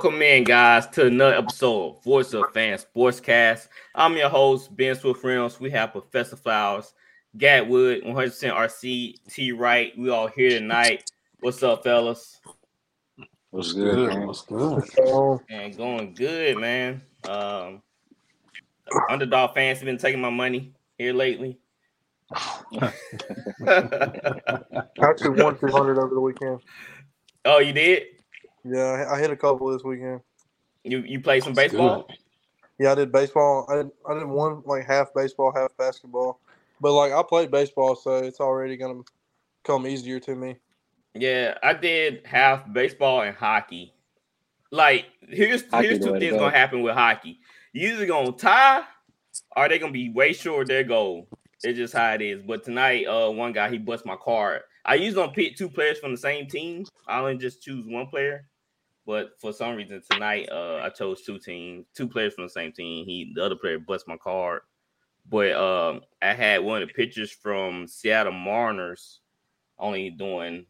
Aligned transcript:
Welcome 0.00 0.22
in, 0.22 0.44
guys, 0.44 0.86
to 0.90 1.06
another 1.06 1.34
episode 1.34 1.96
of 1.96 2.04
Voice 2.04 2.32
of 2.32 2.52
Fans 2.54 2.86
Sportscast. 2.86 3.66
I'm 3.96 4.16
your 4.16 4.28
host, 4.28 4.76
Ben 4.76 4.94
Swift 4.94 5.24
Reynolds. 5.24 5.58
We 5.58 5.72
have 5.72 5.90
Professor 5.90 6.36
Flowers, 6.36 6.94
Gatwood, 7.36 8.04
100% 8.06 8.14
RC, 8.54 9.14
T 9.28 9.50
Wright. 9.50 9.92
We 9.98 10.10
all 10.10 10.28
here 10.28 10.50
tonight. 10.50 11.10
What's 11.40 11.64
up, 11.64 11.82
fellas? 11.82 12.40
What's 13.50 13.72
good, 13.72 14.10
man? 14.10 14.28
What's 14.28 14.42
good? 14.42 14.88
And 15.50 15.76
going 15.76 16.14
good, 16.14 16.58
man. 16.58 17.02
Um, 17.28 17.82
underdog 19.10 19.52
fans 19.56 19.78
have 19.78 19.86
been 19.86 19.98
taking 19.98 20.20
my 20.20 20.30
money 20.30 20.74
here 20.96 21.12
lately. 21.12 21.58
I 22.32 22.92
actually 25.02 25.42
won 25.42 25.58
200 25.58 25.98
over 25.98 26.14
the 26.14 26.20
weekend. 26.20 26.60
oh, 27.44 27.58
you 27.58 27.72
did? 27.72 28.04
Yeah, 28.64 29.06
I- 29.08 29.16
I 29.16 29.20
hit 29.20 29.30
a 29.30 29.36
couple 29.36 29.68
this 29.68 29.84
weekend. 29.84 30.20
You 30.84 31.00
you 31.00 31.20
play 31.20 31.40
some 31.40 31.54
That's 31.54 31.72
baseball? 31.72 32.08
Yeah, 32.78 32.92
I 32.92 32.94
did 32.94 33.10
baseball. 33.12 33.66
I 33.68 33.76
did, 33.76 33.90
I 34.08 34.14
did 34.14 34.26
one 34.26 34.62
like 34.64 34.86
half 34.86 35.12
baseball, 35.14 35.52
half 35.52 35.76
basketball. 35.76 36.40
But 36.80 36.92
like 36.92 37.12
I 37.12 37.22
played 37.22 37.50
baseball, 37.50 37.96
so 37.96 38.16
it's 38.16 38.40
already 38.40 38.76
gonna 38.76 39.02
come 39.64 39.86
easier 39.86 40.20
to 40.20 40.34
me. 40.34 40.56
Yeah, 41.14 41.58
I 41.62 41.72
did 41.74 42.24
half 42.24 42.72
baseball 42.72 43.22
and 43.22 43.36
hockey. 43.36 43.94
Like, 44.70 45.06
here's 45.28 45.68
Hockey 45.70 45.88
here's 45.88 45.98
two 45.98 46.18
things 46.18 46.32
go. 46.32 46.38
gonna 46.40 46.56
happen 46.56 46.82
with 46.82 46.94
hockey. 46.94 47.40
You 47.72 47.94
either 47.94 48.06
gonna 48.06 48.32
tie 48.32 48.84
or 49.56 49.68
they 49.68 49.78
gonna 49.78 49.92
be 49.92 50.10
way 50.10 50.32
short 50.32 50.62
of 50.62 50.68
their 50.68 50.84
goal. 50.84 51.26
It's 51.64 51.76
just 51.76 51.94
how 51.94 52.12
it 52.12 52.22
is. 52.22 52.42
But 52.42 52.64
tonight, 52.64 53.06
uh, 53.06 53.30
one 53.30 53.52
guy 53.52 53.68
he 53.70 53.78
bust 53.78 54.06
my 54.06 54.16
card. 54.16 54.62
I 54.88 54.94
usually 54.94 55.22
don't 55.22 55.34
pick 55.34 55.54
two 55.54 55.68
players 55.68 55.98
from 55.98 56.12
the 56.12 56.18
same 56.18 56.46
team. 56.46 56.86
I 57.06 57.20
only 57.20 57.36
just 57.36 57.62
choose 57.62 57.84
one 57.86 58.06
player. 58.06 58.46
But 59.06 59.38
for 59.38 59.52
some 59.52 59.76
reason 59.76 60.02
tonight, 60.10 60.48
uh, 60.50 60.80
I 60.82 60.88
chose 60.88 61.22
two 61.22 61.38
teams, 61.38 61.86
two 61.94 62.08
players 62.08 62.32
from 62.32 62.44
the 62.44 62.50
same 62.50 62.72
team. 62.72 63.04
He 63.04 63.32
the 63.34 63.44
other 63.44 63.54
player 63.54 63.78
bust 63.78 64.08
my 64.08 64.16
card. 64.16 64.62
But 65.28 65.52
um, 65.52 66.00
I 66.22 66.32
had 66.32 66.62
one 66.62 66.80
of 66.82 66.88
the 66.88 66.94
pitchers 66.94 67.30
from 67.30 67.86
Seattle 67.86 68.32
Mariners 68.32 69.20
only 69.78 70.10
doing 70.10 70.66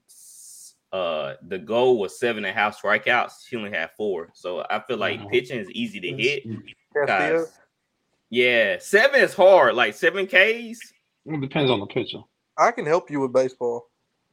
uh 0.93 1.35
the 1.49 1.59
goal 1.59 1.99
was 1.99 2.19
seven 2.19 2.45
and 2.45 2.51
a 2.51 2.59
half 2.59 2.81
strikeouts. 2.81 3.47
He 3.49 3.57
only 3.57 3.71
had 3.71 3.91
four. 3.97 4.31
So 4.35 4.65
I 4.69 4.81
feel 4.81 4.97
like 4.97 5.29
pitching 5.31 5.61
is 5.61 5.71
easy 5.71 6.01
to 6.01 6.09
hit. 6.09 6.43
Castillo, 6.93 7.39
Guys. 7.39 7.59
Yeah, 8.31 8.79
seven 8.81 9.21
is 9.21 9.35
hard. 9.35 9.75
Like 9.75 9.95
seven 9.95 10.27
Ks. 10.27 10.81
It 11.27 11.41
depends 11.41 11.71
on 11.71 11.81
the 11.81 11.87
pitcher. 11.87 12.19
I 12.57 12.73
can 12.73 12.85
help 12.85 13.11
you 13.11 13.21
with 13.21 13.33
baseball. 13.33 13.89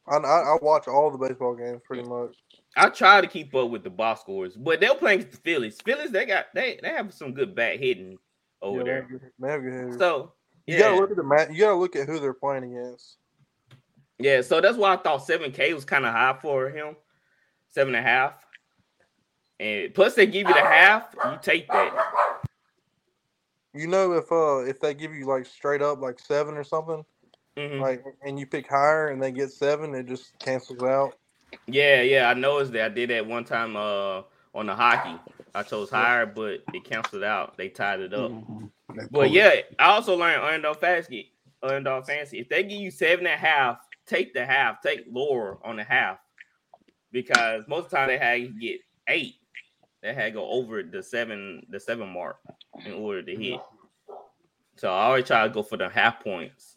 I, 0.07 0.17
I, 0.17 0.39
I 0.53 0.57
watch 0.61 0.88
all 0.88 1.09
the 1.11 1.17
baseball 1.17 1.55
games 1.55 1.81
pretty 1.83 2.03
much. 2.07 2.35
I 2.77 2.89
try 2.89 3.21
to 3.21 3.27
keep 3.27 3.55
up 3.55 3.69
with 3.69 3.83
the 3.83 3.89
box 3.89 4.21
scores, 4.21 4.55
but 4.55 4.79
they're 4.79 4.95
playing 4.95 5.21
the 5.21 5.38
Phillies. 5.38 5.79
Phillies, 5.81 6.11
they 6.11 6.25
got 6.25 6.47
they 6.53 6.79
they 6.81 6.89
have 6.89 7.13
some 7.13 7.33
good 7.33 7.55
bat 7.55 7.79
hitting 7.79 8.17
over 8.61 8.79
Yeah, 8.79 8.83
there. 8.83 8.95
have 9.01 9.09
good- 9.09 9.31
they 9.39 9.49
have 9.51 9.61
good 9.63 9.73
hitters. 9.73 9.97
So 9.97 10.33
you 10.67 10.77
gotta 10.77 10.95
look 10.95 11.11
at 11.11 11.17
the 11.17 11.23
mat. 11.23 11.53
You 11.53 11.59
gotta 11.61 11.75
look 11.75 11.95
at 11.95 12.07
who 12.07 12.19
they're 12.19 12.33
playing 12.33 12.63
against. 12.66 13.17
yeah. 14.19 14.41
So 14.41 14.59
that's 14.61 14.77
why 14.77 14.93
I 14.93 14.97
thought 14.97 15.25
seven 15.25 15.51
K 15.51 15.73
was 15.73 15.85
kind 15.85 16.05
of 16.05 16.11
high 16.13 16.37
for 16.41 16.69
him. 16.69 16.95
Seven 17.69 17.95
and 17.95 18.05
a 18.05 18.09
half. 18.09 18.45
And 19.59 19.93
plus 19.93 20.16
they 20.16 20.25
give 20.25 20.47
you 20.47 20.53
the 20.53 20.59
half, 20.59 21.16
you 21.25 21.37
take 21.41 21.67
that. 21.69 21.93
You 23.73 23.87
know 23.87 24.13
if 24.13 24.31
uh 24.31 24.59
if 24.59 24.79
they 24.79 24.93
give 24.93 25.13
you 25.13 25.25
like 25.25 25.45
straight 25.45 25.81
up 25.81 26.01
like 26.01 26.19
seven 26.19 26.55
or 26.55 26.63
something, 26.63 27.03
Mhm. 27.57 27.79
like 27.79 28.03
and 28.23 28.38
you 28.39 28.45
pick 28.45 28.67
higher 28.69 29.07
and 29.09 29.21
they 29.21 29.31
get 29.31 29.51
seven, 29.51 29.95
it 29.95 30.07
just 30.07 30.38
cancels 30.39 30.83
out. 30.83 31.17
Yeah, 31.67 32.01
yeah, 32.01 32.29
I 32.29 32.33
noticed 32.33 32.73
that. 32.73 32.85
I 32.91 32.93
did 32.93 33.09
that 33.11 33.25
one 33.25 33.45
time 33.45 33.75
uh 33.75 34.23
on 34.53 34.66
the 34.67 34.75
hockey. 34.75 35.17
I 35.53 35.63
chose 35.63 35.89
higher, 35.89 36.25
but 36.25 36.61
it 36.73 36.83
canceled 36.83 37.23
out. 37.23 37.55
They 37.57 37.69
tied 37.69 38.01
it 38.01 38.13
up. 38.13 38.31
Mhm. 38.31 38.71
But 38.89 39.11
pull 39.11 39.21
it. 39.23 39.31
yeah, 39.31 39.61
I 39.79 39.85
also 39.91 40.16
learned 40.16 40.41
underdog 40.43 40.79
fantasy. 40.79 41.31
Underdog 41.63 42.05
fantasy. 42.05 42.39
If 42.39 42.49
they 42.49 42.63
give 42.63 42.79
you 42.79 42.91
seven 42.91 43.25
and 43.25 43.35
a 43.35 43.38
half, 43.38 43.79
take 44.05 44.33
the 44.33 44.45
half. 44.45 44.81
Take 44.81 45.05
lower 45.09 45.57
on 45.66 45.77
the 45.77 45.83
half, 45.83 46.19
because 47.11 47.63
most 47.67 47.85
of 47.85 47.91
the 47.91 47.97
time 47.97 48.07
they 48.09 48.17
had 48.17 48.41
you 48.41 48.59
get 48.59 48.81
eight. 49.07 49.35
They 50.01 50.13
had 50.13 50.25
to 50.25 50.31
go 50.31 50.49
over 50.49 50.83
the 50.83 51.01
seven, 51.01 51.66
the 51.69 51.79
seven 51.79 52.09
mark 52.09 52.37
in 52.85 52.93
order 52.93 53.23
to 53.23 53.35
hit. 53.35 53.59
So 54.75 54.89
I 54.89 55.05
always 55.05 55.25
try 55.25 55.47
to 55.47 55.53
go 55.53 55.63
for 55.63 55.77
the 55.77 55.89
half 55.89 56.22
points, 56.23 56.74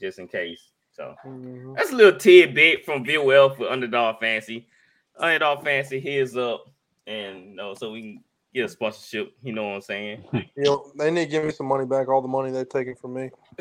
just 0.00 0.18
in 0.18 0.28
case. 0.28 0.70
So 0.92 1.14
Mhm. 1.24 1.76
that's 1.76 1.92
a 1.92 1.96
little 1.96 2.18
tidbit 2.18 2.84
from 2.84 3.02
Bill 3.02 3.24
Well 3.26 3.50
for 3.50 3.68
Underdog 3.70 4.18
Fantasy. 4.20 4.66
Underdog 5.18 5.62
Fantasy, 5.64 6.00
here's 6.00 6.36
up, 6.36 6.64
and 7.06 7.50
you 7.50 7.54
know, 7.56 7.74
so 7.74 7.92
we 7.92 8.00
can 8.00 8.24
get 8.52 8.64
a 8.64 8.68
sponsorship. 8.68 9.32
You 9.42 9.52
know 9.52 9.68
what 9.68 9.74
I'm 9.76 9.80
saying? 9.82 10.24
You 10.56 10.64
know, 10.64 10.92
they 10.98 11.10
need 11.10 11.26
to 11.26 11.30
give 11.30 11.44
me 11.44 11.52
some 11.52 11.66
money 11.66 11.86
back. 11.86 12.08
All 12.08 12.20
the 12.20 12.28
money 12.28 12.50
they've 12.50 12.68
taken 12.68 12.94
from 12.96 13.14
me. 13.14 13.30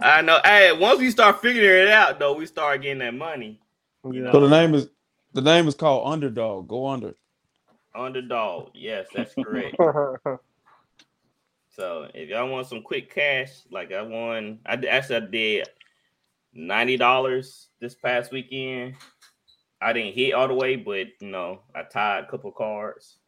I 0.00 0.22
know. 0.22 0.38
Hey, 0.44 0.72
once 0.78 1.00
we 1.00 1.10
start 1.10 1.40
figuring 1.40 1.84
it 1.84 1.88
out, 1.88 2.18
though, 2.18 2.34
we 2.34 2.46
start 2.46 2.82
getting 2.82 2.98
that 2.98 3.14
money. 3.14 3.58
You 4.04 4.22
know, 4.22 4.32
So 4.32 4.40
the 4.40 4.48
name 4.48 4.74
is 4.74 4.88
the 5.32 5.40
name 5.42 5.66
is 5.68 5.74
called 5.74 6.12
Underdog. 6.12 6.68
Go 6.68 6.86
under. 6.86 7.14
underdog. 7.94 8.70
Yes, 8.74 9.08
that's 9.14 9.34
correct. 9.34 9.76
so 11.78 12.08
if 12.12 12.28
y'all 12.28 12.48
want 12.48 12.66
some 12.66 12.82
quick 12.82 13.14
cash, 13.14 13.50
like 13.70 13.92
I 13.92 14.02
won, 14.02 14.58
I 14.66 14.72
actually 14.90 15.16
I 15.16 15.20
did 15.20 15.68
ninety 16.52 16.96
dollars 16.96 17.68
this 17.80 17.94
past 17.94 18.32
weekend. 18.32 18.96
I 19.80 19.92
didn't 19.92 20.14
hit 20.14 20.34
all 20.34 20.48
the 20.48 20.54
way, 20.54 20.74
but 20.74 21.06
you 21.20 21.28
know, 21.28 21.60
I 21.76 21.84
tied 21.84 22.24
a 22.24 22.26
couple 22.26 22.50
cards. 22.50 23.18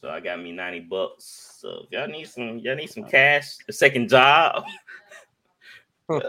So 0.00 0.10
I 0.10 0.18
got 0.18 0.42
me 0.42 0.50
90 0.50 0.80
bucks. 0.80 1.58
So 1.60 1.84
if 1.84 1.92
y'all 1.92 2.08
need 2.08 2.28
some, 2.28 2.58
y'all 2.58 2.74
need 2.74 2.90
some 2.90 3.04
cash, 3.04 3.56
a 3.68 3.72
second 3.72 4.08
job. 4.08 4.64
Play 6.08 6.24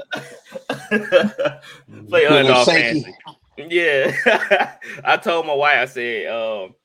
underdog 2.27 2.67
fantasy. 2.67 3.15
Yeah. 3.57 4.77
I 5.03 5.17
told 5.17 5.47
my 5.47 5.55
wife, 5.55 5.77
I 5.79 5.85
said, 5.85 6.27
um, 6.27 6.75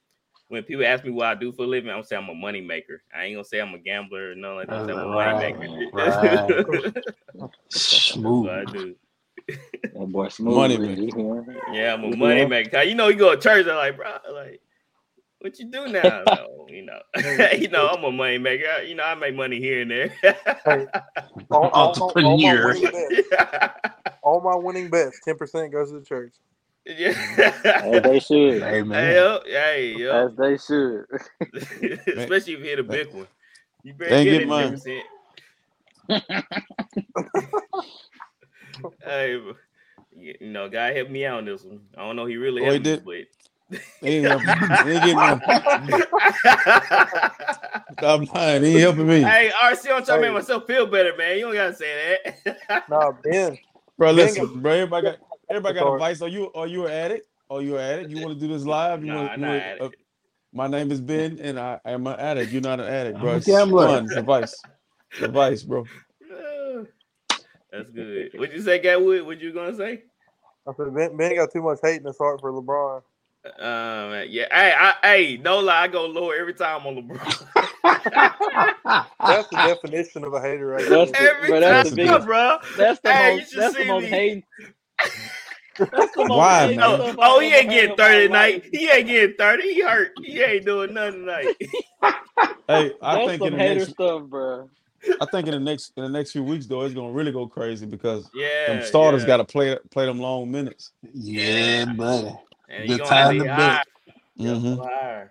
when 0.53 0.63
people 0.65 0.85
ask 0.85 1.03
me 1.03 1.11
what 1.11 1.27
I 1.29 1.35
do 1.35 1.51
for 1.51 1.63
a 1.63 1.67
living, 1.67 1.89
I'm 1.89 1.97
gonna 1.97 2.05
say 2.07 2.15
I'm 2.15 2.29
a 2.29 2.35
money 2.35 2.61
maker. 2.61 3.03
I 3.15 3.25
ain't 3.25 3.37
gonna 3.37 3.45
say 3.45 3.59
I'm 3.59 3.73
a 3.73 3.79
gambler 3.79 4.33
or 4.33 4.35
nothing 4.35 4.57
like 4.57 4.67
that. 4.69 4.81
I'm, 4.81 4.87
say 4.87 4.93
I'm 4.93 4.99
a 4.99 5.07
money 5.15 5.55
maker. 5.55 6.93
That's 7.41 8.13
Smooth. 8.13 8.45
what 8.45 8.55
I 8.55 8.65
do. 8.67 8.95
That 9.49 10.07
boy 10.13 10.29
smooth. 10.29 10.55
Money 10.55 10.77
maker. 10.77 11.45
Yeah, 11.73 11.95
I'm 11.95 12.05
a 12.05 12.15
money 12.17 12.45
maker. 12.45 12.83
You 12.83 12.95
know, 12.95 13.09
you 13.09 13.17
go 13.17 13.35
to 13.35 13.41
church, 13.41 13.67
I'm 13.67 13.77
like, 13.77 13.97
bro, 13.97 14.11
like, 14.31 14.61
what 15.41 15.59
you 15.59 15.71
do 15.71 15.89
now? 15.89 16.23
No, 16.27 16.47
oh, 16.51 16.67
you 16.69 16.83
know, 16.85 17.01
you 17.59 17.69
know, 17.69 17.89
I'm 17.89 18.05
a 18.05 18.13
money 18.13 18.37
maker. 18.37 18.67
I- 18.79 18.83
You 18.83 18.95
know, 18.95 19.05
I 19.05 19.15
make 19.15 19.35
money 19.35 19.59
here 19.59 19.81
and 19.81 19.91
there. 19.91 20.15
all, 20.67 20.87
all, 21.51 21.63
my, 21.63 21.69
all, 21.71 21.71
my 21.71 21.71
Entrepreneur. 21.71 22.69
winning 22.75 22.91
bets, 22.93 23.95
all 24.23 24.41
my 24.43 24.55
winning 24.55 24.91
bets, 24.91 25.19
ten 25.25 25.37
percent 25.39 25.73
goes 25.73 25.91
to 25.93 25.99
the 25.99 26.05
church. 26.05 26.35
As 26.87 26.99
yeah. 26.99 28.01
they 28.01 28.19
should. 28.19 28.61
Hey, 28.63 28.81
Amen. 28.81 29.15
yo, 29.15 29.41
hey, 29.47 29.95
yo. 29.97 30.27
As 30.27 30.37
they 30.37 30.59
should. 30.59 31.05
Especially 32.19 32.55
if 32.55 32.59
you 32.61 32.65
hit 32.65 32.79
a 32.81 32.83
big 32.83 33.13
one. 33.15 33.29
You 33.85 33.95
better 33.95 34.11
They 34.11 34.25
get 34.25 34.33
get 34.33 34.43
it 34.43 34.49
mine. 34.49 34.77
10%. 36.09 36.09
hey, 39.05 39.41
God 40.71 40.97
help 40.97 41.11
me 41.11 41.25
out 41.27 41.39
on 41.39 41.45
this 41.45 41.63
one. 41.65 41.81
I 41.97 42.01
don't 42.01 42.17
know. 42.17 42.27
He 42.27 42.37
really 42.37 42.63
Oh, 42.63 42.73
he 42.73 42.81
helped 42.81 42.85
me, 42.85 42.97
did? 42.97 43.05
but. 43.05 43.15
He 44.03 44.09
ain't 44.17 44.27
helping 44.27 44.49
me. 44.49 44.55
Getting 44.85 45.17
no. 45.17 45.41
Stop 47.93 48.35
lying. 48.35 48.63
He 48.65 48.71
ain't 48.73 48.81
helping 48.81 49.07
me. 49.07 49.23
hey, 49.23 49.51
RC, 49.63 49.91
I'm 49.91 50.05
trying 50.05 50.07
to 50.07 50.13
Hey. 50.15 50.21
make 50.21 50.33
myself 50.33 50.67
feel 50.67 50.87
better, 50.87 51.17
man. 51.17 51.39
You 51.39 51.45
don't 51.47 51.55
gotta 51.55 51.75
say 51.75 52.19
that. 52.45 52.89
Nah, 52.91 53.13
Ben. 53.25 53.57
Bro, 53.97 54.09
Ben 54.09 54.17
listen, 54.17 54.45
got- 54.47 54.63
bro. 54.63 54.73
Everybody 54.73 55.07
got 55.07 55.17
everybody 55.53 55.75
got 55.77 55.89
advice. 55.89 56.23
Are 56.23 56.29
you 56.29 56.53
are 56.55 56.69
you 56.69 56.87
an 56.87 56.93
addict? 56.93 57.29
Are 57.51 57.63
you 57.63 57.77
an 57.79 57.83
addict? 57.83 58.11
You 58.11 58.19
want 58.19 58.35
to 58.39 58.41
do 58.41 58.53
this 58.53 58.67
live? 58.67 59.05
You 59.05 59.11
Nah, 59.11 59.15
want, 59.15 59.37
not 59.37 59.39
you 59.39 59.47
addict. 59.49 59.49
want, 59.49 59.67
uh, 59.81 59.91
my 60.53 60.69
name 60.69 60.93
is 60.93 61.01
Ben, 61.01 61.39
and 61.41 61.61
I 61.61 61.81
am 61.87 62.07
an 62.07 62.19
addict. 62.21 62.53
You're 62.53 62.63
not 62.63 62.81
an 62.81 62.87
addict, 62.89 63.21
I'm 63.21 63.21
bro. 63.21 63.35
a 63.35 63.39
It's 63.39 63.47
gambler. 63.47 63.67
fun. 63.79 64.07
It's 64.07 64.17
advice. 64.17 64.67
It's 65.15 65.23
advice, 65.23 65.65
bro. 65.65 65.91
That's 67.73 67.91
good. 67.91 68.31
What'd 68.35 68.55
you 68.55 68.63
say, 68.63 68.81
Gatwood? 68.81 69.27
What 69.27 69.41
you 69.41 69.53
gonna 69.53 69.77
say? 69.77 70.05
I 70.69 70.73
said 70.77 70.95
Ben, 70.95 71.17
ben 71.17 71.37
got 71.37 71.53
too 71.53 71.63
much 71.63 71.81
hate 71.83 72.01
in 72.01 72.07
his 72.07 72.19
heart 72.19 72.41
for 72.41 72.53
LeBron. 72.53 73.03
Um, 73.45 74.27
yeah. 74.29 74.47
Hey, 74.53 74.75
I, 74.79 74.95
hey, 75.03 75.39
no 75.39 75.61
lie, 75.61 75.83
I 75.83 75.89
go 75.89 76.07
lower 76.07 76.35
every 76.37 76.55
time 76.55 76.87
on 76.87 76.97
LeBron. 76.97 77.35
That's 79.27 79.49
the 79.51 79.57
definition 79.59 80.25
of 80.25 80.35
a 80.35 80.41
hater 80.41 80.67
right 80.67 80.89
That's 80.89 81.13
there. 81.13 81.15
the, 81.15 81.33
every 81.37 81.47
bro, 81.47 81.61
time, 81.61 81.61
that's 81.61 81.83
the 81.85 81.93
That's 81.97 81.97
biggest. 81.97 82.27
bro. 82.27 82.59
That's 82.77 83.01
the 83.01 83.13
Hey, 83.13 83.15
most. 83.15 83.53
should 83.53 83.57
That's 83.57 83.77
the 83.77 83.85
most 83.85 84.09
me. 84.09 84.11
hating. 84.11 84.45
That's 85.79 86.13
Why, 86.17 86.61
hating 86.67 86.77
man? 86.81 87.01
stuff 87.01 87.17
Oh, 87.19 87.41
he 87.41 87.55
ain't 87.55 87.71
getting 87.71 87.97
30 87.97 88.27
tonight. 88.27 88.65
He 88.73 88.89
ain't 88.91 89.07
getting 89.07 89.37
30. 89.37 89.63
He 89.75 89.81
hurt. 89.83 90.13
He 90.23 90.41
ain't 90.43 90.65
doing 90.65 90.95
nothing 90.95 91.21
tonight. 91.21 91.57
Hey, 92.69 92.93
I 93.03 93.15
That's 93.17 93.27
think 93.29 93.43
in 93.43 93.51
some 93.51 93.59
the 93.59 93.65
hater 93.65 93.81
next, 93.81 93.91
stuff, 93.93 94.23
bro. 94.25 94.71
I 95.21 95.27
think 95.27 95.47
in 95.49 95.53
the 95.55 95.61
next 95.61 95.93
in 95.97 96.05
the 96.05 96.09
next 96.09 96.31
few 96.31 96.45
weeks 96.45 96.67
though, 96.67 96.83
it's 96.83 96.95
gonna 96.95 97.13
really 97.13 97.33
go 97.33 97.47
crazy 97.47 97.87
because 97.87 98.31
Yeah. 98.35 98.75
them 98.75 98.85
starters 98.85 99.23
yeah. 99.23 99.27
got 99.27 99.37
to 99.39 99.45
play 99.45 99.77
play 99.91 100.07
them 100.07 100.21
long 100.21 100.51
minutes. 100.51 100.93
yeah, 101.13 101.85
buddy. 101.87 102.33
And 102.69 102.89
Good 102.89 103.05
time 103.05 103.35
to 103.35 103.39
to 103.41 103.45
bet. 103.45 103.59
hire. 103.59 103.83
Mhm. 104.39 105.31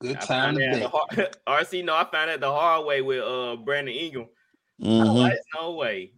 Good 0.00 0.20
time 0.20 0.56
to 0.56 0.64
out 0.68 0.72
bet. 0.80 0.90
hard, 0.92 1.36
RC, 1.66 1.84
no, 1.84 1.94
I 1.94 2.04
found 2.12 2.30
out 2.30 2.40
the 2.40 2.52
hard 2.52 2.84
way 2.86 3.00
with 3.00 3.22
uh 3.24 3.56
Brandon 3.56 3.94
Ingram. 3.94 4.28
I'm 4.82 4.88
Mhm. 4.88 5.14
like, 5.22 5.38
no 5.54 5.72
way. 5.72 6.12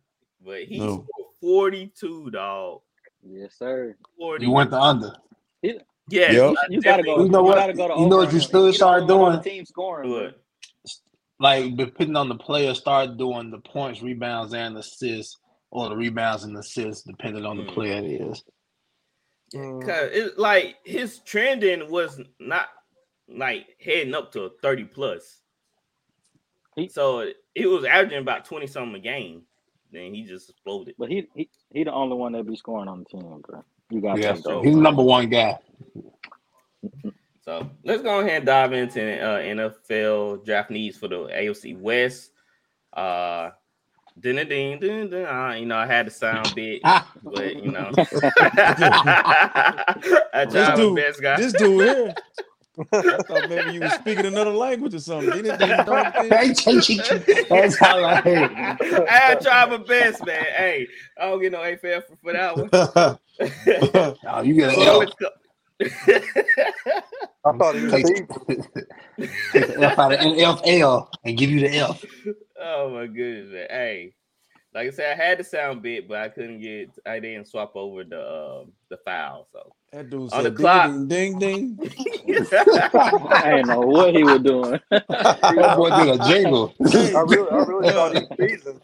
But 0.45 0.65
he 0.65 0.79
No. 0.79 1.07
scored 1.07 1.07
42, 1.41 2.31
dog. 2.33 2.81
Yes, 3.27 3.55
sir. 3.59 3.97
40. 4.19 4.45
You 4.45 4.51
went 4.53 4.71
the 4.71 4.81
under. 4.81 5.15
Yeah, 5.63 5.73
Yep. 6.09 6.33
You, 6.33 6.57
you 6.71 6.81
gotta 6.83 7.03
go. 7.03 7.23
You 7.23 7.29
know 7.29 7.43
what? 7.43 7.55
gotta 7.57 7.73
go 7.73 7.89
to 7.95 8.01
You 8.01 8.09
know 8.09 8.17
what 8.19 8.33
you 8.33 8.41
still 8.41 8.73
start 8.73 9.03
only 9.03 9.15
one 9.15 9.25
on 9.27 9.33
the 9.39 9.43
doing? 9.43 9.57
Team 9.57 9.65
scoring. 9.67 10.11
Do 10.11 10.33
Like 11.39 11.77
depending 11.77 12.17
on 12.17 12.29
the 12.29 12.35
player, 12.35 12.75
start 12.75 13.17
doing 13.17 13.51
the 13.51 13.59
points, 13.61 14.03
rebounds, 14.03 14.53
and 14.55 14.77
assists, 14.77 15.39
or 15.71 15.89
the 15.89 15.97
rebounds 15.97 16.45
and 16.45 16.57
assists, 16.57 17.05
depending 17.05 17.45
on 17.47 17.59
the 17.59 17.63
Mm. 17.65 17.75
player 17.75 17.99
it 17.99 18.07
is. 18.07 18.43
Mm. 19.55 19.85
Cause 19.87 20.11
it 20.13 20.39
like 20.39 20.77
his 20.85 21.21
trending 21.21 21.91
was 21.91 22.21
not 22.41 22.69
like 23.29 23.77
heading 23.81 24.15
up 24.15 24.33
to 24.33 24.51
30 24.63 24.85
plus. 24.85 25.43
He- 26.77 26.89
so 26.89 27.21
it 27.55 27.67
was 27.67 27.85
averaging 27.85 28.19
about 28.19 28.45
20 28.45 28.67
something 28.67 28.97
a 28.97 29.01
game. 29.01 29.43
Then 29.93 30.15
he 30.15 30.25
just 30.25 30.51
exploded. 30.51 30.95
But 30.99 31.11
he, 31.11 31.27
he 31.35 31.49
he 31.73 31.85
the 31.85 31.93
only 31.93 32.17
one 32.17 32.33
that 32.33 32.47
be 32.47 32.57
scoring 32.57 32.89
on 32.89 33.01
the 33.01 33.05
team, 33.07 33.41
bro. 33.47 33.65
You 33.91 34.01
got 34.01 34.19
Yeah, 34.19 34.33
to 34.35 34.43
go. 34.43 34.63
he's 34.63 34.77
number 34.77 35.03
one 35.03 35.29
guy. 35.29 35.59
So 37.43 37.71
let's 37.85 38.03
go 38.03 38.21
ahead 38.21 38.37
and 38.39 38.47
dive 38.47 38.73
into 38.75 39.01
uh, 39.01 39.39
NFL 39.39 40.45
draft 40.45 40.71
needs 40.71 40.99
for 40.99 41.09
the 41.09 41.17
AFC 41.27 41.77
West. 41.79 42.33
Uh, 42.93 43.51
ding, 44.19 44.37
ding, 44.37 44.47
ding, 44.49 44.79
ding, 44.79 45.09
ding. 45.11 45.25
Uh, 45.27 45.55
you 45.59 45.65
know, 45.67 45.77
I 45.79 45.87
had 45.87 46.07
to 46.07 46.13
sound 46.13 46.55
bit, 46.55 46.85
Ah, 46.85 47.11
but 47.25 47.57
you 47.57 47.71
know, 47.71 47.97
I 50.33 50.47
This 50.51 50.53
tried 50.53 50.77
my 50.79 50.87
dude, 50.87 50.95
best, 50.95 51.23
guy. 51.23 51.39
this 51.39 51.55
dude 51.55 51.83
here. 51.87 52.15
I 52.93 53.17
thought 53.27 53.49
maybe 53.51 53.73
you 53.75 53.81
were 53.81 53.89
speaking 53.91 54.27
another 54.27 54.53
language 54.53 54.95
or 54.95 55.01
something. 55.01 55.43
That's 55.43 55.61
how 57.79 58.05
I 58.05 58.15
heard. 58.21 58.51
I 59.09 59.35
tried 59.35 59.71
my 59.71 59.77
best, 59.79 60.25
man. 60.25 60.45
Hey, 60.57 60.87
I 61.19 61.27
don't 61.27 61.41
get 61.43 61.53
no 61.53 61.59
AFL 61.59 62.05
for, 62.07 62.17
for 62.23 62.33
that 62.33 62.57
one. 62.57 62.71
Oh, 64.27 64.43
you 64.43 64.55
get 64.55 64.69
an 64.69 64.75
So 64.81 64.83
L. 64.83 64.99
let's. 64.99 65.13
I 67.47 67.53
thought 67.57 67.75
he 67.75 67.83
was 67.85 67.93
Take, 67.93 68.07
cheap. 68.07 68.29
take 69.53 69.67
the 69.67 69.79
F 69.91 69.99
out 69.99 70.13
of 70.13 70.21
NFL 70.21 71.09
and 71.25 71.39
give 71.39 71.49
you 71.51 71.61
the 71.61 71.71
F. 71.79 72.05
oh 72.63 72.91
my 72.91 73.07
goodness, 73.07 73.51
man. 73.53 73.67
Hey, 73.71 74.15
like 74.75 74.89
I 74.89 74.91
said, 74.91 75.19
I 75.19 75.23
had 75.23 75.39
the 75.39 75.45
sound 75.45 75.81
bit, 75.83 76.07
but 76.07 76.19
I 76.19 76.29
couldn't 76.29 76.61
get. 76.61 76.91
I 77.07 77.19
didn't 77.19 77.49
swap 77.49 77.73
over 77.75 78.05
the 78.05 78.21
uh, 78.21 78.65
the 78.91 78.99
file. 78.99 79.49
So 79.53 79.73
That 79.93 80.09
dude 80.09 80.23
On 80.23 80.31
said 80.31 80.45
the 80.45 80.51
clock. 80.53 80.87
ding, 81.09 81.09
ding, 81.09 81.39
ding, 81.39 81.75
ding. 81.75 82.47
I 82.53 83.51
didn't 83.57 83.67
know 83.69 83.81
what 83.81 84.15
he 84.15 84.23
was 84.23 84.41
doing. 84.41 84.79
That 84.91 85.75
boy 85.77 85.91
did 85.91 86.21
a 86.21 86.25
jingle. 86.29 86.75
I 86.81 87.21
really, 87.23 87.51
I 87.51 87.57
really 87.65 87.91
thought 87.91 88.15
he 88.17 88.21
was 88.23 88.39
seasoned. 88.51 88.81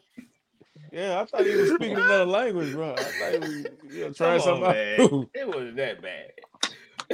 Yeah, 0.93 1.21
I 1.21 1.25
thought 1.27 1.47
he 1.47 1.55
was 1.55 1.71
speaking 1.75 1.97
another 1.97 2.25
language, 2.27 2.73
bro. 2.73 2.95
I 2.95 2.97
thought 2.97 3.33
he 3.35 3.39
was 3.39 3.67
you 3.91 4.01
know, 4.07 4.11
trying 4.13 4.41
Come 4.41 4.63
on, 4.63 4.63
something 4.63 4.63
man. 4.63 5.01
out. 5.01 5.29
It 5.35 5.47
wasn't 5.49 5.77
that 5.77 6.03
bad. 6.03 6.33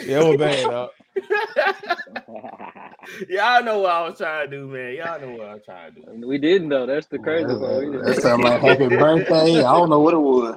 yeah, 0.06 0.20
it 0.20 0.28
was 0.28 0.36
bad, 0.38 0.70
dog. 0.70 0.90
Y'all 3.28 3.62
know 3.64 3.80
what 3.80 3.90
I 3.90 4.08
was 4.08 4.16
trying 4.18 4.50
to 4.50 4.56
do, 4.56 4.66
man. 4.68 4.94
Y'all 4.96 5.20
know 5.20 5.32
what 5.32 5.46
I 5.48 5.54
was 5.54 5.62
trying 5.64 5.94
to 5.94 6.00
do. 6.00 6.26
we 6.26 6.38
didn't 6.38 6.68
though. 6.70 6.86
That's 6.86 7.08
the 7.08 7.18
crazy 7.18 7.46
part. 7.46 7.62
Uh, 7.62 7.80
that 7.80 8.04
didn't. 8.06 8.20
sound 8.22 8.42
like 8.44 8.60
happy 8.62 8.88
birthday. 8.88 9.58
I 9.58 9.72
don't 9.76 9.90
know 9.90 10.00
what 10.00 10.14
it 10.14 10.18
was. 10.18 10.56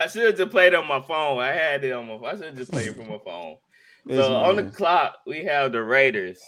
I 0.00 0.06
should 0.06 0.24
have 0.24 0.36
just 0.36 0.50
played 0.50 0.74
on 0.74 0.86
my 0.86 1.00
phone. 1.00 1.38
I 1.38 1.52
had 1.52 1.84
it 1.84 1.92
on 1.92 2.08
my. 2.08 2.18
Phone 2.18 2.26
I 2.26 2.32
should 2.32 2.44
have 2.44 2.56
just 2.56 2.72
played 2.72 2.88
it 2.88 2.96
from 2.96 3.08
my 3.08 3.18
phone. 3.24 3.56
This 4.06 4.24
So 4.24 4.34
on 4.34 4.56
the 4.56 4.64
clock, 4.64 5.16
we 5.26 5.44
have 5.44 5.72
the 5.72 5.82
Raiders. 5.82 6.40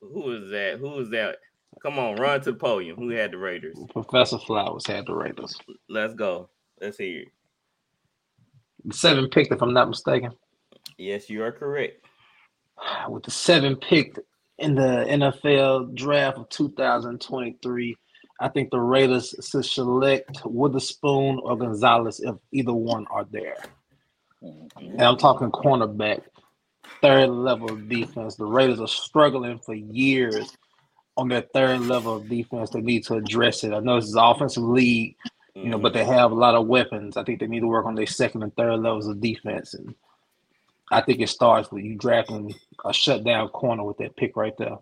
Who 0.00 0.32
is 0.32 0.50
that? 0.50 0.78
Who 0.78 0.98
is 0.98 1.10
that? 1.10 1.36
Come 1.82 1.98
on, 1.98 2.16
run 2.16 2.40
to 2.40 2.52
the 2.52 2.58
podium. 2.58 2.96
Who 2.96 3.10
had 3.10 3.32
the 3.32 3.38
Raiders? 3.38 3.78
Professor 3.90 4.38
Flowers 4.38 4.86
had 4.86 5.06
the 5.06 5.14
Raiders. 5.14 5.58
Let's 5.88 6.14
go. 6.14 6.48
Let's 6.80 6.98
hear 6.98 7.22
it. 7.22 7.28
Seven 8.94 9.28
picked, 9.28 9.52
if 9.52 9.62
I'm 9.62 9.74
not 9.74 9.88
mistaken. 9.88 10.32
Yes, 10.96 11.28
you 11.28 11.42
are 11.42 11.52
correct. 11.52 12.04
With 13.08 13.24
the 13.24 13.30
seven 13.30 13.76
picked 13.76 14.18
in 14.58 14.74
the 14.74 15.06
NFL 15.08 15.94
draft 15.94 16.38
of 16.38 16.48
2023, 16.50 17.96
I 18.40 18.48
think 18.48 18.70
the 18.70 18.80
Raiders 18.80 19.34
should 19.48 19.64
select 19.64 20.42
Witherspoon 20.44 21.40
or 21.42 21.56
Gonzalez 21.56 22.20
if 22.20 22.34
either 22.52 22.74
one 22.74 23.06
are 23.10 23.26
there. 23.30 23.56
Mm-hmm. 24.42 24.92
And 24.92 25.02
I'm 25.02 25.16
talking 25.16 25.50
cornerback, 25.50 26.22
third 27.00 27.30
level 27.30 27.72
of 27.72 27.88
defense. 27.88 28.36
The 28.36 28.44
Raiders 28.44 28.80
are 28.80 28.88
struggling 28.88 29.58
for 29.58 29.74
years 29.74 30.54
on 31.16 31.28
their 31.28 31.42
third 31.54 31.80
level 31.80 32.16
of 32.16 32.28
defense. 32.28 32.70
They 32.70 32.80
need 32.80 33.04
to 33.04 33.14
address 33.14 33.64
it. 33.64 33.72
I 33.72 33.80
know 33.80 33.96
this 33.96 34.10
is 34.10 34.14
an 34.14 34.22
offensive 34.22 34.62
league, 34.62 35.16
you 35.54 35.70
know, 35.70 35.78
but 35.78 35.94
they 35.94 36.02
mm-hmm. 36.02 36.12
have 36.12 36.32
a 36.32 36.34
lot 36.34 36.54
of 36.54 36.66
weapons. 36.66 37.16
I 37.16 37.24
think 37.24 37.40
they 37.40 37.46
need 37.46 37.60
to 37.60 37.66
work 37.66 37.86
on 37.86 37.94
their 37.94 38.06
second 38.06 38.42
and 38.42 38.54
third 38.54 38.80
levels 38.80 39.08
of 39.08 39.20
defense. 39.20 39.72
And 39.72 39.94
I 40.90 41.00
think 41.00 41.20
it 41.20 41.30
starts 41.30 41.72
with 41.72 41.84
you 41.84 41.94
drafting 41.94 42.54
a 42.84 42.92
shutdown 42.92 43.48
corner 43.48 43.82
with 43.82 43.96
that 43.98 44.16
pick 44.16 44.36
right 44.36 44.56
there. 44.58 44.76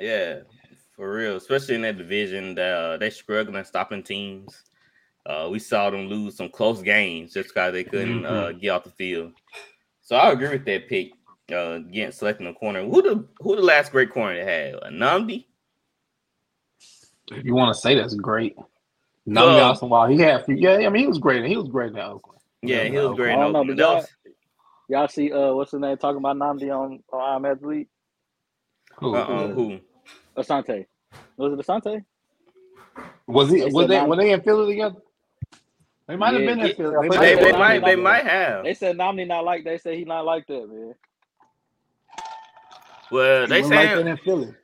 Yeah, 0.00 0.40
for 0.94 1.12
real. 1.14 1.36
Especially 1.36 1.74
in 1.74 1.82
that 1.82 1.98
division, 1.98 2.54
that 2.56 2.72
uh, 2.72 2.96
they 2.96 3.10
struggling 3.10 3.64
stopping 3.64 4.02
teams. 4.02 4.62
Uh, 5.24 5.48
we 5.50 5.58
saw 5.58 5.88
them 5.90 6.06
lose 6.08 6.36
some 6.36 6.48
close 6.48 6.82
games 6.82 7.32
just 7.32 7.50
because 7.50 7.72
they 7.72 7.84
couldn't 7.84 8.26
uh, 8.26 8.52
get 8.52 8.70
off 8.70 8.84
the 8.84 8.90
field. 8.90 9.32
So 10.00 10.16
I 10.16 10.32
agree 10.32 10.48
with 10.48 10.64
that 10.66 10.88
pick. 10.88 11.12
Uh, 11.52 11.78
getting 11.78 12.12
selecting 12.12 12.46
a 12.46 12.54
corner. 12.54 12.82
Who 12.84 13.02
the 13.02 13.28
who 13.40 13.56
the 13.56 13.62
last 13.62 13.92
great 13.92 14.10
corner 14.10 14.34
they 14.36 14.44
had? 14.44 14.74
A 14.74 14.90
Nnamdi. 14.90 15.44
If 17.30 17.44
you 17.44 17.54
want 17.54 17.74
to 17.74 17.80
say 17.80 17.94
that's 17.94 18.14
great. 18.14 18.54
Well- 18.56 18.68
Nami 19.24 19.60
Austin, 19.60 19.88
while 19.88 20.08
he 20.08 20.18
had, 20.18 20.44
yeah, 20.48 20.78
I 20.78 20.88
mean, 20.88 21.02
he 21.02 21.06
was 21.06 21.18
great. 21.18 21.44
He 21.44 21.56
was 21.56 21.68
great 21.68 21.92
in 21.92 21.98
Oakland. 21.98 22.40
Yeah, 22.62 22.84
he 22.84 22.98
was 22.98 23.16
great. 23.16 23.34
I 23.34 23.36
don't 23.36 23.46
in 23.46 23.52
know, 23.52 23.58
Oakland. 23.60 23.76
but 23.78 23.82
y'all, 23.82 24.04
y'all 24.88 25.08
see 25.08 25.32
uh 25.32 25.52
what's 25.52 25.70
his 25.72 25.80
name 25.80 25.96
talking 25.96 26.18
about 26.18 26.36
Nnamdi 26.36 26.70
on 26.76 27.00
on 27.12 27.20
I 27.20 27.36
Am 27.36 27.44
Athlete? 27.44 27.88
Who, 28.98 29.14
Uh-uh, 29.14 29.48
who? 29.48 29.78
Asante. 30.36 30.86
Was 31.36 31.52
it 31.54 31.66
Asante? 31.66 32.04
Was 33.26 33.50
he? 33.50 33.64
They 33.64 33.66
Was 33.66 33.88
they? 33.88 34.00
Nam- 34.00 34.06
Were 34.06 34.16
they 34.16 34.32
in 34.32 34.42
Philly 34.42 34.72
together? 34.72 35.00
They 36.08 36.16
might 36.16 36.34
have 36.34 36.44
been 36.44 36.60
in. 36.60 36.70
Philly. 36.72 36.98
They 37.00 37.10
They, 37.10 37.10
might 37.10 37.40
they 37.40 37.52
might 37.52 37.84
they 37.84 37.96
might 37.96 38.24
have. 38.24 38.64
They 38.64 38.74
said 38.74 38.96
Nnamdi 38.96 39.26
not 39.28 39.44
like 39.44 39.64
they 39.64 39.78
said 39.78 39.96
he 39.96 40.04
not 40.04 40.24
like 40.26 40.46
that, 40.48 40.68
man. 40.68 40.94
Well, 43.10 43.46
they 43.48 43.54
He 43.54 43.54
wasn't 43.54 43.74
like 43.76 43.94
in 44.08 44.16
Philly. 44.18 44.54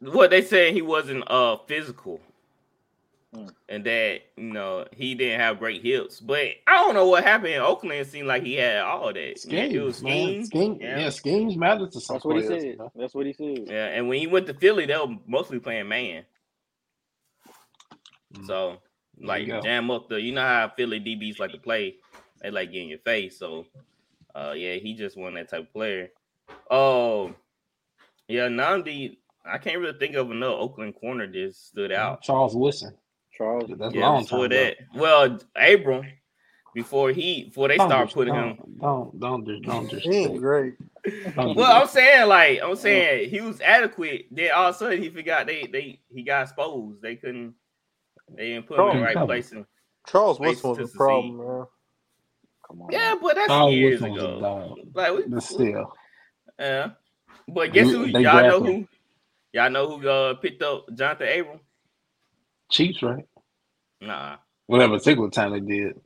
what 0.00 0.30
they 0.30 0.42
said 0.42 0.74
he 0.74 0.82
wasn't 0.82 1.24
uh 1.30 1.58
physical. 1.68 2.20
Mm. 3.34 3.50
And 3.70 3.84
that 3.84 4.20
you 4.36 4.52
know 4.52 4.84
he 4.92 5.14
didn't 5.14 5.40
have 5.40 5.58
great 5.58 5.82
hips, 5.82 6.20
but 6.20 6.48
I 6.66 6.74
don't 6.74 6.94
know 6.94 7.06
what 7.06 7.24
happened 7.24 7.54
in 7.54 7.62
Oakland. 7.62 7.98
It 8.00 8.06
seemed 8.08 8.28
like 8.28 8.42
he 8.42 8.54
had 8.56 8.78
all 8.82 9.10
that. 9.12 9.44
Yeah, 9.46 9.62
it 9.64 9.80
was 9.82 10.02
man. 10.02 10.44
schemes. 10.44 10.46
Scheme, 10.48 10.78
Yeah. 10.80 10.98
yeah. 10.98 11.08
schemes 11.10 11.56
matter 11.56 11.86
to 11.86 12.00
some 12.00 12.16
That's 12.16 12.24
what 12.26 12.36
he 12.36 12.42
players. 12.46 12.62
said. 12.62 12.78
man. 12.78 12.88
That's 12.94 13.14
what 13.14 13.24
he 13.26 13.32
said. 13.32 13.64
Yeah, 13.68 13.86
and 13.86 14.06
when 14.08 14.18
he 14.20 14.26
went 14.26 14.46
to 14.48 14.54
Philly, 14.54 14.84
they 14.84 14.96
were 14.98 15.16
mostly 15.26 15.58
playing 15.60 15.88
man. 15.88 16.24
Mm. 18.34 18.46
So 18.46 18.76
like 19.20 19.46
jam 19.62 19.90
up 19.90 20.08
the 20.08 20.20
you 20.20 20.32
know 20.32 20.42
how 20.42 20.70
Philly 20.76 21.00
DBs 21.00 21.38
like 21.38 21.52
to 21.52 21.58
play. 21.58 21.96
They 22.42 22.50
like 22.50 22.72
getting 22.72 22.88
your 22.88 22.98
face. 22.98 23.38
So, 23.38 23.66
uh, 24.34 24.52
yeah, 24.56 24.74
he 24.74 24.94
just 24.94 25.16
won 25.16 25.34
that 25.34 25.48
type 25.48 25.60
of 25.60 25.72
player. 25.72 26.10
Oh, 26.70 27.32
yeah, 28.28 28.48
Nnamdi. 28.48 29.16
I 29.44 29.58
can't 29.58 29.78
really 29.78 29.96
think 29.98 30.16
of 30.16 30.30
another 30.30 30.52
Oakland 30.54 30.96
corner 30.96 31.26
that 31.30 31.54
stood 31.54 31.92
out. 31.92 32.20
Charles 32.22 32.54
Woodson. 32.56 32.94
Charles. 33.36 33.70
That's 33.76 33.94
Yeah, 33.94 34.08
long 34.08 34.22
before 34.22 34.48
time. 34.48 34.52
ago. 34.52 34.64
that. 34.64 34.76
Well, 34.94 35.38
Abram, 35.56 36.04
before 36.74 37.10
he 37.10 37.44
before 37.44 37.68
they 37.68 37.76
Don't 37.78 37.88
start 37.88 38.08
dis- 38.08 38.14
putting 38.14 38.34
don't, 38.34 38.48
him. 38.58 38.58
Don't 38.80 39.20
don't 39.20 39.44
do- 39.44 39.60
don't 39.60 39.90
He 40.02 40.10
ain't 40.18 40.38
great. 40.40 40.74
Don't 41.36 41.56
Well. 41.56 41.82
I'm 41.82 41.88
saying 41.88 42.28
like 42.28 42.60
I'm 42.62 42.76
saying 42.76 43.30
he 43.30 43.40
was 43.40 43.60
adequate. 43.60 44.26
Then 44.30 44.50
all 44.52 44.68
of 44.68 44.74
a 44.74 44.78
sudden 44.78 45.02
he 45.02 45.10
forgot 45.10 45.46
they 45.46 45.66
they 45.66 46.00
he 46.14 46.22
got 46.22 46.42
exposed. 46.44 47.02
They 47.02 47.16
couldn't 47.16 47.54
they 48.36 48.50
didn't 48.50 48.66
put 48.66 48.78
him 48.78 48.88
in 48.88 48.96
the 48.98 49.02
right 49.02 49.16
place. 49.26 49.52
And, 49.52 49.66
Charles 50.08 50.38
Place 50.38 50.62
Woodson 50.64 50.74
to 50.76 50.82
was 50.82 50.94
a 50.94 50.96
problem, 50.96 51.36
man. 51.38 51.66
Come 52.66 52.82
on. 52.82 52.88
yeah, 52.90 53.14
but 53.20 53.34
that's 53.36 53.48
Charles 53.48 53.74
years 53.74 54.00
Woodson 54.00 54.10
was 54.12 54.22
ago. 54.22 54.74
Like 54.94 55.14
we, 55.16 55.22
But 55.28 55.42
still, 55.42 55.92
yeah. 56.58 56.90
But 57.48 57.72
guess 57.72 57.90
who? 57.90 58.10
they 58.10 58.20
Y'all 58.20 58.42
know 58.42 58.58
drafted 58.60 58.66
who? 58.76 58.88
Y'all 59.52 59.70
know 59.70 59.98
who 59.98 60.08
uh, 60.08 60.34
picked 60.34 60.62
up 60.62 60.86
Jonathan 60.94 61.28
Abram? 61.40 61.60
Chiefs, 62.72 63.04
right? 63.04 63.26
Nah. 64.00 64.36
Whatever 64.68 64.98
particular 64.98 65.30
time 65.30 65.52
they 65.52 65.60
did. 65.60 66.00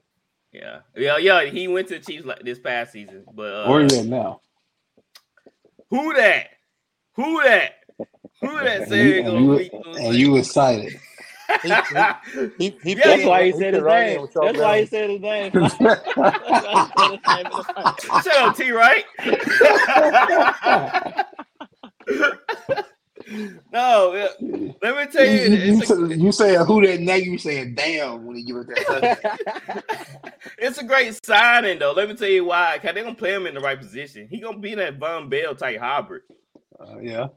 Yeah. 0.52 0.80
Yeah, 0.96 1.18
yeah. 1.18 1.44
He 1.46 1.68
went 1.68 1.88
to 1.88 1.98
the 1.98 2.04
Chiefs 2.04 2.26
like 2.26 2.42
this 2.42 2.60
past 2.60 2.92
season. 2.92 3.24
But 3.34 3.54
uh, 3.54 3.70
Where 3.70 3.84
is 3.84 3.92
that 3.92 4.06
now? 4.06 4.40
who 5.90 6.14
that? 6.14 6.48
Who 7.16 7.42
that? 7.44 7.72
Who 8.42 8.64
that 8.64 8.78
And 8.80 8.86
said 8.86 9.00
you, 9.00 9.14
he 9.14 9.22
and 9.22 9.22
gonna 9.22 9.38
you, 9.38 9.48
beat 9.48 9.72
and 9.96 10.16
you 10.16 10.38
excited. 10.38 11.00
He, 11.62 11.82
he, 11.90 12.08
he 12.58 12.78
Yeah, 12.94 13.04
That's 13.06 13.24
why 13.24 13.46
he 13.46 13.52
said 13.52 13.74
his 13.74 13.86
name. 13.86 14.28
That's 14.40 14.60
why 14.60 14.80
he 14.80 14.86
said 14.86 15.10
his 15.10 15.22
name. 15.22 15.54
That's 16.40 16.62
why 16.62 16.78
he 16.78 16.92
said 16.96 17.12
his 17.12 17.20
name. 17.26 17.50
Shut 18.14 18.36
up, 18.36 18.56
T. 18.56 18.72
Right? 18.72 19.04
no, 23.72 24.14
yeah. 24.14 24.72
let 24.82 24.96
me 24.96 25.06
tell 25.12 25.24
you, 25.24 25.32
you, 25.32 25.56
you, 25.56 25.72
you, 25.72 25.78
it's 25.80 25.90
a, 25.90 26.32
say- 26.32 26.64
who 26.64 26.86
that 26.86 27.00
now? 27.00 27.14
You 27.14 27.38
saying 27.38 27.74
damn 27.74 28.24
when 28.24 28.36
you 28.36 28.44
give 28.46 28.56
it 28.56 28.66
that. 28.66 29.84
it's 30.58 30.78
a 30.78 30.84
great 30.84 31.18
signing 31.24 31.78
though. 31.78 31.92
Let 31.92 32.08
me 32.08 32.14
tell 32.14 32.28
you 32.28 32.44
why. 32.44 32.78
Cause 32.80 32.92
they're 32.94 33.02
gonna 33.02 33.14
play 33.16 33.34
him 33.34 33.46
in 33.46 33.54
the 33.54 33.60
right 33.60 33.78
position. 33.78 34.28
He 34.30 34.40
gonna 34.40 34.58
be 34.58 34.74
that 34.76 34.98
Vonn 34.98 35.28
Bell 35.28 35.54
type 35.54 35.80
hybrid. 35.80 36.22
Uh, 36.78 36.98
yeah. 37.00 37.28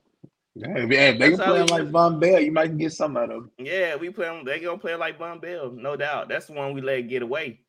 Yeah, 0.55 0.77
if 0.77 0.89
they 0.89 1.29
can 1.29 1.37
That's 1.37 1.49
play 1.49 1.61
him 1.61 1.67
like. 1.67 1.83
Vonn 1.89 2.19
Bell, 2.19 2.39
you 2.39 2.51
might 2.51 2.77
get 2.77 2.91
some 2.91 3.15
out 3.17 3.31
of 3.31 3.43
him. 3.43 3.51
Yeah, 3.57 3.95
we 3.95 4.09
play 4.09 4.27
him. 4.27 4.43
They 4.45 4.59
gonna 4.59 4.77
play 4.77 4.95
like 4.95 5.17
Vonn 5.17 5.41
Bell, 5.41 5.71
no 5.71 5.95
doubt. 5.95 6.27
That's 6.29 6.47
the 6.47 6.53
one 6.53 6.73
we 6.73 6.81
let 6.81 7.07
get 7.07 7.21
away. 7.21 7.61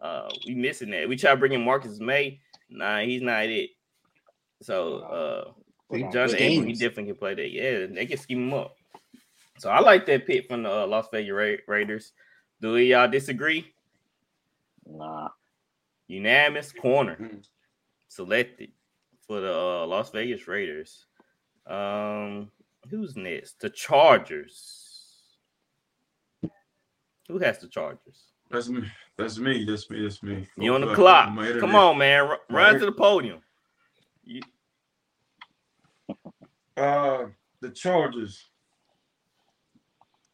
Uh, 0.00 0.28
we 0.46 0.54
missing 0.54 0.90
that. 0.90 1.08
We 1.08 1.16
try 1.16 1.30
to 1.30 1.36
bring 1.36 1.52
in 1.52 1.64
Marcus 1.64 2.00
Maye. 2.00 2.40
Nah, 2.68 3.00
he's 3.00 3.22
not 3.22 3.44
it. 3.44 3.70
So 4.62 4.98
uh, 4.98 5.61
They- 5.92 6.02
John 6.12 6.28
they 6.28 6.56
Abram, 6.56 6.66
he 6.68 6.72
definitely 6.72 7.06
can 7.06 7.16
play 7.16 7.34
that. 7.34 7.50
Yeah, 7.50 7.86
they 7.86 8.06
can 8.06 8.18
scheme 8.18 8.48
him 8.48 8.54
up. 8.54 8.76
So 9.58 9.70
I 9.70 9.80
like 9.80 10.06
that 10.06 10.26
pick 10.26 10.48
from 10.48 10.62
the 10.64 10.72
uh, 10.72 10.86
Las 10.86 11.06
Vegas 11.12 11.32
Ra- 11.32 11.72
Raiders. 11.74 12.12
Do 12.60 12.76
y'all 12.78 13.08
disagree? 13.08 13.72
Nah. 14.86 15.28
Unanimous 16.08 16.72
corner 16.72 17.16
Mhm. 17.16 17.46
selected 18.08 18.72
for 19.26 19.40
the 19.40 19.52
uh, 19.54 19.86
Las 19.86 20.10
Vegas 20.10 20.48
Raiders. 20.48 21.06
Um, 21.66 22.50
who's 22.90 23.14
next? 23.16 23.60
The 23.60 23.70
Chargers. 23.70 24.78
Who 27.28 27.38
has 27.38 27.58
the 27.58 27.68
Chargers? 27.68 28.32
That's 28.50 28.68
me. 28.68 28.82
That's 29.16 29.38
me. 29.38 29.64
That's 29.64 29.88
me. 29.90 30.02
That's 30.02 30.22
me. 30.22 30.46
You 30.58 30.74
on 30.74 30.80
the 30.82 30.94
clock? 30.94 31.26
Come 31.60 31.74
on, 31.74 31.98
man. 31.98 32.24
R- 32.24 32.40
run 32.50 32.68
inter- 32.74 32.80
to 32.80 32.86
the 32.86 32.92
podium. 32.92 33.40
You, 34.24 34.42
Uh, 36.76 37.26
the 37.60 37.70
Chargers. 37.70 38.48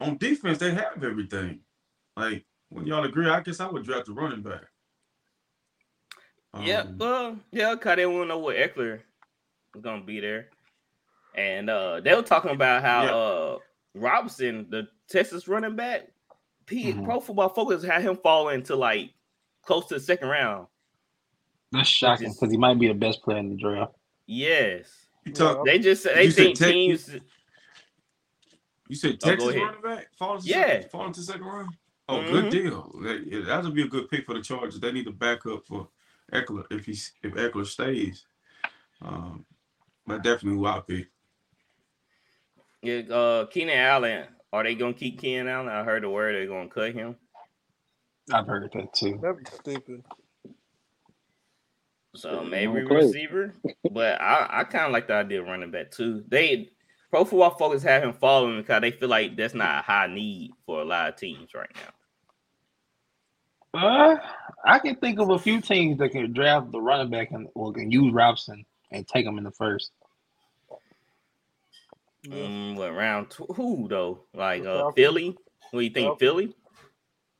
On 0.00 0.16
defense, 0.16 0.58
they 0.58 0.72
have 0.72 1.02
everything. 1.02 1.60
Like 2.16 2.44
when 2.68 2.86
y'all 2.86 3.04
agree, 3.04 3.28
I 3.28 3.40
guess 3.40 3.60
I 3.60 3.68
would 3.68 3.84
draft 3.84 4.08
a 4.08 4.12
running 4.12 4.42
back. 4.42 4.64
yeah, 6.60 6.80
Um, 6.82 6.98
well, 6.98 7.36
yeah, 7.52 7.74
cause 7.76 7.96
they 7.96 8.06
want 8.06 8.24
to 8.24 8.28
know 8.28 8.38
what 8.38 8.56
Ekeler 8.56 9.00
was 9.74 9.82
gonna 9.82 10.02
be 10.04 10.20
there, 10.20 10.50
and 11.34 11.68
uh, 11.68 12.00
they 12.00 12.14
were 12.14 12.22
talking 12.22 12.52
about 12.52 12.82
how 12.82 13.04
Yeah. 13.04 13.14
uh 13.14 13.58
Robinson, 13.94 14.66
the 14.70 14.86
Texas 15.08 15.48
running 15.48 15.74
back, 15.74 16.08
P- 16.66 16.92
Mhm. 16.92 17.04
Pro 17.04 17.20
Football 17.20 17.48
Focus 17.48 17.82
had 17.82 18.02
him 18.02 18.16
fall 18.16 18.50
into 18.50 18.76
like 18.76 19.12
close 19.62 19.86
to 19.88 19.94
the 19.94 20.00
second 20.00 20.28
round. 20.28 20.68
That's 21.72 21.88
shocking 21.88 22.32
because 22.32 22.50
he 22.52 22.56
might 22.56 22.78
be 22.78 22.88
the 22.88 22.94
best 22.94 23.22
player 23.22 23.38
in 23.38 23.50
the 23.50 23.56
draft. 23.56 23.94
Yes, 24.26 25.07
you 25.24 25.32
talk. 25.32 25.64
they 25.64 25.78
just 25.78 26.04
they 26.04 26.24
You 26.24 26.30
said 26.30 26.44
think 26.44 26.58
Tex- 26.58 26.70
teams. 26.72 27.10
You 28.88 28.96
said 28.96 29.18
Oh, 29.22 29.28
Texas 29.28 29.48
ahead. 29.50 29.62
running 29.62 29.82
back 29.82 30.08
falling 30.18 30.40
to 30.42 30.46
Yeah. 30.48 30.66
second, 30.66 30.90
falling 30.90 31.12
to 31.12 31.22
second 31.22 31.44
round. 31.46 31.76
Oh, 32.08 32.20
Mhm. 32.20 32.30
good 32.30 32.50
deal. 32.50 32.90
That, 33.02 33.26
yeah, 33.26 33.40
that 33.44 33.64
would 33.64 33.74
be 33.74 33.82
a 33.82 33.88
good 33.88 34.08
pick 34.08 34.24
for 34.24 34.34
the 34.34 34.40
Chargers. 34.40 34.80
They 34.80 34.92
need 34.92 35.06
a 35.08 35.12
backup 35.12 35.66
for 35.66 35.88
Ekeler 36.32 36.64
if 36.70 36.86
he's 36.86 37.12
if 37.22 37.34
Ekeler 37.34 37.66
stays. 37.66 38.24
Um, 39.02 39.44
but 40.06 40.22
definitely 40.22 40.58
who 40.58 40.66
I 40.66 40.80
pick. 40.80 41.08
Yeah, 42.82 43.00
uh, 43.14 43.46
Keenan 43.46 43.76
Allen. 43.78 44.26
Are 44.52 44.62
they 44.62 44.74
gonna 44.74 44.94
keep 44.94 45.20
Keenan 45.20 45.48
Allen? 45.48 45.68
I 45.68 45.84
heard 45.84 46.02
the 46.02 46.08
word 46.08 46.34
they're 46.34 46.46
gonna 46.46 46.68
cut 46.70 46.94
him. 46.94 47.16
I've 48.32 48.46
heard 48.46 48.70
that 48.72 48.94
too. 48.94 49.18
That'd 49.20 49.38
be 49.38 49.44
stupid. 49.44 50.02
So 52.18 52.42
maybe 52.42 52.82
no 52.82 52.96
receiver, 52.96 53.54
but 53.92 54.20
I, 54.20 54.48
I 54.50 54.64
kind 54.64 54.86
of 54.86 54.92
like 54.92 55.06
the 55.06 55.14
idea 55.14 55.40
of 55.40 55.46
running 55.46 55.70
back 55.70 55.92
too. 55.92 56.24
They 56.26 56.70
Pro 57.10 57.24
Football 57.24 57.50
Focus 57.50 57.82
have 57.84 58.02
him 58.02 58.12
following 58.12 58.58
because 58.58 58.80
they 58.80 58.90
feel 58.90 59.08
like 59.08 59.36
that's 59.36 59.54
not 59.54 59.78
a 59.78 59.82
high 59.82 60.08
need 60.08 60.50
for 60.66 60.82
a 60.82 60.84
lot 60.84 61.08
of 61.08 61.16
teams 61.16 61.54
right 61.54 61.70
now. 61.74 61.92
Uh, 63.80 64.16
I 64.64 64.80
can 64.80 64.96
think 64.96 65.20
of 65.20 65.30
a 65.30 65.38
few 65.38 65.60
teams 65.60 65.98
that 65.98 66.10
can 66.10 66.32
draft 66.32 66.72
the 66.72 66.80
running 66.80 67.10
back 67.10 67.30
and 67.30 67.46
or 67.54 67.72
can 67.72 67.92
use 67.92 68.12
Robson 68.12 68.64
and 68.90 69.06
take 69.06 69.24
him 69.24 69.38
in 69.38 69.44
the 69.44 69.52
first. 69.52 69.92
Yeah. 72.24 72.34
Mm, 72.34 72.76
what 72.76 72.94
round 72.94 73.30
two? 73.30 73.46
Who 73.54 73.86
though? 73.88 74.24
Like 74.34 74.64
uh, 74.64 74.90
Philly? 74.90 75.36
What 75.70 75.80
do 75.80 75.84
you 75.84 75.90
think? 75.90 76.18
Philly? 76.18 76.52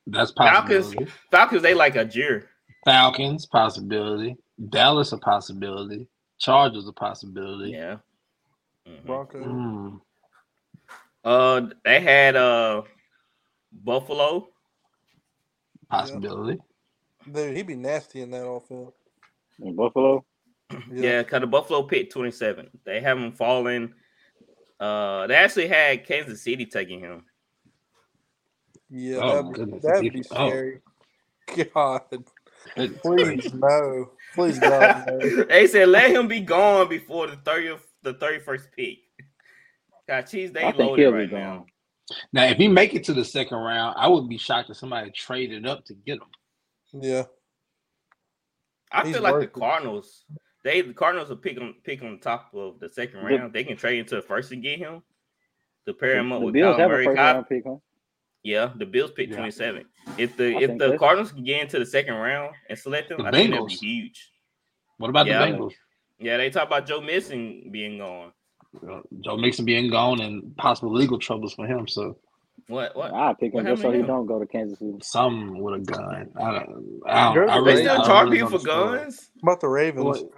That's 0.06 0.32
Falcons. 0.32 0.94
Falcons? 1.30 1.62
They 1.62 1.74
like 1.74 1.96
a 1.96 2.04
jeer. 2.04 2.48
Falcons 2.84 3.44
possibility. 3.44 4.36
Dallas 4.70 5.12
a 5.12 5.18
possibility. 5.18 6.06
Chargers 6.38 6.86
a 6.88 6.92
possibility. 6.92 7.70
Yeah. 7.72 7.96
Mhm. 8.86 9.04
Broncos. 9.04 9.44
Hmm. 9.44 9.96
Uh, 11.24 11.62
they 11.84 12.00
had 12.00 12.36
uh 12.36 12.82
Buffalo. 13.72 14.48
Possibility. 15.90 16.58
Dude, 17.30 17.56
he'd 17.56 17.66
be 17.66 17.76
nasty 17.76 18.22
in 18.22 18.30
that 18.30 18.46
offense. 18.46 18.92
In 19.60 19.74
Buffalo. 19.76 20.24
Yeah, 20.92 21.22
because 21.22 21.40
the 21.40 21.46
Buffalo 21.46 21.82
picked 21.82 22.12
27. 22.12 22.68
They 22.84 23.00
haven't 23.00 23.38
fallen. 23.38 23.94
Uh, 24.78 25.26
they 25.26 25.34
actually 25.34 25.66
had 25.66 26.06
Kansas 26.06 26.42
City 26.42 26.66
taking 26.66 27.00
him. 27.00 27.24
Yeah, 28.90 29.18
Oh, 29.22 29.50
that'd, 29.50 29.72
be, 29.72 29.78
that'd 29.78 30.12
be 30.12 30.22
Oh. 30.30 30.48
scary. 30.48 30.80
God, 31.74 32.02
please 33.02 33.52
no, 33.54 34.10
please 34.34 34.58
God 34.58 35.06
they 35.48 35.66
said 35.66 35.88
let 35.88 36.10
him 36.10 36.28
be 36.28 36.40
gone 36.40 36.88
before 36.88 37.26
the 37.26 37.36
30th, 37.36 37.80
the 38.02 38.14
31st 38.14 38.66
pick. 38.76 38.98
God, 40.08 40.22
cheese, 40.22 40.52
they 40.52 40.62
I 40.62 40.72
think 40.72 40.78
loaded 40.90 41.02
he'll 41.02 41.12
be 41.12 41.18
right 41.18 41.30
gone. 41.30 41.40
now. 41.40 41.66
Now, 42.32 42.44
if 42.46 42.56
he 42.56 42.68
make 42.68 42.94
it 42.94 43.04
to 43.04 43.12
the 43.12 43.24
second 43.24 43.58
round, 43.58 43.94
I 43.98 44.08
would 44.08 44.28
be 44.28 44.38
shocked 44.38 44.70
if 44.70 44.78
somebody 44.78 45.10
traded 45.10 45.66
up 45.66 45.84
to 45.86 45.94
get 45.94 46.14
him. 46.18 47.02
Yeah, 47.02 47.24
I 48.90 49.04
He's 49.04 49.14
feel 49.14 49.22
like 49.22 49.40
the. 49.40 49.46
Cardinals, 49.46 50.24
they 50.64 50.80
the 50.80 50.94
Cardinals 50.94 51.28
will 51.28 51.36
pick 51.36 51.60
on 51.60 51.74
pick 51.84 52.02
on 52.02 52.12
the 52.12 52.18
top 52.18 52.50
of 52.54 52.80
the 52.80 52.88
second 52.88 53.20
The- 53.20 53.26
round. 53.36 53.52
They 53.52 53.64
can 53.64 53.76
trade 53.76 53.98
into 53.98 54.14
the 54.16 54.22
first 54.22 54.52
and 54.52 54.62
get 54.62 54.78
him 54.78 55.02
to 55.86 55.92
pair 55.92 56.16
him 56.18 56.32
up 56.32 56.40
The 56.40 56.46
with 56.46 56.54
Bills 56.54 56.76
Kyle 56.76 56.80
have 56.80 56.90
a 56.90 56.94
Murray. 56.94 57.04
first 57.04 57.18
round 57.18 57.46
pick, 57.48 57.62
huh? 57.66 57.76
Yeah, 58.42 58.72
the 58.76 58.86
Bills 58.86 59.10
pick 59.10 59.28
Yeah. 59.30 59.36
27. 59.36 59.84
If 60.16 60.36
the 60.36 60.56
I 60.56 60.60
if 60.62 60.70
the 60.72 60.76
that's- 60.78 60.98
Cardinals 60.98 61.32
can 61.32 61.44
get 61.44 61.60
into 61.62 61.78
the 61.78 61.86
second 61.86 62.14
round 62.14 62.54
and 62.68 62.78
select 62.78 63.08
them, 63.08 63.18
The 63.22 63.28
I 63.28 63.30
think 63.32 63.50
that'd 63.50 63.66
be 63.66 63.74
huge. 63.74 64.30
What 64.98 65.10
about 65.10 65.26
Yeah. 65.26 65.44
the 65.44 65.52
Bengals? 65.52 65.72
Yeah, 66.18 66.36
they 66.36 66.50
talk 66.50 66.66
about 66.66 66.86
Joe 66.86 67.00
Mixon 67.00 67.70
being 67.70 67.98
gone. 67.98 68.32
Joe 69.20 69.36
Mixon 69.36 69.64
being 69.64 69.90
gone 69.90 70.20
and 70.20 70.56
possible 70.56 70.92
legal 70.92 71.18
troubles 71.18 71.54
for 71.54 71.66
him. 71.66 71.86
So 71.88 72.16
What 72.68 72.94
what? 72.96 73.12
I 73.14 73.34
pick 73.34 73.54
him 73.54 73.64
just 73.64 73.82
so 73.82 73.90
he 73.90 74.00
him? 74.00 74.06
don't 74.06 74.26
go 74.26 74.38
to 74.38 74.46
Kansas 74.46 74.78
City. 74.78 74.98
some 75.02 75.58
with 75.60 75.74
a 75.74 75.78
gun. 75.78 76.30
I 76.36 76.50
don't. 76.52 77.00
I 77.06 77.24
don't. 77.24 77.34
They're 77.34 77.48
I 77.50 77.56
the 77.56 77.62
really, 77.62 77.74
They 77.76 77.82
still 77.82 77.92
I 77.92 77.96
don't 77.96 78.06
charge 78.06 78.24
really 78.26 78.36
people 78.42 78.58
for 78.58 78.64
guns. 78.66 79.30
about 79.42 79.60
the 79.60 79.68
Ravens. 79.68 80.04
Well, 80.04 80.30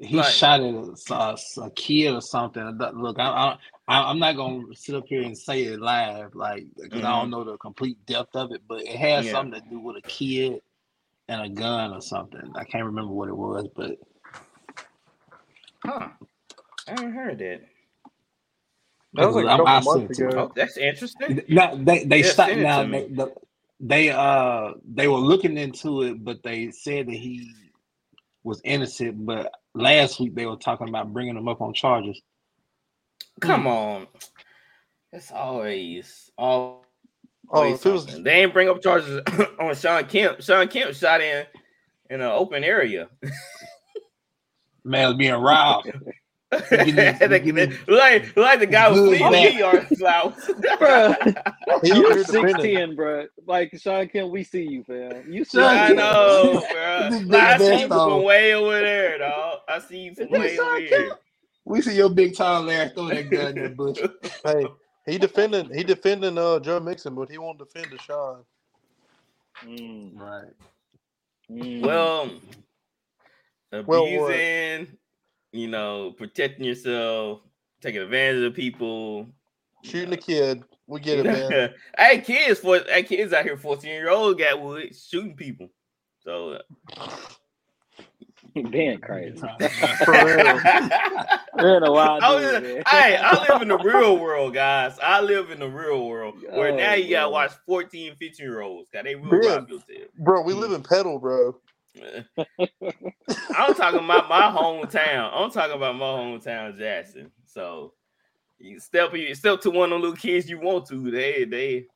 he 0.00 0.16
Like- 0.16 0.26
shot 0.32 0.60
at 0.60 0.74
a, 0.74 0.94
a, 1.14 1.36
a 1.64 1.70
kid 1.70 2.12
or 2.14 2.20
something. 2.20 2.62
Look, 2.94 3.18
I, 3.18 3.24
I, 3.28 3.58
I- 3.88 4.10
I'm 4.10 4.18
not 4.18 4.36
gonna 4.36 4.62
sit 4.74 4.94
up 4.94 5.04
here 5.06 5.22
and 5.22 5.36
say 5.36 5.62
it 5.64 5.80
live, 5.80 6.34
like 6.34 6.66
because 6.80 7.02
I 7.04 7.18
don't 7.18 7.30
know 7.30 7.44
the 7.44 7.56
complete 7.58 8.04
depth 8.06 8.36
of 8.36 8.52
it, 8.52 8.62
but 8.68 8.82
it 8.82 8.96
has 8.96 9.24
Yeah. 9.26 9.32
something 9.32 9.60
to 9.60 9.68
do 9.70 9.78
with 9.80 9.96
a 9.96 10.02
kid 10.02 10.60
and 11.28 11.42
a 11.42 11.48
gun 11.48 11.92
or 11.92 12.00
something. 12.00 12.52
I 12.54 12.64
can't 12.64 12.84
remember 12.84 13.12
what 13.12 13.28
it 13.28 13.36
was, 13.36 13.68
but 13.74 13.92
Huh. 15.84 16.08
I 16.88 16.90
haven't 16.90 17.12
heard 17.14 17.38
that. 17.38 17.60
That 19.14 19.26
was 19.26 19.36
like 19.36 19.46
a 19.46 19.48
I'm- 19.48 19.58
couple 19.58 19.68
I'll 19.68 19.82
months 19.98 20.16
send 20.18 20.32
it. 20.32 20.36
Oh, 20.38 20.52
that's 20.54 20.76
interesting. 20.76 21.40
No, 21.48 21.76
they 21.76 22.04
they 22.04 22.18
Yeah, 22.22 22.30
stopped 22.30 22.56
now. 22.56 22.82
They, 22.86 23.06
the, 23.08 23.32
they 23.80 24.10
uh 24.10 24.72
they 24.84 25.08
were 25.08 25.18
looking 25.18 25.56
into 25.56 26.02
it, 26.02 26.22
but 26.24 26.42
they 26.42 26.70
said 26.70 27.06
that 27.06 27.14
he 27.14 27.50
was 28.44 28.60
innocent. 28.64 29.24
But 29.24 29.52
last 29.76 30.18
week 30.18 30.34
they 30.34 30.46
were 30.46 30.56
talking 30.56 30.88
about 30.88 31.12
bringing 31.12 31.36
him 31.36 31.48
up 31.48 31.60
on 31.60 31.74
charges. 31.74 32.20
Come 33.40 33.62
hmm. 33.62 33.68
on. 33.68 34.06
It's 35.12 35.30
always 35.30 36.30
oh, 36.36 36.82
always 37.48 37.86
Oh, 37.86 37.92
was 37.92 38.04
something. 38.04 38.24
They 38.24 38.42
ain't 38.42 38.52
bring 38.52 38.68
up 38.68 38.82
charges 38.82 39.20
on 39.60 39.74
Sean 39.74 40.04
Kemp. 40.04 40.42
Sean 40.42 40.68
Kemp 40.68 40.94
shot 40.94 41.20
in 41.20 41.46
in 42.10 42.20
an 42.20 42.26
open 42.26 42.64
area. 42.64 43.08
Man 44.84 45.08
was 45.08 45.16
being 45.16 45.34
robbed. 45.34 45.90
Give 46.52 46.86
me- 46.86 46.92
They- 46.92 47.40
give 47.40 47.54
me- 47.54 47.76
like, 47.88 48.36
like 48.36 48.60
the 48.60 48.66
guy 48.66 48.88
was 48.88 49.00
Good 49.00 49.18
fleeing 49.18 49.32
man. 49.32 49.52
the 49.52 49.58
yard 49.58 49.88
flowers. 49.98 50.34
Bruh, 50.78 51.82
he 51.82 51.88
you 51.88 52.04
over 52.06 52.14
here 52.14 52.24
defending. 52.24 52.54
16, 52.54 52.94
bro. 52.96 53.26
Like 53.46 53.76
Sean 53.80 54.08
Kemp, 54.08 54.30
we 54.30 54.44
see 54.44 54.62
you, 54.62 54.84
fam. 54.84 55.24
You 55.28 55.44
see 55.44 55.58
Sean 55.58 55.64
I 55.76 55.88
know, 55.88 56.64
bro. 56.72 57.08
Like, 57.26 57.42
I 57.42 57.58
see 57.58 57.80
you 57.80 57.88
from 57.88 58.22
way 58.22 58.54
over 58.54 58.80
there, 58.80 59.18
dog. 59.18 59.58
I 59.68 59.78
see 59.80 59.98
you 59.98 60.14
from 60.14 60.30
way 60.30 60.58
over 60.58 60.76
Kemp? 60.78 60.88
here. 60.88 61.10
We 61.64 61.82
see 61.82 61.96
your 61.96 62.10
big 62.10 62.36
tall 62.36 62.70
ass 62.70 62.92
throw 62.92 63.08
that 63.08 63.28
gun 63.28 63.58
in 63.58 63.62
the 63.64 63.68
bush. 63.70 63.98
Hey, 64.44 64.66
he 65.04 65.18
defending 65.18 65.68
he 65.74 65.82
defending 65.82 66.38
uh 66.38 66.60
Joe 66.60 66.78
Mixon, 66.78 67.16
but 67.16 67.28
he 67.28 67.38
won't 67.38 67.58
defend 67.58 67.86
Deshaun. 67.86 68.44
Mm, 69.64 70.16
Right. 70.16 70.52
mm. 71.50 71.82
Well, 71.82 72.30
Well, 73.72 74.02
what? 74.04 74.30
abusing, 74.32 74.96
you 75.56 75.68
know, 75.68 76.12
protecting 76.12 76.64
yourself, 76.64 77.40
taking 77.80 78.02
advantage 78.02 78.44
of 78.44 78.54
people. 78.54 79.28
Shooting 79.82 80.12
a 80.12 80.16
kid. 80.16 80.64
We 80.86 81.00
get 81.00 81.18
it, 81.18 81.26
man. 81.26 81.74
hey, 81.98 82.20
kids 82.20 82.60
for 82.60 82.80
hey, 82.88 83.02
kids 83.02 83.32
out 83.32 83.44
here, 83.44 83.56
14 83.56 83.90
year 83.90 84.10
old 84.10 84.38
got 84.38 84.60
wood 84.62 84.94
shooting 84.96 85.34
people. 85.36 85.68
So 86.20 86.58
uh, 86.98 87.08
being 88.70 89.00
crazy. 89.00 89.40
For 90.04 90.14
real. 90.24 90.60
You're 91.58 91.76
in 91.76 91.82
a 91.82 91.92
wild 91.92 92.22
I, 92.24 92.34
was, 92.34 92.62
man. 92.62 92.82
hey, 92.88 93.16
I 93.16 93.40
live 93.48 93.62
in 93.62 93.68
the 93.68 93.78
real 93.78 94.18
world, 94.18 94.54
guys. 94.54 94.98
I 95.02 95.20
live 95.20 95.50
in 95.50 95.60
the 95.60 95.68
real 95.68 96.06
world 96.06 96.36
where 96.52 96.72
Oh, 96.72 96.76
now 96.76 96.94
you 96.94 97.10
gotta 97.10 97.26
man. 97.26 97.32
watch 97.32 97.52
14, 97.66 98.16
15 98.16 98.46
year 98.46 98.60
olds. 98.60 98.90
Got 98.90 99.04
they 99.04 99.14
real 99.14 99.40
Yeah. 99.42 99.54
rob 99.56 99.68
yourself. 99.68 100.10
Bro, 100.18 100.42
we 100.42 100.54
live 100.54 100.72
in 100.72 100.82
Petal, 100.82 101.18
bro. 101.18 101.56
I'm 103.56 103.74
talking 103.74 104.04
about 104.04 104.28
my 104.28 104.42
hometown. 104.42 105.30
I'm 105.32 105.50
talking 105.50 105.76
about 105.76 105.96
my 105.96 106.04
hometown, 106.06 106.78
Jackson. 106.78 107.30
So 107.44 107.92
you 108.58 108.78
step 108.80 109.14
you 109.14 109.34
step 109.34 109.60
to 109.62 109.70
one 109.70 109.92
of 109.92 110.00
the 110.00 110.06
little 110.06 110.16
kids 110.16 110.48
you 110.48 110.58
want 110.60 110.86
to. 110.88 111.10
They 111.10 111.44
they 111.44 111.86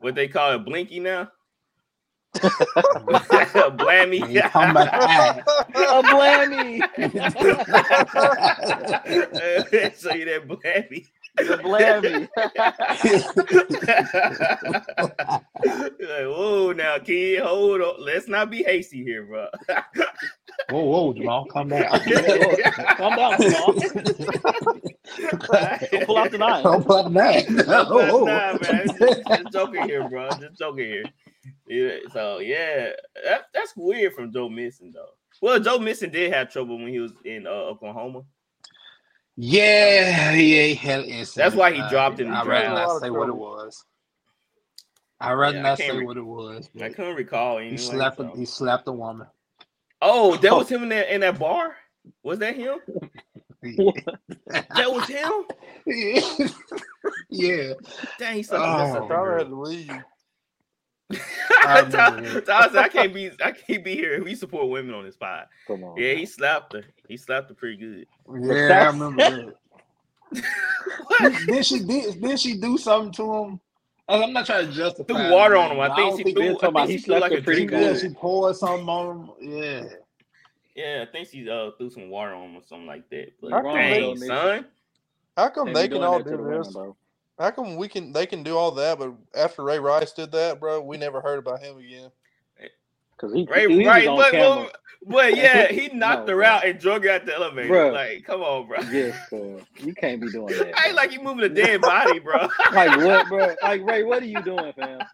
what 0.00 0.14
they 0.14 0.28
call 0.28 0.52
it 0.54 0.64
blinky 0.64 1.00
now. 1.00 1.28
Blammy. 2.34 4.28
You 4.30 4.42
come 4.42 4.74
back. 4.74 5.38
A 5.74 6.02
blammy. 6.02 6.80
Show 9.98 10.14
you 10.14 10.24
that 10.26 10.46
blammy. 10.46 11.06
The 11.38 11.58
blammy. 11.58 12.28
like, 16.00 16.26
whoa, 16.26 16.72
now 16.72 16.98
kid, 16.98 17.42
hold 17.42 17.80
on. 17.80 18.04
Let's 18.04 18.28
not 18.28 18.50
be 18.50 18.62
hasty 18.62 19.02
here, 19.04 19.24
bro. 19.24 19.48
Whoa, 20.70 20.84
whoa, 20.84 21.12
Jamal, 21.14 21.46
calm 21.46 21.68
down. 21.68 21.88
Calm 22.96 23.16
down, 23.16 23.40
Jamal. 23.40 23.72
Don't 25.90 26.04
pull 26.04 26.18
out 26.18 26.30
the 26.30 26.38
knife. 26.38 26.64
Don't 26.64 26.84
pull 26.84 26.96
out 26.96 27.04
the 27.04 27.10
knife. 27.10 27.48
Nah, 27.48 28.58
man. 28.60 28.88
Just, 28.98 29.22
just 29.28 29.52
joking 29.52 29.84
here, 29.84 30.06
bro. 30.08 30.28
Just 30.30 30.58
joking 30.58 30.84
here. 30.84 31.04
Yeah, 31.68 31.98
so 32.12 32.40
yeah, 32.40 32.90
that, 33.24 33.42
that's 33.54 33.74
weird 33.76 34.14
from 34.14 34.32
Joe 34.32 34.48
Mixon 34.48 34.90
though. 34.92 35.10
Well, 35.40 35.60
Joe 35.60 35.78
Mixon 35.78 36.10
did 36.10 36.32
have 36.32 36.50
trouble 36.50 36.78
when 36.78 36.88
he 36.88 36.98
was 36.98 37.12
in 37.24 37.46
uh, 37.46 37.50
Oklahoma. 37.50 38.22
Yeah, 39.40 40.32
yeah, 40.34 40.66
he 40.66 40.74
had 40.74 41.00
an 41.00 41.04
incident. 41.06 41.34
That's 41.36 41.54
why 41.54 41.72
he 41.72 41.80
Uh, 41.80 41.88
dropped 41.90 42.18
in 42.20 42.28
the 42.30 42.36
I'd 42.36 42.46
rather 42.46 42.68
not 42.70 43.00
say 43.00 43.10
what 43.10 43.28
it 43.28 43.36
was. 43.36 43.84
I'd 45.20 45.32
rather 45.34 45.58
Yeah, 45.58 45.60
I 45.60 45.62
not 45.70 45.78
say 45.78 45.90
re- 45.92 46.04
what 46.06 46.16
it 46.16 46.22
was. 46.26 46.68
I 46.76 46.78
but 46.80 46.94
couldn't 46.96 47.14
recall. 47.16 47.58
He 47.58 47.76
slapped. 47.76 48.16
so. 48.18 48.24
A, 48.24 48.36
he 48.36 48.44
slapped 48.44 48.88
a 48.88 48.92
woman. 48.92 49.28
Oh, 50.02 50.36
that 50.38 50.54
was 50.54 50.68
him 50.68 50.82
in 50.84 50.88
that 50.90 51.14
in 51.14 51.20
that 51.22 51.38
bar. 51.38 51.76
Was 52.24 52.40
that 52.40 52.56
him? 52.56 52.78
That 54.48 54.92
was 54.92 55.08
him. 55.08 55.32
yeah. 57.30 57.74
Dang, 58.18 58.36
he 58.36 58.42
sucked 58.42 58.62
Oh, 58.64 58.76
mess 58.76 58.94
up. 58.94 59.08
Tyler 59.08 59.38
had 59.38 59.48
to 59.48 59.60
leave. 59.60 59.90
I 61.66 61.80
remember 61.80 61.96
Tyler. 61.96 62.40
Tyler 62.42 62.68
said, 62.72 62.84
I 62.84 62.88
can't 62.88 63.14
be 63.14 63.30
I 63.42 63.52
can't 63.52 63.84
be 63.84 63.94
here. 63.94 64.22
We 64.22 64.34
support 64.34 64.68
women 64.68 64.94
on 64.94 65.04
this 65.04 65.16
pod. 65.16 65.46
Come 65.66 65.84
on. 65.84 65.96
Yeah, 65.96 66.14
he 66.14 66.26
slapped 66.26 66.72
her. 66.74 66.84
He 67.08 67.16
slapped 67.16 67.48
her 67.48 67.54
pretty 67.54 67.76
good. 67.76 68.06
Yeah, 68.40 68.82
I 68.82 68.86
remember 68.86 69.16
that. 69.16 69.54
What? 71.06 71.32
Did 71.46 71.64
she 71.66 71.80
did, 71.80 72.20
did 72.20 72.38
she 72.38 72.56
do 72.58 72.76
something 72.78 73.12
to 73.12 73.34
him? 73.34 73.60
I'm 74.08 74.32
not 74.32 74.46
trying 74.46 74.66
to 74.68 74.72
justify. 74.72 75.04
Threw 75.14 75.32
water 75.32 75.54
man, 75.54 75.64
on 75.64 75.70
him. 75.72 75.76
but 75.78 75.90
I 75.92 75.96
don't 75.96 76.16
think 76.16 76.28
she 76.28 76.34
we 76.34 76.40
threw. 76.42 76.52
talking 76.54 76.66
I 76.66 76.68
about 76.68 76.86
think 76.86 76.90
he 76.90 76.98
she 76.98 77.04
slapped 77.04 77.20
like 77.22 77.32
her 77.32 77.38
a 77.38 77.42
pretty 77.42 77.66
drink. 77.66 77.82
Yeah, 77.82 77.88
on 77.88 77.94
good. 77.94 78.00
she 78.02 78.08
poured 78.10 78.56
something 78.56 78.88
on 78.88 79.16
him. 79.40 79.52
Yeah. 79.52 79.84
Yeah, 80.74 81.04
I 81.08 81.10
think 81.10 81.28
she 81.28 81.48
uh 81.48 81.70
threw 81.78 81.90
some 81.90 82.08
water 82.10 82.34
on 82.34 82.50
him 82.50 82.56
or 82.56 82.62
something 82.66 82.86
like 82.86 83.08
that. 83.10 83.32
But 83.40 83.50
How 83.52 83.62
come 83.62 83.74
dang, 83.74 84.18
they- 84.20 84.26
son. 84.26 84.66
How 85.36 85.48
come 85.50 85.66
Can't 85.66 85.76
they 85.76 85.88
can 85.88 86.02
all 86.02 86.18
do 86.22 86.30
the 86.30 86.36
women, 86.36 86.58
this? 86.58 86.72
bro. 86.72 86.96
How 87.38 87.50
come 87.52 87.76
we 87.76 87.88
can 87.88 88.12
they 88.12 88.26
can 88.26 88.42
do 88.42 88.56
all 88.56 88.72
that, 88.72 88.98
but 88.98 89.14
after 89.36 89.64
Ray 89.64 89.78
Rice 89.78 90.12
did 90.12 90.32
that, 90.32 90.60
bro, 90.60 90.80
we 90.82 90.96
never 90.98 91.20
heard 91.20 91.38
about 91.38 91.62
him 91.62 91.78
again. 91.78 92.10
Cause 93.18 93.32
he, 93.34 93.48
Right, 93.48 93.68
he 93.68 93.78
was 93.90 94.06
on 94.06 94.16
but, 94.16 94.30
camera. 94.30 94.66
but, 94.66 94.76
but 95.06 95.36
yeah, 95.36 95.68
he 95.68 95.88
knocked 95.88 96.28
No, 96.28 96.30
her 96.30 96.42
out 96.44 96.66
and 96.66 96.78
drug 96.80 97.04
her 97.04 97.10
out 97.10 97.26
the 97.26 97.34
elevator. 97.34 97.68
Bruh. 97.68 97.92
Like, 97.92 98.24
come 98.24 98.42
on, 98.42 98.68
bro. 98.68 98.80
Yes, 98.80 99.16
bro. 99.30 99.66
You 99.78 99.94
can't 99.94 100.20
be 100.20 100.30
doing 100.30 100.56
that. 100.58 100.78
I 100.78 100.88
ain't 100.88 100.96
like 100.96 101.12
you 101.12 101.22
moving 101.22 101.44
a 101.44 101.48
dead 101.50 101.84
body, 101.84 102.18
bro. 102.20 102.48
like 102.70 102.94
what, 102.94 103.28
bro? 103.28 103.56
Like 103.62 103.82
Ray, 103.84 104.04
what 104.04 104.22
are 104.22 104.26
you 104.26 104.42
doing, 104.42 104.72
fam? 104.74 105.06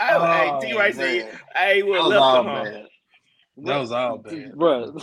I, 0.00 0.16
Oh, 0.16 0.26
hey, 0.30 0.52
T. 0.52 0.74
Right 0.74 0.94
said, 0.94 1.26
man. 1.26 1.40
"Hey, 1.54 1.82
That 1.90 1.90
well, 1.90 2.02
was 2.04 2.16
left 2.16 2.16
all 2.16 2.44
home." 2.44 2.74
bad. 2.74 2.86
That 3.58 3.78
was 3.78 3.92
all 3.92 4.18
bad. 4.18 4.54
bro. 4.54 4.98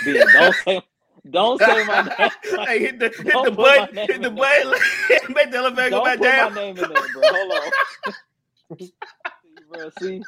Ben, 0.00 0.32
don't 0.32 0.54
say, 0.54 0.82
don't 1.30 1.60
say 1.62 1.84
my 1.84 2.02
name. 2.18 2.30
hey, 2.64 2.80
hit 2.80 2.98
the 3.00 3.12
hit 3.24 3.42
the 3.42 3.52
button, 3.52 3.98
hit 4.08 4.22
the 4.22 4.30
button, 4.30 4.74
make 5.34 5.50
the 5.52 5.58
elevator 5.58 5.92
go 5.92 6.00
Don't 6.00 6.16
put 6.16 6.34
my 6.36 6.48
name 6.50 6.78
in 6.80 6.88
there, 6.88 7.08
bro. 7.08 7.30
Hold 7.30 7.52
on. 7.52 7.72
See, 9.44 9.62
bro, 9.68 9.90
see, 9.90 10.26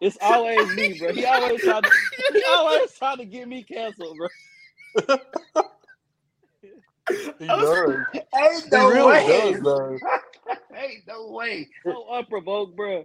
it's 0.00 0.18
always 0.20 0.70
me, 0.70 0.94
bro. 0.94 1.12
He 1.12 1.26
always 1.26 1.62
trying 1.64 1.84
to, 1.84 1.92
he 2.28 2.44
always 2.44 2.92
trying 2.98 3.18
to 3.18 3.26
get 3.26 3.48
me 3.48 3.64
canceled, 3.64 4.18
bro. 4.18 4.28
He 7.38 7.54
does. 7.54 8.06
Ain't 8.34 8.70
He 8.70 8.82
no 8.82 8.82
really 8.82 9.18
way. 9.18 9.22
does 9.22 9.60
though. 9.62 10.00
Ain't 10.76 11.06
no 11.08 11.30
way. 11.32 11.68
So 11.86 12.08
unprovoked, 12.12 12.76
bro. 12.76 13.04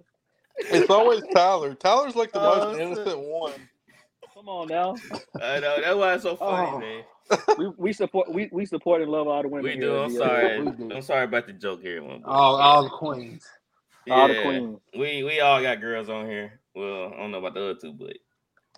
It's 0.70 0.90
always 0.90 1.24
Tyler. 1.28 1.76
Tyler's 1.76 2.16
like 2.16 2.34
the 2.34 2.40
Oh, 2.40 2.42
most 2.42 2.70
uh, 2.74 2.76
innocent 2.76 3.20
one. 3.20 3.70
Come 4.40 4.48
on 4.48 4.68
now. 4.70 4.96
I 5.42 5.60
know 5.60 5.82
that's 5.82 5.96
why 5.98 6.14
it's 6.14 6.24
so 6.24 6.38
funny, 6.38 6.72
Oh. 6.72 6.80
man. 6.80 7.04
We 7.58 7.68
we 7.78 7.92
support 7.92 8.32
we, 8.34 8.48
we 8.54 8.66
support 8.66 9.02
and 9.02 9.12
love 9.12 9.28
all 9.28 9.42
the 9.42 9.50
women. 9.50 9.70
We 9.70 9.78
do. 9.78 9.98
at 9.98 10.06
I'm 10.06 10.16
sorry. 10.16 10.64
Do. 10.64 10.92
I'm 10.96 11.02
sorry 11.02 11.26
about 11.26 11.46
the 11.46 11.52
joke 11.52 11.82
here, 11.82 12.02
one. 12.02 12.24
All, 12.24 12.56
all 12.56 12.84
the 12.84 12.90
queens. 12.90 13.46
All 14.10 14.30
the 14.30 14.42
queens. 14.42 14.80
We 14.98 15.24
we 15.24 15.42
all 15.42 15.62
got 15.62 15.82
girls 15.82 16.08
on 16.08 16.26
here. 16.26 16.62
Well, 16.74 17.12
I 17.14 17.18
don't 17.18 17.32
know 17.32 17.40
about 17.40 17.54
the 17.54 17.64
other 17.64 17.80
two, 17.82 17.92
but 17.92 18.14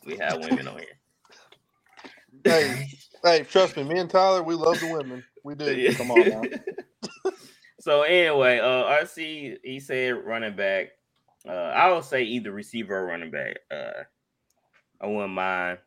we 0.03 0.17
have 0.17 0.39
women 0.39 0.67
on 0.67 0.79
here. 0.79 0.97
Hey, 2.43 2.87
hey, 3.23 3.43
trust 3.43 3.77
me, 3.77 3.83
me 3.83 3.99
and 3.99 4.09
Tyler, 4.09 4.41
we 4.41 4.55
love 4.55 4.79
the 4.79 4.91
women. 4.91 5.23
We 5.43 5.53
do. 5.53 5.75
Yeah. 5.75 5.93
Come 5.93 6.09
on 6.09 6.27
now. 6.27 6.41
so 7.79 8.01
anyway, 8.01 8.57
uh, 8.57 8.85
RC 9.03 9.57
he 9.63 9.79
said 9.79 10.25
running 10.25 10.55
back. 10.55 10.87
Uh, 11.47 11.51
I 11.51 11.93
would 11.93 12.03
say 12.03 12.23
either 12.23 12.51
receiver 12.51 12.97
or 12.97 13.05
running 13.05 13.29
back. 13.29 13.57
Uh, 13.69 14.05
I 15.01 15.07
wouldn't 15.07 15.33
mind, 15.33 15.79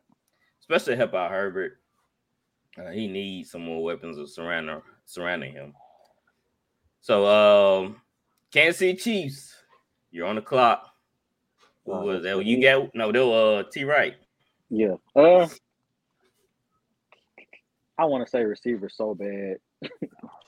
especially 0.59 0.93
to 0.93 0.97
help 0.97 1.13
out 1.13 1.31
Herbert. 1.31 1.79
Uh, 2.77 2.89
he 2.89 3.07
needs 3.07 3.51
some 3.51 3.63
more 3.63 3.83
weapons 3.83 4.17
of 4.17 4.29
surrounding 4.29 4.81
surrounding 5.05 5.53
him. 5.53 5.73
So, 6.99 7.25
um, 7.25 8.01
Kansas 8.51 8.79
City 8.79 8.95
Chiefs, 8.95 9.55
you're 10.11 10.27
on 10.27 10.35
the 10.35 10.41
clock. 10.41 10.89
Who 11.85 11.91
was 11.91 12.23
that? 12.23 12.43
You 12.43 12.61
got 12.61 12.93
no, 12.95 13.11
they 13.11 13.19
were 13.19 13.59
uh, 13.59 13.63
T. 13.71 13.83
Wright. 13.83 14.15
Yeah. 14.69 14.95
Uh, 15.15 15.47
I 17.97 18.05
want 18.05 18.25
to 18.25 18.29
say 18.29 18.43
receiver 18.43 18.89
so 18.89 19.15
bad 19.15 19.57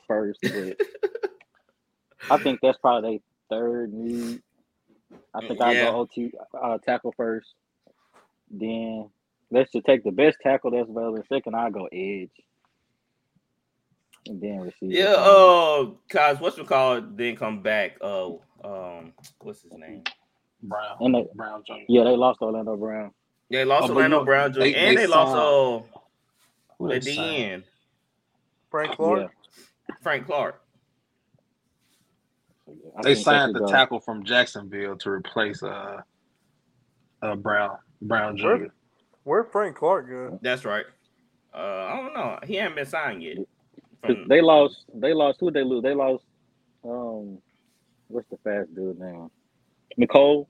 first, 0.08 0.40
but 0.42 0.78
I 2.30 2.38
think 2.38 2.60
that's 2.62 2.78
probably 2.80 3.22
their 3.50 3.60
third 3.60 3.94
need. 3.94 4.42
I 5.34 5.48
think 5.48 5.62
I'll 5.62 5.74
go 5.74 6.00
OT 6.00 6.34
uh, 6.60 6.78
tackle 6.80 7.14
first. 7.16 7.54
Then 8.50 9.10
let's 9.52 9.72
just 9.72 9.86
take 9.86 10.04
the 10.04 10.12
best 10.12 10.38
tackle 10.42 10.72
that's 10.72 10.90
available. 10.90 11.24
Second, 11.30 11.56
I'll 11.56 11.72
go 11.72 11.86
edge. 11.92 12.30
And 14.28 14.42
then 14.42 14.60
receive. 14.60 14.92
Yeah, 14.92 15.14
uh, 15.18 15.86
cause 16.10 16.40
what's 16.40 16.58
it 16.58 16.68
called? 16.68 17.18
Then 17.18 17.36
come 17.38 17.62
back. 17.62 17.98
Uh, 18.02 18.32
um, 18.64 19.14
what's 19.40 19.62
his 19.62 19.72
name? 19.78 20.04
Brown. 20.64 20.98
And 21.00 21.16
they, 21.16 21.26
Brown 21.36 21.64
Jr. 21.66 21.74
yeah, 21.88 22.04
they 22.04 22.10
lost 22.18 22.42
Orlando 22.42 22.76
Brown. 22.76 23.12
They 23.50 23.64
lost 23.64 23.90
Oh, 23.90 23.94
Orlando 23.94 24.26
Brown 24.26 24.52
Jr. 24.54 24.60
they- 24.60 24.76
and 24.76 24.98
they 24.98 25.02
they, 25.04 25.08
lost 25.08 25.32
signed- 25.32 25.94
uh 26.82 26.94
at 26.94 27.02
the 27.04 27.16
signed? 27.16 27.36
end 27.54 27.64
Frank 28.70 28.96
Clark. 28.98 29.20
Yeah. 29.90 29.96
Frank 30.02 30.26
Clark. 30.26 30.62
I 32.98 33.02
They 33.04 33.16
signed 33.16 33.56
the 33.56 33.60
go. 33.62 33.68
tackle 33.68 34.00
from 34.02 34.24
Jacksonville 34.26 34.98
to 34.98 35.10
replace 35.10 35.64
uh, 35.64 36.02
uh 37.22 37.36
Brown 37.36 37.78
Brown 38.02 38.38
Jr. 38.38 38.48
Where- 38.48 38.74
Where'd 39.28 39.52
Frank 39.52 39.76
Clark 39.76 40.08
go? 40.08 40.40
That's 40.42 40.64
right. 40.64 40.86
Uh, 41.54 41.58
I 41.58 41.98
don't 41.98 42.14
know. 42.14 42.40
He 42.46 42.56
hasn't 42.56 42.76
been 42.78 42.86
signed 42.86 43.22
yet. 43.22 43.40
From, 44.02 44.26
They 44.30 44.40
lost. 44.40 44.86
They 44.94 45.14
lost. 45.14 45.42
Who 45.42 45.52
they 45.52 45.64
lose? 45.64 45.84
They 45.84 45.94
lost. 45.94 46.24
Um, 46.86 47.40
what's 48.08 48.30
the 48.30 48.38
fast 48.38 48.74
dude 48.74 48.98
name? 48.98 49.30
Mecole. 50.00 50.48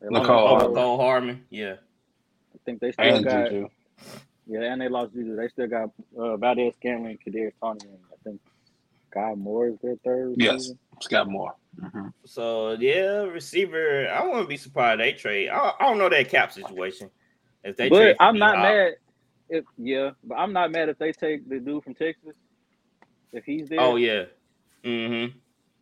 They 0.00 0.08
lost 0.08 0.28
Mecole 0.28 0.76
oh, 0.76 0.96
Hardman. 0.96 1.44
Yeah. 1.50 1.74
I 2.54 2.58
think 2.64 2.80
they 2.80 2.90
still 2.90 3.04
and 3.04 3.24
got. 3.24 3.50
Juju. 3.50 3.68
Yeah, 4.48 4.72
and 4.72 4.80
they 4.80 4.88
lost 4.88 5.12
Juju. 5.12 5.36
They 5.36 5.48
still 5.48 5.68
got 5.68 5.90
uh, 6.18 6.36
Valdez 6.38 6.74
Scanlon, 6.74 7.18
Kadarius 7.24 7.52
Toney, 7.62 7.78
and 7.84 7.98
I 8.10 8.16
think 8.24 8.40
Skyy 9.14 9.36
Moore 9.36 9.68
is 9.68 9.76
their 9.80 9.94
third. 10.04 10.34
Yes, 10.38 10.72
receiver. 11.00 11.24
Skyy 11.24 11.30
Moore. 11.30 11.54
Mhm. 11.80 12.12
So 12.24 12.72
yeah, 12.72 13.22
receiver. 13.22 14.08
I 14.08 14.26
wouldn't 14.26 14.48
be 14.48 14.56
surprised 14.56 15.00
they 15.00 15.12
trade. 15.12 15.48
I, 15.48 15.72
I 15.78 15.84
don't 15.84 15.98
know 15.98 16.08
that 16.08 16.28
cap 16.28 16.52
situation. 16.52 17.10
If 17.64 17.76
they 17.76 17.88
But 17.88 17.98
trade, 17.98 18.16
I'm 18.20 18.38
not 18.38 18.54
D-Hop. 18.54 18.64
mad. 18.64 18.92
If 19.50 19.64
yeah, 19.76 20.10
but 20.24 20.34
I'm 20.36 20.52
not 20.52 20.70
mad 20.72 20.88
if 20.88 20.98
they 20.98 21.12
take 21.12 21.48
the 21.48 21.58
dude 21.60 21.84
from 21.84 21.94
Texas. 21.94 22.34
If 23.32 23.44
he's 23.44 23.68
there. 23.68 23.80
Oh 23.80 23.96
yeah. 23.96 24.24
Mm-hmm. 24.84 25.38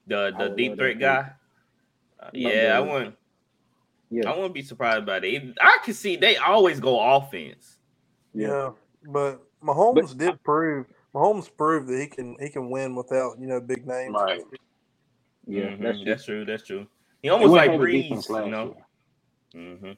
The 0.07 0.35
the 0.39 0.49
deep 0.51 0.77
threat 0.77 0.99
guy. 0.99 1.31
Uh, 2.21 2.31
yeah, 2.33 2.79
I 2.79 2.85
that. 2.85 2.87
wouldn't. 2.93 3.17
Yeah. 4.11 4.31
I 4.31 4.37
wouldn't 4.37 4.55
be 4.55 4.63
surprised 4.63 5.05
by 5.07 5.19
that. 5.21 5.55
I 5.61 5.79
can 5.85 5.95
see 5.95 6.17
they 6.17 6.37
always 6.37 6.79
go 6.79 7.01
offense. 7.01 7.79
Yeah, 8.35 8.71
but 9.09 9.43
Mahomes 9.63 10.17
did 10.17 10.43
prove. 10.45 10.87
Mahomes 11.15 11.51
proved 11.57 11.89
that 11.89 11.99
he 12.01 12.07
can 12.07 12.37
he 12.39 12.49
can 12.51 12.71
win 12.71 12.95
without 12.95 13.39
you 13.41 13.47
know 13.47 13.61
big 13.61 13.87
names. 13.87 14.15
Right. 14.15 14.43
Yeah, 15.47 15.69
Mhm, 15.69 15.81
that's, 15.83 16.05
that's 16.05 16.25
true. 16.25 16.45
That's 16.45 16.65
true. 16.67 16.87
He 17.23 17.29
almost 17.29 17.53
went 17.53 17.63
like 17.67 17.71
heavy 17.71 17.83
Breeze, 18.09 18.29
you 18.29 18.51
know. 18.51 18.77
year. 19.55 19.79
hmm 19.81 19.93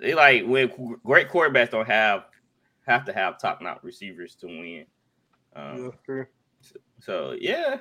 They 0.00 0.14
like 0.14 0.44
when 0.46 0.68
great 1.04 1.28
quarterbacks 1.28 1.70
don't 1.70 1.86
have 1.86 2.24
have 2.86 3.04
to 3.06 3.12
have 3.12 3.38
top 3.40 3.60
notch 3.62 3.78
receivers 3.82 4.34
to 4.36 4.46
win. 4.46 4.86
Um, 5.54 5.84
Yeah, 5.84 5.90
true. 6.04 6.26
So 7.00 7.36
yeah, 7.40 7.78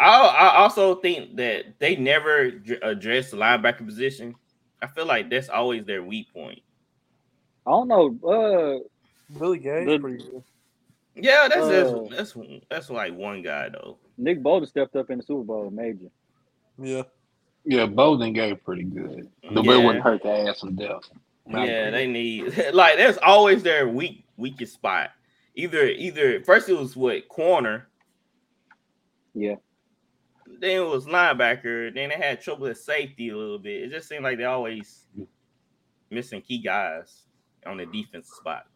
I 0.00 0.18
I 0.20 0.56
also 0.56 0.96
think 0.96 1.36
that 1.36 1.78
they 1.78 1.96
never 1.96 2.52
address 2.82 3.30
the 3.30 3.36
linebacker 3.36 3.84
position. 3.84 4.34
I 4.80 4.86
feel 4.86 5.06
like 5.06 5.30
that's 5.30 5.48
always 5.48 5.84
their 5.84 6.02
weak 6.02 6.32
point. 6.32 6.60
I 7.66 7.70
don't 7.70 7.88
know. 7.88 8.18
Uh, 8.28 8.78
Willie 9.38 9.58
Gay's 9.58 9.86
The- 9.86 9.98
pretty 9.98 10.18
good. 10.18 10.42
Yeah, 11.14 11.46
that's 11.48 11.66
Uh, 11.66 11.68
that's, 12.10 12.32
that's 12.32 12.36
that's 12.70 12.90
like 12.90 13.14
one 13.14 13.42
guy 13.42 13.68
though. 13.68 13.98
Nick 14.18 14.42
Bolton 14.42 14.66
stepped 14.68 14.96
up 14.96 15.10
in 15.10 15.18
the 15.18 15.24
Super 15.24 15.42
Bowl, 15.44 15.70
major. 15.70 16.10
Yeah, 16.78 17.02
Yeah, 17.64 17.86
Bowden 17.86 18.32
gave 18.32 18.62
pretty 18.64 18.84
good. 18.84 19.30
The 19.42 19.62
Yeah. 19.62 19.68
way 19.68 19.84
wouldn't 19.84 20.04
hurt 20.04 20.22
to 20.22 20.30
add 20.30 20.56
some 20.56 20.74
depth. 20.74 21.10
I 21.52 21.66
Yeah, 21.66 21.70
agree. 21.86 21.90
they 21.90 22.06
need 22.06 22.42
like 22.74 22.96
that's 22.96 23.18
always 23.18 23.62
their 23.62 23.88
weak 23.88 24.24
weakest 24.36 24.74
spot. 24.74 25.10
Either 25.54 25.86
either 25.86 26.42
first 26.44 26.68
it 26.68 26.74
was 26.74 26.96
what 26.96 27.28
corner, 27.28 27.88
Yeah. 29.34 29.56
then 30.46 30.82
it 30.82 30.86
was 30.88 31.06
linebacker, 31.06 31.92
then 31.94 32.08
they 32.10 32.16
had 32.16 32.40
trouble 32.40 32.66
at 32.68 32.76
safety 32.78 33.28
a 33.30 33.36
little 33.36 33.58
bit. 33.58 33.82
It 33.82 33.90
just 33.90 34.08
seemed 34.08 34.24
like 34.24 34.38
they 34.38 34.44
always 34.44 35.06
missing 36.10 36.40
key 36.42 36.58
guys 36.58 37.24
on 37.66 37.76
the 37.76 37.86
defensive 37.86 38.34
spot. 38.34 38.66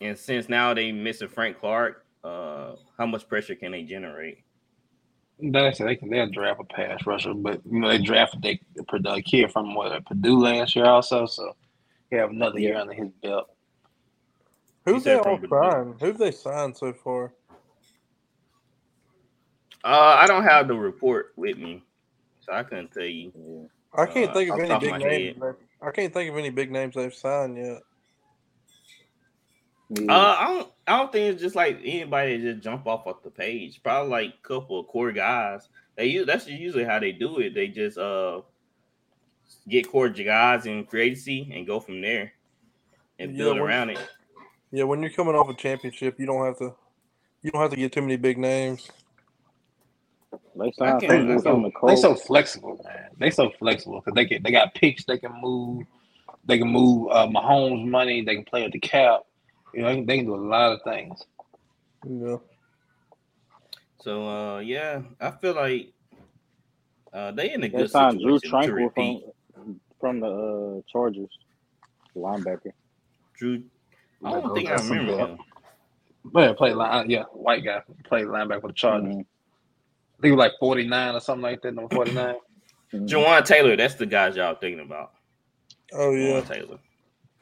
And 0.00 0.16
since 0.18 0.48
now 0.48 0.72
they 0.74 0.92
missing 0.92 1.28
Frank 1.28 1.58
Clark, 1.58 2.04
uh, 2.24 2.49
how 2.98 3.06
much 3.06 3.28
pressure 3.28 3.54
can 3.54 3.72
they 3.72 3.82
generate? 3.82 4.38
That's 5.42 5.78
they 5.78 5.96
can 5.96 6.10
they'll 6.10 6.28
draft 6.30 6.60
a 6.60 6.64
pass 6.64 7.06
rusher, 7.06 7.32
but 7.34 7.60
you 7.70 7.80
know 7.80 7.88
they 7.88 7.98
drafted 7.98 8.42
they 8.42 8.60
the 8.76 9.22
kid 9.24 9.50
from 9.50 9.74
what 9.74 10.04
Purdue 10.04 10.38
last 10.38 10.76
year 10.76 10.84
also, 10.84 11.26
so 11.26 11.56
he 12.10 12.16
have 12.16 12.30
another 12.30 12.58
year 12.58 12.76
under 12.76 12.92
his 12.92 13.08
belt. 13.22 13.48
who's 14.84 15.04
said 15.04 15.24
they 15.24 15.30
all 15.30 15.40
signed? 15.48 15.94
Who've 16.00 16.18
they 16.18 16.30
signed 16.32 16.76
so 16.76 16.92
far? 16.92 17.32
Uh, 19.82 20.18
I 20.20 20.26
don't 20.26 20.42
have 20.44 20.68
the 20.68 20.74
report 20.74 21.32
with 21.36 21.56
me, 21.56 21.82
so 22.40 22.52
I 22.52 22.62
couldn't 22.62 22.92
tell 22.92 23.04
you. 23.04 23.32
Yeah. 23.34 24.02
I 24.02 24.06
can't 24.06 24.30
Uh, 24.30 24.34
think 24.34 24.50
of 24.50 24.58
any 24.58 24.68
the 24.68 24.74
top 24.74 24.82
of 24.82 24.88
big 24.88 24.98
names. 24.98 25.42
I 25.82 25.90
can't 25.90 26.12
think 26.12 26.30
of 26.30 26.36
any 26.36 26.50
big 26.50 26.70
names 26.70 26.94
they've 26.94 27.14
signed 27.14 27.56
yet. 27.56 27.80
Yeah. 29.90 30.12
Uh, 30.14 30.36
I 30.38 30.48
don't. 30.54 30.68
I 30.86 30.96
don't 30.98 31.12
think 31.12 31.32
it's 31.32 31.42
just 31.42 31.54
like 31.56 31.78
anybody 31.84 32.38
just 32.40 32.62
jump 32.62 32.86
off 32.86 33.06
of 33.06 33.16
the 33.22 33.30
page. 33.30 33.80
Probably 33.82 34.10
like 34.10 34.34
a 34.42 34.48
couple 34.48 34.78
of 34.80 34.86
core 34.88 35.12
guys. 35.12 35.68
They 35.96 36.06
use 36.06 36.26
that's 36.26 36.46
usually 36.48 36.84
how 36.84 36.98
they 36.98 37.12
do 37.12 37.38
it. 37.38 37.54
They 37.54 37.68
just 37.68 37.98
uh 37.98 38.42
get 39.68 39.88
core 39.90 40.08
guys 40.08 40.66
in 40.66 40.84
creativity 40.84 41.52
and 41.54 41.66
go 41.66 41.80
from 41.80 42.00
there 42.00 42.32
and 43.18 43.32
Yeah, 43.32 43.38
build 43.38 43.56
when- 43.58 43.66
around 43.68 43.90
it. 43.90 43.98
Yeah, 44.72 44.84
when 44.84 45.00
you're 45.00 45.10
coming 45.10 45.34
off 45.34 45.48
a 45.48 45.54
championship, 45.54 46.18
you 46.20 46.26
don't 46.26 46.44
have 46.46 46.58
to. 46.58 46.74
You 47.42 47.50
don't 47.50 47.60
have 47.60 47.70
to 47.70 47.76
get 47.76 47.92
too 47.92 48.02
many 48.02 48.16
big 48.16 48.38
names. 48.38 48.88
they 50.54 50.70
signed 50.72 51.00
can't- 51.00 51.02
some 51.02 51.10
I 51.10 51.16
dude 51.18 51.28
can't- 51.28 51.42
from 51.42 51.62
the 51.62 51.72
They 51.86 51.96
so 51.96 52.14
flexible, 52.14 52.80
man. 52.84 53.08
They 53.18 53.30
so 53.30 53.50
flexible 53.58 54.00
because 54.00 54.14
they 54.14 54.26
can 54.26 54.42
they 54.42 54.50
got 54.52 54.74
picks 54.74 55.04
they 55.04 55.18
can 55.18 55.32
move, 55.40 55.86
they 56.44 56.58
can 56.58 56.68
move 56.68 57.08
uh, 57.10 57.26
Mahomes 57.26 57.86
money, 57.88 58.22
they 58.22 58.36
can 58.36 58.44
play 58.44 58.62
with 58.62 58.72
the 58.72 58.78
cap. 58.80 59.22
You 59.74 59.82
know, 59.82 60.04
they 60.04 60.16
can, 60.18 60.26
do 60.26 60.34
a 60.34 60.36
lot 60.36 60.72
of 60.72 60.82
things. 60.82 61.24
Yeah, 62.08 62.36
So 64.00 64.26
uh 64.28 64.58
yeah, 64.60 65.02
I 65.20 65.30
feel 65.32 65.54
like 65.54 65.92
uh 67.12 67.30
they 67.32 67.52
in 67.52 67.62
a 67.62 67.68
They 67.68 67.76
good 67.78 67.90
signed 67.90 68.20
Drue 68.20 68.38
situation 68.38 68.74
Tranquill 68.74 69.22
from 69.54 69.80
from 70.00 70.20
the 70.20 70.26
uh, 70.28 70.80
Chargers, 70.90 71.28
linebacker. 72.16 72.72
Drue, 73.36 73.62
I 74.24 74.30
don't 74.32 74.54
think 74.54 74.70
I 74.70 74.74
remember 74.76 75.16
bad- 75.16 75.28
him. 75.30 75.38
But 76.24 76.56
play 76.58 76.72
line, 76.74 77.08
yeah, 77.10 77.24
white 77.32 77.64
guy 77.64 77.82
played 78.04 78.26
linebacker 78.26 78.60
for 78.62 78.68
the 78.68 78.74
Chargers. 78.74 79.14
Mhm. 79.14 79.20
I 79.20 80.22
think 80.22 80.24
he 80.24 80.30
was 80.32 80.38
like 80.38 80.52
forty 80.60 80.86
nine 80.86 81.14
or 81.14 81.20
something 81.20 81.42
like 81.42 81.62
that. 81.62 81.74
Number 81.74 81.94
forty 81.94 82.12
nine. 82.12 82.36
Mhm. 82.92 83.08
Jawaan 83.08 83.44
Taylor, 83.44 83.76
that's 83.76 83.94
the 83.94 84.06
guys 84.06 84.36
y'all 84.36 84.54
thinking 84.54 84.80
about. 84.84 85.12
Oh 85.92 86.12
yeah. 86.12 86.40
Jawaan 86.40 86.46
Taylor. 86.48 86.78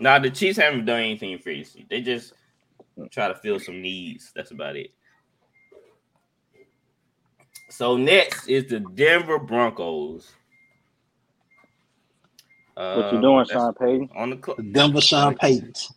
Now 0.00 0.18
the 0.18 0.30
Chiefs 0.30 0.58
haven't 0.58 0.84
done 0.84 1.00
anything 1.00 1.32
in 1.32 1.38
free 1.38 1.54
agency. 1.60 1.86
They 1.90 2.00
just 2.00 2.32
try 3.10 3.28
to 3.28 3.34
fill 3.34 3.58
some 3.58 3.80
needs. 3.82 4.32
That's 4.34 4.50
about 4.52 4.76
it. 4.76 4.90
So 7.70 7.96
next 7.96 8.48
is 8.48 8.66
the 8.68 8.80
Denver 8.80 9.38
Broncos. 9.38 10.30
What 12.74 13.12
you 13.12 13.18
Uh, 13.18 13.20
doing, 13.20 13.38
that's 13.38 13.50
Sean 13.50 13.74
Payton? 13.74 14.08
On 14.16 14.30
the 14.30 14.36
clock. 14.36 14.58
Denver 14.72 15.00
Sean 15.00 15.34
Paytons. 15.42 15.92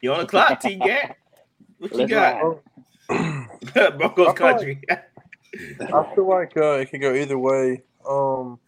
you 0.00 0.12
on 0.12 0.20
the 0.20 0.26
clock, 0.26 0.60
T 0.60 0.76
Gat? 0.76 1.16
What 1.78 1.92
you 1.92 1.98
Let's 2.06 2.10
got? 2.10 2.62
Broncos 3.98 3.98
I 4.08 4.14
feel 4.16 4.24
like- 4.24 4.36
country. 4.36 4.82
I 5.80 6.14
feel 6.14 6.28
like 6.28 6.54
uh, 6.56 6.72
it 6.80 6.90
could 6.90 7.00
go 7.00 7.14
either 7.14 7.38
way. 7.38 7.82
Um, 8.06 8.58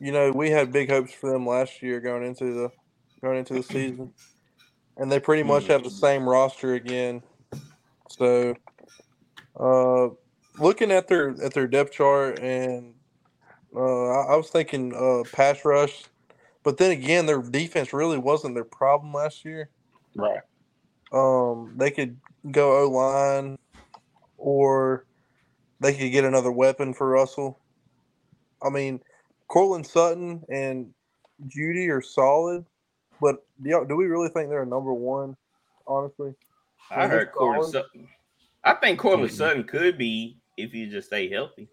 you 0.00 0.10
know, 0.12 0.32
we 0.32 0.50
had 0.50 0.72
big 0.72 0.90
hopes 0.90 1.12
for 1.12 1.30
them 1.30 1.46
last 1.46 1.82
year 1.82 2.00
going 2.00 2.26
into 2.26 2.52
the 2.52 2.70
going 3.20 3.38
into 3.38 3.54
the 3.54 3.62
season, 3.62 4.12
and 4.96 5.10
they 5.10 5.20
pretty 5.20 5.42
much 5.42 5.66
have 5.66 5.84
the 5.84 5.90
same 5.90 6.28
roster 6.28 6.74
again. 6.74 7.22
So, 8.08 8.54
uh, 9.58 10.08
looking 10.58 10.90
at 10.90 11.08
their 11.08 11.30
at 11.42 11.54
their 11.54 11.66
depth 11.66 11.92
chart, 11.92 12.38
and 12.40 12.94
uh, 13.74 13.80
I, 13.80 14.32
I 14.32 14.36
was 14.36 14.48
thinking 14.48 14.94
uh, 14.94 15.28
pass 15.34 15.64
rush, 15.64 16.04
but 16.62 16.76
then 16.78 16.90
again, 16.90 17.26
their 17.26 17.42
defense 17.42 17.92
really 17.92 18.18
wasn't 18.18 18.54
their 18.54 18.64
problem 18.64 19.12
last 19.12 19.44
year. 19.44 19.70
Right. 20.14 20.40
Um, 21.12 21.74
they 21.76 21.90
could 21.90 22.16
go 22.50 22.82
O 22.82 22.90
line, 22.90 23.58
or 24.38 25.06
they 25.80 25.94
could 25.94 26.10
get 26.10 26.24
another 26.24 26.50
weapon 26.50 26.94
for 26.94 27.08
Russell. 27.08 27.60
I 28.62 28.70
mean, 28.70 29.00
Courtland 29.48 29.86
Sutton 29.86 30.42
and 30.48 30.92
Jeudy 31.46 31.90
are 31.90 32.02
solid, 32.02 32.64
but 33.20 33.44
do, 33.62 33.84
do 33.88 33.96
we 33.96 34.06
really 34.06 34.28
think 34.28 34.48
they're 34.48 34.62
a 34.62 34.66
number 34.66 34.92
one? 34.94 35.36
Honestly, 35.86 36.34
I 36.90 37.04
Is 37.04 37.10
heard 37.10 37.32
Courtland? 37.32 37.72
Sutton. 37.72 38.08
I 38.64 38.74
think 38.74 38.98
Courtland 38.98 39.30
Mhm. 39.30 39.34
Sutton 39.36 39.64
could 39.64 39.96
be 39.98 40.38
if 40.56 40.74
you 40.74 40.88
just 40.88 41.08
stay 41.08 41.28
healthy. 41.30 41.68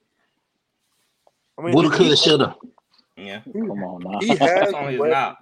I 1.57 1.61
mean, 1.63 1.73
Woulda, 1.73 1.89
coulda, 1.95 2.15
shoulda. 2.15 2.55
Yeah, 3.15 3.41
Come 3.51 3.83
on 3.83 4.01
now. 4.03 4.19
He 4.19 4.35
has 4.35 4.73
on 4.73 4.89
his 4.91 4.99
weapons. 4.99 5.13
knob. 5.13 5.35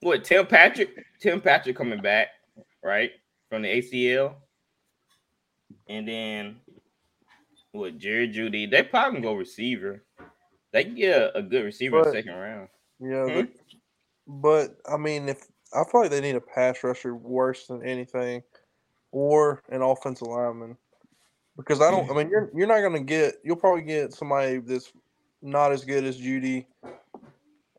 What 0.00 0.24
Tim 0.24 0.46
Patrick? 0.46 0.90
Tim 1.20 1.40
Patrick 1.40 1.76
coming 1.76 2.00
back, 2.02 2.28
right 2.82 3.12
from 3.48 3.62
the 3.62 3.68
ACL, 3.68 4.34
and 5.88 6.06
then 6.06 6.56
what? 7.72 7.98
Jerry 7.98 8.28
Jeudy. 8.28 8.70
They 8.70 8.82
probably 8.82 9.20
gonna 9.20 9.32
go 9.32 9.38
receiver. 9.38 10.04
They 10.72 10.84
can 10.84 10.94
get 10.94 11.16
a, 11.20 11.38
a 11.38 11.42
good 11.42 11.64
receiver 11.64 11.98
in 11.98 12.04
But- 12.04 12.12
the 12.12 12.18
second 12.18 12.34
round. 12.34 12.68
Yeah, 13.00 13.24
Hmm? 13.42 13.46
But, 14.26 14.68
but 14.86 14.92
I 14.92 14.96
mean, 14.96 15.28
if 15.28 15.46
I 15.74 15.84
feel 15.84 16.02
like 16.02 16.10
they 16.10 16.20
need 16.20 16.36
a 16.36 16.40
pass 16.40 16.82
rusher 16.82 17.14
worse 17.14 17.66
than 17.66 17.84
anything, 17.84 18.42
or 19.12 19.62
an 19.68 19.82
offensive 19.82 20.28
lineman, 20.28 20.76
because 21.56 21.80
I 21.80 21.90
don't. 21.90 22.10
I 22.10 22.14
mean, 22.14 22.30
you're 22.30 22.50
you're 22.54 22.66
not 22.66 22.80
gonna 22.80 23.02
get. 23.02 23.36
You'll 23.44 23.56
probably 23.56 23.82
get 23.82 24.12
somebody 24.12 24.58
that's 24.58 24.92
not 25.42 25.72
as 25.72 25.84
good 25.84 26.04
as 26.04 26.18
Jeudy 26.18 26.66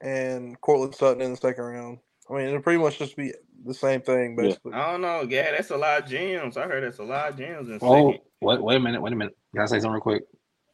and 0.01 0.59
Courtland 0.61 0.95
Sutton 0.95 1.21
in 1.21 1.31
the 1.31 1.37
second 1.37 1.63
round. 1.63 1.99
I 2.29 2.33
mean, 2.33 2.47
it'll 2.47 2.61
pretty 2.61 2.81
much 2.81 2.99
just 2.99 3.15
be 3.15 3.33
the 3.65 3.73
same 3.73 4.01
thing, 4.01 4.35
basically. 4.35 4.73
I 4.73 4.91
don't 4.91 5.01
know. 5.01 5.21
Yeah, 5.27 5.51
that's 5.51 5.71
a 5.71 5.77
lot 5.77 6.03
of 6.03 6.09
gems. 6.09 6.57
I 6.57 6.67
heard 6.67 6.83
that's 6.83 6.99
a 6.99 7.03
lot 7.03 7.29
of 7.29 7.37
gems 7.37 7.69
in 7.69 7.79
Oh, 7.81 8.11
second. 8.11 8.21
wait, 8.41 8.61
wait 8.61 8.75
a 8.75 8.79
minute, 8.79 9.01
wait 9.01 9.13
a 9.13 9.15
minute. 9.15 9.35
Can 9.53 9.61
I 9.61 9.65
say 9.65 9.79
something 9.79 9.91
real 9.91 10.01
quick? 10.01 10.23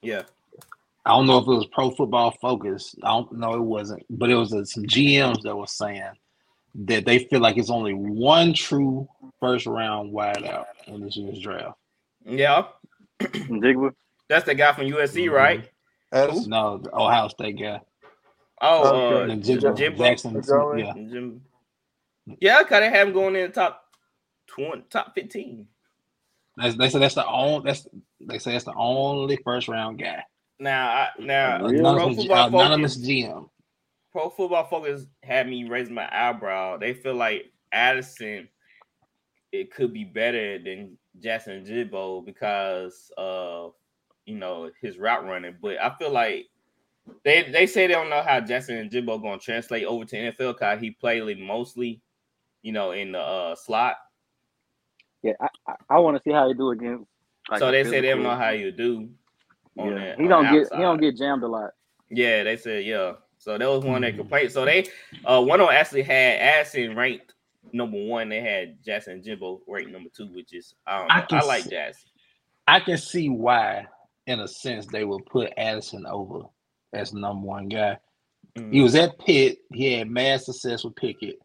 Yeah. 0.02 0.24
I 1.06 1.12
don't 1.12 1.26
know 1.26 1.38
if 1.40 1.44
it 1.48 1.52
was 1.52 1.68
pro 1.72 1.90
football 1.92 2.32
focus. 2.42 2.96
I 3.04 3.08
don't 3.08 3.32
know 3.34 3.54
it 3.54 3.62
wasn't, 3.62 4.06
but 4.10 4.30
it 4.30 4.36
was 4.36 4.54
uh, 4.54 4.64
some 4.66 4.84
GMs 4.84 5.42
that 5.44 5.56
were 5.56 5.66
saying 5.68 6.12
that 6.76 7.06
they 7.06 7.20
feel 7.26 7.40
like 7.40 7.58
it's 7.58 7.70
only 7.72 7.94
one 7.94 8.54
true 8.54 9.08
first 9.40 9.66
round 9.66 10.14
wideout 10.14 10.66
in 10.88 11.02
this 11.02 11.18
year's 11.18 11.40
draft. 11.40 11.78
Yeah. 12.26 12.66
Njigba. 13.20 13.94
That's 14.30 14.46
the 14.46 14.56
guy 14.56 14.74
from 14.74 14.86
USC, 14.86 15.26
Mhm. 15.26 15.32
right? 15.34 15.70
As, 16.12 16.48
No, 16.48 16.78
the 16.78 16.96
Ohio 16.96 17.28
State 17.30 17.60
guy. 17.60 17.82
Oh, 18.62 18.84
uh, 18.84 18.92
Okay. 19.24 19.36
The 19.36 19.42
Jimbo 19.42 19.74
Jimbo? 19.74 20.04
Jackson. 20.04 20.34
Jimbo? 20.34 20.76
Yeah. 20.76 20.94
Jim. 20.94 21.42
Yeah, 22.40 22.60
cause 22.64 22.80
they 22.82 22.90
have 22.90 23.08
him 23.08 23.14
going 23.14 23.36
in 23.36 23.48
the 23.48 23.50
top 23.50 23.84
twenty, 24.46 24.84
top 24.90 25.16
fifteen. 25.16 25.68
That's, 26.56 26.76
they 26.76 26.90
say 26.90 27.00
that's 27.00 27.16
the 27.16 27.26
only 27.28 27.64
that's 27.66 27.88
they 28.20 28.38
say 28.38 28.52
that's 28.52 28.66
the 28.66 28.76
only 28.76 29.38
first 29.44 29.68
round 29.68 29.98
guy. 30.00 30.24
Now, 30.62 30.90
I, 30.92 31.10
now, 31.18 31.64
Really? 31.64 31.80
Pro 31.80 31.90
Anonymous, 31.90 32.18
Football 32.18 32.48
anonymous 32.48 32.96
Focus, 32.96 33.10
GM. 33.10 33.50
Pro 34.12 34.30
Football 34.30 34.66
Focus 34.66 35.08
had 35.24 35.50
me 35.50 35.68
raise 35.68 35.90
my 35.90 36.08
eyebrow. 36.12 36.78
They 36.78 36.94
feel 36.94 37.16
like 37.16 37.52
Addison, 37.72 38.48
it 39.52 39.74
could 39.74 39.92
be 39.92 40.04
better 40.04 40.60
than 40.60 41.00
Jackson 41.20 41.66
Jibbo 41.66 42.24
because 42.24 43.12
of 43.18 43.74
you 44.28 44.36
know 44.36 44.70
his 44.80 45.00
route 45.00 45.26
running. 45.26 45.56
But 45.60 45.82
I 45.82 45.96
feel 45.98 46.12
like 46.12 46.46
they 47.26 47.50
they 47.50 47.66
say 47.66 47.88
they 47.88 47.94
don't 47.94 48.12
know 48.12 48.22
how 48.22 48.40
Jackson 48.40 48.78
and 48.78 48.92
Jibbo 48.92 49.20
going 49.20 49.40
to 49.40 49.44
translate 49.44 49.86
over 49.86 50.06
to 50.06 50.16
NFL 50.16 50.54
because 50.54 50.80
he 50.80 50.92
played 50.92 51.40
mostly, 51.40 52.02
you 52.62 52.72
know, 52.72 52.92
in 52.92 53.14
the 53.14 53.20
uh, 53.20 53.56
slot. 53.56 53.96
Yeah, 55.24 55.34
I, 55.42 55.48
I, 55.66 55.74
I 55.90 55.98
want 55.98 56.18
to 56.18 56.24
see 56.24 56.32
how 56.32 56.48
he 56.48 56.54
do 56.54 56.70
against. 56.70 57.06
like, 57.50 57.58
so 57.58 57.72
they 57.72 57.84
say 57.84 58.02
they 58.02 58.10
don't 58.10 58.22
know 58.22 58.36
how 58.36 58.50
you 58.50 58.72
do. 58.72 59.10
On 59.78 59.88
Yeah, 59.90 59.96
that, 59.96 60.20
he 60.20 60.28
don't 60.28 60.44
get 60.52 60.62
outside. 60.64 60.76
he 60.78 60.82
don't 60.82 61.02
get 61.02 61.18
jammed 61.18 61.44
a 61.44 61.48
lot. 61.48 61.72
Yeah, 62.10 62.44
they 62.44 62.58
said 62.58 62.86
yeah. 62.86 63.14
So 63.38 63.58
that 63.58 63.68
was 63.68 63.84
one 63.84 64.04
of 64.04 64.16
their 64.16 64.24
Mhm. 64.26 64.52
So 64.52 64.66
they 64.66 64.86
uh 65.26 65.42
one 65.42 65.62
of 65.62 65.68
them 65.68 65.76
actually 65.76 66.04
had 66.04 66.40
Addison 66.42 66.96
ranked 66.96 67.34
number 67.74 68.04
one. 68.06 68.30
They 68.30 68.42
had 68.42 68.84
Jackson 68.84 69.14
and 69.14 69.24
Jimbo 69.24 69.62
ranked 69.68 69.92
number 69.92 70.10
two, 70.16 70.28
which 70.28 70.54
is 70.54 70.76
I 70.86 70.98
don't 71.00 71.32
know. 71.32 71.38
I 71.38 71.42
I, 71.42 71.46
like 71.46 71.64
see- 71.64 71.70
Jackson. 71.72 72.10
I 72.68 72.80
can 72.80 72.98
see 72.98 73.28
why, 73.30 73.88
in 74.28 74.40
a 74.40 74.48
sense, 74.48 74.86
they 74.86 75.04
would 75.04 75.26
put 75.26 75.52
Addison 75.58 76.06
over 76.06 76.42
as 76.94 77.14
number 77.14 77.46
one 77.48 77.68
guy. 77.70 77.98
Mhm. 78.58 78.74
He 78.74 78.82
was 78.82 78.96
at 78.96 79.18
Pitt. 79.20 79.60
He 79.74 79.94
had 79.94 80.10
mad 80.10 80.42
success 80.42 80.84
with 80.84 80.96
Pickett. 80.96 81.40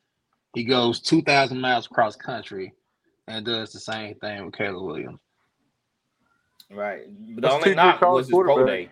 He 0.55 0.65
goes 0.65 1.01
2,000 1.01 1.61
miles 1.61 1.87
across 1.87 2.17
country 2.17 2.73
and 3.29 3.45
does 3.47 3.73
the 3.73 3.79
same 3.81 4.15
thing 4.17 4.45
with 4.45 4.55
Caleb 4.55 4.85
Williams. 4.85 5.21
Right. 6.71 7.03
But 7.35 7.43
the 7.43 7.51
only 7.51 7.75
knock 7.75 8.01
was 8.01 8.27
his 8.27 8.35
pro 8.35 8.67
day. 8.67 8.91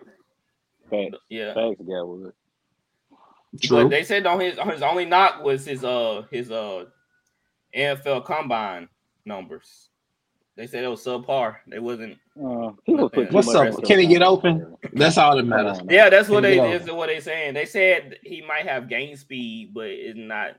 quarterbacks. 0.90 1.10
Facts. 1.10 1.22
Yeah. 1.28 1.54
Facts, 1.54 1.80
guy 1.80 2.02
was 2.02 2.28
it. 2.28 2.34
But 3.70 3.88
they 3.88 4.02
said 4.02 4.26
on 4.26 4.40
his 4.40 4.58
his 4.58 4.82
only 4.82 5.04
knock 5.04 5.42
was 5.44 5.64
his 5.64 5.84
uh 5.84 6.22
his 6.30 6.50
uh 6.50 6.86
NFL 7.76 8.24
combine 8.24 8.88
numbers. 9.24 9.88
They 10.56 10.66
said 10.66 10.84
it 10.84 10.88
was 10.88 11.04
subpar. 11.04 11.56
They 11.66 11.78
wasn't 11.80 12.16
Uh, 12.36 12.70
he 12.84 12.94
was 12.94 13.10
What's 13.30 13.54
up? 13.54 13.82
Can 13.84 13.98
he 13.98 14.06
get 14.06 14.22
open? 14.22 14.76
That's 14.92 15.18
all 15.18 15.36
that 15.36 15.44
matters. 15.44 15.78
Come 15.78 15.80
on 15.82 15.86
now. 15.86 15.94
Yeah, 15.94 16.10
that's 16.10 16.28
what 16.28 16.42
Can 16.42 16.58
they 16.58 16.68
he 16.68 16.74
is 16.74 16.90
what 16.90 17.06
they 17.08 17.20
saying. 17.20 17.54
They 17.54 17.66
said 17.66 18.18
he 18.22 18.42
might 18.42 18.66
have 18.66 18.88
gain 18.88 19.16
speed, 19.16 19.72
but 19.74 19.86
it's 19.88 20.18
not. 20.18 20.56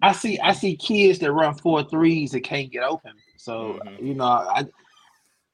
I 0.00 0.12
see 0.12 0.38
I 0.38 0.52
see 0.52 0.76
kids 0.76 1.18
that 1.20 1.32
run 1.32 1.54
four 1.54 1.82
threes 1.82 2.30
that 2.32 2.40
can't 2.42 2.70
get 2.70 2.84
open. 2.84 3.12
So 3.36 3.80
Mhm. 3.84 4.02
you 4.04 4.14
know, 4.14 4.24
I 4.24 4.64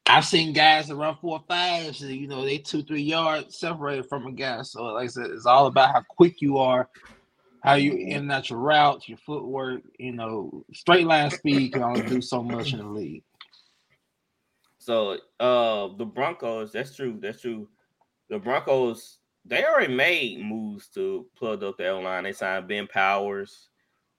I've 0.06 0.24
seen 0.26 0.52
guys 0.52 0.88
that 0.88 0.96
run 0.96 1.16
four 1.20 1.42
fives, 1.48 2.02
and 2.02 2.14
you 2.14 2.28
know, 2.28 2.44
they 2.44 2.58
two, 2.58 2.82
three 2.82 3.02
yards 3.02 3.58
separated 3.58 4.06
from 4.06 4.26
a 4.26 4.32
guy. 4.32 4.62
So 4.62 4.84
like 4.84 5.04
I 5.04 5.06
said, 5.08 5.30
it's 5.30 5.46
all 5.46 5.66
about 5.66 5.92
how 5.92 6.02
quick 6.08 6.42
you 6.42 6.58
are, 6.58 6.88
how 7.62 7.74
you 7.74 7.94
in 7.94 8.18
and 8.18 8.32
out 8.32 8.50
your 8.50 8.58
routes, 8.58 9.08
your 9.08 9.18
footwork, 9.18 9.80
you 9.98 10.12
know, 10.12 10.64
straight 10.74 11.06
line 11.06 11.30
speed 11.30 11.72
can 11.72 11.82
only 11.82 12.02
do 12.02 12.20
so 12.20 12.42
much 12.42 12.74
in 12.74 12.80
the 12.80 12.86
league. 12.86 13.24
So 14.78 15.18
uh 15.40 15.88
the 15.96 16.04
Broncos, 16.04 16.72
that's 16.72 16.94
true, 16.94 17.18
that's 17.20 17.40
true. 17.40 17.68
The 18.28 18.38
Broncos, 18.38 19.20
they 19.46 19.64
already 19.64 19.94
made 19.94 20.44
moves 20.44 20.88
to 20.88 21.26
plug 21.36 21.62
up 21.62 21.78
their 21.78 21.94
line. 21.94 22.24
They 22.24 22.32
signed 22.32 22.68
Ben 22.68 22.86
Powers, 22.86 23.70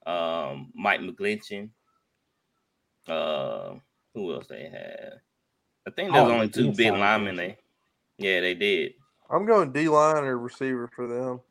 um, 0.08 0.72
Mike 0.74 1.02
McGlinchey. 1.02 1.70
Uh 3.08 3.76
who 4.16 4.34
else 4.34 4.48
they 4.48 4.64
had? 4.64 5.20
I 5.88 5.92
think 5.92 6.12
there's 6.14 6.28
Oh, 6.28 6.32
only 6.32 6.50
two 6.50 6.72
big 6.72 6.90
sign 6.92 7.00
linemen 7.00 7.36
McGlinchey. 7.36 7.38
they 7.38 7.58
yeah, 8.18 8.42
they 8.42 8.54
did. 8.56 8.94
I'm 9.30 9.46
going 9.46 9.72
D 9.72 9.88
line 9.90 10.24
or 10.24 10.38
receiver 10.38 10.90
for 10.96 11.08
them. 11.08 11.42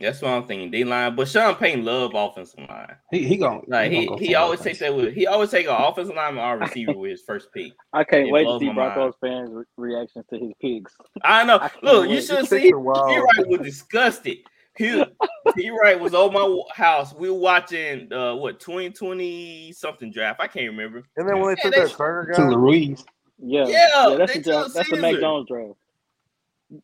That's 0.00 0.22
what 0.22 0.30
I'm 0.30 0.46
thinking. 0.46 0.70
D 0.70 0.82
line, 0.84 1.14
but 1.14 1.28
Sean 1.28 1.54
Payton 1.56 1.84
love 1.84 2.12
offensive 2.14 2.60
line. 2.60 2.96
He 3.10 3.26
he 3.26 3.36
going 3.36 3.62
Like 3.68 3.90
he, 3.92 4.06
gonna 4.06 4.18
go 4.18 4.24
he 4.24 4.34
always 4.34 4.60
offense. 4.60 4.78
takes 4.78 4.80
that 4.80 4.96
with 4.96 5.14
he 5.14 5.26
always 5.26 5.50
take 5.50 5.66
an 5.66 5.74
offensive 5.76 6.16
lineman 6.16 6.42
or 6.42 6.58
receiver 6.58 6.94
with 6.96 7.10
his 7.10 7.22
first 7.22 7.52
pick. 7.52 7.72
I 7.92 8.04
can't 8.04 8.28
It 8.28 8.32
wait 8.32 8.44
to 8.44 8.58
see 8.58 8.66
my 8.66 8.72
mind. 8.72 8.94
Broncos 8.94 9.14
fans' 9.20 9.50
re- 9.52 9.64
reactions 9.76 10.24
to 10.32 10.38
his 10.38 10.52
picks. 10.60 10.96
I 11.22 11.44
know. 11.44 11.56
I 11.60 11.68
can't 11.68 11.84
Look, 11.84 12.08
you 12.08 12.22
should 12.22 12.46
see. 12.46 12.60
picks 12.60 12.72
are 12.72 12.80
wild. 12.80 13.10
He 13.10 13.18
right 13.18 13.48
was 13.48 13.60
disgusted. 13.60 14.38
He 14.78 15.04
he 15.56 15.68
right 15.70 16.00
was 16.00 16.14
on 16.14 16.32
my 16.32 16.62
house. 16.74 17.12
We 17.12 17.28
were 17.28 17.38
watching 17.38 18.10
uh 18.10 18.36
what 18.36 18.58
2020 18.60 19.72
something 19.72 20.10
draft. 20.10 20.40
I 20.40 20.46
can't 20.46 20.70
remember. 20.70 21.02
And 21.18 21.28
then 21.28 21.38
when 21.40 21.54
they 21.54 21.60
took 21.60 21.74
that 21.74 21.90
Turner 21.90 22.32
to 22.32 22.32
guy, 22.40 22.96
Louise. 23.40 23.68
Yeah, 23.68 23.68
Yeah, 23.68 24.16
that's 24.18 24.34
they 24.34 24.38
the 24.38 24.44
draft, 24.44 24.66
took 24.66 24.74
that's 24.74 24.90
the 24.90 24.96
Mac 24.96 25.18
Jones 25.20 25.48
draft. 25.48 25.74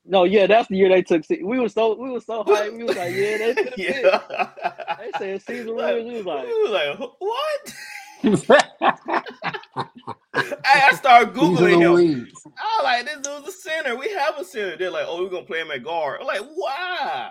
No, 0.05 0.25
yeah, 0.25 0.47
that's 0.47 0.69
the 0.69 0.77
year 0.77 0.89
they 0.89 1.03
took. 1.03 1.25
Ce- 1.25 1.43
We 1.43 1.61
were 1.61 1.69
so 1.69 1.95
we 1.97 2.11
was 2.11 2.27
so 2.27 2.45
hyped. 2.49 2.77
We 2.77 2.85
was 2.85 2.97
like, 2.97 3.15
yeah, 3.15 3.39
they 3.39 3.55
took 3.55 3.75
yeah. 3.77 4.01
yeah. 4.31 4.97
They 4.99 5.13
said 5.19 5.43
Caesar 5.43 5.71
Like, 5.73 5.95
Williams. 5.97 6.09
We 6.11 6.17
was 6.17 6.27
like, 6.27 6.47
we 6.47 6.63
was 6.63 6.73
like, 6.73 7.11
what? 7.19 7.75
Hey, 10.65 10.83
I 10.89 10.93
started 10.95 11.35
googling 11.35 11.81
him. 11.83 11.93
weeds. 11.95 12.47
I 12.59 12.79
was 12.79 12.85
like, 12.85 13.07
this 13.07 13.17
dude's 13.27 13.49
a 13.49 13.53
center. 13.61 13.97
We 13.97 14.11
have 14.13 14.39
a 14.39 14.45
center. 14.45 14.77
They're 14.77 14.91
like, 14.91 15.07
oh, 15.09 15.23
we're 15.23 15.31
gonna 15.31 15.47
play 15.47 15.61
him 15.61 15.71
at 15.71 15.83
guard. 15.85 16.21
I'm 16.21 16.27
like, 16.27 16.43
why? 16.55 17.31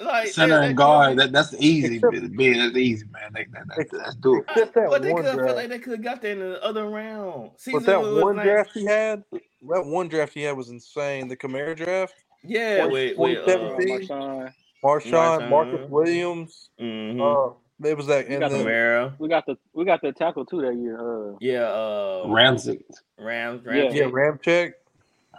Like 0.00 0.28
Center 0.28 0.60
and 0.60 0.76
guard. 0.76 1.16
could've- 1.16 1.32
That, 1.32 1.50
that's 1.50 1.54
easy. 1.62 1.96
Except- 1.96 2.36
being 2.36 2.58
that's 2.58 2.76
easy, 2.76 3.06
man. 3.12 3.32
That, 3.32 3.46
that, 3.52 3.68
that, 3.76 3.88
that's 3.92 4.14
do 4.16 4.38
it. 4.38 4.44
Except 4.48 4.74
that 4.74 4.88
but 4.90 5.02
they 5.02 5.12
could 5.14 5.24
have 5.24 5.36
felt 5.36 5.56
like 5.56 5.68
they 5.68 5.78
could 5.78 5.92
have 5.92 6.02
got 6.02 6.20
there 6.20 6.32
in 6.32 6.40
the 6.40 6.62
other 6.64 6.86
round. 6.88 7.52
but 7.72 7.84
that 7.86 8.00
one 8.00 8.36
like- 8.36 8.44
draft 8.44 8.70
he 8.74 8.84
had, 8.84 9.22
that 9.32 9.86
one 9.86 10.08
draft 10.08 10.32
he 10.34 10.42
had 10.42 10.56
was 10.56 10.68
insane. 10.68 11.28
The 11.28 11.36
Kamara 11.36 11.76
draft, 11.76 12.14
yeah, 12.42 12.86
Twenty- 12.86 13.14
with, 13.14 13.18
with 13.46 13.48
uh, 13.48 13.56
Marshon. 13.76 14.52
Marshon, 14.82 15.10
Marshon. 15.12 15.48
Marcus 15.50 15.88
Williams. 15.90 16.70
mhm. 16.80 17.50
Uh, 17.52 17.54
it 17.88 17.96
was 17.96 18.06
that, 18.06 18.28
We 18.28 18.34
and 18.34 18.40
got 18.40 18.50
the 18.50 18.58
then 18.64 19.12
We 19.18 19.28
got 19.28 19.46
the 19.46 19.56
we 19.72 19.84
got 19.84 20.00
the 20.02 20.12
tackle 20.12 20.44
too 20.44 20.60
that 20.62 20.74
year. 20.74 20.98
Uh, 20.98 21.36
Yeah, 21.40 21.62
uh, 21.70 22.24
Ramsey. 22.28 22.84
Rams, 23.18 23.62
Yeah. 23.64 23.70
Rams. 23.72 23.94
yeah, 23.94 24.02
Ramczyk. 24.04 24.72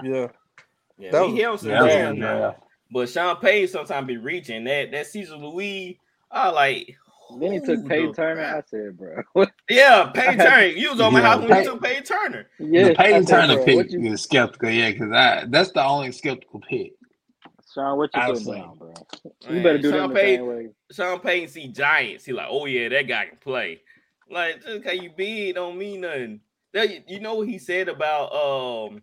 Yeah, 0.03 0.27
yeah, 0.97 1.11
that 1.11 1.21
we 1.21 1.27
was- 1.31 1.37
hit 1.37 1.45
on 1.45 1.57
some 1.59 1.69
Yeah, 1.69 1.87
jams 1.87 2.19
yeah, 2.19 2.37
yeah. 2.39 2.51
But 2.95 3.09
Sean 3.09 3.35
Payton 3.35 3.67
sometimes 3.67 4.07
be 4.07 4.15
reaching 4.15 4.63
that 4.63 4.93
that 4.93 5.07
Cesar 5.07 5.35
Ruiz. 5.37 5.97
I 6.31 6.47
like. 6.49 6.95
then 7.41 7.51
he 7.51 7.59
took 7.59 7.83
the 7.83 7.89
Payton 7.89 8.13
Turner. 8.13 8.41
I 8.41 8.61
said, 8.65 8.97
bro. 8.97 9.45
Yeah, 9.69 10.11
Payton 10.13 10.39
Turner. 10.39 10.67
You 10.67 10.91
was 10.91 11.01
on 11.01 11.11
my 11.11 11.19
Yeah, 11.19 11.27
house 11.27 11.41
when 11.41 11.49
you 11.49 11.55
Pay- 11.55 11.63
took 11.65 11.83
Payton 11.83 12.03
Turner. 12.05 12.47
Yeah, 12.57 12.87
the 12.87 12.95
Payton 12.95 13.25
Turner 13.25 13.55
bro, 13.55 13.65
pick 13.65 13.91
you, 13.91 14.13
is 14.13 14.21
skeptical, 14.23 14.69
yeah, 14.69 14.91
because 14.91 15.11
I 15.11 15.43
that's 15.49 15.71
the 15.71 15.83
only 15.83 16.13
skeptical 16.13 16.61
pick. 16.61 16.93
Sean, 17.73 17.97
what 17.97 18.15
you 18.15 18.21
I 18.21 18.27
putting 18.27 18.45
down, 18.53 18.77
bro? 18.77 18.93
You 19.49 19.61
better 19.61 19.77
do 19.79 19.91
Sean 19.91 20.01
them 20.03 20.09
the 20.11 20.15
Payton, 20.15 20.39
same 20.39 20.47
way. 20.47 20.69
Sean 20.93 21.19
Payton 21.19 21.49
see 21.49 21.67
Giants. 21.67 22.23
He 22.23 22.31
like, 22.31 22.47
oh 22.49 22.65
yeah, 22.65 22.87
that 22.87 23.09
guy 23.09 23.25
can 23.25 23.37
play. 23.39 23.81
Like, 24.29 24.63
just 24.63 24.81
because 24.83 24.99
you 24.99 25.09
big 25.09 25.55
don't 25.55 25.77
mean 25.77 25.99
nothing. 25.99 26.39
That, 26.73 27.09
you 27.09 27.19
know 27.19 27.35
what 27.35 27.49
he 27.49 27.59
said 27.59 27.89
about 27.89 28.31
um 28.33 29.01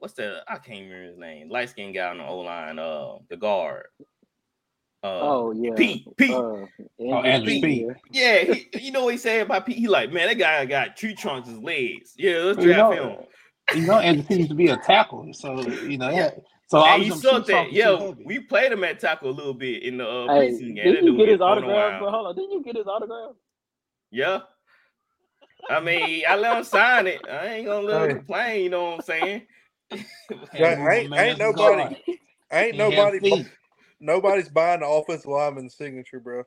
what's 0.00 0.14
the 0.14 0.42
I 0.48 0.56
can't 0.58 0.82
remember 0.84 1.04
his 1.08 1.18
name. 1.18 1.48
Light 1.48 1.68
skinned 1.70 1.94
guy 1.94 2.08
on 2.10 2.18
the 2.18 2.24
O 2.26 2.38
line, 2.40 2.78
uh, 2.78 3.18
the 3.28 3.36
guard. 3.36 3.86
Uh, 5.02 5.06
Oh 5.22 5.52
yeah. 5.52 5.74
Peat, 5.76 6.06
Peat. 6.16 6.34
Uh, 6.34 6.66
Oh, 7.02 7.22
Andrus 7.22 7.54
Peat, 7.54 7.64
Peat. 7.64 7.86
yeah. 8.12 8.44
Yeah, 8.44 8.54
he, 8.54 8.86
you 8.86 8.92
know 8.92 9.04
what 9.04 9.12
he 9.14 9.18
said 9.18 9.42
about 9.46 9.64
Peat? 9.66 9.76
He 9.78 9.88
like, 9.88 10.12
man, 10.12 10.28
that 10.28 10.34
guy 10.38 10.64
got 10.66 10.96
tree 10.96 11.14
trunks 11.14 11.48
as 11.48 11.58
legs. 11.58 12.12
Yeah, 12.16 12.38
let's 12.38 12.58
You 12.64 12.72
draft 12.74 12.96
know, 12.96 13.26
him. 13.72 13.80
you 13.80 13.86
know, 13.86 13.98
Andrus 13.98 14.26
Peat 14.26 14.38
used 14.38 14.50
to 14.50 14.56
be 14.56 14.68
a 14.68 14.76
tackle, 14.76 15.32
so 15.32 15.60
you 15.68 15.96
know, 15.98 16.10
yeah. 16.10 16.30
So 16.66 16.84
And 16.84 17.02
he 17.02 17.10
obviously, 17.10 17.20
sucked 17.30 17.34
I'm 17.34 17.42
too 17.42 17.52
that. 17.52 17.52
soft, 17.64 17.72
Yeah, 17.72 18.24
we 18.26 18.38
played 18.40 18.72
him 18.72 18.84
at 18.84 19.00
tackle 19.00 19.30
a 19.30 19.32
little 19.32 19.54
bit 19.54 19.82
in 19.82 19.96
the 19.98 20.06
uh, 20.08 20.26
Hey, 20.34 20.50
preseason 20.50 20.76
game. 20.76 20.84
Didn't 20.84 21.06
you 21.06 21.16
get 21.16 21.28
his 21.28 21.40
autograph, 21.40 21.70
around. 21.74 22.00
bro? 22.00 22.10
Hold 22.10 22.26
on, 22.28 22.36
didn't 22.36 22.52
you 22.52 22.62
get 22.62 22.76
his 22.76 22.86
autograph? 22.86 23.32
Yeah. 24.10 24.40
I 25.68 25.80
mean, 25.80 26.24
I 26.28 26.36
let 26.36 26.56
him 26.58 26.64
sign 26.64 27.06
it. 27.06 27.20
I 27.28 27.46
ain't 27.54 27.66
gonna 27.66 27.86
let 27.86 28.10
him 28.10 28.16
complain. 28.18 28.64
You 28.64 28.70
know 28.70 28.84
what 28.84 28.94
I'm 28.94 29.00
saying? 29.02 29.42
Yeah, 30.54 30.88
ain't, 30.92 31.14
ain't 31.18 31.38
nobody, 31.38 31.82
God. 31.82 31.96
ain't 32.52 32.74
He 32.74 32.90
have 32.90 33.12
nobody, 33.12 33.18
feet. 33.20 33.46
nobody's 34.00 34.48
buying 34.48 34.80
the 34.80 34.86
offensive 34.86 35.26
lineman's 35.30 35.74
signature, 35.74 36.20
bro. 36.20 36.44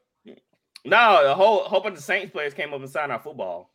no, 0.86 1.24
the 1.24 1.34
whole 1.36 1.60
whole 1.64 1.82
bunch 1.82 1.98
of 1.98 2.04
Saints 2.04 2.32
players 2.32 2.54
came 2.54 2.74
up 2.74 2.80
and 2.82 2.90
signed 2.90 3.12
our 3.12 3.20
football. 3.22 3.72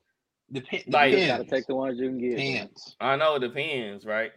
Dep- 0.53 0.65
Like- 0.89 1.13
You 1.13 1.27
gotta 1.27 1.45
depends. 1.45 1.51
take 1.51 1.67
the 1.67 1.75
ones 1.75 1.99
you 1.99 2.09
can 2.09 2.19
get. 2.19 2.37
Depends. 2.37 2.97
I 3.01 3.17
know 3.17 3.37
it 3.37 3.41
depends, 3.41 4.05
right? 4.07 4.33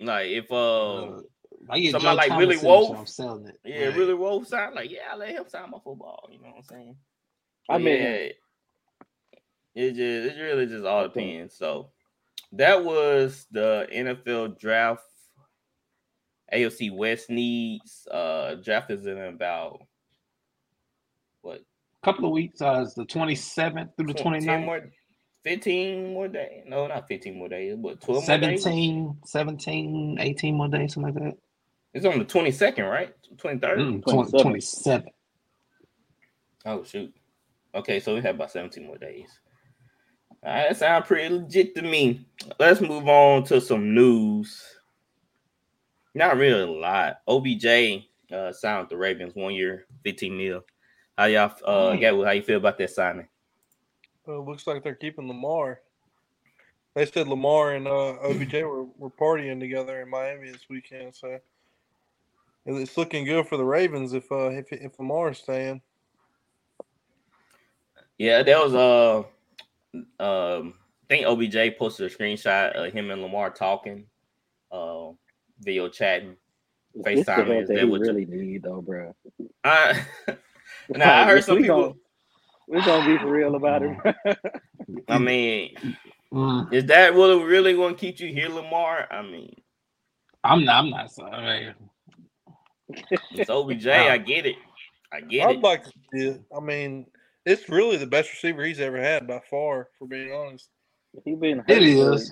Like 0.00 0.28
if 0.28 0.50
uh, 0.50 0.94
Uh, 0.96 1.20
I 1.68 1.80
get 1.80 1.92
somebody 1.92 2.12
Joe 2.12 2.16
like 2.16 2.28
Thomas 2.28 2.40
Willie 2.46 2.56
signature, 2.56 2.78
Wolf. 2.78 2.98
I'm 2.98 3.06
selling 3.06 3.46
it. 3.48 3.60
yeah, 3.64 3.86
Like, 3.88 3.96
really 3.96 4.14
Wolf 4.14 4.46
signed. 4.46 4.74
Like, 4.74 4.90
yeah, 4.90 5.00
I 5.12 5.16
let 5.16 5.30
him 5.30 5.44
sign 5.48 5.70
my 5.70 5.78
football. 5.82 6.28
You 6.30 6.38
know 6.40 6.48
what 6.48 6.56
I'm 6.58 6.62
saying? 6.62 6.96
I 7.68 7.74
But 7.74 7.82
met 7.82 8.00
yeah, 8.00 8.28
it 9.74 9.92
just 9.92 10.36
it 10.36 10.40
really 10.40 10.66
just 10.66 10.84
all 10.84 11.02
depends. 11.04 11.54
So 11.56 11.90
that 12.52 12.84
was 12.84 13.46
the 13.50 13.86
NFL 13.92 14.58
draft. 14.58 15.02
AFC 16.52 16.94
West 16.94 17.28
needs 17.28 18.08
uh 18.10 18.54
draft 18.54 18.90
is 18.90 19.06
in 19.06 19.18
about 19.18 19.82
what 21.42 21.58
a 21.58 22.04
couple 22.04 22.24
of 22.24 22.32
weeks. 22.32 22.62
Uh, 22.62 22.82
it's 22.84 22.94
the 22.94 23.04
27th 23.04 23.90
through 23.96 24.06
the 24.06 24.14
10 24.14 24.32
29th. 24.32 24.64
more 24.64 24.90
15 25.44 26.12
more 26.12 26.28
days. 26.28 26.64
No, 26.66 26.86
not 26.86 27.06
15 27.06 27.38
more 27.38 27.48
days, 27.48 27.76
but 27.76 28.00
12 28.00 28.28
more 28.28 28.38
days. 28.38 28.62
17, 28.62 29.16
17, 29.24 30.18
18 30.20 30.54
more 30.54 30.68
days, 30.68 30.94
something 30.94 31.14
like 31.14 31.22
that. 31.22 31.36
It's 31.94 32.04
on 32.04 32.18
the 32.18 32.24
22nd, 32.24 32.90
right? 32.90 33.14
23rd. 33.36 33.60
Mm, 33.60 34.02
27. 34.02 34.30
20, 34.30 34.42
27. 34.42 35.08
Oh 36.66 36.84
shoot. 36.84 37.14
Okay, 37.74 38.00
so 38.00 38.14
we 38.14 38.20
have 38.22 38.34
about 38.34 38.50
17 38.50 38.86
more 38.86 38.98
days. 38.98 39.38
Right, 40.48 40.70
that 40.70 40.78
sounds 40.78 41.06
pretty 41.06 41.34
legit 41.34 41.74
to 41.74 41.82
me. 41.82 42.26
Let's 42.58 42.80
move 42.80 43.06
on 43.06 43.44
to 43.44 43.60
some 43.60 43.94
news. 43.94 44.64
Not 46.14 46.38
really 46.38 46.62
a 46.62 46.66
lot. 46.66 47.20
OBJ 47.28 48.06
uh 48.32 48.50
signed 48.52 48.80
with 48.80 48.88
the 48.88 48.96
Ravens 48.96 49.34
one 49.34 49.52
year, 49.52 49.84
15 50.04 50.38
mil. 50.38 50.64
How 51.18 51.26
y'all 51.26 51.52
uh. 51.66 51.92
Gatwood, 51.96 52.24
how 52.24 52.32
you 52.32 52.40
feel 52.40 52.56
about 52.56 52.78
that 52.78 52.88
signing? 52.88 53.28
Well, 54.24 54.40
it 54.40 54.48
looks 54.48 54.66
like 54.66 54.82
they're 54.82 54.94
keeping 54.94 55.28
Lamar. 55.28 55.80
They 56.94 57.04
said 57.04 57.28
Lamar 57.28 57.74
and 57.74 57.86
uh, 57.86 58.14
OBJ 58.22 58.54
were, 58.62 58.84
were 58.96 59.10
partying 59.10 59.60
together 59.60 60.00
in 60.00 60.08
Miami 60.08 60.50
this 60.50 60.70
weekend, 60.70 61.14
so 61.14 61.38
it's 62.64 62.96
looking 62.96 63.26
good 63.26 63.46
for 63.46 63.58
the 63.58 63.64
Ravens 63.64 64.14
if 64.14 64.32
uh, 64.32 64.48
if 64.48 64.72
if 64.72 64.98
Lamar 64.98 65.32
is 65.32 65.38
staying. 65.38 65.82
Yeah, 68.16 68.42
there 68.42 68.60
was 68.60 68.74
uh 68.74 69.24
um 70.20 70.74
I 71.10 71.14
think 71.14 71.26
OBJ 71.26 71.78
posted 71.78 72.10
a 72.10 72.14
screenshot 72.14 72.72
of 72.72 72.92
him 72.92 73.10
and 73.10 73.22
Lamar 73.22 73.50
talking, 73.50 74.04
uh 74.70 75.08
video 75.60 75.88
chatting. 75.88 76.36
It's 76.94 77.04
the 77.04 77.32
FaceTime 77.32 77.46
help 77.46 77.62
is 77.62 77.68
that 77.68 77.74
that 77.74 77.84
he 77.84 77.90
what 77.90 78.00
you- 78.00 78.06
really 78.06 78.26
need, 78.26 78.62
though, 78.62 78.80
bro. 78.82 79.14
I 79.64 80.04
now 80.90 81.20
I 81.22 81.24
heard 81.24 81.44
some 81.44 81.56
we 81.56 81.62
people 81.62 81.82
Gonna, 81.82 81.94
we 82.68 82.82
gonna 82.82 83.06
be 83.06 83.18
for 83.18 83.30
real 83.30 83.54
about 83.54 83.82
it. 83.82 83.96
bro. 84.02 84.34
I 85.08 85.18
mean, 85.18 85.76
Mm, 86.32 86.70
is 86.74 86.84
that 86.86 87.14
what 87.14 87.28
really 87.42 87.72
going 87.72 87.94
to 87.94 88.00
keep 88.00 88.20
you 88.20 88.28
here, 88.28 88.50
Lamar? 88.50 89.06
I 89.10 89.22
mean, 89.22 89.54
I'm 90.44 90.62
not. 90.64 90.84
I'm 90.84 90.90
not 90.90 91.10
sorry. 91.10 91.74
it's 93.32 93.48
OBJ. 93.48 93.86
I 93.86 94.18
get 94.18 94.44
it. 94.44 94.56
I 95.10 95.22
get 95.22 95.48
I'd 95.48 95.56
it. 95.56 95.62
like 95.62 95.84
to 95.84 95.90
see 96.12 96.26
it. 96.26 96.42
I 96.54 96.60
mean, 96.60 97.06
it's 97.48 97.68
really 97.68 97.96
the 97.96 98.06
best 98.06 98.30
receiver 98.30 98.64
he's 98.64 98.80
ever 98.80 99.00
had 99.00 99.26
by 99.26 99.40
far, 99.50 99.88
for 99.98 100.06
being 100.06 100.32
honest. 100.32 100.68
he 101.24 101.34
been 101.34 101.58
hurt 101.58 101.70
It. 101.70 102.30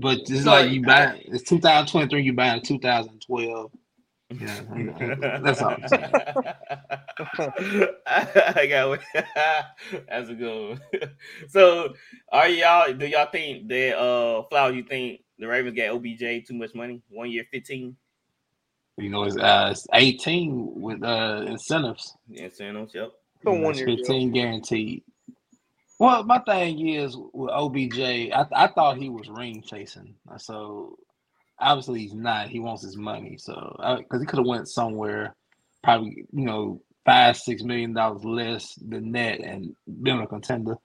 But 0.00 0.18
it's 0.18 0.30
It's 0.30 0.46
like 0.46 0.66
like- 0.66 0.72
you 0.74 0.82
buy 0.82 1.22
it's 1.26 1.42
2023, 1.48 2.22
you 2.22 2.32
buy 2.32 2.54
in 2.54 2.62
2012. 2.62 3.72
Yeah, 4.40 4.60
that's 5.42 5.60
all 5.60 5.70
I'm 5.70 5.88
saying. 5.88 6.10
I 8.06 8.66
got 8.68 8.98
that's 10.08 10.28
a 10.30 10.34
good 10.34 10.68
one. 10.70 10.80
So, 11.48 11.92
are 12.30 12.48
y'all? 12.48 12.92
Do 12.94 13.06
y'all 13.06 13.28
think 13.30 13.68
that 13.68 13.98
uh, 13.98 14.44
Flower? 14.44 14.72
You 14.72 14.84
think 14.84 15.20
the 15.38 15.46
Ravens 15.46 15.76
got 15.76 15.90
OBJ 15.94 16.46
too 16.46 16.54
much 16.54 16.74
money? 16.74 17.02
One 17.10 17.30
year, 17.30 17.44
fifteen 17.50 17.94
You 18.96 19.10
know, 19.10 19.24
it's, 19.24 19.36
uh, 19.36 19.68
it's 19.72 19.86
18 19.92 20.80
with 20.80 21.02
uh, 21.02 21.44
incentives. 21.46 22.16
incentives. 22.30 22.94
Yep. 22.94 23.10
It's 23.42 23.48
a 23.48 23.52
You 23.52 23.58
know, 23.58 23.64
one 23.64 23.70
it's 23.70 23.80
year 23.80 23.86
deal. 23.88 24.06
15 24.06 24.32
guaranteed. 24.32 25.02
Well, 25.98 26.24
my 26.24 26.38
thing 26.40 26.88
is 26.88 27.16
with 27.32 27.50
OBJ, 27.50 27.98
I, 28.00 28.46
I 28.52 28.66
thought 28.68 28.98
he 28.98 29.08
was 29.08 29.28
ring 29.28 29.62
chasing. 29.62 30.14
So 30.38 30.98
obviously 31.58 32.00
he's 32.00 32.14
not. 32.14 32.48
He 32.48 32.60
wants 32.60 32.82
his 32.82 32.96
money. 32.96 33.36
So 33.38 33.76
because 33.98 34.20
he 34.20 34.26
could 34.26 34.38
have 34.38 34.46
went 34.46 34.68
somewhere, 34.68 35.36
probably 35.82 36.24
you 36.32 36.44
know 36.46 36.82
five 37.04 37.36
six 37.36 37.62
million 37.62 37.94
dollars 37.94 38.24
less 38.24 38.74
than 38.76 39.12
that 39.12 39.40
and 39.40 39.74
been 40.02 40.20
a 40.20 40.26
contender. 40.26 40.76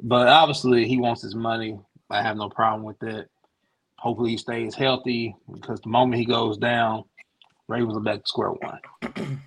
But 0.00 0.28
obviously 0.28 0.86
he 0.86 0.98
wants 0.98 1.22
his 1.22 1.34
money. 1.34 1.78
I 2.10 2.22
have 2.22 2.36
no 2.36 2.48
problem 2.50 2.84
with 2.84 2.98
that. 3.00 3.28
Hopefully 3.98 4.30
he 4.32 4.36
stays 4.36 4.74
healthy 4.74 5.34
because 5.52 5.80
the 5.80 5.88
moment 5.88 6.18
he 6.20 6.26
goes 6.26 6.58
down, 6.58 7.04
Ravens 7.68 7.96
are 7.96 8.00
back 8.00 8.20
to 8.22 8.26
square 8.28 8.50
one. 8.52 9.40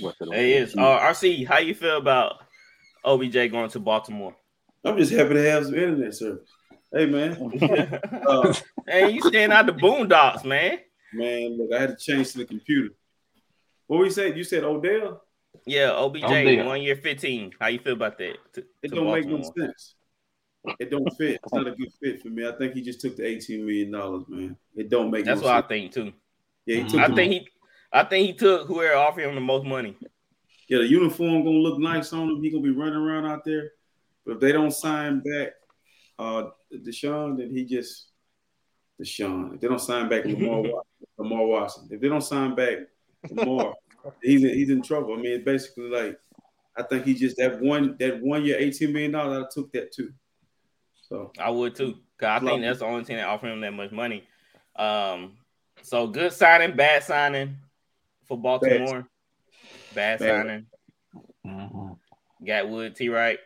What's 0.00 0.20
it 0.20 0.28
on? 0.28 0.34
It 0.34 0.44
is. 0.44 0.74
Uh, 0.76 0.98
RC, 1.00 1.46
how 1.46 1.58
you 1.58 1.74
feel 1.74 1.96
about 1.98 2.36
OBJ 3.04 3.50
going 3.50 3.70
to 3.70 3.80
Baltimore? 3.80 4.34
I'm 4.84 4.96
just 4.96 5.12
happy 5.12 5.34
to 5.34 5.50
have 5.50 5.64
some 5.66 5.74
internet 5.74 6.14
service. 6.14 6.48
Hey 6.92 7.06
man, 7.06 7.34
uh, 8.26 8.52
and 8.88 9.14
you 9.14 9.22
staying 9.22 9.52
out 9.52 9.66
the 9.66 9.72
boondocks, 9.72 10.44
man. 10.44 10.78
man, 11.12 11.56
look, 11.56 11.72
I 11.72 11.82
had 11.82 11.90
to 11.90 11.96
change 11.96 12.32
to 12.32 12.38
the 12.38 12.44
computer. 12.44 12.92
What 13.86 14.00
we 14.00 14.10
said? 14.10 14.36
You 14.36 14.42
said 14.42 14.64
Odell? 14.64 15.22
Yeah, 15.66 15.92
OBJ, 15.92 16.24
Odell. 16.24 16.66
one 16.66 16.82
year, 16.82 16.96
fifteen. 16.96 17.52
How 17.60 17.68
you 17.68 17.78
feel 17.78 17.92
about 17.92 18.18
that? 18.18 18.34
to- 18.54 18.64
It 18.82 18.88
to 18.88 18.94
don't 18.96 19.12
make 19.12 19.26
no 19.26 19.40
sense. 19.56 19.94
It 20.80 20.90
don't 20.90 21.08
fit. 21.16 21.38
It's 21.44 21.52
not 21.52 21.68
a 21.68 21.70
good 21.70 21.92
fit 22.02 22.20
for 22.22 22.28
me. 22.28 22.46
I 22.46 22.52
think 22.52 22.74
he 22.74 22.82
just 22.82 23.00
took 23.00 23.16
the 23.16 23.24
18 23.24 23.64
million 23.64 23.92
dollars, 23.92 24.24
man. 24.28 24.56
It 24.76 24.90
don't 24.90 25.10
make 25.12 25.24
That's 25.24 25.40
no 25.42 25.46
what 25.46 25.64
I 25.64 25.68
think 25.68 25.92
too. 25.92 26.12
Yeah, 26.66 26.82
he 26.82 26.88
took 26.88 27.00
I 27.00 27.14
think 27.14 27.32
he, 27.32 27.48
I 27.92 28.04
think 28.04 28.26
he 28.26 28.32
took 28.34 28.66
whoever 28.66 28.96
offered 28.96 29.24
him 29.24 29.34
the 29.34 29.40
most 29.40 29.66
money. 29.66 29.96
Yeah, 30.68 30.78
the 30.78 30.86
uniform 30.86 31.44
gonna 31.44 31.56
look 31.56 31.78
nice 31.78 32.12
on 32.12 32.28
him. 32.30 32.42
He 32.42 32.50
gonna 32.50 32.62
be 32.62 32.70
running 32.70 32.94
around 32.94 33.26
out 33.26 33.44
there. 33.44 33.72
But 34.24 34.34
if 34.34 34.40
they 34.40 34.52
don't 34.52 34.70
sign 34.70 35.20
back 35.20 35.48
uh 36.18 36.50
Deshaun, 36.72 37.38
then 37.38 37.50
he 37.50 37.64
just 37.64 38.10
Deshaun. 39.00 39.54
If 39.54 39.60
they 39.60 39.68
don't 39.68 39.80
sign 39.80 40.08
back 40.08 40.24
Lamar 40.24 40.60
Watson, 40.62 41.06
Lamar 41.18 41.46
Watson. 41.46 41.88
If 41.90 42.00
they 42.00 42.08
don't 42.08 42.22
sign 42.22 42.54
back 42.54 42.78
Lamar, 43.30 43.74
he's 44.22 44.44
in, 44.44 44.50
he's 44.50 44.70
in 44.70 44.82
trouble. 44.82 45.14
I 45.14 45.16
mean, 45.16 45.32
it's 45.32 45.44
basically 45.44 45.90
like 45.90 46.18
I 46.76 46.84
think 46.84 47.04
he 47.04 47.14
just 47.14 47.36
that 47.38 47.60
one 47.60 47.96
that 47.98 48.22
one 48.22 48.44
year 48.44 48.56
eighteen 48.58 48.92
million 48.92 49.10
dollars. 49.10 49.46
I 49.46 49.48
took 49.52 49.72
that 49.72 49.92
too. 49.92 50.12
So 51.08 51.32
I 51.40 51.50
would 51.50 51.74
too. 51.74 51.96
Cause 52.18 52.42
I 52.42 52.46
think 52.46 52.62
that's 52.62 52.78
the 52.78 52.84
only 52.84 53.02
team 53.02 53.16
that 53.16 53.26
offered 53.26 53.48
him 53.48 53.60
that 53.62 53.72
much 53.72 53.90
money. 53.90 54.28
Um, 54.76 55.38
so 55.82 56.06
good 56.06 56.32
signing, 56.32 56.76
bad 56.76 57.02
signing 57.02 57.56
for 58.30 58.38
Baltimore. 58.38 59.08
Bad, 59.92 60.20
Bad. 60.20 60.46
signing. 60.46 60.66
Mhm. 61.44 61.98
Gatwood, 62.44 62.94
T. 62.94 63.08
Right. 63.08 63.38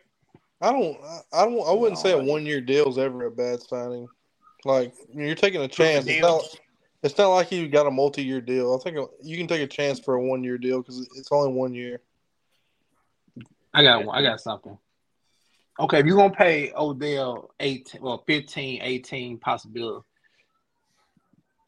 I 0.61 0.71
don't. 0.71 0.97
I- 1.03 1.21
I 1.41 1.45
don't. 1.45 1.67
I 1.67 1.71
wouldn't 1.71 1.99
say 1.99 2.11
a 2.11 2.23
one 2.23 2.45
year 2.45 2.61
deal 2.61 2.87
is 2.87 2.97
ever 2.97 3.25
a 3.25 3.31
bad 3.31 3.61
signing. 3.61 4.07
Like 4.63 4.93
you're 5.13 5.35
taking 5.35 5.61
a 5.61 5.67
chance. 5.67 6.07
It's 6.07 6.21
not. 6.21 6.43
It's 7.03 7.17
not 7.17 7.29
like 7.29 7.51
you 7.51 7.67
got 7.67 7.87
a 7.87 7.91
multi 7.91 8.23
year 8.23 8.41
deal. 8.41 8.75
I 8.75 8.83
think 8.83 8.97
you 9.21 9.37
can 9.37 9.47
take 9.47 9.61
a 9.61 9.67
chance 9.67 9.99
for 9.99 10.15
a 10.15 10.23
one 10.23 10.43
year 10.43 10.57
deal 10.57 10.81
because 10.81 11.07
it's 11.15 11.31
only 11.31 11.51
one 11.51 11.73
year. 11.73 12.01
I 13.73 13.83
got 13.83 14.07
I 14.07 14.21
got 14.21 14.39
something. 14.39 14.77
Okay, 15.79 15.99
if 15.99 16.05
you're 16.05 16.15
gonna 16.15 16.33
pay 16.33 16.71
Odell 16.75 17.51
18, 17.59 18.01
well 18.01 18.23
15, 18.25 18.81
18 18.81 19.39
possibility, 19.39 20.05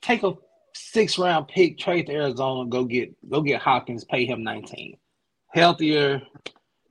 take 0.01 0.23
a 0.23 0.33
six 0.77 1.17
round 1.17 1.47
pick, 1.47 1.77
trade 1.77 2.07
to 2.07 2.13
Arizona, 2.13 2.69
go 2.69 2.83
get 2.85 3.15
go 3.29 3.41
get 3.41 3.61
Hopkins, 3.61 4.05
pay 4.05 4.25
him 4.25 4.43
19. 4.43 4.97
Healthier, 5.53 6.21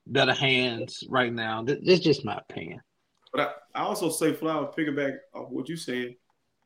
better 0.07 0.35
hands 0.35 1.05
right 1.09 1.33
now. 1.33 1.65
Th- 1.65 1.79
This 1.83 1.99
is 1.99 2.05
just 2.05 2.25
my 2.25 2.37
opinion. 2.37 2.81
But 3.33 3.61
I, 3.75 3.81
I 3.81 3.83
also 3.85 4.09
say 4.09 4.33
Flower 4.33 4.73
piggyback 4.77 5.19
off 5.35 5.51
what 5.51 5.69
you 5.69 5.77
saying. 5.77 6.17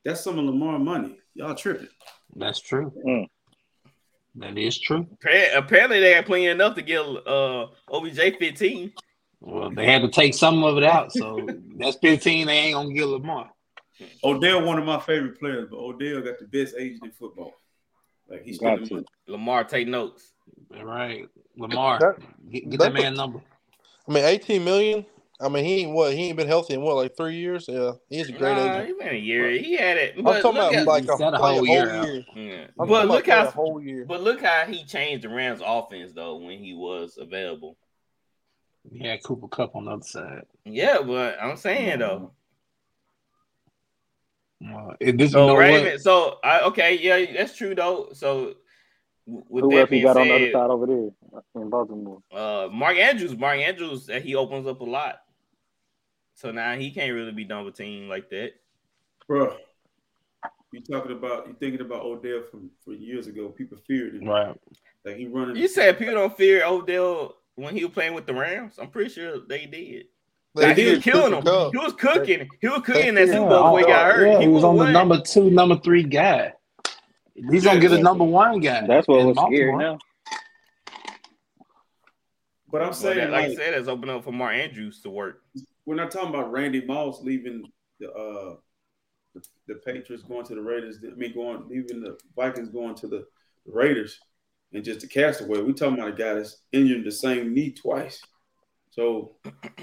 That's 0.05 0.21
some 0.21 0.39
of 0.39 0.45
Lamar 0.45 0.79
money. 0.79 1.17
Y'all 1.35 1.53
tripping. 1.55 1.89
That's 2.35 2.59
true. 2.59 2.91
Mm. 3.05 3.27
That 4.35 4.57
is 4.57 4.79
true. 4.79 5.05
Apparently, 5.55 5.99
they 5.99 6.13
got 6.13 6.25
plenty 6.25 6.47
enough 6.47 6.75
to 6.75 6.81
get 6.81 7.01
uh 7.01 7.67
OBJ 7.91 8.37
15. 8.39 8.93
Well, 9.41 9.71
they 9.71 9.85
had 9.85 10.03
to 10.03 10.07
take 10.07 10.33
some 10.33 10.63
of 10.63 10.77
it 10.77 10.83
out, 10.83 11.11
so 11.11 11.47
that's 11.77 11.97
15. 11.97 12.47
They 12.47 12.53
ain't 12.53 12.75
gonna 12.75 12.93
get 12.93 13.05
Lamar. 13.07 13.49
Mm-hmm. 14.01 14.27
Odell, 14.27 14.65
one 14.65 14.77
of 14.79 14.85
my 14.85 14.99
favorite 14.99 15.39
players, 15.39 15.67
but 15.69 15.77
Odell 15.77 16.21
got 16.21 16.39
the 16.39 16.45
best 16.45 16.75
agent 16.77 17.05
in 17.05 17.11
football. 17.11 17.53
Like 18.27 18.43
he's 18.43 18.57
Got 18.59 18.85
to. 18.85 19.03
Lamar, 19.27 19.63
take 19.63 19.87
notes. 19.87 20.31
All 20.75 20.85
right, 20.85 21.27
Lamar, 21.57 21.99
That- 21.99 22.17
get, 22.49 22.69
get 22.69 22.79
that- 22.79 22.93
that 22.93 23.01
man 23.01 23.13
number. 23.15 23.41
I 24.07 24.11
mean, 24.13 24.25
18 24.25 24.63
million. 24.63 25.05
I 25.39 25.49
mean, 25.49 25.65
he 25.65 25.81
ain't 25.83 25.93
what 25.93 26.13
he 26.13 26.25
ain't 26.27 26.37
been 26.37 26.47
healthy 26.47 26.75
in 26.75 26.81
what 26.81 26.95
like 26.95 27.17
three 27.17 27.35
years. 27.37 27.65
Yeah, 27.67 27.93
he's 28.09 28.29
a 28.29 28.31
great 28.31 28.55
Nah, 28.55 28.75
agent. 28.75 28.87
he 28.87 28.93
been 28.93 29.15
a 29.15 29.17
year. 29.17 29.49
He 29.51 29.75
had 29.75 29.97
it. 29.97 30.13
I'm 30.17 30.23
But 30.23 30.41
talking 30.41 30.61
look, 30.61 30.71
about 30.71 30.75
at, 30.81 30.87
like 30.87 31.03
He 31.03 31.09
a, 31.09 31.13
a 31.13 31.15
whole 31.15 31.33
a 31.33 31.37
whole 31.37 31.65
year 31.67 32.03
year. 32.03 32.25
yeah. 32.35 32.67
But 32.77 33.07
look 33.07 33.27
how 33.27 33.49
whole 33.49 33.81
year. 33.81 34.05
but 34.05 34.21
look 34.21 34.41
how 34.41 34.65
he 34.67 34.83
changed 34.85 35.23
the 35.23 35.29
Rams 35.29 35.61
offense 35.65 36.11
though 36.13 36.35
when 36.37 36.59
he 36.59 36.73
was 36.75 37.17
available. 37.19 37.75
He 38.91 39.05
had 39.07 39.23
Cooper 39.23 39.47
Kupp 39.47 39.75
on 39.75 39.85
the 39.85 39.91
other 39.91 40.03
side. 40.03 40.43
Yeah, 40.65 41.01
but 41.01 41.37
I'm 41.41 41.57
saying 41.57 41.99
though. 41.99 42.33
Uh, 44.63 44.93
it, 44.99 45.17
this, 45.17 45.31
you 45.31 45.39
So 45.39 45.47
know 45.47 45.55
Raven, 45.55 45.99
so 45.99 46.37
I 46.43 46.61
okay, 46.61 46.97
yeah, 46.99 47.33
that's 47.37 47.55
true 47.55 47.73
though. 47.73 48.09
So 48.13 48.55
w- 49.25 49.45
with 49.49 49.63
Who 49.63 49.71
that 49.71 49.79
else 49.79 49.89
he 49.89 49.95
being 49.95 50.03
got 50.03 50.17
on 50.17 50.27
the 50.27 50.35
other 50.35 50.51
side 50.51 50.69
over 50.69 50.85
there 50.85 51.09
in 51.55 51.69
Baltimore? 51.69 52.21
uh, 52.31 52.67
Mark 52.71 52.97
Andrews, 52.97 53.35
Mark 53.35 53.57
Andrews, 53.57 54.05
that 54.07 54.23
he 54.23 54.35
opens 54.35 54.67
up 54.67 54.81
a 54.81 54.83
lot. 54.83 55.21
So 56.35 56.51
now 56.51 56.75
he 56.75 56.91
can't 56.91 57.13
really 57.13 57.31
be 57.31 57.43
done 57.43 57.65
with 57.65 57.75
team 57.75 58.07
like 58.07 58.29
that. 58.29 58.51
Bro, 59.27 59.55
you 60.71 60.81
talking 60.81 61.11
about 61.11 61.47
you 61.47 61.55
thinking 61.59 61.81
about 61.81 62.03
Odell 62.03 62.43
from 62.49 62.69
for 62.83 62.93
years 62.93 63.27
ago. 63.27 63.49
People 63.49 63.77
feared 63.87 64.15
him. 64.15 64.25
Right. 64.25 64.55
Like 65.03 65.17
he 65.17 65.27
running. 65.27 65.55
You 65.55 65.67
said 65.67 65.97
people 65.97 66.13
don't 66.15 66.35
fear 66.37 66.65
Odell 66.65 67.37
when 67.55 67.75
he 67.75 67.83
was 67.83 67.93
playing 67.93 68.13
with 68.13 68.25
the 68.25 68.33
Rams. 68.33 68.77
I'm 68.79 68.89
pretty 68.89 69.09
sure 69.09 69.39
they 69.39 69.65
did. 69.65 70.05
They 70.55 70.63
Like, 70.67 70.77
he 70.77 70.85
was 70.85 70.93
did 70.95 71.03
killing 71.03 71.31
Cooper 71.31 71.43
them. 71.45 71.53
Kupp. 71.53 71.71
He 71.71 71.77
was 71.77 71.93
cooking. 71.93 72.49
He 72.59 72.67
was 72.67 72.81
cooking 72.81 73.15
They- 73.15 73.25
that 73.25 73.33
Super 73.33 73.47
Bowl 73.49 73.63
before 73.63 73.79
he 73.79 73.85
got 73.85 74.15
hurt. 74.15 74.27
Yeah, 74.27 74.37
he 74.39 74.45
he 74.45 74.47
was 74.49 74.63
on 74.63 74.77
the 74.77 74.91
number 74.91 75.21
two, 75.21 75.49
number 75.49 75.77
three 75.77 76.03
guy. 76.03 76.53
He's 77.33 77.63
gonna 77.63 77.79
get 77.79 77.91
a 77.93 77.99
number 78.01 78.25
one 78.25 78.59
guy. 78.59 78.85
That's 78.85 79.07
what 79.07 79.21
in 79.21 79.27
was 79.27 79.37
scary 79.37 79.71
Baltimore. 79.71 79.79
now. 79.81 79.99
but 82.69 82.81
I'm 82.81 82.87
Well, 82.87 82.93
saying, 82.93 83.17
that- 83.17 83.31
like 83.31 83.51
I 83.51 83.55
said, 83.55 83.73
it's 83.73 83.87
open 83.87 84.09
up 84.09 84.23
for 84.23 84.31
Mark 84.31 84.55
Andrews 84.55 85.01
to 85.01 85.09
work. 85.09 85.41
we're 85.85 85.95
not 85.95 86.11
talking 86.11 86.29
about 86.29 86.51
Randy 86.51 86.85
Moss 86.85 87.21
leaving 87.21 87.63
the 87.99 88.11
uh 88.11 88.55
the, 89.33 89.41
the 89.67 89.75
Patriots 89.75 90.23
going 90.23 90.45
to 90.45 90.55
the 90.55 90.61
Raiders. 90.61 90.97
I 91.09 91.15
mean, 91.15 91.33
going 91.33 91.67
leaving 91.69 92.01
the 92.01 92.17
Vikings 92.35 92.69
going 92.69 92.95
to 92.95 93.07
the 93.07 93.25
the 93.65 93.71
Raiders 93.71 94.19
and 94.73 94.83
just 94.83 95.03
a 95.03 95.07
castaway. 95.07 95.61
We're 95.61 95.71
talking 95.73 95.95
about 95.95 96.09
a 96.09 96.11
guy 96.13 96.33
that's 96.35 96.57
injured 96.71 97.05
the 97.05 97.11
same 97.11 97.53
knee 97.53 97.71
twice. 97.71 98.21
So 98.91 99.35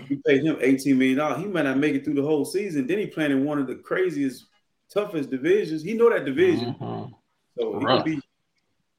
you 0.08 0.20
paid 0.26 0.44
him 0.44 0.58
eighteen 0.60 0.98
million 0.98 1.18
dollars. 1.18 1.38
He 1.40 1.46
might 1.46 1.62
not 1.62 1.78
make 1.78 1.94
it 1.94 2.04
through 2.04 2.14
the 2.14 2.22
whole 2.22 2.44
season. 2.44 2.86
Then 2.86 2.98
he 2.98 3.06
playing 3.06 3.32
in 3.32 3.44
one 3.44 3.58
of 3.58 3.66
the 3.66 3.74
craziest, 3.74 4.46
toughest 4.92 5.30
divisions. 5.30 5.82
He 5.82 5.94
know 5.94 6.10
that 6.10 6.24
division, 6.24 6.74
Mhm. 6.74 7.12
so 7.58 7.78
he 7.78 7.86
could 7.86 8.04
be. 8.04 8.20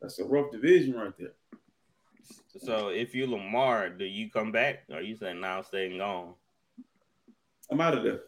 That's 0.01 0.20
a 0.20 0.26
rough 0.26 0.51
division 0.51 0.95
right 0.95 1.14
there. 1.18 1.34
So 2.57 2.89
if 2.89 3.14
you 3.14 3.28
Lamar, 3.28 3.89
do 3.89 4.05
you 4.05 4.30
come 4.30 4.51
back 4.51 4.84
or 4.91 5.01
you 5.01 5.16
say 5.16 5.34
now 5.34 5.62
staying 5.62 5.97
gone? 5.97 6.34
I'm 7.72 7.80
out 7.82 7.97
of 7.97 8.03
there. 8.03 8.22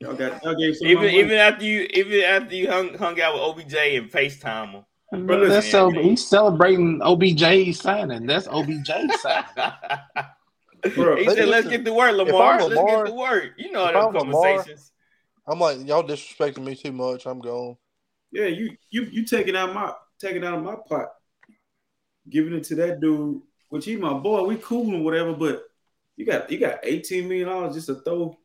Y'all 0.00 0.14
got 0.14 0.42
y'all 0.42 0.54
gave 0.54 0.76
some 0.76 0.88
Even 0.88 1.10
even 1.10 1.32
after 1.32 1.64
you 1.64 1.86
even 1.92 2.20
after 2.22 2.54
you 2.54 2.70
hung, 2.70 2.94
hung 2.94 3.20
out 3.20 3.34
with 3.34 3.42
OBJ 3.42 3.74
and 3.96 4.10
FaceTime 4.10 4.72
him. 4.72 4.84
But 5.10 5.40
That's 5.40 5.66
listen, 5.66 5.70
cel- 5.70 5.90
he's 6.02 6.26
celebrating 6.26 7.00
OBJ 7.02 7.74
signing. 7.74 8.26
That's 8.26 8.48
OBJ 8.48 8.90
signing. 9.20 9.44
Bro, 10.94 11.16
he 11.16 11.28
said, 11.28 11.48
"Let's 11.48 11.68
get 11.68 11.84
to 11.84 11.92
work, 11.92 12.10
I'm 12.10 12.16
Lamar. 12.16 12.60
Let's 12.60 12.74
Lamar- 12.74 13.04
get 13.04 13.10
to 13.10 13.16
work." 13.16 13.52
You 13.56 13.70
know 13.72 13.86
if 13.86 13.92
them 13.92 14.06
I'm 14.06 14.14
Lamar- 14.14 14.42
conversations. 14.42 14.92
I'm 15.46 15.58
like, 15.58 15.86
y'all 15.86 16.04
disrespecting 16.04 16.64
me 16.64 16.74
too 16.76 16.92
much. 16.92 17.26
I'm 17.26 17.40
gone. 17.40 17.76
Yeah, 18.30 18.46
you 18.46 18.76
you 18.90 19.02
you 19.04 19.24
taking 19.24 19.56
out 19.56 19.74
my 19.74 19.92
taking 20.18 20.44
out 20.44 20.54
of 20.54 20.62
my 20.62 20.76
pot, 20.88 21.08
giving 22.28 22.54
it 22.54 22.64
to 22.64 22.74
that 22.76 23.00
dude, 23.00 23.42
which 23.68 23.84
he 23.84 23.96
my 23.96 24.14
boy. 24.14 24.44
We 24.44 24.56
cool 24.56 24.94
and 24.94 25.04
whatever, 25.04 25.34
but 25.34 25.64
you 26.16 26.26
got 26.26 26.50
you 26.50 26.58
got 26.58 26.80
eighteen 26.82 27.28
million 27.28 27.48
dollars 27.48 27.74
just 27.74 27.88
to 27.88 27.96
throw 27.96 28.38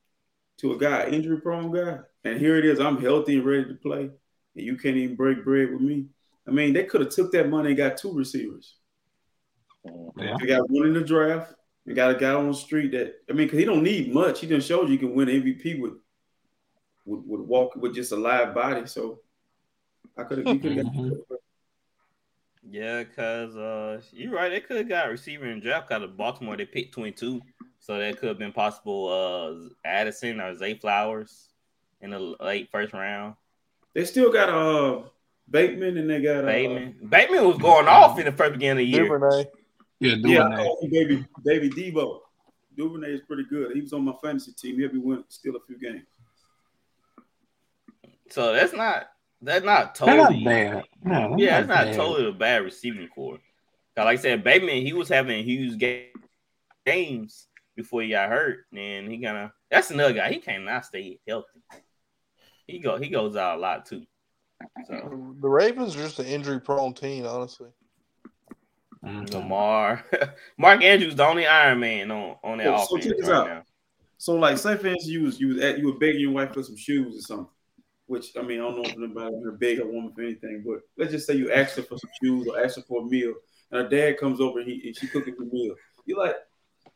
to 0.60 0.74
a 0.74 0.78
guy, 0.78 1.08
injury 1.08 1.40
prone 1.40 1.72
guy, 1.72 2.00
and 2.24 2.40
here 2.40 2.58
it 2.58 2.66
is. 2.66 2.80
I'm 2.80 3.00
healthy 3.00 3.38
and 3.38 3.46
ready 3.46 3.66
to 3.66 3.76
play, 3.76 4.02
and 4.02 4.66
you 4.66 4.76
can't 4.76 4.98
even 4.98 5.16
break 5.16 5.44
bread 5.44 5.72
with 5.72 5.82
me. 5.82 6.08
I 6.48 6.52
mean, 6.52 6.74
they 6.74 6.86
could 6.86 7.02
have 7.02 7.12
took 7.12 7.32
that 7.34 7.50
money 7.50 7.70
and 7.70 7.78
got 7.78 7.98
two 7.98 8.14
receivers. 8.14 8.76
Yeah. 10.18 10.36
They 10.40 10.48
got 10.48 10.70
one 10.70 10.88
in 10.88 10.94
the 10.94 11.02
draft. 11.02 11.54
They 11.88 11.94
got 11.94 12.12
a 12.12 12.16
guy 12.20 12.34
on 12.34 12.48
the 12.50 12.54
street 12.54 12.92
that 12.92 13.16
I 13.30 13.34
mean, 13.34 13.48
because 13.48 13.60
he 13.60 13.66
don't 13.66 13.82
need 13.82 14.14
much. 14.14 14.42
He 14.42 14.48
done 14.48 14.60
showed 14.60 14.90
you 14.90 14.98
can 15.00 15.16
win 15.16 15.30
MVP 15.30 15.80
with 15.80 15.94
with, 17.06 17.22
with 17.26 17.42
walk 17.42 17.76
with 17.78 17.96
just 17.96 18.12
a 18.12 18.18
live 18.18 18.54
body. 18.54 18.86
So 18.86 19.22
I 20.18 20.24
could 20.24 20.40
have. 20.40 20.48
You 20.48 20.60
could 20.60 20.78
have 20.78 20.86
Mhm. 20.88 21.10
got. 21.30 21.40
Yeah, 22.70 23.06
cause 23.06 23.56
uh, 23.56 24.02
you're 24.12 24.34
right. 24.34 24.50
They 24.50 24.60
could 24.60 24.76
have 24.76 24.90
got 24.90 25.08
a 25.08 25.12
receiver 25.12 25.46
in 25.46 25.62
draft. 25.62 25.90
out 25.90 26.04
of 26.04 26.18
Baltimore, 26.18 26.58
they 26.58 26.66
picked 26.66 26.94
22, 26.94 27.42
so 27.80 27.98
that 27.98 28.18
could 28.18 28.28
have 28.28 28.38
been 28.38 28.52
possible. 28.52 29.08
Uh, 29.08 29.70
Addison 29.86 30.42
or 30.42 30.54
Zay 30.54 30.74
Flowers 30.74 31.54
in 32.02 32.10
the 32.10 32.20
late 32.20 32.70
first 32.70 32.92
round. 32.92 33.36
They 33.94 34.04
still 34.04 34.34
got 34.34 34.50
uh 34.50 35.04
Bateman 35.50 35.98
and 35.98 36.10
they 36.10 36.22
got 36.22 36.44
uh, 36.44 36.48
Bateman, 36.48 37.00
Bateman 37.08 37.48
was 37.48 37.58
going 37.58 37.88
off 37.88 38.20
in 38.20 38.26
the 38.26 38.34
first 38.34 38.52
beginning 38.52 38.72
of 38.72 38.78
the 38.80 38.86
year. 38.86 39.04
Duvernay. 39.04 39.46
Yeah, 40.00 40.16
doing 40.16 40.34
Yeah, 40.36 40.46
I 40.46 40.50
that. 40.50 40.58
call 40.58 40.80
him 40.82 40.90
baby 40.92 41.26
baby 41.44 41.70
Debo. 41.70 42.20
Duvernay 42.78 43.14
is 43.14 43.22
pretty 43.22 43.44
good. 43.50 43.74
He 43.74 43.82
was 43.82 43.94
on 43.94 44.04
my 44.06 44.14
fantasy 44.24 44.52
team. 44.54 44.78
He'll 44.80 44.92
be 44.92 45.00
winning 45.00 45.24
still 45.30 45.56
a 45.56 45.60
few 45.66 45.80
games. 45.80 46.04
So 48.30 48.54
that's 48.54 48.74
not 48.74 49.08
that's 49.42 49.66
not 49.66 49.96
They're 49.98 50.16
not 50.18 50.24
totally 50.28 50.44
bad. 50.44 50.84
No, 51.04 51.30
they're 51.30 51.40
Yeah, 51.40 51.60
it's 51.60 51.68
not 51.68 51.86
bad. 51.86 51.96
totally 51.96 52.30
a 52.30 52.34
bad 52.34 52.64
receiving 52.64 53.08
core. 53.10 53.38
'Cause 53.96 54.06
like 54.06 54.20
I 54.20 54.22
said, 54.22 54.44
Bateman, 54.44 54.86
he 54.86 54.94
was 54.94 55.10
having 55.10 55.44
huge 55.44 55.80
ga- 55.80 56.12
games 56.86 57.48
before 57.76 58.02
he 58.04 58.10
got 58.10 58.30
hurt, 58.30 58.66
and 58.76 59.12
he 59.12 59.20
kind 59.20 59.38
of 59.38 59.52
that's 59.72 59.90
another 59.92 60.14
guy. 60.14 60.32
He 60.32 60.40
cannot 60.40 60.86
stay 60.86 61.20
healthy. 61.28 61.62
He 62.68 62.80
go 62.80 62.98
he 62.98 63.10
goes 63.10 63.36
out 63.36 63.58
a 63.58 63.62
lot 63.62 63.86
too. 63.88 64.06
So 64.88 65.36
The 65.40 65.48
Ravens 65.50 65.96
are 65.96 66.00
just 66.04 66.20
an 66.20 66.26
injury 66.28 66.60
prone 66.60 66.94
team, 66.94 67.26
honestly. 67.26 67.70
Lamar, 69.04 70.06
Mark 70.58 70.84
Andrews, 70.84 71.16
the 71.16 71.26
only 71.26 71.46
Iron 71.48 71.80
Man 71.80 72.12
on 72.12 72.36
on 72.44 72.58
that 72.60 72.66
So- 72.80 72.86
so 72.86 72.96
offense 72.98 73.06
check 73.08 73.18
this 73.18 73.28
right 73.28 73.36
out. 73.38 73.48
now. 73.48 73.64
So 74.18 74.34
like 74.36 74.58
say 74.58 74.76
for 74.78 74.88
instance 74.88 75.08
you 75.08 75.24
was 75.24 75.40
you 75.40 75.48
was 75.50 75.60
at 75.60 75.78
you 75.78 75.86
were 75.88 76.00
begging 76.00 76.22
your 76.22 76.32
wife 76.32 76.54
for 76.54 76.64
some 76.64 76.76
shoes 76.78 77.16
or 77.18 77.22
something. 77.22 77.48
Which 78.08 78.36
I 78.38 78.42
mean 78.42 78.60
I 78.60 78.64
don't 78.64 78.78
know 78.78 78.84
if 78.90 78.94
anybody 78.98 79.36
here 79.36 79.52
beg 79.52 79.80
a 79.80 79.86
woman 79.86 80.12
for 80.14 80.22
anything, 80.22 80.64
but 80.66 80.80
let's 80.98 81.12
just 81.12 81.28
say 81.28 81.36
you 81.36 81.52
asked 81.52 81.76
her 81.76 81.84
for 81.84 81.98
some 81.98 82.10
shoes 82.24 82.48
or 82.48 82.60
asked 82.64 82.78
her 82.78 82.82
for 82.88 83.02
a 83.04 83.06
meal, 83.06 83.34
and 83.72 83.84
her 83.84 83.90
dad 83.90 84.18
comes 84.18 84.40
over 84.42 84.60
and 84.60 84.68
he 84.68 84.82
and 84.88 84.96
she 84.98 85.08
cooking 85.08 85.36
the 85.38 85.46
meal. 85.46 85.76
You're 86.06 86.18
like, 86.18 86.36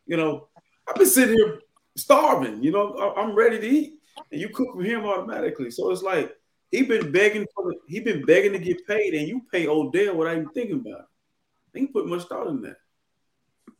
you 0.07 0.17
know, 0.17 0.47
I've 0.87 0.95
been 0.95 1.05
sitting 1.05 1.35
here 1.35 1.59
starving, 1.97 2.63
you 2.63 2.71
know, 2.71 2.93
I- 2.93 3.21
I'm 3.21 3.35
ready 3.35 3.59
to 3.59 3.67
eat, 3.67 3.93
and 4.31 4.39
you 4.41 4.49
cook 4.49 4.73
for 4.73 4.81
him 4.81 5.05
automatically. 5.05 5.69
So 5.69 5.91
it's 5.91 6.01
like 6.01 6.35
he 6.71 6.81
been 6.83 7.11
begging 7.11 7.45
for 7.53 7.65
the, 7.65 7.75
he 7.87 7.99
been 7.99 8.25
begging 8.25 8.53
to 8.53 8.59
get 8.59 8.87
paid, 8.87 9.13
and 9.13 9.27
you 9.27 9.41
pay 9.51 9.67
Odell 9.67 10.15
without 10.15 10.37
even 10.37 10.49
thinking 10.49 10.79
about 10.79 11.01
it. 11.01 11.05
They 11.73 11.81
ain't 11.81 11.93
put 11.93 12.07
much 12.07 12.23
thought 12.23 12.47
in 12.47 12.61
that. 12.61 12.77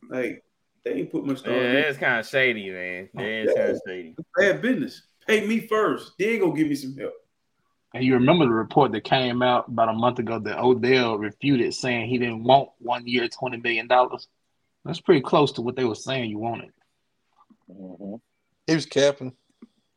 Like 0.08 0.44
they 0.84 0.92
ain't 0.92 1.10
put 1.12 1.24
much 1.26 1.40
thought. 1.40 1.50
in 1.50 1.62
Yeah, 1.62 1.72
that. 1.72 1.88
it's 1.88 1.98
kind 1.98 2.20
of 2.20 2.26
shady, 2.26 2.70
man. 2.70 3.08
It's 3.14 3.54
kind 3.54 3.70
of 3.70 3.80
shady. 3.86 4.16
bad 4.36 4.62
business. 4.62 5.02
Pay 5.26 5.46
me 5.46 5.60
first, 5.66 6.12
then 6.18 6.40
go 6.40 6.52
give 6.52 6.68
me 6.68 6.74
some 6.74 6.96
help. 6.96 7.12
And 7.94 8.02
you 8.02 8.14
remember 8.14 8.46
the 8.46 8.52
report 8.52 8.90
that 8.92 9.04
came 9.04 9.42
out 9.42 9.68
about 9.68 9.90
a 9.90 9.92
month 9.92 10.18
ago 10.18 10.38
that 10.38 10.58
Odell 10.58 11.18
refuted, 11.18 11.74
saying 11.74 12.08
he 12.08 12.18
didn't 12.18 12.42
want 12.42 12.70
one 12.78 13.06
year, 13.06 13.28
twenty 13.28 13.58
million 13.58 13.86
dollars. 13.86 14.28
That's 14.84 15.00
pretty 15.00 15.20
close 15.20 15.52
to 15.52 15.62
what 15.62 15.76
they 15.76 15.84
were 15.84 15.94
saying 15.94 16.30
you 16.30 16.38
wanted. 16.38 16.72
Mhm. 17.70 18.20
He 18.66 18.74
was 18.74 18.86
capping. 18.86 19.32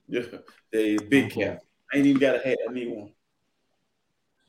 Yeah, 0.08 0.22
they 0.72 0.98
big 0.98 1.32
Mhm. 1.32 1.32
cap. 1.32 1.64
I 1.92 1.98
ain't 1.98 2.06
even 2.06 2.20
got 2.20 2.36
a 2.36 2.40
hat. 2.40 2.60
I 2.70 2.72
need 2.72 2.90
one. 2.90 3.12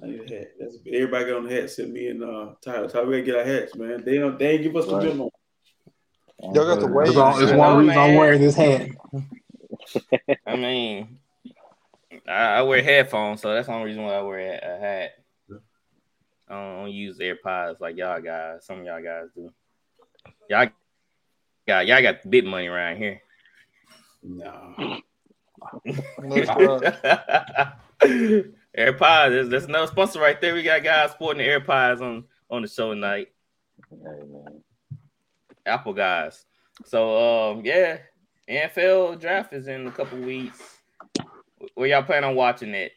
I 0.02 0.06
need 0.06 0.30
a 0.30 0.38
hat. 0.38 0.48
That's 0.58 0.76
everybody 0.86 1.24
got 1.24 1.36
on 1.38 1.44
the 1.44 1.50
hat. 1.50 1.64
Except 1.64 1.88
me 1.88 2.08
and 2.08 2.22
uh, 2.22 2.54
Tyler. 2.60 2.88
Tyler, 2.88 3.06
we 3.06 3.12
gotta 3.12 3.22
get 3.22 3.36
our 3.36 3.44
hats, 3.44 3.74
man. 3.74 4.04
They 4.04 4.18
don't. 4.18 4.38
They 4.38 4.50
ain't 4.50 4.62
give 4.62 4.76
us 4.76 4.86
the 4.86 4.96
Right. 4.96 5.08
memo. 5.08 5.30
Y'all 6.42 6.66
got 6.66 6.80
the 6.80 6.86
waves. 6.86 7.10
It's, 7.10 7.18
on, 7.18 7.42
it's 7.42 7.52
I 7.52 7.56
one 7.56 7.72
know, 7.72 7.80
reason 7.80 7.98
I'm 7.98 8.14
wearing 8.14 8.40
this 8.40 8.54
hat. 8.54 8.88
I 10.46 10.56
mean, 10.56 11.18
I, 12.28 12.32
I 12.32 12.62
wear 12.62 12.82
headphones, 12.82 13.40
so 13.40 13.54
that's 13.54 13.68
the 13.68 13.72
only 13.72 13.86
reason 13.86 14.04
why 14.04 14.14
I 14.14 14.22
wear 14.22 14.38
a, 14.38 14.76
a 14.76 14.78
hat. 14.78 15.10
I 16.48 16.54
don't, 16.54 16.76
I 16.76 16.80
don't 16.82 16.92
use 16.92 17.18
AirPods 17.18 17.80
like 17.80 17.96
y'all 17.96 18.20
guys. 18.20 18.66
Some 18.66 18.80
of 18.80 18.86
y'all 18.86 19.02
guys 19.02 19.28
do. 19.34 19.50
Y'all 20.50 20.68
got 21.66 21.86
y'all 21.86 22.02
got 22.02 22.22
the 22.22 22.28
big 22.28 22.44
money 22.44 22.66
around 22.66 22.98
here. 22.98 23.22
No. 24.22 24.74
AirPods. 28.76 29.30
There's, 29.30 29.48
there's 29.48 29.64
another 29.64 29.86
sponsor 29.86 30.20
right 30.20 30.40
there. 30.40 30.54
We 30.54 30.62
got 30.62 30.84
guys 30.84 31.12
sporting 31.12 31.44
the 31.44 31.50
AirPods 31.50 32.00
on 32.00 32.24
on 32.50 32.62
the 32.62 32.68
show 32.68 32.92
tonight. 32.92 33.28
Hey, 33.90 33.96
man. 34.26 34.62
Apple 35.64 35.94
guys. 35.94 36.44
So 36.84 37.50
um 37.50 37.62
yeah, 37.64 37.98
NFL 38.48 39.20
draft 39.20 39.52
is 39.52 39.66
in 39.66 39.86
a 39.86 39.90
couple 39.90 40.18
weeks. 40.18 40.60
Where 41.74 41.88
y'all 41.88 42.02
plan 42.02 42.24
on 42.24 42.36
watching 42.36 42.74
it? 42.74 42.92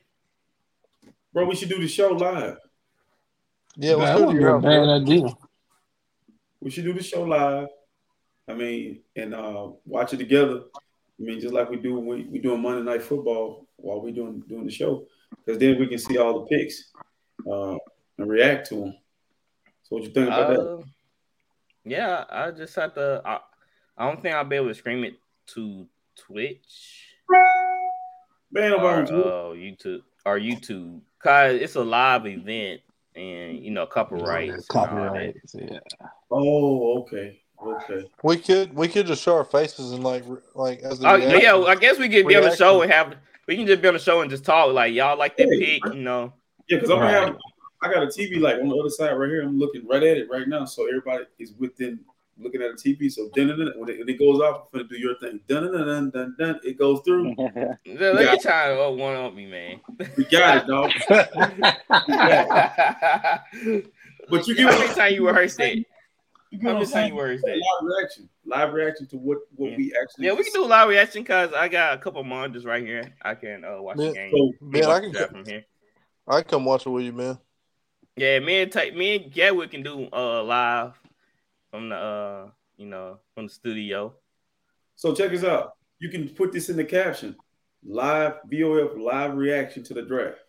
Bro, 1.34 1.46
we 1.46 1.56
should 1.56 1.70
do 1.70 1.80
the 1.80 1.88
show 1.88 2.10
live. 2.10 2.58
Yeah, 3.78 3.96
let's 3.96 4.12
that 4.12 4.18
go 4.20 4.28
would 4.28 4.38
be 4.38 4.44
a 4.44 4.54
bad 4.54 4.62
bro. 4.62 4.90
idea. 4.90 5.38
We 6.60 6.70
should 6.70 6.84
do 6.84 6.94
the 6.94 7.04
show 7.04 7.24
live. 7.24 7.68
I 8.48 8.54
mean, 8.54 9.02
and 9.16 9.34
uh 9.34 9.70
watch 9.86 10.14
it 10.14 10.18
together. 10.18 10.64
I 10.76 11.24
mean, 11.24 11.40
just 11.40 11.54
like 11.54 11.70
we 11.70 11.78
do 11.78 11.96
when 11.96 12.06
we, 12.06 12.26
we 12.26 12.40
doing 12.40 12.62
Monday 12.62 12.84
night 12.84 13.02
football 13.02 13.68
while 13.78 14.02
we 14.02 14.12
doing 14.12 14.44
doing 14.48 14.66
the 14.66 14.72
show. 14.72 15.08
Because 15.46 15.60
then 15.60 15.80
we 15.80 15.88
can 15.88 15.98
see 16.00 16.18
all 16.18 16.42
the 16.42 16.46
picks 16.48 16.92
uh 17.50 17.76
and 18.18 18.30
react 18.30 18.68
to 18.70 18.76
them. 18.76 18.94
So 19.84 19.96
what 19.96 20.04
you 20.04 20.10
think 20.12 20.28
about 20.28 20.50
that? 20.50 20.60
Uh, 20.60 20.82
yeah, 21.86 22.26
I 22.30 22.52
just 22.52 22.76
have 22.76 22.94
to. 22.96 23.22
I, 23.26 23.40
I 23.98 24.06
don't 24.08 24.22
think 24.22 24.36
I'll 24.36 24.44
be 24.44 24.58
able 24.58 24.68
to 24.68 24.76
stream 24.76 25.04
it 25.04 25.16
to 25.48 25.88
Twitch 26.18 27.06
Man, 28.52 28.74
or 28.74 28.76
about 28.76 29.12
uh, 29.12 29.16
YouTube 29.56 30.02
or 30.26 30.40
YouTube, 30.40 31.02
cause 31.24 31.56
it's 31.56 31.76
a 31.76 31.84
live 31.84 32.26
event 32.28 32.82
and 33.16 33.60
you 33.60 33.72
know 33.72 33.86
copyrights. 33.86 34.54
and. 34.54 34.68
Copyright. 34.68 35.36
Yeah. 35.54 35.80
Oh, 36.32 37.00
okay. 37.02 37.42
Okay. 37.66 38.06
We 38.24 38.38
could 38.38 38.74
we 38.74 38.88
could 38.88 39.08
just 39.08 39.24
show 39.24 39.36
our 39.36 39.44
faces 39.44 39.92
and 39.92 40.04
like 40.04 40.24
like 40.56 40.80
as 40.80 41.00
the 41.00 41.10
Oh 41.10 41.16
reaction. 41.16 41.42
yeah, 41.42 41.56
I 41.56 41.76
guess 41.76 41.98
we 41.98 42.10
could 42.10 42.28
be 42.28 42.36
on 42.36 42.44
the 42.44 42.56
show 42.56 42.82
and 42.82 42.92
have. 42.92 43.16
We 43.50 43.58
can 43.58 43.66
just 43.66 43.82
be 43.82 43.88
on 43.88 43.96
the 43.96 44.00
show 44.00 44.22
and 44.22 44.30
just 44.30 44.46
talk 44.46 44.72
like 44.72 44.94
y'all 44.94 45.18
like 45.18 45.36
that 45.38 45.48
Hey. 45.50 45.80
pick, 45.80 45.96
you 45.96 46.04
know. 46.04 46.32
Yeah, 46.68 46.78
because 46.78 46.92
I'm 46.92 47.00
gonna 47.00 47.12
Right. 47.12 47.24
have 47.30 47.36
I 47.82 47.92
got 47.92 48.04
a 48.04 48.06
TV 48.06 48.40
like 48.40 48.58
on 48.62 48.70
the 48.70 48.76
other 48.76 48.92
side 48.92 49.12
right 49.14 49.28
here. 49.28 49.42
I'm 49.42 49.58
looking 49.58 49.88
right 49.88 50.04
at 50.04 50.18
it 50.18 50.30
right 50.30 50.48
now. 50.48 50.66
So 50.66 50.86
everybody 50.88 51.24
is 51.40 51.56
within 51.58 52.00
looking 52.38 52.62
at 52.62 52.70
a 52.70 52.74
TV. 52.76 53.12
So 53.12 53.32
dun, 53.34 53.48
dun, 53.48 53.58
dun, 53.58 53.74
when, 53.78 53.90
it, 53.90 53.98
when 53.98 54.08
it 54.08 54.20
goes 54.20 54.40
off, 54.40 54.68
I'm 54.72 54.82
gonna 54.82 54.88
do 54.88 55.00
your 55.00 55.16
thing. 55.16 55.40
Dun, 55.48 55.64
dun, 55.64 55.72
dun, 55.72 55.88
dun, 55.88 56.10
dun, 56.12 56.36
dun. 56.38 56.60
It 56.64 56.78
goes 56.78 57.02
through. 57.04 57.34
Let 57.40 57.80
Yeah. 57.88 58.34
me 58.34 58.40
try 58.40 58.68
to 58.68 58.84
uh, 58.84 58.92
one 58.92 59.16
up 59.16 59.34
me, 59.34 59.48
man. 59.48 59.82
We 60.16 60.26
got 60.26 60.58
it, 60.58 60.68
dog. 60.68 60.92
But 64.30 64.48
you 64.48 64.54
get 64.54 64.72
How 64.72 64.78
what 64.78 64.96
many 64.96 65.16
you 65.16 65.28
rehearse 65.28 65.58
it? 65.58 65.88
You 66.52 66.58
get 66.58 66.68
How 66.68 66.74
what 66.74 66.74
I'm 66.74 66.80
many 66.80 66.92
saying? 66.92 67.10
times 67.10 67.16
you 67.16 67.22
rehearsed 67.22 67.48
it? 67.48 67.58
Live 67.60 67.84
reaction. 67.98 68.30
Live 68.46 68.74
reaction 68.74 69.08
to 69.08 69.18
what 69.18 69.38
what 69.56 69.72
Yeah. 69.72 69.78
we 69.78 69.94
actually. 70.02 70.26
Yeah, 70.26 70.34
we 70.34 70.44
can 70.44 70.54
do 70.54 70.66
live 70.66 70.90
reaction 70.90 71.22
because 71.22 71.54
I 71.54 71.68
got 71.68 71.94
a 71.94 71.98
couple 72.02 72.24
monitors 72.24 72.66
right 72.66 72.84
here. 72.84 73.14
I 73.22 73.36
can 73.36 73.64
uh, 73.64 73.82
watch 73.82 73.98
the 73.98 74.06
Man, 74.06 74.14
game. 74.14 74.32
So, 74.32 74.52
man, 74.62 74.86
I 74.86 75.00
can 75.00 75.12
draft 75.12 75.32
from 75.32 75.46
here. 75.46 75.66
I 76.28 76.42
can 76.42 76.50
come 76.50 76.66
watch 76.66 76.86
it 76.86 76.90
with 76.90 77.06
you, 77.06 77.14
man. 77.14 77.38
Yeah, 78.16 78.40
me 78.40 78.62
and 78.64 78.72
take 78.72 78.96
me 78.96 79.16
and 79.18 79.32
Gatwick 79.32 79.72
can 79.72 79.84
do 79.84 80.10
uh 80.12 80.44
live 80.44 81.00
from 81.72 81.90
the 81.90 81.96
uh 81.96 82.50
you 82.78 82.88
know 82.88 83.20
from 83.36 83.46
the 83.48 83.54
studio. 83.54 84.14
so 84.96 85.14
check 85.14 85.32
us 85.32 85.44
out. 85.44 85.74
You 86.00 86.10
can 86.10 86.30
put 86.30 86.52
this 86.52 86.70
in 86.70 86.78
the 86.78 86.84
caption. 86.84 87.36
Live 87.86 88.40
VOF 88.52 88.98
live 89.00 89.36
reaction 89.36 89.84
to 89.84 89.94
the 89.94 90.02
draft. 90.02 90.40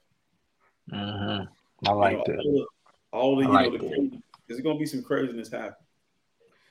Mhm. 0.90 1.46
I 1.86 1.92
like 1.92 2.12
you 2.12 2.18
know, 2.18 2.24
that. 2.26 2.38
all 2.38 2.52
the, 2.52 2.66
all 3.12 3.36
the 3.36 3.42
I 3.44 3.46
you 3.46 3.52
like 3.52 3.64
know, 3.66 3.78
the 3.78 3.78
that. 3.84 3.94
crazy- 3.96 4.22
there's 4.48 4.60
gonna 4.62 4.78
be 4.78 4.86
some 4.86 5.02
craziness 5.02 5.48
happen. 5.50 5.74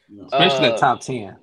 You 0.09 0.17
know. 0.21 0.25
Especially 0.25 0.67
Uh, 0.67 0.71
the 0.71 0.77
top 0.77 1.01
ten. 1.01 1.37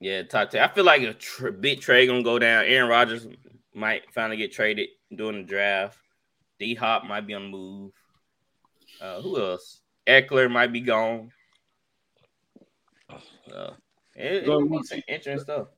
Yeah, 0.00 0.22
top 0.22 0.50
ten. 0.50 0.62
I 0.62 0.68
feel 0.68 0.84
like 0.84 1.02
a 1.02 1.14
tr- 1.14 1.50
big 1.50 1.80
trade 1.80 2.06
gonna 2.06 2.22
go 2.22 2.38
down. 2.38 2.64
Aaron 2.64 2.88
Rodgers 2.88 3.26
might 3.74 4.12
finally 4.12 4.36
get 4.36 4.52
traded 4.52 4.88
during 5.14 5.38
the 5.42 5.48
draft. 5.48 5.98
D 6.58 6.74
Hop 6.74 7.04
might 7.04 7.26
be 7.26 7.34
on 7.34 7.42
the 7.44 7.48
move. 7.48 7.92
Uh, 9.00 9.20
who 9.20 9.40
else? 9.40 9.80
Ekeler 10.06 10.50
might 10.50 10.72
be 10.72 10.80
gone. 10.80 11.30
Uh, 13.10 13.70
it, 14.14 14.46
Go 14.46 14.60
it 14.60 14.68
be 14.70 14.76
on. 14.76 14.84
some 14.84 15.02
interesting 15.08 15.38
stuff. 15.40 15.68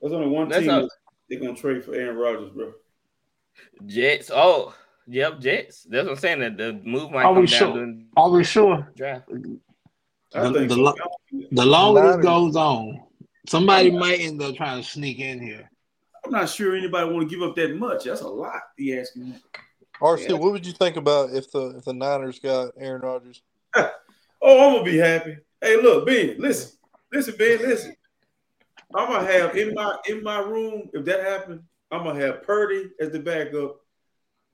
There's 0.00 0.12
only 0.12 0.28
one 0.28 0.48
That's 0.48 0.62
team 0.62 0.70
up. 0.70 0.82
that 0.82 0.90
they're 1.28 1.40
gonna 1.40 1.54
trade 1.56 1.84
for 1.84 1.94
Aaron 1.94 2.16
Rodgers, 2.16 2.50
bro. 2.50 2.72
Jets. 3.86 4.30
Oh, 4.32 4.74
yep, 5.06 5.40
Jets. 5.40 5.84
That's 5.84 6.04
what 6.06 6.12
I'm 6.12 6.18
saying. 6.18 6.40
That 6.40 6.56
the 6.56 6.72
move 6.84 7.10
might 7.10 7.24
Are 7.24 7.34
come 7.34 7.42
we 7.42 7.46
down 7.46 7.58
sure? 7.58 7.72
during 7.74 8.06
Are 8.16 8.30
we 8.30 8.44
sure? 8.44 8.88
the 8.92 8.96
draft. 8.96 9.28
I 10.34 10.48
The- 10.50 10.66
the 10.66 10.74
so. 10.74 10.94
The 11.52 11.64
longer 11.66 12.16
this 12.16 12.24
goes 12.24 12.56
on, 12.56 13.00
somebody 13.48 13.90
might 13.90 14.20
end 14.20 14.40
up 14.42 14.54
trying 14.56 14.82
to 14.82 14.88
sneak 14.88 15.18
in 15.18 15.40
here. 15.40 15.70
I'm 16.24 16.30
not 16.30 16.48
sure 16.48 16.76
anybody 16.76 17.10
want 17.10 17.28
to 17.28 17.34
give 17.34 17.48
up 17.48 17.56
that 17.56 17.76
much. 17.76 18.04
That's 18.04 18.20
a 18.20 18.28
lot. 18.28 18.60
He 18.76 18.96
asking 18.98 19.30
me. 19.30 19.36
RC, 20.00 20.28
Yeah. 20.30 20.36
what 20.36 20.52
would 20.52 20.66
you 20.66 20.72
think 20.72 20.96
about 20.96 21.30
if 21.30 21.50
the 21.50 21.76
if 21.78 21.84
the 21.84 21.92
Niners 21.92 22.38
got 22.38 22.72
Aaron 22.78 23.02
Rodgers? 23.02 23.42
Oh, 24.42 24.68
I'm 24.68 24.72
gonna 24.78 24.84
be 24.90 24.96
happy. 24.96 25.36
Hey, 25.60 25.76
look, 25.76 26.06
Ben, 26.06 26.36
listen, 26.38 26.78
listen, 27.12 27.34
Ben, 27.36 27.58
listen. 27.58 27.94
I'm 28.94 29.06
gonna 29.12 29.30
have 29.30 29.54
in 29.54 29.74
my 29.74 29.98
in 30.08 30.22
my 30.22 30.38
room 30.38 30.88
if 30.94 31.04
that 31.04 31.20
happened. 31.20 31.60
I'm 31.90 32.04
gonna 32.04 32.20
have 32.24 32.42
Purdy 32.44 32.90
as 33.00 33.10
the 33.10 33.18
backup, 33.18 33.76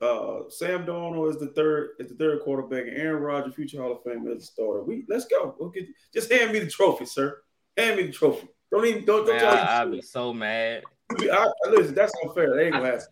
uh, 0.01 0.41
Sam 0.49 0.85
Darnold 0.85 1.31
is 1.31 1.39
the 1.39 1.47
third 1.47 1.91
as 1.99 2.07
the 2.09 2.15
third 2.15 2.41
quarterback, 2.41 2.87
and 2.87 2.97
Aaron 2.97 3.23
Rodgers, 3.23 3.55
future 3.55 3.81
Hall 3.81 3.93
of 3.93 4.03
Fame, 4.03 4.27
as 4.27 4.39
the 4.39 4.45
starter. 4.45 4.83
We 4.83 5.05
let's 5.09 5.25
go. 5.25 5.55
We'll 5.59 5.69
get, 5.69 5.85
just 6.13 6.31
hand 6.31 6.51
me 6.51 6.59
the 6.59 6.69
trophy, 6.69 7.05
sir. 7.05 7.41
Hand 7.77 7.97
me 7.97 8.07
the 8.07 8.11
trophy. 8.13 8.47
Don't 8.71 8.85
even 8.85 9.05
don't 9.05 9.25
don't 9.25 9.35
Man, 9.37 9.39
tell 9.39 9.53
I, 9.55 9.81
I'd 9.81 9.91
be 9.91 10.01
so 10.01 10.33
mad. 10.33 10.83
I, 11.19 11.25
I, 11.65 11.69
listen, 11.69 11.95
that's 11.95 12.11
unfair. 12.23 12.53
That 12.55 12.63
ain't 12.63 12.73
gonna 12.73 12.85
happen. 12.85 13.05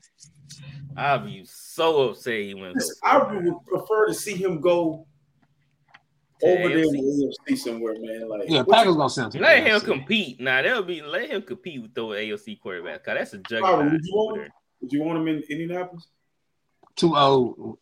I'd 0.98 1.26
be 1.26 1.44
so 1.46 2.10
upset 2.10 2.42
he 2.42 2.54
went. 2.54 2.76
Listen, 2.76 2.96
I 3.04 3.18
would 3.18 3.54
prefer 3.66 4.08
to 4.08 4.14
see 4.14 4.36
him 4.36 4.62
go 4.62 5.08
To 6.42 6.48
over 6.48 6.70
there 6.70 6.78
in 6.80 6.86
AFC. 6.86 6.92
the 6.92 7.38
AFC 7.54 7.58
somewhere, 7.58 7.96
man. 8.00 8.30
Like 8.30 8.50
Yeah, 8.50 8.60
what 8.60 8.70
Packers 8.78 8.96
gonna 8.96 9.10
send 9.10 9.26
him 9.26 9.32
to 9.32 9.38
the 9.40 9.44
Let 9.44 9.66
him 9.66 9.80
AFC. 9.82 9.86
compete. 9.86 10.40
Nah, 10.42 10.62
that'll 10.62 10.84
be 10.84 11.02
let 11.02 11.30
him 11.30 11.42
compete 11.42 11.82
with 11.82 11.94
those 11.94 12.16
AOC 12.18 12.60
quarterbacks. 12.62 13.04
Cause 13.04 13.16
that's 13.18 13.34
a 13.34 13.38
Byron, 13.40 13.44
juggernaut. 13.50 13.92
would 13.92 14.02
you 14.06 14.14
want 14.14 14.42
him? 14.42 14.52
Would 14.82 14.92
you 14.94 15.02
want 15.04 15.20
him 15.20 15.28
in 15.30 15.44
Indianapolis? 15.50 16.08
Too 16.96 17.16
old. 17.16 17.56
Oh, 17.60 17.80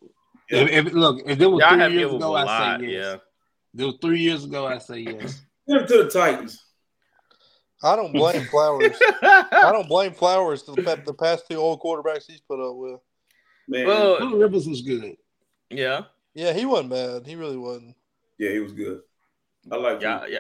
if, 0.50 0.70
if 0.88 0.94
look, 0.94 1.22
if 1.26 1.40
it 1.40 1.48
was 1.48 1.62
Y'all 1.62 1.78
three 1.78 1.98
years 1.98 2.14
ago, 2.14 2.34
I 2.36 2.44
lot. 2.44 2.80
say 2.80 2.86
yes. 2.88 3.20
Yeah. 3.76 3.82
It 3.84 3.86
was 3.86 3.96
three 4.02 4.20
years 4.20 4.44
ago, 4.44 4.68
I 4.68 4.78
say 4.78 5.00
yes. 5.00 5.42
Give 5.68 5.82
it 5.82 5.88
to 5.88 6.04
the 6.04 6.10
Titans. 6.10 6.64
I 7.84 7.96
don't 7.96 8.14
blame 8.14 8.46
Flowers. 8.52 8.98
I 9.22 9.70
don't 9.72 9.88
blame 9.90 10.14
Flowers. 10.14 10.64
To 10.64 10.72
the, 10.74 11.02
the 11.06 11.14
past 11.14 11.46
two 11.50 11.58
old 11.58 11.82
quarterbacks 11.82 12.26
he's 12.28 12.40
put 12.42 12.60
up 12.60 12.76
with. 12.76 13.00
Man, 13.68 13.88
well, 13.88 14.18
Philip 14.18 14.40
Rivers 14.42 14.68
was 14.68 14.82
good. 14.82 15.16
yeah, 15.70 16.02
Yeah, 16.34 16.54
he 16.54 16.66
wasn't 16.66 16.90
bad. 16.92 17.26
He 17.26 17.36
really 17.36 17.58
wasn't. 17.58 17.96
yeah, 18.38 18.52
he 18.52 18.60
was 18.60 18.74
good. 18.74 19.02
I 19.72 19.78
like 19.78 20.02
yeah, 20.02 20.26
him. 20.26 20.40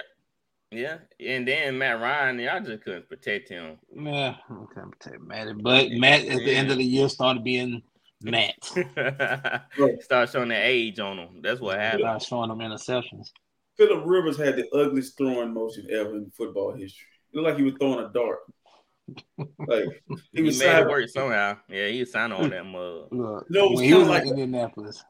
yeah, 0.72 0.98
yeah. 1.20 1.34
And 1.36 1.48
then 1.48 1.78
Matt 1.78 2.02
Ryan, 2.02 2.40
y'all 2.40 2.62
just 2.62 2.84
couldn't 2.84 3.08
protect 3.08 3.48
him. 3.50 3.78
Yeah, 3.94 4.36
I'm 4.50 4.68
tell 5.00 5.14
you, 5.14 5.26
Matt. 5.26 5.48
But 5.62 5.92
Matt 5.92 6.26
at 6.26 6.40
the 6.40 6.54
end 6.56 6.72
of 6.72 6.78
the 6.78 6.84
year 6.84 7.08
started 7.08 7.44
being 7.44 7.82
Matt. 8.24 8.64
Start 10.02 10.30
showing 10.30 10.50
the 10.50 10.56
age 10.56 11.00
on 11.00 11.20
him. 11.20 11.42
That's 11.42 11.60
what 11.60 11.78
happened. 11.80 12.02
Started 12.02 12.26
showing 12.26 12.50
them 12.50 12.60
interceptions. 12.60 13.32
Philip 13.78 14.04
Rivers 14.06 14.38
had 14.38 14.56
the 14.56 14.68
ugliest 14.74 15.18
throwing 15.18 15.54
motion 15.54 15.88
ever 15.92 16.16
in 16.16 16.32
football 16.32 16.74
history. 16.74 17.08
It 17.34 17.38
looked 17.38 17.50
like 17.50 17.58
he 17.58 17.64
was 17.64 17.74
throwing 17.80 18.06
a 18.06 18.10
dart. 18.12 18.40
Like 19.68 19.86
he 20.08 20.16
He 20.34 20.42
was 20.44 20.60
made 20.60 20.80
it 20.80 20.88
work 20.88 21.10
somehow. 21.10 21.58
Yeah, 21.68 21.88
he 21.90 22.00
was 22.02 22.12
signing 22.12 22.38
on 22.38 22.50
that 22.52 22.66
mug. 22.66 23.08
Look, 23.12 23.50
No, 23.50 23.66
it 23.66 23.70
was 23.72 23.80
when 23.80 23.86
he 23.90 23.94
was 23.96 24.08
kinda 24.08 24.22
in 24.22 24.28
like- 24.28 24.28
Indianapolis, 24.28 25.04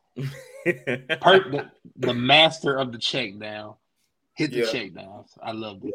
per, 1.21 1.49
the, 1.51 1.71
the 1.97 2.13
master 2.13 2.77
of 2.77 2.91
the 2.91 2.97
check 2.97 3.37
down 3.39 3.75
hit 4.35 4.49
the 4.51 4.57
Yeah. 4.59 4.65
check 4.65 4.93
downs. 4.93 5.31
I 5.41 5.51
loved 5.51 5.85
it. 5.85 5.93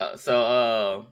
Uh, 0.00 0.16
so 0.16 0.40
uh 0.42 1.02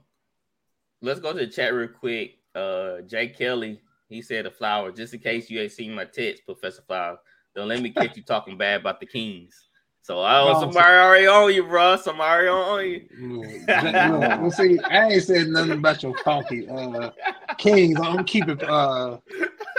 let's 1.01 1.19
go 1.19 1.31
to 1.31 1.39
the 1.39 1.47
chat 1.47 1.73
real 1.73 1.87
quick. 1.89 2.37
Uh 2.55 3.01
Jay 3.01 3.27
Kelly, 3.27 3.79
he 4.13 4.21
said 4.21 4.45
a 4.45 4.51
flower, 4.51 4.91
just 4.91 5.13
in 5.13 5.19
case 5.19 5.49
you 5.49 5.59
ain't 5.59 5.71
seen 5.71 5.93
my 5.93 6.05
text, 6.05 6.45
Professor 6.45 6.83
Flower. 6.83 7.17
Don't 7.55 7.67
let 7.67 7.81
me 7.81 7.89
catch 7.89 8.15
you 8.15 8.23
talking 8.23 8.57
bad 8.57 8.81
about 8.81 8.99
the 8.99 9.05
Kings. 9.05 9.67
So 10.01 10.19
I 10.19 10.39
No, 10.39 10.51
was 10.51 10.59
somebody 10.59 10.85
already 10.85 11.27
on 11.27 11.53
you, 11.53 11.63
bro. 11.63 11.95
Somebody 11.95 12.47
on 12.47 12.85
you. 12.85 13.07
Look, 13.17 13.67
Jack- 13.81 14.11
look, 14.11 14.41
well, 14.41 14.51
see, 14.51 14.79
I 14.89 15.11
ain't 15.11 15.23
said 15.23 15.47
nothing 15.47 15.73
about 15.73 16.03
your 16.03 16.15
funky 16.25 16.67
uh, 16.67 17.11
Kings. 17.57 17.99
I'm 17.99 18.23
keeping 18.25 18.61
uh 18.63 19.17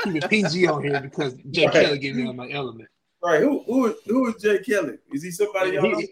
keeping 0.02 0.22
PG 0.22 0.66
on 0.66 0.82
here 0.82 0.98
because 1.00 1.34
Jay 1.50 1.68
Kelly 1.68 1.98
gave 1.98 2.14
me 2.16 2.26
on 2.26 2.36
my 2.36 2.50
element. 2.50 2.88
right. 3.22 3.40
Who 3.40 3.62
who 3.64 3.94
who 4.06 4.28
is 4.28 4.42
Jay 4.42 4.58
Kelly? 4.58 4.98
Is 5.12 5.22
he 5.22 5.30
somebody 5.30 5.72
y'all? 5.72 5.94
He, 5.96 6.10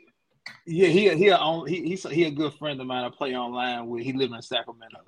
yeah, 0.67 0.89
he 0.89 1.09
he 1.17 1.29
a, 1.29 1.37
on, 1.37 1.67
he 1.67 1.83
he's 1.83 2.05
a, 2.05 2.11
he 2.11 2.25
a 2.25 2.31
good 2.31 2.53
friend 2.55 2.81
of 2.81 2.87
mine. 2.87 3.05
I 3.05 3.11
play 3.11 3.35
online 3.35 3.89
with. 3.89 4.05
He 4.05 4.13
live 4.13 4.33
in 4.33 4.43
Sacramento. 4.43 5.01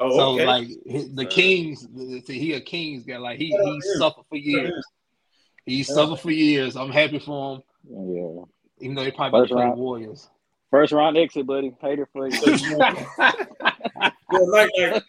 Oh, 0.00 0.16
So 0.16 0.34
okay. 0.34 0.46
like 0.46 0.68
the 1.14 1.26
Uh, 1.26 1.30
Kings, 1.30 1.86
see, 2.26 2.38
he 2.38 2.52
a 2.54 2.60
Kings 2.60 3.04
guy. 3.04 3.16
Like 3.18 3.38
he 3.38 3.46
he 3.46 3.80
suffered 3.98 4.24
for 4.28 4.36
years. 4.36 4.84
He 5.66 5.82
suffered 5.82 6.20
for 6.20 6.30
years. 6.30 6.76
I'm 6.76 6.90
happy 6.90 7.18
for 7.18 7.56
him, 7.56 7.62
Yeah. 7.90 8.44
even 8.80 8.94
though 8.96 9.04
he 9.04 9.10
probably 9.10 9.40
First 9.42 9.52
played. 9.52 9.74
Warriors. 9.74 10.30
First 10.70 10.92
round 10.92 11.16
exit, 11.16 11.46
buddy. 11.46 11.74
Hater 11.80 12.08
for 12.12 12.28
you. 12.28 12.40
Night 14.30 14.70
night. 14.78 15.02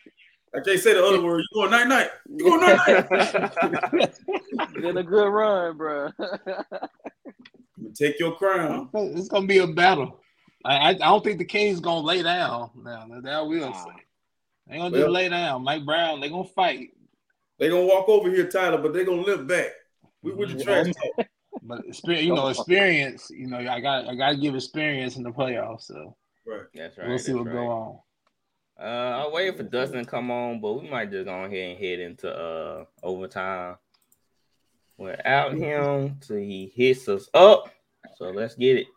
I 0.55 0.59
can't 0.61 0.79
say 0.79 0.93
the 0.93 1.05
other 1.05 1.21
word. 1.21 1.43
You 1.51 1.61
going 1.61 1.71
night 1.71 1.87
night. 1.87 2.09
You 2.27 2.43
going 2.45 2.61
night 2.61 3.11
night. 3.11 4.15
Been 4.81 4.97
a 4.97 5.03
good 5.03 5.27
run, 5.29 5.77
bro. 5.77 6.09
Take 7.93 8.19
your 8.19 8.35
crown. 8.35 8.89
It's 8.93 9.27
gonna 9.27 9.45
be 9.45 9.59
a 9.59 9.67
battle. 9.67 10.19
I, 10.65 10.75
I, 10.75 10.89
I 10.89 10.93
don't 10.93 11.23
think 11.23 11.37
the 11.37 11.45
Kings 11.45 11.79
gonna 11.79 12.01
lay 12.05 12.23
down. 12.23 12.71
Now 12.75 13.05
that 13.21 13.45
will 13.47 13.73
say. 13.73 13.91
They 14.69 14.77
gonna 14.77 14.95
just 14.95 15.09
lay 15.09 15.29
down. 15.29 15.63
Mike 15.63 15.83
Brown, 15.85 16.21
they 16.21 16.29
gonna 16.29 16.43
fight. 16.43 16.91
They 17.57 17.69
gonna 17.69 17.85
walk 17.85 18.07
over 18.07 18.29
here, 18.29 18.47
Tyler, 18.47 18.77
but 18.77 18.93
they 18.93 19.03
gonna 19.03 19.21
lift 19.21 19.47
back. 19.47 19.71
We 20.21 20.33
with 20.33 20.57
the 20.57 20.63
trash 20.63 20.87
talk. 20.87 21.27
But 21.61 21.85
experience, 21.85 22.25
you 22.25 22.33
know, 22.35 22.47
experience. 22.47 23.29
You 23.29 23.47
know, 23.47 23.57
I 23.57 23.81
got 23.81 24.07
I 24.07 24.15
got 24.15 24.31
to 24.31 24.37
give 24.37 24.55
experience 24.55 25.17
in 25.17 25.23
the 25.23 25.31
playoffs. 25.31 25.81
So 25.81 26.15
Right. 26.45 26.61
That's 26.73 26.97
right. 26.97 27.07
we'll 27.07 27.19
see 27.19 27.33
that's 27.33 27.45
what 27.45 27.53
right. 27.53 27.53
go 27.53 27.67
on. 27.67 27.99
Uh, 28.81 29.25
I'm 29.25 29.33
waiting 29.33 29.57
for 29.57 29.63
Dustin 29.63 30.05
to 30.05 30.09
come 30.09 30.31
on, 30.31 30.61
but 30.61 30.81
we 30.81 30.89
might 30.89 31.11
just 31.11 31.25
go 31.25 31.43
ahead 31.43 31.71
and 31.71 31.79
head 31.79 31.99
into 31.99 32.33
uh 32.33 32.85
overtime 33.03 33.75
without 34.97 35.53
him 35.53 36.17
till 36.21 36.37
he 36.37 36.71
hits 36.73 37.09
us 37.09 37.29
up. 37.33 37.69
So 38.15 38.29
let's 38.29 38.55
get 38.55 38.77
it. 38.77 38.87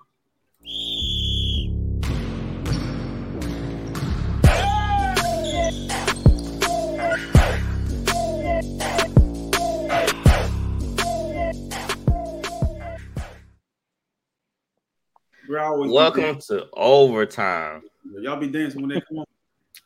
We 15.52 15.58
always 15.58 15.92
Welcome 15.92 16.38
to 16.48 16.66
overtime. 16.72 17.82
Y'all 18.22 18.40
be 18.40 18.48
dancing 18.48 18.80
when 18.80 18.88
they 18.88 19.02
come 19.02 19.18
on. 19.18 19.26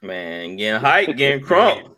man. 0.00 0.54
Getting 0.54 0.80
hype, 0.80 1.16
getting 1.16 1.44
crunk. 1.44 1.88
Oh, 1.88 1.96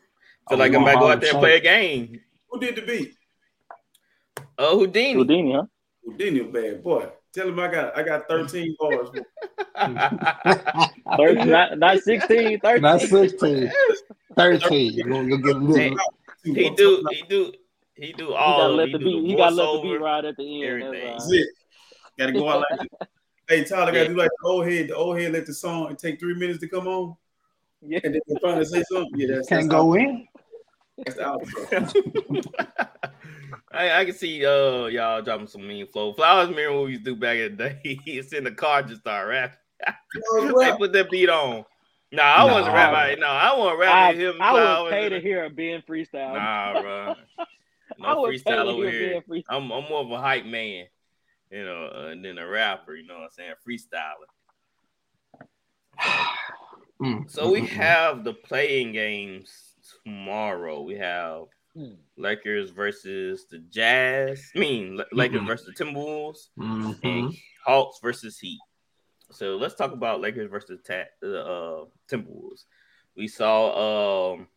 Feel 0.49 0.59
like 0.59 0.73
oh, 0.73 0.77
I'm 0.77 0.83
about 0.85 0.93
to 0.95 0.99
go 1.01 1.11
out 1.11 1.21
there 1.21 1.31
and 1.33 1.39
play 1.39 1.57
a 1.59 1.61
game. 1.61 2.19
Who 2.49 2.61
did 2.61 2.77
the 2.77 2.81
beat? 2.81 3.15
Oh, 4.57 4.79
Houdini. 4.79 5.13
Houdini, 5.13 5.53
huh? 5.53 5.65
Houdini, 6.03 6.41
bad 6.45 6.83
boy. 6.83 7.09
Tell 7.35 7.49
him 7.49 7.61
I 7.61 7.69
got 7.71 7.99
I 7.99 8.03
got 8.05 8.27
13 8.27 8.75
bars. 8.81 9.09
13, 11.19 11.51
not, 11.51 11.79
not 11.79 11.99
16, 11.99 12.61
13. 12.61 12.81
Not 12.81 13.03
16, 13.03 13.71
13. 14.35 14.93
You'll, 14.97 15.29
you'll 15.29 15.39
get 15.43 15.57
a 15.57 15.59
little. 15.59 15.99
he 16.43 16.71
do, 16.71 17.07
he 17.11 17.23
do, 17.29 17.53
he 17.97 18.13
do 18.15 18.29
He 18.29 18.33
all. 18.33 18.57
gotta 18.57 18.71
of 18.73 18.77
let 18.77 18.89
it. 18.89 18.93
the 18.93 18.99
He 19.01 19.05
beat. 19.05 19.23
the 19.25 19.29
He 19.29 19.37
gotta 19.37 19.55
let 19.57 19.73
the 19.83 19.83
beat 19.83 20.01
ride 20.01 20.25
at 20.25 20.37
the 20.39 20.63
end. 20.65 20.83
everything. 20.85 21.11
That's 21.13 21.31
That's. 21.31 21.47
Gotta 22.19 22.33
go 22.33 22.49
out 22.49 22.65
like 22.71 22.89
that. 22.99 23.09
Hey 23.49 23.65
Tyler, 23.65 23.93
gotta 23.93 24.09
do 24.09 24.17
like 24.17 24.31
the 24.43 24.49
old 24.49 24.67
head. 24.67 24.89
The 24.89 24.95
old 24.97 25.19
head 25.19 25.33
let 25.33 25.47
the 25.47 25.55
song 25.55 25.89
and 25.89 25.99
take 25.99 26.21
three 26.21 26.35
minutes 26.35 26.59
to 26.61 26.69
come 26.69 26.87
on, 26.87 27.17
Yeah. 27.81 28.01
and 28.05 28.15
then 28.15 28.21
they 28.29 28.35
finally 28.43 28.65
say 28.67 28.83
something. 28.91 29.11
Yeah, 29.17 29.37
that's 29.37 29.49
Can't 29.49 29.63
that's 29.63 29.73
go 29.73 29.93
out- 29.93 29.99
in. 29.99 30.29
That's 30.99 31.17
the 31.17 31.23
outro. 31.23 32.69
I, 33.73 34.01
I 34.01 34.05
can 34.05 34.15
see 34.15 34.45
uh 34.45 34.87
y'all 34.87 35.23
dropping 35.23 35.47
some 35.47 35.67
mean 35.67 35.87
flow. 35.87 36.13
Flowers 36.13 36.51
mirror 36.55 36.73
what 36.75 36.85
we 36.87 36.93
used 36.93 37.05
to 37.05 37.15
do 37.15 37.17
back 37.21 37.37
in 37.39 37.57
the 37.57 37.71
day. 37.71 38.01
He's 38.05 38.33
in 38.33 38.45
the 38.45 38.51
car 38.53 38.83
just 38.83 39.01
start 39.03 39.29
rapping. 39.29 39.59
They 40.59 40.73
put 40.79 40.93
that 40.93 41.09
beat 41.11 41.29
on. 41.31 41.65
Nah, 42.11 42.23
I 42.23 42.45
wasn't 42.45 42.67
Nah. 42.67 42.73
rapping. 42.75 43.21
No, 43.21 43.27
I 43.27 43.57
wasn't 43.57 43.79
I, 43.81 43.83
rapping 43.83 44.21
him. 44.21 44.35
I 44.43 44.53
would 44.53 44.61
Flowers. 44.63 44.91
pay 44.93 45.09
to 45.11 45.21
hear 45.21 45.45
a 45.45 45.51
Ben 45.51 45.83
freestyle. 45.89 46.35
Nah, 46.35 46.81
bro. 46.81 47.15
I 47.39 47.45
No 48.15 48.21
would 48.23 48.31
pay 48.33 48.39
freestyle 48.39 48.65
to 48.65 48.71
over 48.71 48.83
hear 48.91 48.91
here. 48.91 49.13
Ben 49.13 49.23
freestyle. 49.37 49.45
I'm 49.51 49.71
I'm 49.73 49.85
more 49.89 50.01
of 50.01 50.11
a 50.11 50.19
hype 50.21 50.47
man, 50.47 50.87
you 51.51 51.65
know, 51.65 51.91
and 52.11 52.25
then 52.25 52.39
a 52.39 52.47
rapper. 52.47 52.95
You 52.95 53.07
know 53.07 53.15
what 53.19 53.25
I'm 53.25 53.31
saying? 53.31 53.53
Freestyler. 53.67 54.29
Mm, 57.01 57.31
So 57.31 57.49
we 57.53 57.61
mm, 57.61 57.65
mm, 57.69 57.69
have 57.69 58.25
the 58.25 58.35
playing 58.35 58.91
games 58.91 59.77
tomorrow. 60.05 60.83
We 60.83 60.97
have 60.97 61.45
Hmm. 61.75 61.93
Lakers 62.17 62.71
versus 62.71 63.47
the 63.49 63.59
Jazz. 63.59 64.51
I 64.57 64.59
mean, 64.59 64.97
La- 64.97 65.05
Lakers 65.13 65.43
Mhm. 65.43 65.47
versus 65.47 65.67
the 65.67 65.85
Timberwolves 65.85 66.49
mm, 66.59 66.99
and. 67.05 67.33
Hawks 67.65 68.01
versus 68.03 68.37
Heat. 68.41 68.59
So 69.31 69.57
let's 69.59 69.77
talk 69.77 69.93
about 69.93 70.21
Lakers 70.21 70.51
versus 70.51 70.81
Ta- 70.85 71.05
the 71.21 71.45
uh, 71.47 71.85
Timberwolves. 72.11 72.65
We 73.17 73.29
saw 73.29 74.33
um, 74.33 74.49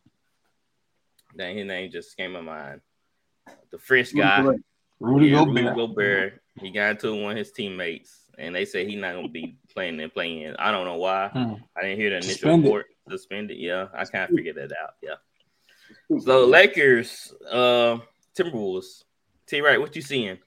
dang, 1.36 1.58
his 1.58 1.66
name 1.66 1.92
just 1.92 2.16
came 2.16 2.32
to 2.32 2.42
mind. 2.42 2.80
The 3.70 3.78
French 3.78 4.16
guy, 4.16 4.42
Rudy 5.02 5.28
yeah, 5.28 5.44
Gobert. 5.44 5.54
Rudy 5.54 5.74
Gobert. 5.74 6.42
He 6.60 6.70
got 6.70 6.90
into 6.92 7.20
one 7.20 7.32
of 7.32 7.38
his 7.38 7.52
teammates, 7.52 8.24
and 8.38 8.54
they 8.54 8.64
said 8.64 8.86
he's 8.86 9.00
not 9.00 9.14
gonna 9.14 9.28
be 9.28 9.56
playing 9.72 10.00
and 10.00 10.12
playing. 10.12 10.54
I 10.58 10.70
don't 10.70 10.84
know 10.84 10.96
why. 10.96 11.28
Hmm. 11.28 11.54
I 11.76 11.82
didn't 11.82 11.98
hear 11.98 12.10
the 12.10 12.16
initial 12.16 12.34
Suspended. 12.34 12.64
report. 12.64 12.86
Suspended. 13.08 13.58
Yeah, 13.58 13.88
I 13.94 14.04
kind 14.04 14.30
of 14.30 14.36
figured 14.36 14.56
that 14.56 14.72
out. 14.72 14.94
Yeah. 15.02 16.18
So 16.20 16.46
Lakers, 16.46 17.34
uh, 17.50 17.98
Timberwolves. 18.36 19.04
T. 19.46 19.60
Right, 19.60 19.80
what 19.80 19.94
you 19.96 20.02
seeing? 20.02 20.38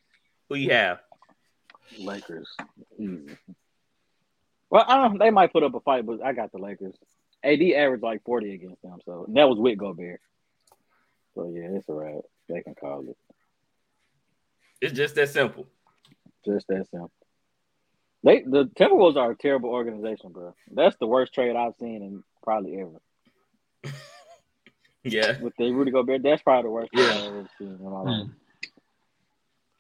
Who 0.50 0.56
you 0.56 0.72
have? 0.72 1.00
Lakers. 2.00 2.48
Easy. 2.98 3.38
Well, 4.70 4.86
I 4.88 4.98
don't, 4.98 5.20
they 5.20 5.30
might 5.30 5.54
put 5.54 5.64
up 5.64 5.76
a 5.76 5.80
fight, 5.80 6.06
but 6.06 6.24
I 6.24 6.34
got 6.34 6.52
the 6.52 6.58
Lakers. 6.58 6.96
AD 7.44 7.62
averaged 7.62 8.04
like 8.04 8.24
40 8.24 8.54
against 8.54 8.82
them, 8.82 8.98
so 9.06 9.26
and 9.28 9.38
that 9.38 9.48
was 9.48 9.60
with 9.60 9.78
Gobert. 9.78 10.20
So 11.36 11.52
yeah, 11.54 11.68
it's 11.72 11.88
all 11.88 11.96
right. 11.96 12.24
They 12.50 12.62
can 12.62 12.74
call 12.74 13.06
it. 13.08 13.18
It's 14.82 14.94
just 14.94 15.16
that 15.16 15.30
simple. 15.30 15.68
Just 16.46 16.68
that 16.68 16.88
simple. 16.90 17.12
They 18.24 18.42
the 18.42 18.66
Timberwolves 18.66 19.16
are 19.18 19.32
a 19.32 19.36
terrible 19.38 19.70
organization, 19.70 20.32
bro. 20.32 20.54
That's 20.72 20.96
the 20.98 21.08
worst 21.08 21.34
trade 21.34 21.56
I've 21.56 21.76
seen 21.76 22.02
in 22.04 22.24
probably 22.44 22.80
ever. 22.80 23.02
Yeah. 25.08 25.40
With 25.40 25.54
the 25.60 25.72
Rudy 25.72 25.92
Gobert, 25.92 26.24
that's 26.24 26.42
probably 26.42 26.64
the 26.64 26.72
worst 26.72 26.92
trade 26.92 27.04
Yeah. 27.06 27.14
I've 27.14 27.26
ever 27.28 27.50
seen 27.60 27.68
in 27.68 27.84
my 27.84 27.90
Hmm. 28.02 28.08
life. 28.08 28.28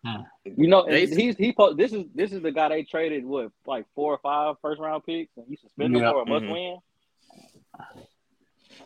Hmm. 0.05 0.21
You 0.61 0.67
know, 0.67 0.85
They- 0.85 1.07
he's 1.07 1.35
he 1.35 1.51
po- 1.51 1.73
this 1.73 1.93
is 1.93 2.05
this 2.13 2.31
is 2.31 2.43
the 2.43 2.51
guy 2.51 2.69
they 2.69 2.83
traded 2.83 3.25
with 3.25 3.51
like 3.65 3.85
four 3.95 4.13
or 4.13 4.19
five 4.19 4.57
first 4.61 4.79
round 4.79 5.03
picks, 5.03 5.35
and 5.35 5.47
you 5.49 5.57
suspend 5.57 5.95
him 5.95 6.03
Yeah. 6.03 6.11
for 6.11 6.21
a 6.21 6.25
must 6.27 6.45
Mhm. 6.45 6.51
win. 6.51 6.77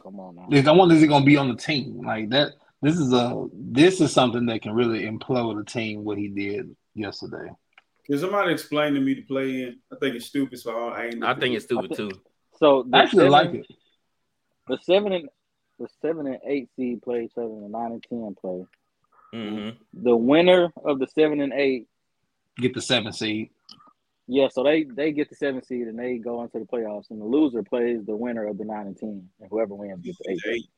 Come 0.02 0.20
on 0.22 0.36
now. 0.38 0.48
Is- 0.50 0.66
I 0.66 0.72
wonder 0.72 0.96
is 0.96 1.02
he 1.02 1.08
gonna 1.08 1.26
be 1.26 1.36
on 1.36 1.50
the 1.50 1.56
team 1.58 2.02
like 2.06 2.30
that? 2.30 2.54
This 2.82 2.98
is 2.98 3.12
a 3.14 3.48
this 3.54 4.00
is 4.00 4.14
something 4.14 4.46
that 4.46 4.62
can 4.62 4.74
really 4.74 5.02
implode 5.04 5.60
a 5.60 5.66
team. 5.66 6.04
What 6.04 6.18
he 6.18 6.30
did 6.30 6.76
yesterday. 6.96 7.52
Can 8.06 8.18
somebody 8.18 8.54
explain 8.54 8.94
to 8.94 9.02
me 9.02 9.16
to 9.16 9.22
play 9.22 9.64
in? 9.64 9.80
I 9.92 9.96
think 9.98 10.16
it's 10.16 10.26
stupid, 10.28 10.60
so 10.60 10.88
I 10.90 11.06
ain't. 11.08 11.24
I 11.24 11.36
think 11.36 11.56
it's 11.56 11.66
stupid 11.66 11.96
too. 11.96 12.10
So 12.58 12.88
I 12.94 13.04
actually 13.04 13.30
seven, 13.30 13.32
like 13.32 13.54
it. 13.54 13.68
The 14.68 14.78
seven 14.84 15.12
and 15.14 15.30
the 15.78 15.88
seven 16.02 16.28
and 16.28 16.40
eight 16.46 16.70
seed 16.76 17.02
play 17.02 17.30
seven 17.36 17.64
and 17.64 17.72
nine 17.72 17.92
and 17.92 18.04
ten 18.04 18.36
play. 18.40 18.66
hmm 19.34 19.70
The 19.94 20.16
winner 20.16 20.72
of 20.84 21.00
the 21.00 21.08
seven 21.08 21.42
and 21.42 21.54
eight, 21.54 21.88
Get 22.58 22.74
the 22.74 22.82
seven 22.82 23.14
seed. 23.14 23.52
yeah. 24.28 24.48
So 24.52 24.64
they 24.64 24.84
they 24.84 25.12
get 25.12 25.30
the 25.30 25.36
seven 25.36 25.64
seed 25.64 25.88
and 25.88 26.00
they 26.00 26.18
go 26.18 26.44
into 26.44 26.60
the 26.60 26.66
playoffs, 26.66 27.10
and 27.10 27.20
the 27.22 27.26
loser 27.26 27.62
plays 27.64 28.06
the 28.06 28.16
winner 28.16 28.48
of 28.48 28.58
the 28.58 28.66
nine 28.66 28.88
and 28.88 28.98
ten, 28.98 29.30
and 29.40 29.50
whoever 29.50 29.76
wins 29.76 30.02
gets 30.04 30.18
the 30.20 30.40
eight. 30.50 30.70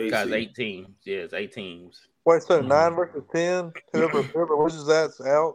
Eight. 0.00 0.06
Eight 0.06 0.10
Guys, 0.10 0.24
seed. 0.26 0.34
eight 0.34 0.54
teams. 0.54 0.88
Yes, 1.04 1.32
eight 1.32 1.52
teams. 1.52 2.00
Wait, 2.24 2.42
so 2.42 2.62
Mhm. 2.62 2.68
nine 2.68 2.94
versus 2.94 3.22
ten? 3.32 3.72
Whoever 3.92 4.22
whoever 4.22 4.56
loses 4.56 4.86
that's 4.86 5.20
out. 5.20 5.54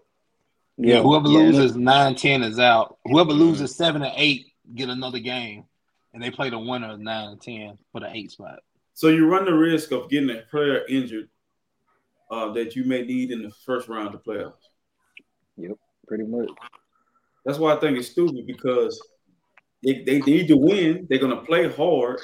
Yeah, 0.78 1.02
whoever 1.02 1.30
yeah, 1.30 1.40
loses 1.40 1.76
nine, 1.76 2.16
ten 2.16 2.44
is 2.44 2.60
out. 2.60 2.98
Whoever 3.06 3.32
Mhm. 3.32 3.40
loses 3.40 3.76
seven 3.76 4.04
and 4.04 4.14
eight 4.16 4.48
get 4.76 4.90
another 4.90 5.20
game, 5.20 5.66
and 6.14 6.22
they 6.22 6.32
play 6.32 6.50
the 6.50 6.60
winner 6.60 6.92
of 6.92 7.00
nine 7.00 7.30
and 7.30 7.42
ten 7.42 7.78
for 7.92 8.02
the 8.02 8.10
eight 8.16 8.32
spot. 8.32 8.60
So 8.94 9.08
you 9.10 9.28
run 9.28 9.46
the 9.46 9.54
risk 9.54 9.92
of 9.92 10.10
getting 10.10 10.30
a 10.30 10.42
player 10.52 10.86
injured 10.88 11.30
uh, 12.32 12.52
that 12.54 12.76
you 12.76 12.84
may 12.86 13.04
need 13.04 13.32
in 13.32 13.44
the 13.44 13.52
first 13.66 13.88
round 13.88 14.14
of 14.16 14.24
playoffs. 14.24 14.54
Yep, 15.58 15.78
pretty 16.08 16.24
much. 16.24 16.50
That's 17.46 17.60
why 17.60 17.74
I 17.76 17.80
think 17.80 17.98
it's 18.00 18.10
stupid 18.10 18.48
because 18.48 19.00
they, 19.84 20.04
they 20.04 20.20
need 20.22 20.48
to 20.48 20.58
win. 20.58 21.06
They're 21.10 21.20
gonna 21.20 21.42
play 21.44 21.70
hard. 21.72 22.20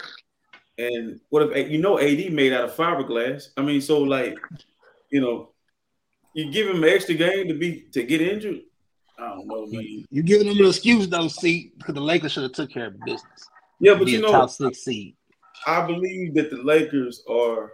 And 0.82 1.20
what 1.30 1.56
if 1.56 1.70
you 1.70 1.80
know 1.80 2.00
AD 2.00 2.34
made 2.34 2.54
out 2.54 2.64
of 2.66 2.76
fiberglass? 2.76 3.50
I 3.56 3.62
mean, 3.62 3.82
so 3.82 4.00
like, 4.00 4.36
you 5.12 5.22
know, 5.22 5.50
you 6.34 6.52
give 6.52 6.68
him 6.68 6.84
an 6.84 6.90
extra 6.90 7.14
game 7.14 7.48
to 7.50 7.54
be 7.54 7.82
to 7.92 8.04
get 8.04 8.22
injured. 8.22 8.62
I 9.20 9.28
don't 9.30 9.48
know, 9.48 9.68
man. 9.68 10.06
You 10.10 10.24
giving 10.24 10.48
them 10.48 10.58
an 10.58 10.66
excuse 10.66 11.08
though, 11.08 11.28
see, 11.28 11.72
because 11.78 11.94
the 11.94 12.02
Lakers 12.02 12.32
should 12.32 12.44
have 12.44 12.54
took 12.54 12.72
care 12.72 12.88
of 12.88 13.00
business. 13.02 13.48
Yeah, 13.80 13.94
but 13.94 14.06
Be 14.06 14.14
you 14.14 14.22
know, 14.22 14.32
top 14.32 14.50
six 14.50 14.80
seed. 14.80 15.16
I 15.68 15.86
believe 15.86 16.34
that 16.34 16.50
the 16.50 16.64
Lakers 16.64 17.24
are, 17.30 17.74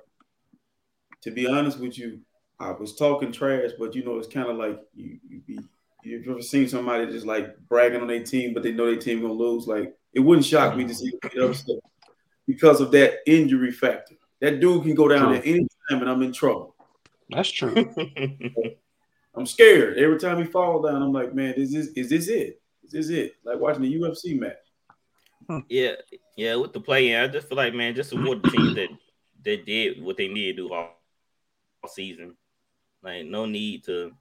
to 1.21 1.31
be 1.31 1.47
honest 1.47 1.79
with 1.79 1.97
you, 1.97 2.19
I 2.59 2.71
was 2.71 2.95
talking 2.95 3.31
trash, 3.31 3.71
but 3.79 3.95
you 3.95 4.03
know, 4.03 4.17
it's 4.17 4.27
kind 4.27 4.49
of 4.49 4.57
like 4.57 4.81
you 4.93 5.19
you 5.29 5.41
be 5.47 5.59
you've 6.03 6.27
ever 6.27 6.41
seen 6.41 6.67
somebody 6.67 7.05
just 7.05 7.25
like 7.25 7.57
bragging 7.69 8.01
on 8.01 8.07
their 8.07 8.23
team, 8.23 8.53
but 8.53 8.63
they 8.63 8.73
know 8.73 8.85
their 8.87 8.97
team 8.97 9.21
gonna 9.21 9.33
lose. 9.33 9.65
Like 9.65 9.95
it 10.13 10.19
wouldn't 10.19 10.45
shock 10.45 10.75
me 10.75 10.85
to 10.85 10.93
see 10.93 11.11
mm-hmm. 11.11 11.27
them 11.39 11.47
get 11.47 11.49
upset 11.49 11.77
because 12.47 12.81
of 12.81 12.91
that 12.91 13.19
injury 13.25 13.71
factor. 13.71 14.15
That 14.39 14.59
dude 14.59 14.83
can 14.83 14.95
go 14.95 15.07
down 15.07 15.29
True. 15.29 15.35
at 15.35 15.45
any 15.45 15.67
time, 15.89 16.01
and 16.01 16.09
I'm 16.09 16.21
in 16.21 16.31
trouble. 16.31 16.75
That's 17.29 17.49
true. 17.49 17.75
I'm 19.35 19.45
scared 19.45 19.97
every 19.97 20.17
time 20.17 20.37
he 20.39 20.45
falls 20.45 20.85
down. 20.85 21.01
I'm 21.01 21.11
like, 21.11 21.33
man, 21.33 21.53
is 21.55 21.71
this 21.71 21.87
is 21.87 22.09
this 22.09 22.27
it? 22.27 22.61
This 22.83 22.93
is 22.93 23.09
it. 23.09 23.35
Like 23.43 23.59
watching 23.59 23.83
the 23.83 23.99
UFC 23.99 24.39
match. 24.39 24.55
Yeah, 25.69 25.93
yeah, 26.35 26.55
with 26.55 26.73
the 26.73 26.79
play 26.79 27.11
in, 27.11 27.21
I 27.21 27.27
just 27.27 27.47
feel 27.47 27.57
like 27.57 27.73
man, 27.73 27.95
just 27.95 28.09
support 28.09 28.41
the 28.43 28.49
teams 28.49 28.75
that 28.75 28.89
that 29.45 29.65
did 29.65 30.01
what 30.01 30.17
they 30.17 30.27
needed 30.27 30.57
to 30.57 30.67
do 30.67 30.73
all, 30.73 30.89
all 31.83 31.89
season. 31.89 32.35
Like 33.03 33.25
no 33.25 33.45
need 33.45 33.83
to 33.85 34.11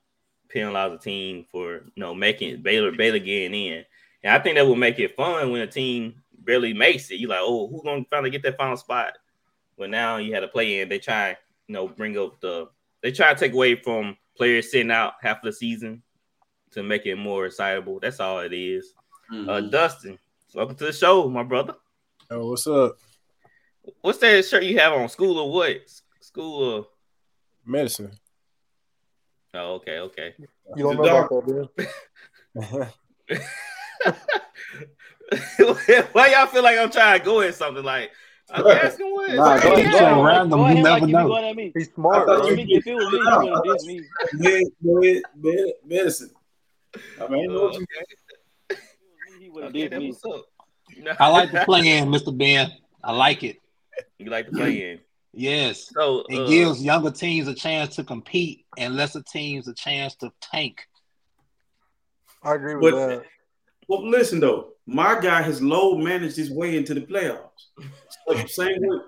penalize 0.49 0.93
a 0.93 0.99
team 0.99 1.45
for 1.51 1.74
you 1.74 1.93
know 1.97 2.14
making 2.14 2.62
Baylor 2.62 2.93
Baylor 2.93 3.18
getting 3.18 3.55
in. 3.55 3.85
And 4.22 4.35
I 4.35 4.39
think 4.39 4.57
that 4.57 4.66
will 4.66 4.77
make 4.77 4.99
it 4.99 5.16
fun 5.16 5.51
when 5.51 5.62
a 5.62 5.66
team 5.66 6.22
barely 6.47 6.72
makes 6.72 7.11
it. 7.11 7.16
You 7.16 7.28
like, 7.28 7.40
oh, 7.42 7.68
who's 7.68 7.82
gonna 7.82 8.05
finally 8.09 8.30
get 8.30 8.42
that 8.44 8.57
final 8.57 8.76
spot? 8.76 9.18
But 9.76 9.90
now 9.90 10.16
you 10.16 10.32
had 10.32 10.40
to 10.40 10.49
play 10.49 10.80
in. 10.80 10.88
They 10.88 10.99
try, 10.99 11.36
you 11.66 11.74
know, 11.74 11.88
bring 11.88 12.16
up 12.16 12.40
the 12.40 12.68
they 13.03 13.12
try 13.12 13.34
to 13.34 13.38
take 13.38 13.53
away 13.53 13.74
from 13.74 14.16
players 14.36 14.70
sitting 14.70 14.90
out 14.90 15.14
half 15.20 15.38
of 15.38 15.44
the 15.44 15.53
season 15.53 16.03
to 16.72 16.82
make 16.82 17.07
it 17.07 17.16
more 17.16 17.47
excitable. 17.47 17.99
That's 18.01 18.20
all 18.20 18.40
it 18.40 18.53
is. 18.53 18.94
Mm-hmm. 19.32 19.49
Uh, 19.49 19.61
Dustin, 19.61 20.18
welcome 20.55 20.76
to 20.76 20.86
the 20.86 20.92
show, 20.92 21.28
my 21.28 21.42
brother. 21.42 21.74
Oh, 22.30 22.51
what's 22.51 22.66
up? 22.66 22.97
What's 24.01 24.18
that 24.18 24.44
shirt 24.44 24.64
you 24.64 24.78
have 24.78 24.92
on? 24.92 25.09
School 25.09 25.44
of 25.44 25.53
what? 25.53 25.88
School 26.20 26.76
of 26.78 26.86
Medicine. 27.64 28.12
Oh, 29.55 29.74
okay, 29.74 29.99
okay. 29.99 30.34
You 30.38 30.82
don't 30.82 30.97
know 30.97 31.03
about 31.03 31.47
that, 31.47 32.88
dude. 33.28 33.42
Why 36.12 36.29
y'all 36.29 36.47
feel 36.47 36.62
like 36.62 36.79
I'm 36.79 36.91
trying 36.91 37.18
to 37.18 37.24
go 37.24 37.41
in 37.41 37.53
something 37.53 37.85
like 37.85 38.11
I'm 38.51 38.64
asking 38.66 39.12
what? 39.12 39.31
Nah, 39.33 39.59
go 39.61 39.72
ahead, 39.74 39.87
It's 39.87 39.99
go 40.01 40.24
random, 40.24 40.51
Go 40.51 40.57
you 40.59 40.62
ahead 40.64 40.77
never 40.85 40.89
like 40.91 41.01
you 41.09 41.14
know. 41.14 41.27
going 41.29 41.45
at 41.47 41.57
me. 41.57 41.72
He's 41.74 41.93
smart. 41.93 42.29
I 42.29 42.37
bro. 42.37 42.49
you- 42.51 42.66
If 42.77 42.87
it 42.87 42.95
was 42.95 43.12
me, 43.12 43.18
you 43.18 43.62
would 43.64 43.87
me. 43.87 44.05
Med, 44.35 44.62
med, 44.83 45.22
med, 45.37 45.72
medicine. 45.85 46.31
I 47.20 47.27
mean, 47.29 47.51
I 47.51 47.55
know 47.55 47.70
He 49.41 49.49
would 49.51 49.64
have 49.64 49.72
Okay, 49.74 49.99
me. 49.99 50.14
what's. 50.22 50.45
I 51.20 51.29
like 51.29 51.51
the 51.51 51.62
play 51.64 51.99
in, 51.99 52.09
Mr. 52.09 52.37
Ben. 52.37 52.70
I 53.03 53.12
like 53.12 53.43
it. 53.43 53.57
You 54.18 54.31
like 54.31 54.47
the 54.47 54.53
play 54.57 54.93
in. 54.93 55.01
Yes. 55.39 55.91
So 55.93 56.24
It 56.31 56.41
uh, 56.41 56.47
gives 56.49 56.83
younger 56.83 57.11
teams 57.11 57.47
a 57.47 57.55
chance 57.55 57.97
to 57.97 58.05
compete 58.05 58.64
and 58.79 58.97
lesser 58.97 59.20
teams 59.22 59.68
a 59.68 59.74
chance 59.74 60.14
to 60.16 60.33
tank. 60.41 60.87
I 62.43 62.55
agree 62.55 62.77
with 62.77 62.95
But- 62.95 63.07
that. 63.09 63.22
Well, 63.89 64.09
listen 64.09 64.41
though, 64.41 64.72
my 64.87 65.20
guy 65.20 65.43
has 65.43 65.62
low 65.62 65.97
managed 65.99 66.37
his 66.37 66.51
way 66.51 66.76
into 66.76 66.95
the 66.95 67.03
playoffs. 67.03 67.41
So, 68.28 68.47
same 68.47 68.78
way, 68.80 68.99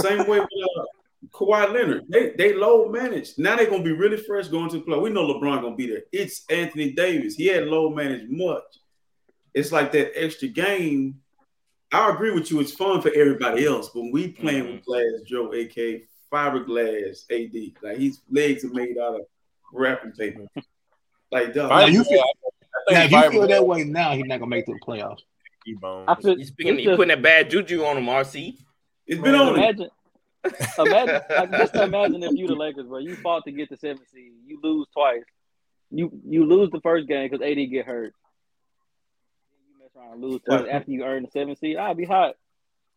same 0.00 0.26
way 0.28 0.40
with 0.40 0.48
uh, 0.48 0.84
Kawhi 1.32 1.72
Leonard. 1.72 2.04
They 2.08 2.30
they 2.36 2.54
low 2.54 2.88
managed. 2.88 3.38
Now 3.38 3.56
they're 3.56 3.70
gonna 3.70 3.82
be 3.82 3.92
really 3.92 4.16
fresh 4.16 4.48
going 4.48 4.70
to 4.70 4.78
the 4.78 4.82
play. 4.82 4.98
We 4.98 5.10
know 5.10 5.26
LeBron 5.26 5.62
gonna 5.62 5.76
be 5.76 5.88
there. 5.88 6.02
It's 6.12 6.44
Anthony 6.50 6.92
Davis. 6.92 7.34
He 7.34 7.46
had 7.46 7.66
low 7.66 7.90
managed 7.90 8.30
much. 8.30 8.62
It's 9.52 9.72
like 9.72 9.92
that 9.92 10.20
extra 10.20 10.48
game. 10.48 11.20
I 11.92 12.10
agree 12.10 12.32
with 12.32 12.50
you. 12.50 12.60
It's 12.60 12.72
fun 12.72 13.00
for 13.00 13.12
everybody 13.14 13.66
else, 13.66 13.90
but 13.94 14.02
when 14.02 14.12
we 14.12 14.28
playing 14.28 14.72
with 14.72 14.84
Glass 14.84 15.22
Joe, 15.26 15.52
aka 15.54 16.02
fiberglass 16.32 17.24
AD, 17.30 17.82
like 17.82 17.98
his 17.98 18.20
legs 18.28 18.64
are 18.64 18.72
made 18.72 18.98
out 18.98 19.14
of 19.14 19.26
wrapping 19.72 20.12
paper. 20.12 20.44
Like 21.32 21.52
dog, 21.52 21.92
you 21.92 22.04
feel, 22.04 22.22
I 22.88 22.92
now, 22.92 23.00
think 23.00 23.12
if 23.12 23.24
you 23.24 23.30
feel 23.40 23.48
that 23.48 23.66
way 23.66 23.84
now, 23.84 24.12
he's 24.12 24.24
not 24.26 24.38
gonna 24.38 24.50
make 24.50 24.64
it 24.68 24.72
to 24.72 24.78
the 24.78 24.80
playoffs. 24.80 25.20
I 26.08 26.14
feel, 26.20 26.38
you 26.38 26.44
speaking, 26.44 26.74
it's 26.74 26.82
you 26.82 26.90
just- 26.90 26.96
putting 26.98 27.08
that 27.08 27.22
bad 27.22 27.50
juju 27.50 27.84
on 27.84 27.96
him, 27.96 28.06
RC. 28.06 28.56
it's 29.06 29.20
been 29.20 29.34
on 29.34 29.48
him. 29.48 29.54
imagine, 29.56 29.88
imagine, 30.78 31.20
like, 31.30 31.50
just 31.52 31.74
imagine 31.74 32.22
if 32.22 32.32
you 32.34 32.46
the 32.46 32.54
Lakers, 32.54 32.86
bro. 32.86 32.98
You 32.98 33.16
fought 33.16 33.44
to 33.44 33.52
get 33.52 33.70
the 33.70 33.76
seventh 33.76 34.08
seed. 34.12 34.32
You 34.46 34.58
lose 34.62 34.86
twice. 34.92 35.22
You 35.90 36.10
you 36.26 36.44
lose 36.44 36.70
the 36.70 36.80
first 36.80 37.08
game 37.08 37.28
because 37.30 37.44
AD 37.44 37.70
get 37.70 37.86
hurt. 37.86 38.14
You 39.52 39.82
mess 39.82 39.90
around 39.96 40.12
and 40.14 40.22
lose 40.22 40.40
twice 40.44 40.66
after 40.70 40.90
you 40.90 41.04
earn 41.04 41.22
the 41.22 41.30
seventh 41.30 41.58
seed. 41.58 41.76
I'd 41.76 41.96
be 41.96 42.04
hot. 42.04 42.34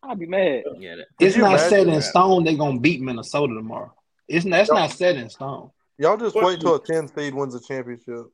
I'd 0.02 0.18
be 0.18 0.26
mad. 0.26 0.64
Yeah, 0.78 0.96
that, 0.96 1.06
It's 1.20 1.36
not 1.36 1.58
set 1.60 1.86
in 1.86 2.02
stone. 2.02 2.44
They're 2.44 2.56
gonna 2.56 2.80
beat 2.80 3.00
Minnesota 3.00 3.54
tomorrow. 3.54 3.92
It's 4.28 4.44
not, 4.44 4.58
that's 4.58 4.70
not 4.70 4.90
set 4.90 5.16
in 5.16 5.30
stone. 5.30 5.70
Y'all 5.96 6.16
just 6.16 6.36
wait 6.36 6.60
till 6.60 6.76
a 6.76 6.84
10 6.84 7.08
seed 7.08 7.34
wins 7.34 7.54
the 7.54 7.60
championship. 7.60 8.26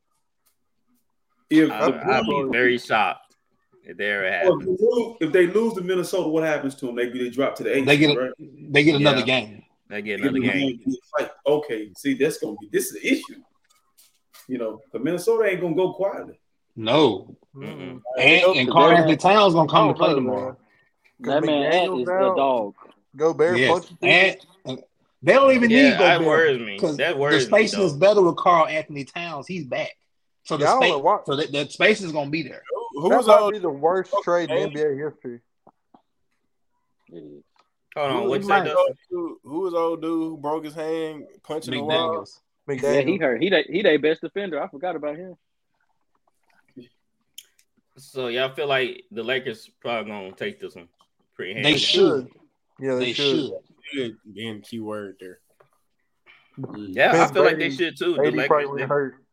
If, 1.50 1.70
I, 1.70 2.18
I'd 2.18 2.26
be 2.26 2.42
very 2.50 2.78
shocked 2.78 3.34
if 3.84 3.96
they 3.96 4.10
ever 4.10 4.24
if, 4.24 4.58
they 4.60 4.84
lose, 4.84 5.16
if 5.20 5.32
they 5.32 5.46
lose 5.46 5.74
to 5.74 5.82
Minnesota, 5.82 6.28
what 6.28 6.42
happens 6.42 6.74
to 6.76 6.86
them? 6.86 6.96
They 6.96 7.08
they 7.10 7.30
drop 7.30 7.54
to 7.56 7.62
the 7.62 7.76
eight. 7.76 7.86
They 7.86 7.98
get 7.98 8.16
right? 8.16 8.32
they 8.38 8.82
get 8.82 8.96
another 8.96 9.20
Yeah. 9.20 9.24
game. 9.26 9.62
They 9.88 10.02
get 10.02 10.20
They 10.20 10.28
another 10.28 10.40
get 10.40 10.54
game. 10.54 10.80
the 10.86 11.00
Fight. 11.18 11.30
Okay, 11.46 11.90
see, 11.96 12.14
that's 12.14 12.38
gonna 12.38 12.56
be 12.60 12.68
this 12.72 12.86
is 12.86 13.00
the 13.00 13.06
issue. 13.06 13.42
You 14.48 14.58
know, 14.58 14.80
but 14.92 15.02
Minnesota 15.02 15.48
ain't 15.48 15.60
gonna 15.60 15.74
go 15.74 15.92
quietly. 15.92 16.40
No, 16.76 17.36
Mm-mm. 17.54 18.00
and, 18.18 18.56
and 18.56 18.70
Karl-Anthony 18.70 19.16
Towns 19.16 19.54
gonna 19.54 19.68
come 19.68 19.88
to 19.88 19.94
play 19.94 20.14
tomorrow. 20.14 20.56
That 21.20 21.44
man 21.44 21.70
McDaniels 21.72 22.00
is 22.00 22.06
the 22.06 22.34
dog. 22.36 22.74
Go 23.16 23.32
Bear 23.32 23.56
Yes, 23.56 23.70
punch 23.70 23.86
and, 24.02 24.36
and 24.66 24.82
they 25.22 25.34
don't 25.34 25.52
even 25.52 25.70
Yeah, 25.70 25.82
need 25.82 25.98
that 26.00 26.18
Gobert 26.18 26.26
worries 26.26 26.60
me. 26.66 26.76
because 26.76 26.96
That 26.96 27.14
the 27.14 27.20
worries 27.20 27.44
me. 27.44 27.58
spacing 27.58 27.82
is 27.82 27.92
better 27.92 28.22
with 28.22 28.36
Karl-Anthony 28.36 29.04
Towns. 29.04 29.46
He's 29.46 29.64
back, 29.64 29.92
so 30.44 30.56
the 30.56 30.64
Yeah, 30.64 30.76
space, 30.76 30.92
so 31.26 31.36
that, 31.36 31.52
that 31.52 31.72
space 31.72 32.00
is 32.02 32.12
gonna 32.12 32.30
be 32.30 32.42
there. 32.42 32.62
Who 32.94 33.08
That 33.08 33.16
was 33.18 33.26
might 33.26 33.40
old? 33.40 33.52
be 33.52 33.58
the 33.58 33.68
worst 33.70 34.12
oh, 34.14 34.22
trade 34.22 34.50
in 34.50 34.70
NBA 34.70 35.10
history. 35.12 35.40
Hold 37.10 37.42
on, 38.10 38.22
Who, 38.22 38.28
what 38.28 38.40
who, 38.40 38.42
say, 38.42 38.48
might- 38.48 38.64
Dustin? 38.64 38.76
old 38.78 38.96
dude- 39.10 39.38
who 39.44 39.60
was 39.60 39.74
old 39.74 40.02
dude 40.02 40.10
who 40.10 40.36
broke 40.36 40.64
his 40.64 40.74
hand 40.74 41.24
punching 41.42 41.72
the 41.74 41.82
wall? 41.82 42.24
McDaniels. 42.68 42.82
Yeah, 42.82 43.00
he 43.02 43.16
hurt. 43.18 43.42
He 43.42 43.50
they, 43.50 43.62
he 43.68 43.82
their 43.82 43.98
best 43.98 44.20
defender. 44.22 44.62
I 44.62 44.68
forgot 44.68 44.96
about 44.96 45.16
him. 45.16 45.36
So 47.96 48.26
y'all 48.28 48.52
feel 48.54 48.66
like 48.66 49.04
the 49.12 49.22
Lakers 49.22 49.70
probably 49.80 50.10
gonna 50.10 50.32
take 50.32 50.58
this 50.60 50.74
one 50.74 50.88
pretty 51.36 51.62
They 51.62 51.76
should. 51.76 52.28
Yeah, 52.80 52.94
they, 52.96 53.06
They 53.06 53.12
should. 53.12 53.36
should. 53.36 53.52
Good 53.94 54.16
being 54.34 54.60
key 54.62 54.80
word 54.80 55.16
there. 55.20 55.38
Yeah, 56.76 57.10
I 57.10 57.12
Vince 57.16 57.30
feel 57.32 57.44
like 57.44 57.58
they 57.58 57.70
should 57.70 57.96
too. 57.96 58.12
The 58.14 58.16
Brady 58.16 58.36
probably 58.48 58.56
Lakers, 58.56 58.70
would 58.70 58.80
they, 58.80 58.86
hurt. 58.86 59.23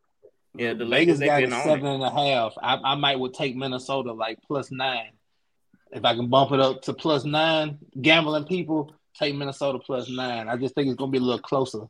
Yeah, 0.55 0.73
the 0.73 0.85
Lakers 0.85 1.17
Vegas 1.17 1.19
they've 1.19 1.27
got 1.27 1.43
it 1.43 1.49
been 1.49 1.53
on 1.53 1.63
seven 1.63 1.85
it. 1.87 1.93
and 1.95 2.03
a 2.03 2.11
half. 2.11 2.53
I, 2.61 2.75
I 2.91 2.95
might 2.95 3.19
would 3.19 3.33
take 3.33 3.55
Minnesota 3.55 4.13
like 4.13 4.39
plus 4.47 4.71
nine. 4.71 5.11
If 5.91 6.05
I 6.05 6.15
can 6.15 6.29
bump 6.29 6.51
it 6.51 6.59
up 6.59 6.81
to 6.83 6.93
plus 6.93 7.25
nine, 7.25 7.79
gambling 8.01 8.45
people 8.45 8.93
take 9.17 9.35
Minnesota 9.35 9.79
plus 9.79 10.09
nine. 10.09 10.47
I 10.47 10.55
just 10.57 10.73
think 10.75 10.87
it's 10.87 10.95
gonna 10.97 11.11
be 11.11 11.17
a 11.17 11.21
little 11.21 11.39
closer 11.41 11.87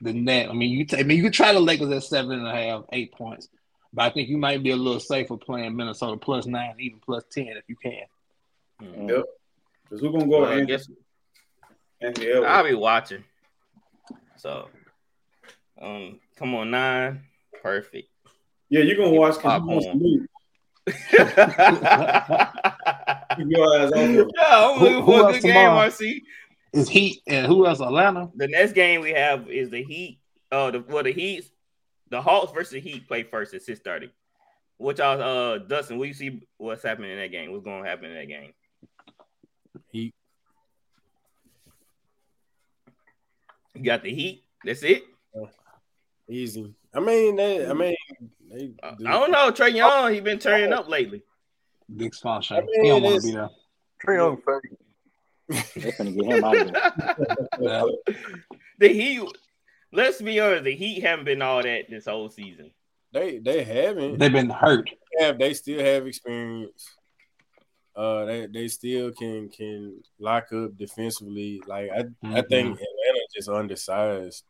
than 0.00 0.24
that. 0.26 0.48
I 0.50 0.52
mean, 0.52 0.70
you 0.70 0.84
t- 0.84 0.98
I 0.98 1.02
mean 1.02 1.16
you 1.16 1.22
can 1.24 1.32
try 1.32 1.52
the 1.52 1.60
Lakers 1.60 1.90
at 1.90 2.02
seven 2.04 2.32
and 2.38 2.46
a 2.46 2.52
half, 2.52 2.84
eight 2.92 3.12
points, 3.12 3.48
but 3.92 4.02
I 4.04 4.10
think 4.10 4.28
you 4.28 4.36
might 4.38 4.62
be 4.62 4.70
a 4.70 4.76
little 4.76 5.00
safer 5.00 5.36
playing 5.36 5.76
Minnesota 5.76 6.16
plus 6.18 6.46
nine, 6.46 6.74
even 6.78 7.00
plus 7.00 7.24
ten 7.30 7.48
if 7.48 7.64
you 7.68 7.76
can. 7.76 8.02
Hmm. 8.80 9.08
Yep. 9.08 9.24
Because 9.84 10.02
we're 10.02 10.12
gonna 10.12 10.26
go 10.26 10.42
Well, 10.42 10.44
I 10.44 10.60
Anthony, 10.60 10.66
guess 10.66 10.88
Anthony 12.02 12.32
I'll 12.44 12.64
be 12.64 12.74
watching. 12.74 13.24
So, 14.36 14.68
um, 15.80 16.20
come 16.36 16.54
on 16.54 16.70
nine, 16.70 17.24
perfect. 17.62 18.08
Yeah, 18.70 18.80
you're 18.82 18.96
gonna 18.96 19.10
watch 19.10 19.36
because 19.36 19.60
you 19.62 19.66
want 19.66 19.82
to 19.84 19.92
lose. 19.94 20.26
Keep 23.36 23.46
your 23.50 23.80
eyes 23.80 23.92
on 23.92 23.98
it. 23.98 24.28
Yeah, 24.36 24.44
I'm 24.46 24.78
Who- 24.78 24.84
looking 24.84 25.02
who 25.02 25.06
for 25.06 25.12
a 25.12 25.24
else 25.24 25.32
good 25.36 25.42
game, 25.42 25.52
tomorrow? 25.54 25.88
RC. 25.88 26.22
Is 26.74 26.88
Heat 26.88 27.22
and 27.26 27.46
who 27.46 27.66
else? 27.66 27.80
Atlanta. 27.80 28.30
The 28.34 28.48
next 28.48 28.72
game 28.72 29.00
we 29.00 29.10
have 29.12 29.48
is 29.50 29.70
the 29.70 29.82
Heat. 29.82 30.20
Uh, 30.52 30.70
the 30.70 30.80
well, 30.86 31.02
the 31.02 31.12
Heat, 31.12 31.44
the 32.10 32.20
Hawks 32.20 32.52
versus 32.52 32.72
the 32.72 32.80
Heat 32.80 33.06
play 33.08 33.22
first 33.22 33.54
at 33.54 33.62
six 33.62 33.80
thirty. 33.80 34.10
What 34.76 34.98
y'all, 34.98 35.20
uh, 35.20 35.58
Dustin? 35.58 35.98
What 35.98 36.08
you 36.08 36.14
see? 36.14 36.42
What's 36.58 36.82
happening 36.82 37.10
in 37.10 37.18
that 37.18 37.30
game? 37.32 37.50
What's 37.52 37.64
going 37.64 37.82
to 37.82 37.88
happen 37.88 38.06
in 38.10 38.14
that 38.14 38.28
game? 38.28 38.52
He 39.90 40.12
You 43.74 43.82
got 43.84 44.02
the 44.02 44.14
Heat. 44.14 44.44
That's 44.64 44.82
it. 44.82 45.04
easy. 46.28 46.74
I 46.94 47.00
mean, 47.00 47.36
they, 47.36 47.66
I 47.66 47.72
mean, 47.72 47.94
they, 48.50 48.70
I 48.82 48.94
don't 48.98 49.30
know. 49.30 49.50
Trae 49.52 49.74
Young, 49.74 50.12
he 50.12 50.20
been 50.20 50.38
turning 50.38 50.72
up 50.72 50.88
lately. 50.88 51.22
Big 51.94 52.14
sponsor. 52.14 52.54
I 52.54 52.60
mean, 52.60 52.84
he 52.84 52.88
don't 52.88 53.02
want 53.02 53.20
to 53.20 53.26
be 53.26 53.34
there. 53.34 53.50
Trae 54.04 54.16
Young. 54.16 54.60
They're 55.76 55.92
gonna 55.92 56.12
get 56.12 56.24
him 56.24 56.44
out 56.44 56.56
of 56.56 56.72
there. 56.72 57.26
Yeah. 57.60 57.84
the 58.78 58.88
Heat. 58.88 59.22
Let's 59.92 60.20
be 60.20 60.38
honest. 60.40 60.64
The 60.64 60.74
Heat 60.74 61.00
haven't 61.00 61.24
been 61.24 61.42
all 61.42 61.62
that 61.62 61.88
this 61.88 62.06
whole 62.06 62.28
season. 62.28 62.70
They 63.12 63.38
they 63.38 63.64
haven't. 63.64 64.18
They've 64.18 64.32
been 64.32 64.50
hurt. 64.50 64.90
have 65.18 65.38
they 65.38 65.54
still 65.54 65.80
have 65.80 66.06
experience. 66.06 66.88
Uh, 67.96 68.26
they 68.26 68.46
they 68.46 68.68
still 68.68 69.10
can 69.12 69.48
can 69.48 70.02
lock 70.18 70.52
up 70.52 70.76
defensively. 70.76 71.60
Like 71.66 71.90
I 71.90 72.04
I 72.24 72.42
think 72.42 72.78
Atlanta 72.78 73.20
just 73.34 73.48
undersized. 73.48 74.44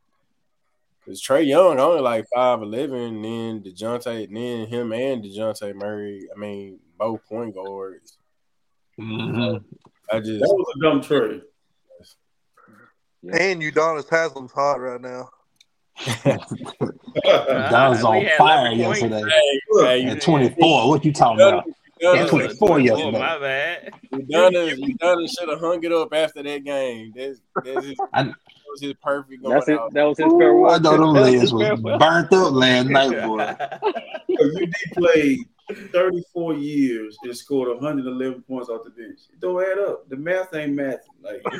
Cause 1.08 1.22
Trae 1.22 1.46
Young 1.46 1.80
only 1.80 2.02
like 2.02 2.26
five 2.34 2.60
eleven, 2.60 3.22
then 3.22 3.62
Dejounte, 3.62 4.04
then 4.30 4.66
him 4.68 4.92
and 4.92 5.24
Dejounte 5.24 5.74
Murray. 5.74 6.28
I 6.34 6.38
mean, 6.38 6.78
both 6.98 7.24
point 7.26 7.54
guards. 7.54 8.18
Mhm. 9.00 9.64
I 10.12 10.18
just 10.20 10.40
That 10.40 10.48
was 10.48 10.74
a 10.76 10.80
dumb 10.82 11.00
trade. 11.00 11.40
And 13.32 13.62
Udonis 13.62 14.06
Haslem's 14.08 14.52
hot 14.52 14.80
right 14.80 15.00
now. 15.00 15.30
That 17.24 17.88
was 17.88 18.04
on 18.04 18.24
fire 18.36 18.72
yesterday. 18.72 19.22
Hey, 19.80 20.04
At 20.06 20.20
24, 20.22 20.88
what 20.88 21.04
you 21.04 21.12
talking 21.12 21.40
about? 21.40 21.64
Udonna- 21.66 21.72
Yeah, 22.00 22.26
24 22.26 22.70
Oh, 22.70 22.76
yesterday. 22.76 23.10
my 23.18 23.38
bad. 23.38 23.90
Udonna, 24.12 24.78
Udonna 24.78 25.28
should 25.28 25.48
have 25.48 25.58
hung 25.60 25.82
it 25.82 25.92
up 25.92 26.12
after 26.14 26.42
that 26.44 26.64
game. 26.64 27.12
That's, 27.16 27.40
that's 27.64 27.86
his, 27.86 27.96
I- 28.14 28.22
that 28.24 28.34
was 28.70 28.80
his 28.80 28.94
perfect 29.02 29.42
going 29.42 29.54
That's 29.54 29.68
it. 29.68 29.78
out. 29.78 29.92
That 29.94 30.04
was 30.04 30.18
his 30.18 30.26
Ooh, 30.32 30.38
farewell. 30.38 30.70
I 30.72 30.78
know 30.78 30.90
them 30.92 31.00
That 31.14 31.20
was 31.20 31.30
legs 31.30 31.40
his 31.42 31.52
was 31.52 31.62
farewell. 31.66 31.98
burnt 31.98 32.32
up 32.32 32.52
last 32.52 32.88
night, 32.88 33.22
boy. 33.26 33.40
UD 34.40 34.72
played 34.94 35.38
34 35.92 36.54
years 36.54 37.16
and 37.22 37.36
scored 37.36 37.68
111 37.68 38.42
points 38.42 38.68
off 38.68 38.84
the 38.84 38.90
bench. 38.90 39.20
It 39.32 39.40
don't 39.40 39.62
add 39.62 39.78
up. 39.78 40.08
The 40.08 40.16
math 40.16 40.54
ain't 40.54 40.74
math. 40.74 41.00
Like 41.22 41.42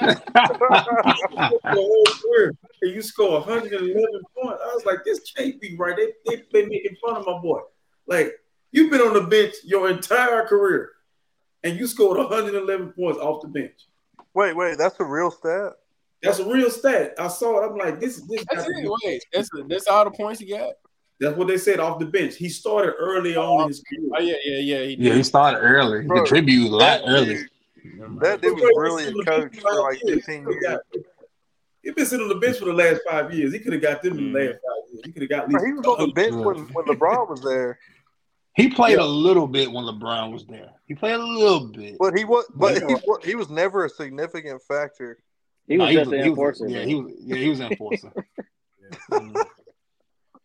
the 0.00 1.52
whole 1.70 2.04
career, 2.22 2.54
and 2.82 2.90
you 2.94 3.02
score 3.02 3.40
111 3.40 3.94
points. 4.36 4.60
I 4.62 4.74
was 4.74 4.84
like, 4.84 5.04
this 5.04 5.20
can't 5.36 5.60
be 5.60 5.76
right. 5.76 5.96
They 5.96 6.12
they 6.26 6.42
been 6.52 6.68
making 6.68 6.96
fun 7.04 7.16
of 7.16 7.26
my 7.26 7.38
boy. 7.38 7.60
Like 8.06 8.32
you've 8.72 8.90
been 8.90 9.00
on 9.00 9.14
the 9.14 9.22
bench 9.22 9.54
your 9.64 9.88
entire 9.88 10.46
career, 10.46 10.90
and 11.62 11.78
you 11.78 11.86
scored 11.86 12.18
111 12.18 12.92
points 12.92 13.18
off 13.18 13.42
the 13.42 13.48
bench. 13.48 13.86
Wait, 14.34 14.56
wait, 14.56 14.78
that's 14.78 14.98
a 15.00 15.04
real 15.04 15.30
stat. 15.30 15.72
That's 16.22 16.38
a 16.38 16.48
real 16.48 16.70
stat. 16.70 17.14
I 17.18 17.28
saw 17.28 17.62
it. 17.62 17.70
I'm 17.70 17.76
like, 17.76 17.98
this 17.98 18.18
is 18.18 18.26
this. 18.28 18.44
That's 18.50 18.66
gotta 18.66 18.78
it. 18.78 18.90
Wait, 19.04 19.24
that's 19.32 19.50
that's 19.66 19.88
all 19.88 20.04
the 20.04 20.12
points 20.12 20.40
he 20.40 20.46
got. 20.46 20.74
That's 21.18 21.36
what 21.36 21.48
they 21.48 21.58
said 21.58 21.80
off 21.80 21.98
the 21.98 22.06
bench. 22.06 22.36
He 22.36 22.48
started 22.48 22.94
early 22.98 23.36
oh, 23.36 23.42
on 23.42 23.62
in 23.62 23.68
his 23.68 23.82
career. 23.82 24.10
Oh 24.16 24.20
yeah, 24.20 24.34
yeah, 24.44 24.58
yeah. 24.58 24.86
He 24.86 24.96
Yeah, 24.98 25.14
he 25.14 25.22
started 25.22 25.58
early. 25.58 26.02
He 26.02 26.08
Bro, 26.08 26.18
contributed 26.18 26.66
a 26.66 26.70
lot 26.70 26.78
That 26.80 27.02
early. 27.06 27.26
dude, 27.34 28.20
that 28.20 28.40
dude 28.40 28.54
was 28.54 28.72
really 28.76 29.06
a 29.06 29.24
coach 29.24 29.56
for 29.60 29.82
like 29.82 30.00
15 30.06 30.48
years. 30.48 30.78
He's 31.82 31.94
been 31.94 32.06
sitting 32.06 32.24
on 32.24 32.28
the 32.28 32.36
bench 32.36 32.58
for 32.58 32.66
the 32.66 32.72
last 32.72 33.00
five 33.08 33.32
years. 33.34 33.52
He 33.52 33.58
could 33.58 33.72
have 33.72 33.82
got 33.82 34.02
them 34.02 34.18
in 34.18 34.32
the 34.32 34.38
mm. 34.38 34.46
last 34.46 34.60
five 34.60 34.92
years. 34.92 35.02
He 35.04 35.12
could 35.12 35.22
have 35.22 35.30
got 35.30 35.44
at 35.44 35.50
Bro, 35.50 35.64
he 35.64 35.72
was 35.72 35.86
on 35.86 36.06
the 36.08 36.12
bench 36.12 36.34
when, 36.34 36.56
when 36.72 36.84
LeBron 36.86 37.28
was 37.28 37.40
there, 37.40 37.78
He 38.54 38.68
played 38.68 38.98
Yeah. 38.98 39.04
a 39.04 39.06
little 39.06 39.48
bit 39.48 39.70
when 39.70 39.84
LeBron 39.84 40.32
was 40.32 40.46
there. 40.46 40.70
He 40.86 40.94
played 40.94 41.14
a 41.14 41.24
little 41.24 41.66
bit. 41.68 41.96
but 41.98 42.16
he 42.16 42.24
was, 42.24 42.44
but 42.54 42.80
Yeah. 42.80 42.88
he 42.88 42.94
wa- 43.06 43.18
he 43.24 43.34
was 43.34 43.48
never 43.48 43.84
a 43.84 43.88
significant 43.88 44.62
factor. 44.62 45.18
He 45.68 45.78
was 45.78 45.94
No, 45.94 46.00
just 46.00 46.12
an 46.12 46.12
he 46.12 46.18
was- 46.18 46.26
enforcer. 46.28 46.68
Yeah, 46.68 46.84
he 46.84 46.94
was. 46.96 47.12
Yeah, 47.20 47.36
he 47.36 47.48
was 47.48 47.60
an 47.60 47.70
enforcer. 47.70 48.12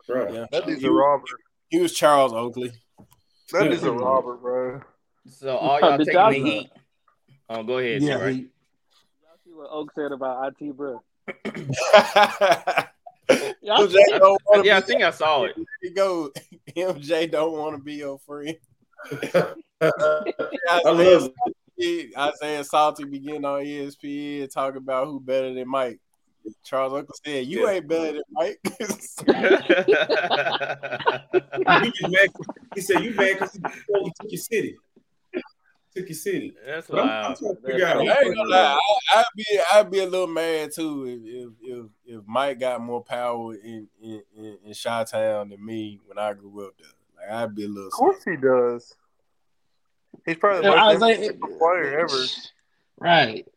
Right. 0.09 0.33
Yeah. 0.33 0.45
That 0.53 0.65
dude's 0.65 0.79
He 0.81 0.87
a 0.87 0.89
was- 0.91 0.97
robber. 0.99 1.25
He 1.69 1.79
was 1.79 1.91
Charles 1.93 2.31
Oakley. 2.31 2.71
That 3.51 3.67
is 3.73 3.83
a 3.83 3.91
robber, 3.91 4.37
bro. 4.37 4.81
So 5.29 5.57
all 5.57 5.79
y'all 5.81 5.97
Did 5.97 6.05
taking 6.07 6.13
y'all- 6.19 6.31
the 6.31 6.39
heat. 6.43 6.69
Oh, 7.49 7.63
go 7.63 7.77
ahead. 7.79 8.01
yeah, 8.01 8.13
right. 8.15 8.35
he, 8.35 8.41
Y'all 9.21 9.37
see 9.43 9.53
what 9.53 9.67
Oak 9.69 9.91
said 9.93 10.11
about 10.13 10.53
IT, 10.61 10.77
bro? 10.77 11.01
MJ 13.29 14.19
don't 14.19 14.41
want 14.45 14.65
Yeah, 14.65 14.77
I 14.77 14.81
think 14.81 15.01
I 15.03 15.11
saw 15.11 15.43
it. 15.43 15.55
There 15.57 15.65
you 15.81 15.93
go. 15.93 16.31
MJ 16.75 17.29
don't 17.29 17.51
want 17.51 17.75
to 17.75 17.81
be 17.83 17.95
your 17.95 18.17
friend. 18.19 18.55
I 19.81 20.81
love 20.85 20.99
it. 21.01 21.31
Isaiah 21.79 22.63
Salty 22.63 23.05
be 23.05 23.19
getting 23.19 23.45
on 23.45 23.63
ESPN 23.63 24.51
talking 24.51 24.77
about 24.77 25.07
who 25.07 25.19
better 25.19 25.53
than 25.53 25.67
Mike. 25.67 25.99
Charles 26.63 26.93
Oakley 26.93 27.13
said, 27.25 27.45
"You 27.45 27.65
Yeah. 27.67 27.73
ain't 27.73 27.87
better 27.87 28.13
than 28.13 28.23
Mike." 28.31 28.59
He, 31.81 31.89
was 31.89 32.11
mad, 32.11 32.29
he 32.75 32.81
said, 32.81 33.01
"You 33.03 33.13
mad 33.15 33.33
because 33.33 33.53
he, 33.53 33.59
oh, 33.93 34.09
took 34.19 34.31
your 34.31 34.37
city, 34.39 34.77
took 35.95 36.07
your 36.07 36.15
city." 36.15 36.53
That's 36.65 36.87
But 36.87 36.99
I'm, 36.99 37.05
I'm 37.05 37.09
wild. 37.09 37.39
trying 37.39 37.55
to 37.55 37.61
figure 37.61 37.85
out. 37.85 37.97
I 37.97 38.21
ain't 38.21 38.35
gonna 38.35 38.49
lie. 38.49 38.79
I, 39.13 39.19
I'd 39.19 39.25
be 39.35 39.59
I'd 39.73 39.91
be 39.91 39.99
a 39.99 40.05
little 40.07 40.27
mad 40.27 40.71
too 40.73 41.05
if 41.05 41.19
if 41.25 41.51
if, 41.61 41.85
if 42.19 42.27
Mike 42.27 42.59
got 42.59 42.81
more 42.81 43.03
power 43.03 43.55
in 43.55 43.87
in, 44.01 44.21
in, 44.37 44.57
in 44.65 44.73
Chi 44.73 45.03
Town 45.03 45.49
than 45.49 45.63
me 45.65 45.99
when 46.05 46.17
I 46.17 46.33
grew 46.33 46.65
up 46.67 46.73
there. 46.79 46.87
Like 47.17 47.29
I'd 47.43 47.55
be 47.55 47.65
a 47.65 47.67
little. 47.67 47.87
Of 47.87 47.93
course 47.93 48.23
he 48.23 48.35
does. 48.37 48.95
He's 50.27 50.35
probably 50.35 50.61
the 50.61 50.75
Yeah, 50.75 50.83
most 50.83 51.01
Isaiah- 51.01 51.33
player 51.57 51.99
ever. 51.99 52.17
Right. 52.99 53.47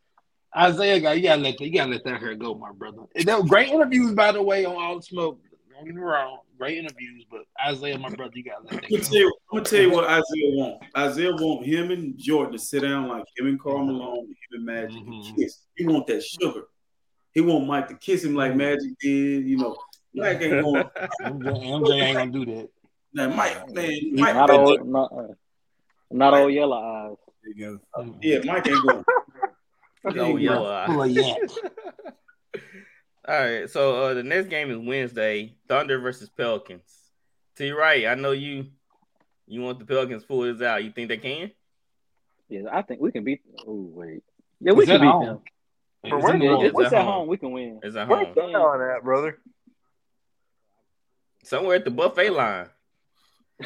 Isaiah 0.56 1.00
got 1.00 1.16
you 1.16 1.22
gotta 1.24 1.42
let 1.42 1.58
that 1.58 1.64
you 1.64 1.72
gotta 1.72 1.90
let 1.90 2.04
that 2.04 2.20
hair 2.20 2.34
go, 2.34 2.54
my 2.54 2.72
brother. 2.72 3.02
And 3.14 3.48
great 3.48 3.68
interviews, 3.68 4.12
by 4.12 4.32
the 4.32 4.42
way, 4.42 4.64
on 4.64 4.76
all 4.76 4.96
the 4.96 5.02
smoke. 5.02 5.40
Don't 5.74 5.84
get 5.84 5.94
me 5.94 6.00
wrong, 6.00 6.38
great 6.58 6.78
interviews, 6.78 7.24
but 7.30 7.42
Isaiah, 7.66 7.98
my 7.98 8.08
brother, 8.10 8.32
you 8.34 8.44
gotta 8.44 8.62
let 8.64 8.72
I'm 8.74 8.80
that 8.80 8.90
gonna, 8.90 9.00
go. 9.02 9.08
tell 9.08 9.18
you, 9.18 9.26
I'm 9.52 9.58
gonna 9.58 9.64
tell 9.64 9.80
you 9.80 9.90
what 9.90 10.04
Isaiah 10.04 10.50
want. 10.54 10.82
Isaiah 10.96 11.32
want 11.32 11.66
him 11.66 11.90
and 11.90 12.18
Jordan 12.18 12.52
to 12.52 12.58
sit 12.58 12.82
down 12.82 13.08
like 13.08 13.24
him 13.36 13.46
and 13.46 13.60
Karl 13.60 13.84
Malone, 13.84 14.26
him 14.28 14.34
and 14.52 14.64
Magic, 14.64 14.96
and 14.96 15.06
Mhm. 15.08 15.36
kiss. 15.36 15.66
He 15.76 15.86
want 15.86 16.06
that 16.08 16.22
sugar. 16.22 16.64
He 17.32 17.40
want 17.40 17.66
Mike 17.66 17.88
to 17.88 17.94
kiss 17.94 18.22
him 18.24 18.34
like 18.34 18.54
Magic 18.54 18.90
did. 19.00 19.46
You 19.46 19.56
know, 19.56 19.76
Mike 20.14 20.40
ain't 20.42 20.62
going. 20.62 20.84
MJ, 21.22 21.62
MJ 21.64 22.02
ain't 22.02 22.16
gonna 22.18 22.30
do 22.32 22.44
that. 22.46 22.68
Now, 23.12 23.34
Mike, 23.34 23.70
man, 23.72 23.90
Mike, 24.12 24.34
Not 24.36 24.50
old, 24.50 24.86
not, 24.88 25.12
uh, 25.12 25.28
not 26.10 26.34
all 26.34 26.50
yellow 26.50 26.76
eyes. 26.76 27.16
There 27.42 27.52
you 27.54 27.80
go. 27.96 28.14
yeah, 28.20 28.38
Mike 28.44 28.66
ain't 28.68 28.86
going. 28.86 29.04
Oh, 30.02 30.36
yellow 30.38 30.72
eye. 30.72 30.86
Full 30.86 31.02
of 31.02 31.10
yak. 31.10 31.36
All 33.28 33.38
right, 33.38 33.68
so 33.68 34.02
uh, 34.04 34.14
the 34.14 34.22
next 34.22 34.48
game 34.48 34.70
is 34.70 34.78
Wednesday, 34.78 35.54
Thunder 35.68 35.98
versus 35.98 36.30
Pelicans. 36.30 36.90
T. 37.54 37.70
Right, 37.70 38.06
I 38.06 38.14
know 38.14 38.30
you. 38.30 38.68
You 39.46 39.60
want 39.60 39.78
the 39.78 39.84
Pelicans 39.84 40.24
pull 40.24 40.40
this 40.40 40.62
out? 40.62 40.82
You 40.84 40.90
think 40.90 41.08
they 41.10 41.18
can? 41.18 41.50
Yeah, 42.48 42.62
I 42.72 42.80
think 42.80 43.02
we 43.02 43.12
can 43.12 43.24
beat. 43.24 43.42
Them. 43.44 43.56
Oh 43.68 43.90
wait, 43.92 44.22
yeah, 44.58 44.72
we 44.72 44.84
Is 44.84 44.88
can 44.88 45.02
beat 45.02 45.06
home? 45.06 45.26
them. 45.26 45.40
For 46.08 46.16
Is 46.18 46.24
where- 46.24 46.34
it 46.36 46.42
Yeah, 46.42 46.48
home? 46.54 46.64
if 46.64 46.72
it's 46.72 46.80
at 46.80 46.92
at 46.94 47.04
home. 47.04 47.12
home, 47.12 47.28
we 47.28 47.36
can 47.36 47.52
win. 47.52 47.80
It's 47.82 47.94
at 47.96 48.08
home. 48.08 48.16
Where's 48.16 48.26
home, 48.38 48.52
Zion 48.52 48.90
at, 48.96 49.04
brother? 49.04 49.38
somewhere 51.44 51.76
at 51.76 51.84
the 51.84 51.90
buffet 51.90 52.30
line. 52.30 52.68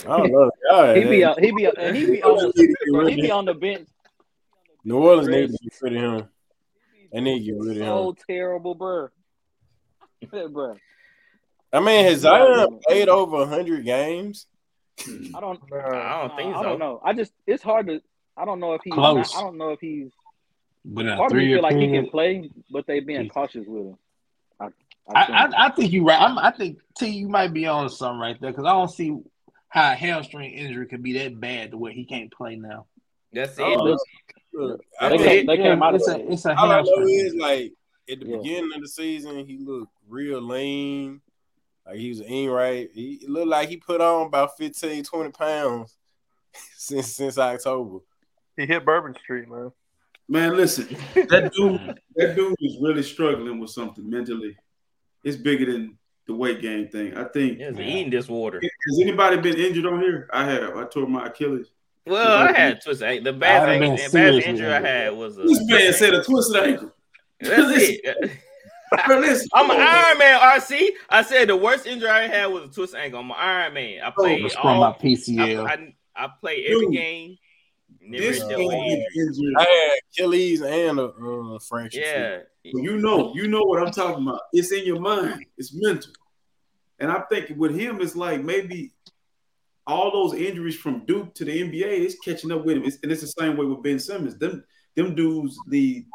I 0.06 0.16
don't 0.18 0.32
know. 0.32 0.94
He 0.94 1.04
be 1.04 1.20
that- 1.20 1.30
out, 1.30 1.40
he 1.40 1.52
be 1.52 1.66
out, 1.66 1.74
and 1.78 1.96
he 1.96 2.06
be 2.06 2.22
on 2.22 2.36
the, 2.36 3.10
he 3.10 3.20
be 3.22 3.30
on 3.30 3.44
the 3.44 3.54
bench. 3.54 3.88
New 4.84 4.98
Orleans 4.98 5.28
need 5.28 5.46
to 5.46 5.58
get 5.62 5.72
rid 5.82 5.96
of 5.96 6.02
him. 6.02 6.28
They 7.12 7.20
need 7.20 7.38
to 7.38 7.44
get 7.44 7.58
rid 7.58 7.70
of 7.70 7.76
him. 7.76 7.86
So 7.86 8.16
terrible, 8.28 8.74
bro. 8.74 9.08
bro. 10.50 10.76
I 11.72 11.80
mean, 11.80 12.04
has 12.04 12.20
Zion 12.20 12.78
played 12.86 13.08
over 13.08 13.46
hundred 13.46 13.84
games? 13.84 14.46
I 15.00 15.40
don't. 15.40 15.60
Uh, 15.72 15.76
I 15.76 16.20
don't 16.20 16.36
think 16.36 16.54
I 16.54 16.58
so. 16.58 16.62
don't 16.62 16.78
know. 16.78 17.00
I 17.04 17.12
just 17.12 17.32
it's 17.46 17.62
hard 17.62 17.86
to. 17.88 18.00
I 18.36 18.44
don't 18.44 18.60
know 18.60 18.74
if 18.74 18.82
he's. 18.84 18.92
Close. 18.92 19.34
Not, 19.34 19.40
I 19.40 19.42
don't 19.42 19.58
know 19.58 19.70
if 19.70 19.80
he's. 19.80 20.10
But 20.84 21.06
in 21.06 21.12
a 21.12 21.16
Part 21.16 21.32
of 21.32 21.38
me 21.38 21.46
feel 21.46 21.62
like 21.62 21.76
he 21.76 21.88
can 21.88 22.08
play, 22.10 22.50
but 22.70 22.86
they 22.86 23.00
being 23.00 23.28
cautious 23.28 23.64
with 23.66 23.86
him. 23.86 23.98
I, 24.60 24.64
I, 24.64 24.68
I, 25.14 25.24
think. 25.24 25.36
I, 25.36 25.66
I 25.66 25.70
think 25.70 25.92
you 25.92 26.04
right. 26.04 26.20
I'm, 26.20 26.38
I 26.38 26.50
think 26.50 26.78
T, 26.96 27.08
you 27.08 27.28
might 27.28 27.52
be 27.52 27.66
on 27.66 27.88
something 27.88 28.20
right 28.20 28.40
there 28.40 28.50
because 28.50 28.66
I 28.66 28.72
don't 28.72 28.90
see 28.90 29.16
how 29.74 29.90
a 29.92 29.94
hamstring 29.96 30.52
injury 30.52 30.86
could 30.86 31.02
be 31.02 31.14
that 31.18 31.40
bad 31.40 31.72
to 31.72 31.76
where 31.76 31.90
he 31.92 32.04
can't 32.04 32.32
play 32.32 32.54
now. 32.54 32.86
That's 33.32 33.58
oh, 33.58 33.64
it. 33.72 33.76
Oh, 33.76 33.82
Look, 33.82 34.00
Look, 34.52 34.80
I 35.00 35.08
They 35.08 35.16
mean, 35.16 35.26
can't- 35.26 35.46
they 35.48 35.56
came 35.56 35.82
out 35.82 35.94
of 35.96 36.00
it's 36.00 36.08
a 36.08 36.32
it's 36.32 36.44
a 36.44 36.56
all 36.56 36.70
I 36.70 36.80
know 36.82 36.84
hamstring. 36.96 37.08
is 37.10 37.34
like 37.34 37.72
at 38.08 38.20
the 38.20 38.26
Yeah. 38.26 38.36
beginning 38.36 38.70
of 38.76 38.82
the 38.82 38.88
season, 38.88 39.44
he 39.46 39.58
looked 39.58 39.90
real 40.08 40.40
lean. 40.40 41.20
Like 41.84 41.96
he 41.96 42.08
was 42.10 42.20
in 42.20 42.48
right. 42.50 42.88
He 42.94 43.24
looked 43.26 43.48
like 43.48 43.68
he 43.68 43.76
put 43.78 44.00
on 44.00 44.28
about 44.28 44.56
15, 44.56 45.02
20 45.02 45.30
pounds 45.32 45.96
since 46.76 47.08
since 47.16 47.36
October. 47.36 47.98
he 48.56 48.64
hit 48.66 48.84
Bourbon 48.84 49.16
Street, 49.24 49.48
man. 49.48 49.72
Man, 50.28 50.56
listen, 50.56 50.86
that 51.14 51.52
dude, 51.52 51.98
that 52.14 52.36
dude 52.36 52.54
is 52.60 52.78
really 52.80 53.02
struggling 53.02 53.58
with 53.58 53.70
something 53.70 54.08
mentally. 54.08 54.56
It's 55.24 55.36
bigger 55.36 55.70
than 55.72 55.98
the 56.26 56.34
weight 56.34 56.60
gain 56.62 56.88
thing. 56.88 57.16
I 57.16 57.24
think. 57.24 57.60
it's 57.60 57.78
eating 57.78 58.10
disorder. 58.10 58.60
Has 58.60 59.00
anybody 59.00 59.36
been 59.38 59.56
injured 59.58 59.86
on 59.86 60.00
here? 60.00 60.28
I 60.32 60.44
have. 60.44 60.76
I 60.76 60.84
tore 60.84 61.06
my 61.06 61.26
Achilles. 61.26 61.68
Well, 62.06 62.48
I 62.48 62.52
had 62.52 62.82
twisted 62.82 63.08
ankle. 63.08 63.32
The 63.32 63.38
bad, 63.38 63.60
haven't 63.60 63.82
ankle, 63.82 63.96
been 63.96 64.06
the 64.06 64.40
bad 64.40 64.48
injury 64.48 64.72
I 64.72 64.80
had 64.80 65.14
was 65.14 65.38
a. 65.38 65.42
This 65.42 65.64
man 65.64 65.92
said 65.92 66.14
a 66.14 66.22
twisted 66.22 66.62
ankle. 66.62 66.92
That's 67.40 67.72
it. 67.76 68.30
I'm 68.92 69.70
an 69.70 69.76
Iron 69.80 70.18
Man, 70.18 70.38
RC. 70.40 70.90
I 71.08 71.22
said 71.22 71.48
the 71.48 71.56
worst 71.56 71.86
injury 71.86 72.08
I 72.08 72.28
had 72.28 72.46
was 72.46 72.64
a 72.64 72.72
twisted 72.72 73.00
ankle. 73.00 73.20
I'm 73.20 73.30
an 73.30 73.36
Iron 73.38 73.74
Man. 73.74 74.02
I 74.02 74.10
played 74.10 74.44
It's 74.44 74.54
from 74.54 74.66
my 74.66 74.72
all. 74.74 74.84
I, 74.84 74.92
PCL. 74.98 75.66
I, 75.66 75.94
I 76.14 76.28
played 76.40 76.66
every 76.66 76.86
Dude, 76.86 76.92
game. 76.94 77.38
Never 78.00 78.22
This 78.22 78.38
dealt 78.40 78.50
man 78.50 78.66
with 78.68 78.76
injury. 78.76 79.06
injured. 79.16 79.54
I 79.58 79.62
had 79.62 79.98
Achilles 80.12 80.62
and 80.62 80.98
a 81.00 81.04
uh, 81.04 81.58
fracture. 81.58 82.00
Yeah. 82.00 82.38
You 82.64 82.96
know, 82.96 83.32
you 83.34 83.46
know 83.46 83.62
what 83.62 83.82
I'm 83.86 83.92
talking 83.92 84.26
about. 84.26 84.40
It's 84.52 84.72
in 84.72 84.84
your 84.86 84.98
mind. 85.00 85.44
It's 85.58 85.72
mental. 85.74 86.12
And 86.98 87.10
I 87.12 87.20
think 87.30 87.52
with 87.56 87.78
him, 87.78 88.00
it's 88.00 88.16
like 88.16 88.42
maybe 88.42 88.92
all 89.86 90.10
those 90.10 90.32
injuries 90.40 90.76
from 90.76 91.04
Duke 91.04 91.34
to 91.34 91.44
the 91.44 91.62
NBA 91.62 91.86
is 92.06 92.16
catching 92.24 92.50
up 92.52 92.64
with 92.64 92.78
him. 92.78 92.84
It's, 92.84 92.98
and 93.02 93.12
it's 93.12 93.20
the 93.20 93.26
same 93.26 93.56
way 93.58 93.66
with 93.66 93.82
Ben 93.82 93.98
Simmons. 93.98 94.36
Them 94.38 94.64
them 94.96 95.14
dudes 95.14 95.58
need 95.66 96.06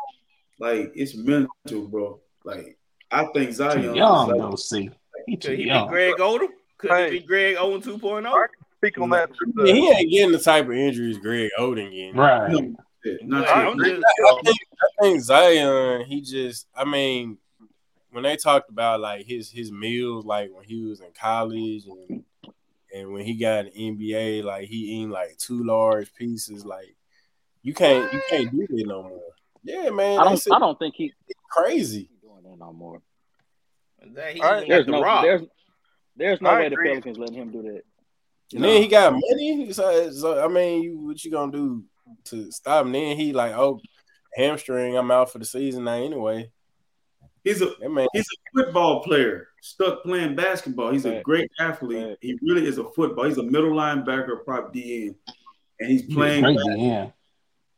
like 0.60 0.92
it's 0.96 1.16
mental, 1.16 1.88
bro. 1.88 2.20
Like 2.44 2.78
I 3.12 3.26
think 3.34 3.52
Zion. 3.54 3.82
Too 3.84 3.90
is 3.92 3.96
young 3.98 4.30
like- 4.30 4.38
though. 4.40 4.56
See, 4.56 4.90
he 5.28 5.38
too 5.38 5.50
Could 5.50 5.60
he 5.60 5.66
be. 5.66 5.86
Greg 5.88 6.16
Oden? 6.16 6.48
Could 6.80 6.90
Hey. 6.92 7.12
he 7.12 7.20
be 7.20 7.26
Greg 7.28 7.58
Oden 7.58 7.84
2.0? 7.84 8.26
I 8.26 8.32
can 8.32 8.48
speak 8.78 8.98
on 9.00 9.10
that. 9.12 9.30
He 9.66 9.90
ain't 9.92 10.10
getting 10.10 10.32
the 10.32 10.40
type 10.40 10.66
of 10.66 10.72
injuries 10.72 11.20
Greg 11.20 11.52
Oden 11.60 11.92
getting. 11.92 12.16
Right. 12.16 12.50
No, 12.52 12.76
yeah, 13.06 13.14
not 13.24 13.48
I'm 13.50 13.78
just, 13.78 14.04
I 14.26 14.42
think, 14.44 14.58
I 14.82 14.88
think 15.02 15.22
Zion, 15.22 16.06
he 16.06 16.22
just, 16.22 16.68
I 16.76 16.86
mean, 16.86 17.38
when 18.12 18.24
they 18.24 18.36
talked 18.36 18.70
about 18.70 19.00
like 19.00 19.26
his 19.26 19.52
his 19.52 19.72
meals, 19.72 20.26
like 20.26 20.50
when 20.54 20.64
he 20.64 20.86
was 20.86 21.02
in 21.02 21.12
college 21.20 21.86
and 21.86 22.24
and 22.94 23.14
when 23.14 23.24
he 23.24 23.36
got 23.36 23.66
an 23.66 23.72
NBA, 23.72 24.44
like 24.44 24.68
he 24.68 24.76
eating 24.76 25.10
like 25.10 25.38
two 25.38 25.64
large 25.64 26.14
pieces, 26.16 26.66
like 26.66 26.96
you 27.62 27.74
can't 27.74 28.12
you 28.12 28.22
can't 28.30 28.52
do 28.52 28.66
that 28.68 28.88
no 28.88 29.04
more. 29.04 29.22
Yeah, 29.64 29.90
man. 29.90 30.20
I 30.20 30.24
don't. 30.24 30.42
I 30.52 30.60
don't 30.60 30.80
think 30.80 30.96
he 30.96 31.14
crazy 31.50 32.10
doing 32.22 32.44
that 32.44 32.58
no 32.58 32.74
more. 32.74 33.02
That 34.14 34.34
he 34.34 34.42
All 34.42 34.52
right, 34.52 34.64
even 34.64 34.70
There's 34.70 34.86
the 34.86 34.92
no. 34.92 35.22
There's 35.22 35.42
there's 36.16 36.42
no 36.42 36.50
I 36.50 36.60
way 36.62 36.70
the. 36.70 36.78
Pelicans 36.78 37.18
letting 37.18 37.36
him 37.36 37.52
do 37.52 37.62
that. 37.64 37.82
And 38.54 38.64
then 38.64 38.82
he 38.82 38.88
got 38.88 39.14
money. 39.14 39.72
So, 39.74 40.12
so 40.12 40.44
I 40.44 40.48
mean, 40.48 40.82
you, 40.82 41.06
what 41.06 41.24
you 41.24 41.30
gonna 41.32 41.52
do 41.52 41.84
to 42.26 42.52
stop 42.52 42.86
him? 42.86 42.94
Then 42.94 43.16
he 43.16 43.32
like, 43.34 43.54
oh, 43.54 43.80
hamstring. 44.36 44.98
I'm 44.98 45.12
out 45.12 45.32
for 45.32 45.40
the 45.40 45.46
season 45.46 45.86
now 45.86 45.94
anyway. 45.94 46.52
He's 47.44 47.62
a 47.62 47.72
That 47.80 47.90
man, 47.90 48.08
he's 48.14 48.26
a 48.26 48.64
football 48.64 49.02
player 49.04 49.48
stuck 49.62 50.04
playing 50.04 50.36
basketball. 50.36 50.92
He's 50.92 51.06
a 51.06 51.22
great 51.22 51.50
athlete. 51.60 52.06
Right. 52.06 52.18
He 52.22 52.38
really 52.42 52.66
is 52.66 52.78
a 52.78 52.90
football. 52.92 53.26
He's 53.26 53.38
a 53.38 53.44
middle 53.44 53.72
linebacker, 53.72 54.44
prop 54.44 54.74
DN, 54.74 55.16
and 55.80 55.90
he's 55.90 56.04
playing. 56.14 56.44
Great 56.44 56.58
bas- 56.58 56.66
DM. 56.68 57.14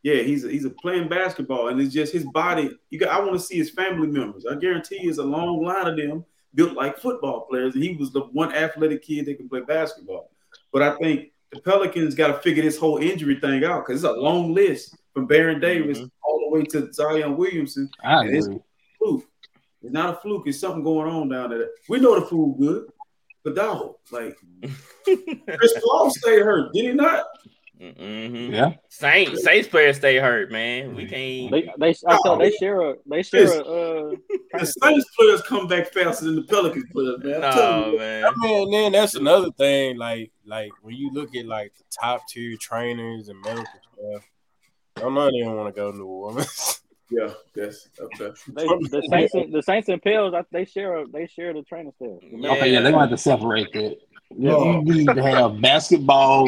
Yeah, 0.04 0.24
he's 0.24 0.44
a, 0.46 0.50
he's 0.50 0.66
a 0.66 0.72
playing 0.72 1.10
basketball, 1.10 1.68
and 1.68 1.80
it's 1.80 1.94
just 1.94 2.12
his 2.12 2.26
body. 2.26 2.72
You 2.90 3.00
got. 3.00 3.10
I 3.10 3.20
want 3.20 3.34
to 3.34 3.40
see 3.40 3.58
his 3.58 3.70
family 3.70 4.08
members. 4.08 4.46
I 4.46 4.56
guarantee 4.56 4.96
you, 4.96 5.04
there's 5.04 5.20
a 5.20 5.24
long 5.24 5.64
line 5.64 5.88
of 5.88 5.96
them 5.96 6.26
built 6.56 6.74
like 6.74 6.98
football 6.98 7.42
players, 7.42 7.76
and 7.76 7.84
he 7.84 7.96
was 7.96 8.12
the 8.12 8.22
one 8.22 8.54
athletic 8.54 9.04
kid 9.04 9.28
that 9.28 9.38
can 9.38 9.48
play 9.48 9.62
basketball. 9.62 10.32
But 10.74 10.82
I 10.82 10.98
think 10.98 11.32
the 11.52 11.62
Pelicans 11.62 12.16
got 12.16 12.28
to 12.28 12.40
figure 12.40 12.64
this 12.64 12.78
whole 12.78 12.98
injury 12.98 13.40
thing 13.40 13.64
out 13.64 13.86
because 13.86 14.04
it's 14.04 14.12
a 14.12 14.20
long 14.20 14.54
list 14.54 14.98
from 15.14 15.28
Baron 15.28 15.60
Davis 15.60 16.00
all 16.24 16.40
the 16.40 16.50
way 16.58 16.64
to 16.66 16.92
Zion 16.94 17.38
Williamson. 17.38 17.90
I 18.04 18.22
And 18.26 18.36
it's 18.36 18.46
agree. 18.48 18.60
fluke. 18.98 19.26
It's 19.84 19.92
not 19.94 20.16
a 20.16 20.18
fluke. 20.22 20.48
It's 20.48 20.60
something 20.60 20.84
going 20.84 21.10
on 21.12 21.30
down 21.30 21.50
there. 21.50 21.70
We 21.90 22.00
know 22.00 22.20
the 22.20 22.26
food 22.26 22.56
good, 22.60 22.86
but 23.44 23.56
dog, 23.56 23.96
like 24.12 24.38
Chris 25.04 25.74
Paul 25.84 26.12
stayed 26.12 26.44
hurt, 26.44 26.72
did 26.74 26.86
he 26.86 26.94
not? 26.94 27.26
Mm-hmm. 27.82 28.54
Yeah. 28.54 28.74
Saints, 28.90 29.44
Saints 29.44 29.68
players 29.68 29.98
stay 29.98 30.18
hurt, 30.18 30.52
man. 30.52 30.94
We 30.94 31.08
can't. 31.08 31.52
They 31.52 31.68
they 31.80 31.96
I 32.08 32.18
thought 32.18 32.38
they 32.38 32.52
share 32.52 32.80
a 32.92 32.96
they 33.08 33.24
share 33.24 33.48
a 33.60 33.62
uh 33.62 34.12
The 34.54 34.66
Saints 34.68 35.06
players 35.18 35.42
come 35.42 35.68
back 35.68 35.92
faster 35.92 36.26
than 36.26 36.36
the 36.36 36.44
Pelicans 36.44 36.86
players, 36.94 37.18
man. 37.24 37.44
I'm 37.44 37.56
No, 37.58 37.92
you. 37.94 37.98
man. 37.98 38.26
I 38.26 38.32
mean, 38.38 38.70
then 38.72 38.92
that's 38.92 39.16
another 39.16 39.50
thing. 39.58 39.98
Like, 39.98 40.32
like 40.46 40.70
when 40.84 40.94
you 40.96 41.10
look 41.12 41.36
at 41.36 41.48
like 41.48 41.74
the 41.76 41.84
top 42.00 42.22
tier 42.30 42.56
trainers 42.62 43.30
and 43.30 43.42
medical 43.42 43.66
stuff, 43.66 44.30
I 45.02 45.04
don't 45.06 45.14
know 45.16 45.26
they 45.32 45.40
don't 45.40 45.56
want 45.58 45.74
to 45.74 45.80
go 45.82 45.92
to 45.92 45.98
New 45.98 46.06
Orleans. 46.06 46.78
Yeah, 47.14 47.28
that's 47.54 47.90
okay. 48.00 48.32
they, 48.54 48.64
the 48.66 49.06
Saints 49.12 49.34
and, 49.34 49.54
the 49.54 49.62
Saints 49.62 49.90
and 49.90 50.02
Pels 50.02 50.34
they 50.50 50.64
share 50.64 50.96
a, 51.00 51.08
they 51.08 51.28
share 51.28 51.54
the 51.54 51.62
training 51.62 51.92
staff. 51.98 52.10
Okay, 52.24 52.72
yeah, 52.72 52.80
they're 52.80 52.94
gonna 52.94 53.02
have 53.02 53.10
to 53.10 53.18
separate 53.18 53.74
that. 53.74 53.98
Yeah. 54.30 54.80
You 54.80 54.82
need 54.82 55.08
to 55.08 55.22
have 55.22 55.60
basketball 55.60 56.46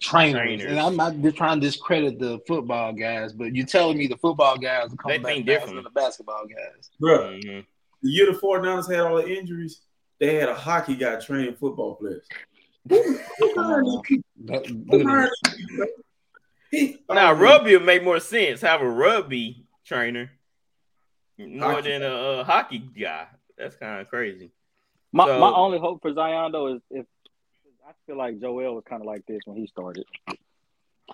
trainers. 0.00 0.40
Trainers. 0.40 0.70
And 0.70 0.78
I'm 0.78 0.94
not 0.94 1.20
just 1.20 1.36
trying 1.36 1.60
to 1.60 1.66
discredit 1.66 2.20
the 2.20 2.38
football 2.46 2.92
guys, 2.92 3.32
but 3.32 3.56
you're 3.56 3.66
telling 3.66 3.98
me 3.98 4.06
the 4.06 4.16
football 4.18 4.56
guys 4.56 4.92
are 4.92 4.96
coming 4.96 5.20
They 5.20 5.38
back 5.40 5.46
different. 5.46 5.74
than 5.74 5.82
the 5.82 5.90
basketball 5.90 6.44
guys. 6.46 6.90
Bro, 7.00 7.18
Mhm. 7.32 7.64
the 8.04 8.08
year 8.08 8.26
the 8.32 8.38
49ers 8.38 8.88
had 8.88 9.00
all 9.00 9.16
the 9.16 9.26
injuries, 9.28 9.80
they 10.20 10.36
had 10.36 10.48
a 10.48 10.54
hockey 10.54 10.94
guy 10.94 11.16
training 11.18 11.56
football 11.56 11.96
players. 11.96 12.24
Who- 12.88 13.18
who 13.38 14.00
these 14.06 14.22
people? 14.46 14.60
Who 14.92 15.28
Now 17.10 17.32
rugby 17.32 17.72
would 17.76 17.84
make 17.86 18.02
more 18.04 18.20
sense. 18.20 18.60
Have 18.60 18.82
a 18.82 18.88
rugby 18.88 19.64
trainer 19.86 20.30
more 21.38 21.72
Hockey. 21.74 21.88
than 21.90 22.02
a, 22.02 22.06
uh 22.08 22.44
hockey 22.44 22.78
guy. 22.78 23.26
That's 23.58 23.76
kind 23.76 24.00
of 24.00 24.08
crazy. 24.08 24.50
My 25.12 25.26
So- 25.26 25.38
my 25.40 25.50
only 25.52 25.78
hope 25.78 26.02
for 26.02 26.12
Zion 26.12 26.52
though 26.52 26.74
is 26.74 26.80
if 26.90 27.06
I 27.86 27.92
feel 28.06 28.16
like 28.18 28.40
Joel 28.40 28.74
was 28.74 28.84
kind 28.88 29.00
of 29.02 29.06
like 29.06 29.24
this 29.26 29.40
when 29.44 29.56
he 29.56 29.66
started. 29.66 30.04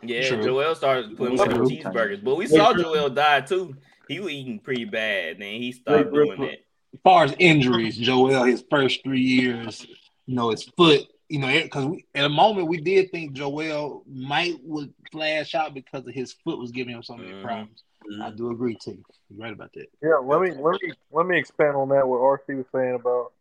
Yeah, 0.03 0.27
True. 0.27 0.43
Joel 0.43 0.75
started 0.75 1.17
putting 1.19 1.37
True. 1.37 1.47
more 1.55 1.65
cheeseburgers, 1.67 2.25
but 2.25 2.37
we 2.37 2.47
saw 2.47 2.73
Joel 2.73 3.11
die 3.11 3.43
too. 3.43 3.77
He 4.09 4.21
was 4.21 4.33
eating 4.33 4.59
pretty 4.59 4.87
bad, 4.87 5.35
and 5.35 5.43
he 5.43 5.73
stopped 5.73 6.07
Real- 6.07 6.11
real 6.13 6.25
doing 6.27 6.37
quick. 6.39 6.51
that. 6.51 6.59
As 6.95 7.01
far 7.05 7.25
as 7.25 7.35
injuries, 7.39 7.97
Joel, 7.99 8.45
his 8.45 8.65
first 8.71 9.03
three 9.05 9.21
years, 9.21 9.87
you 10.27 10.35
know, 10.35 10.51
his 10.51 10.65
foot, 10.65 11.03
you 11.33 11.39
know, 11.39 11.51
because 11.62 11.97
at 12.14 12.26
a 12.26 12.28
moment 12.28 12.68
we 12.68 12.76
did 12.76 13.11
think 13.11 13.33
Joel 13.33 14.05
might 14.07 14.57
would 14.64 14.93
flash 15.11 15.55
out 15.55 15.72
because 15.72 16.07
of 16.07 16.12
his 16.12 16.35
foot 16.35 16.59
was 16.59 16.72
giving 16.72 16.95
him 16.95 17.03
so 17.03 17.16
many 17.16 17.33
Mhm. 17.33 17.43
problems. 17.43 17.85
I 18.05 18.07
mm-hmm. 18.07 18.37
do 18.37 18.51
agree 18.51 18.74
to 18.83 18.91
you. 18.91 19.05
You're 19.30 19.41
right 19.41 19.53
about 19.55 19.72
that. 19.72 19.87
Yeah, 20.03 20.16
let 20.16 20.43
me 20.43 20.51
let 20.51 20.78
me 20.83 20.93
let 21.11 21.26
me 21.26 21.39
expand 21.39 21.74
on 21.74 21.89
that. 21.89 22.07
What 22.07 22.20
RC 22.20 22.59
was 22.59 22.66
saying 22.70 22.97
about 22.97 23.33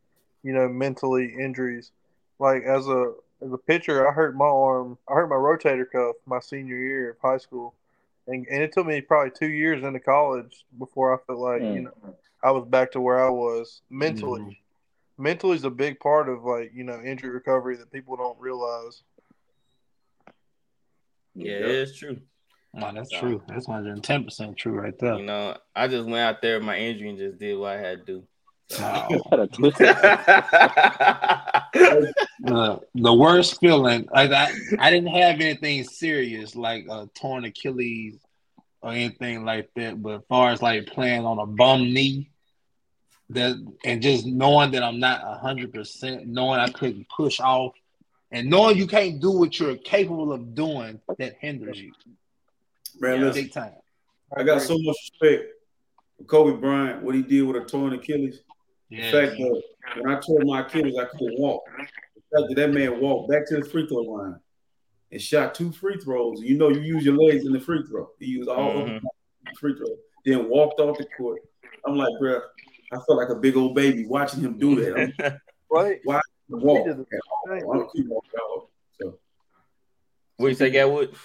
you 0.42 0.54
know 0.54 0.70
mentally 0.70 1.36
injuries. 1.38 1.92
Like 2.40 2.64
as 2.64 2.88
a 2.88 3.14
as 3.42 3.52
a 3.52 3.58
pitcher, 3.58 4.08
I 4.08 4.14
hurt 4.14 4.38
my 4.38 4.46
arm. 4.46 4.98
I 5.10 5.16
hurt 5.16 5.28
my 5.28 5.36
rotator 5.36 5.92
cuff 5.92 6.16
my 6.26 6.40
senior 6.40 6.78
year 6.78 7.10
of 7.10 7.18
high 7.22 7.40
school, 7.40 7.74
and 8.26 8.48
and 8.50 8.64
it 8.64 8.72
took 8.72 8.88
me 8.88 9.02
probably 9.02 9.32
two 9.32 9.52
years 9.52 9.84
into 9.84 10.00
college 10.00 10.64
before 10.80 11.14
I 11.14 11.18
felt 11.28 11.40
like 11.40 11.62
you 11.62 11.68
mm. 11.68 11.84
know 11.84 12.16
I 12.42 12.52
was 12.52 12.64
back 12.64 12.94
to 12.94 13.02
where 13.02 13.22
I 13.22 13.30
was 13.30 13.82
mentally. 13.90 14.40
Mm-hmm. 14.40 14.52
Mentally 15.22 15.56
is 15.56 15.64
a 15.64 15.70
big 15.70 16.00
part 16.00 16.28
of 16.30 16.44
like 16.44 16.72
you 16.74 16.84
know 16.84 17.00
injury 17.02 17.30
recovery 17.30 17.78
that 17.78 17.92
people 17.92 18.16
don't 18.18 18.40
realize. 18.40 19.04
Yeah, 21.36 21.54
it's 21.54 21.98
true. 21.98 22.18
Wow, 22.74 22.92
that's 22.94 23.12
So- 23.12 23.20
true. 23.20 23.44
That's 23.48 23.68
110 23.68 24.24
percent 24.24 24.58
true 24.58 24.74
right 24.74 24.98
there. 25.00 25.16
You 25.16 25.26
know, 25.26 25.58
I 25.76 25.88
just 25.88 26.06
went 26.06 26.18
out 26.18 26.42
there 26.42 26.58
with 26.58 26.66
my 26.66 26.78
injury 26.78 27.10
and 27.10 27.18
just 27.18 27.38
did 27.38 27.58
what 27.58 27.72
I 27.74 27.78
had 27.78 28.06
to 28.06 28.06
do. 28.06 28.24
Wow. 28.80 29.10
Had 29.30 29.40
a 29.40 29.48
twist. 29.48 29.78
the, 31.74 32.80
the 32.96 33.14
worst 33.14 33.60
feeling 33.60 34.08
like 34.14 34.32
I, 34.32 34.52
I 34.80 34.90
didn't 34.90 35.10
have 35.14 35.40
anything 35.42 35.84
serious 35.84 36.56
like 36.56 36.86
a 36.90 37.10
torn 37.14 37.44
Achilles 37.46 38.18
or 38.82 38.92
anything 38.94 39.44
like 39.46 39.70
that, 39.76 40.02
but 40.02 40.16
as 40.16 40.22
far 40.30 40.52
as 40.52 40.62
like 40.62 40.88
playing 40.88 41.26
on 41.26 41.40
a 41.40 41.46
bum 41.46 41.82
knee, 41.94 42.31
that 43.34 43.56
and 43.86 44.02
just 44.02 44.26
knowing 44.26 44.72
that 44.72 44.84
I'm 44.84 45.00
not 45.00 45.40
hundred 45.40 45.74
percent, 45.74 46.28
knowing 46.28 46.60
I 46.60 46.70
couldn't 46.70 47.08
push 47.10 47.40
off, 47.40 47.74
and 48.32 48.50
knowing 48.50 48.78
you 48.78 48.88
can't 48.88 49.20
do 49.22 49.32
what 49.32 49.60
you're 49.60 49.78
capable 49.78 50.32
of 50.34 50.54
doing, 50.56 51.00
that 51.18 51.36
hinders 51.40 51.80
you 51.80 51.92
Man, 53.00 53.20
Yeah. 53.20 53.26
listen, 53.28 53.44
big 53.44 53.52
time. 53.54 53.74
I 54.36 54.44
got 54.44 54.62
so 54.62 54.78
much 54.80 54.96
respect 55.22 55.50
for 56.18 56.24
Kobe 56.26 56.60
Bryant, 56.60 57.04
what 57.04 57.16
he 57.16 57.22
did 57.22 57.44
with 57.44 57.62
a 57.62 57.66
torn 57.66 57.94
Achilles. 57.94 58.42
The 58.90 58.98
Yeah, 58.98 59.12
fact 59.12 59.38
that 59.38 59.62
when 59.96 60.10
I 60.16 60.20
tore 60.20 60.42
my 60.44 60.62
Achilles, 60.62 60.96
I 60.98 61.06
couldn't 61.06 61.40
walk. 61.40 61.64
The 61.78 62.22
fact 62.40 62.50
that 62.50 62.56
that 62.56 62.74
man 62.74 63.00
walked 63.02 63.30
back 63.32 63.48
to 63.48 63.58
the 63.58 63.64
free 63.64 63.88
throw 63.88 63.98
line 64.02 64.36
and 65.12 65.22
shot 65.22 65.56
two 65.56 65.72
free 65.72 65.98
throws. 65.98 66.42
You 66.42 66.58
know, 66.58 66.70
you 66.70 66.82
use 66.82 67.06
your 67.06 67.16
legs 67.18 67.46
in 67.46 67.54
the 67.54 67.60
free 67.60 67.84
throw. 67.88 68.10
He 68.20 68.26
used 68.28 68.50
all 68.50 68.78
of 68.84 68.88
Mhm. 68.90 69.02
the 69.02 69.56
free 69.60 69.76
throw. 69.76 69.88
Then 70.26 70.50
walked 70.50 70.80
off 70.80 70.98
the 70.98 71.06
court. 71.18 71.42
I'm 71.86 71.96
like, 71.98 72.12
bro, 72.20 72.42
I 72.92 72.96
felt 72.98 73.18
like 73.18 73.30
a 73.30 73.36
big 73.36 73.56
old 73.56 73.74
baby 73.76 74.06
watching 74.06 74.42
him 74.42 74.58
do 74.58 74.76
that. 74.76 74.98
I'm 74.98 75.40
Right? 75.72 76.00
walk. 76.06 76.24
He 76.50 76.84
did 76.84 76.98
the 76.98 77.06
I 77.50 77.60
don't 77.60 77.92
keep 77.94 78.08
walking 78.08 78.30
out. 78.40 78.68
So 79.00 79.18
what 80.38 80.48
you 80.50 80.56
say, 80.56 80.70
Gatwood? 80.72 81.16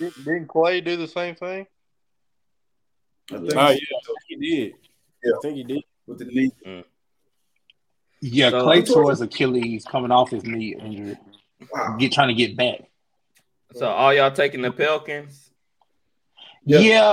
Didn't, 0.00 0.16
didn't 0.24 0.48
Klay 0.48 0.84
do 0.84 0.96
the 0.96 1.06
same 1.06 1.36
thing? 1.36 1.66
I 3.30 3.36
think 3.38 3.52
Oh 3.54 3.56
yeah, 3.56 3.68
I 3.68 3.70
think 3.70 4.18
he 4.26 4.36
did. 4.36 4.72
Yeah. 5.22 5.32
I 5.36 5.38
think 5.42 5.56
he 5.56 5.64
did. 5.64 5.84
with 6.06 6.18
the 6.18 6.24
knee. 6.24 6.50
yeah. 8.20 8.50
So- 8.50 8.66
Klay 8.66 8.84
tore 8.86 9.10
his 9.10 9.20
Achilles 9.20 9.84
coming 9.84 10.10
off 10.10 10.30
his 10.30 10.42
knee 10.44 10.74
injury, 10.74 11.16
Wow. 11.72 11.96
get 11.98 12.10
trying 12.12 12.28
to 12.28 12.34
get 12.34 12.56
back. 12.56 12.80
So 13.74 13.86
all 13.88 14.12
y'all 14.12 14.32
taking 14.32 14.62
the 14.62 14.72
Pelicans? 14.72 15.50
Yeah. 16.64 16.78
Yeah, 16.80 17.08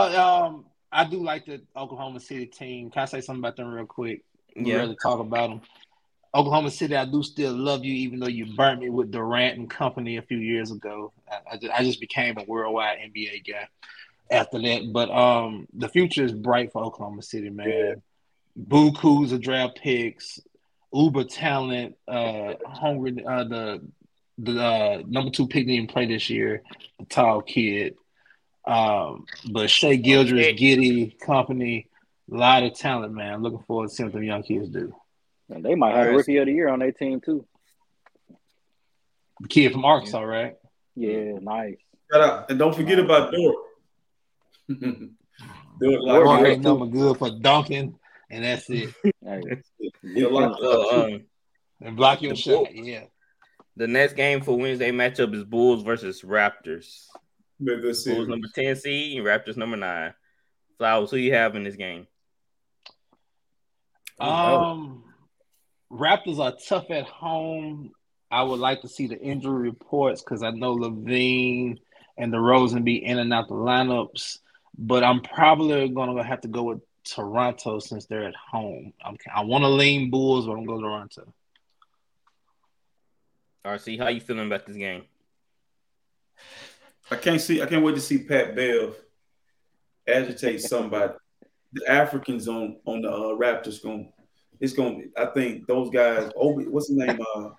um, 0.45 0.65
I 0.91 1.05
do 1.05 1.23
like 1.23 1.45
the 1.45 1.61
Oklahoma 1.75 2.19
City 2.19 2.45
team. 2.45 2.89
Can 2.89 3.03
I 3.03 3.05
say 3.05 3.21
something 3.21 3.41
about 3.41 3.55
them 3.55 3.71
real 3.71 3.85
quick? 3.85 4.23
Yeah. 4.55 4.77
really 4.77 4.97
talk 5.01 5.19
about 5.19 5.49
them. 5.49 5.61
Oklahoma 6.33 6.69
City, 6.69 6.95
I 6.95 7.05
do 7.05 7.23
still 7.23 7.53
love 7.53 7.83
you, 7.83 7.93
even 7.93 8.19
though 8.19 8.27
you 8.27 8.53
burnt 8.55 8.81
me 8.81 8.89
with 8.89 9.11
Durant 9.11 9.57
and 9.57 9.69
company 9.69 10.17
a 10.17 10.21
few 10.21 10.37
years 10.37 10.71
ago. 10.71 11.11
I, 11.29 11.53
I, 11.53 11.57
just, 11.57 11.73
I 11.73 11.83
just 11.83 11.99
became 11.99 12.37
a 12.37 12.43
worldwide 12.43 12.99
NBA 12.99 13.47
guy 13.47 13.67
after 14.29 14.59
that. 14.61 14.91
But 14.93 15.09
um, 15.09 15.67
the 15.73 15.89
future 15.89 16.23
is 16.23 16.31
bright 16.31 16.71
for 16.71 16.83
Oklahoma 16.83 17.23
City, 17.23 17.49
man. 17.49 18.01
Buku's 18.59 19.31
a 19.31 19.39
draft 19.39 19.79
picks, 19.81 20.39
uber 20.93 21.23
talent, 21.23 21.95
uh, 22.07 22.53
hungry. 22.65 23.23
Uh, 23.25 23.43
the 23.45 23.81
the 24.37 24.63
uh, 24.63 25.03
number 25.07 25.31
two 25.31 25.47
pick 25.47 25.67
didn't 25.67 25.89
play 25.89 26.05
this 26.05 26.29
year. 26.29 26.63
The 26.99 27.05
tall 27.05 27.41
kid. 27.41 27.95
Um, 28.69 29.25
but 29.51 29.69
Shai 29.69 29.95
Gilgeous, 29.95 30.33
Okay. 30.47 30.55
Giddey, 30.55 31.19
company, 31.19 31.87
a 32.31 32.35
lot 32.35 32.63
of 32.63 32.75
talent, 32.75 33.13
man. 33.13 33.33
I'm 33.33 33.41
looking 33.43 33.63
forward 33.67 33.89
to 33.89 33.95
seeing 33.95 34.07
what 34.07 34.13
them 34.13 34.23
young 34.23 34.43
kids 34.43 34.69
do. 34.69 34.93
And 35.49 35.65
they 35.65 35.73
might 35.75 35.89
have 35.95 35.99
Alright. 36.07 36.15
rookie 36.17 36.37
of 36.37 36.45
the 36.45 36.53
year 36.53 36.69
on 36.69 36.79
their 36.79 36.91
team 36.91 37.19
too. 37.21 37.45
The 39.39 39.47
kid 39.47 39.71
from 39.71 39.85
Arkansas, 39.85 40.19
right? 40.21 40.55
Yeah, 40.95 41.39
nice. 41.41 41.77
Shout 42.11 42.21
out. 42.21 42.49
And 42.51 42.59
don't 42.59 42.75
forget 42.75 42.99
about 42.99 43.31
Dort. 43.31 43.55
Dort 45.81 46.05
Mark 46.05 46.25
like 46.25 46.45
ain't 46.47 46.61
nothing 46.63 46.91
good 46.91 47.17
for 47.17 47.31
dunking 47.39 47.95
and 48.29 48.43
that's 48.43 48.69
it. 48.69 48.93
Hey, 49.23 49.41
Yeah, 50.03 50.27
like, 50.27 50.55
So, 50.59 51.03
um, 51.05 51.21
And 51.81 51.95
block 51.95 52.21
your 52.21 52.35
shot. 52.35 52.75
Yeah. 52.75 53.05
the 53.75 53.87
next 53.87 54.13
game 54.13 54.41
for 54.41 54.57
Wednesday 54.57 54.91
matchup 54.91 55.33
is 55.33 55.43
Bulls 55.43 55.81
versus 55.83 56.21
Raptors. 56.21 57.05
Be 57.63 57.75
Bulls 57.75 58.05
number 58.05 58.47
10 58.53 58.75
seed 58.77 59.17
and 59.17 59.27
Raptors 59.27 59.57
number 59.57 59.77
nine. 59.77 60.13
Flowers, 60.77 61.11
who 61.11 61.17
you 61.17 61.33
have 61.33 61.55
in 61.55 61.63
this 61.63 61.75
game? 61.75 62.07
Um, 64.19 65.03
Raptors 65.91 66.39
are 66.39 66.55
tough 66.67 66.89
at 66.91 67.05
home. 67.05 67.91
I 68.31 68.43
would 68.43 68.59
like 68.59 68.81
to 68.81 68.87
see 68.87 69.07
the 69.07 69.19
injury 69.19 69.69
reports 69.69 70.21
because 70.21 70.43
I 70.43 70.51
know 70.51 70.75
LaVine 70.75 71.77
and 72.17 72.33
DeRozan 72.33 72.83
be 72.83 73.03
in 73.03 73.17
and 73.17 73.33
out 73.33 73.47
the 73.47 73.55
lineups, 73.55 74.39
but 74.77 75.03
I'm 75.03 75.21
probably 75.21 75.89
gonna 75.89 76.23
have 76.23 76.41
to 76.41 76.47
go 76.47 76.63
with 76.63 76.81
Toronto 77.03 77.79
since 77.79 78.05
they're 78.05 78.27
at 78.27 78.35
home. 78.35 78.93
I'm, 79.03 79.17
I 79.33 79.43
want 79.43 79.63
to 79.63 79.69
lean 79.69 80.09
Bulls, 80.09 80.45
but 80.45 80.53
I'm 80.53 80.65
going 80.65 80.79
to 80.79 80.83
go 80.83 80.89
Toronto. 80.89 81.33
RC, 83.65 83.99
how 83.99 84.07
you 84.07 84.21
feeling 84.21 84.47
about 84.47 84.65
this 84.65 84.77
game? 84.77 85.03
I 87.11 87.15
can't 87.15 87.41
see. 87.41 87.61
I 87.61 87.65
can't 87.65 87.83
wait 87.83 87.95
to 87.95 88.01
see 88.01 88.19
Pat 88.19 88.55
Bev 88.55 88.95
agitate 90.07 90.61
somebody. 90.61 91.13
The 91.73 91.91
Africans 91.91 92.47
on 92.47 92.77
on 92.85 93.01
the 93.01 93.11
uh, 93.11 93.35
Raptors 93.37 93.81
going. 93.81 94.11
It's 94.59 94.73
going. 94.73 95.11
to 95.15 95.21
I 95.21 95.27
think 95.27 95.67
those 95.67 95.89
guys. 95.89 96.31
Obi, 96.35 96.65
what's 96.65 96.89
his 96.89 96.97
name? 96.97 97.19
Uh, 97.35 97.49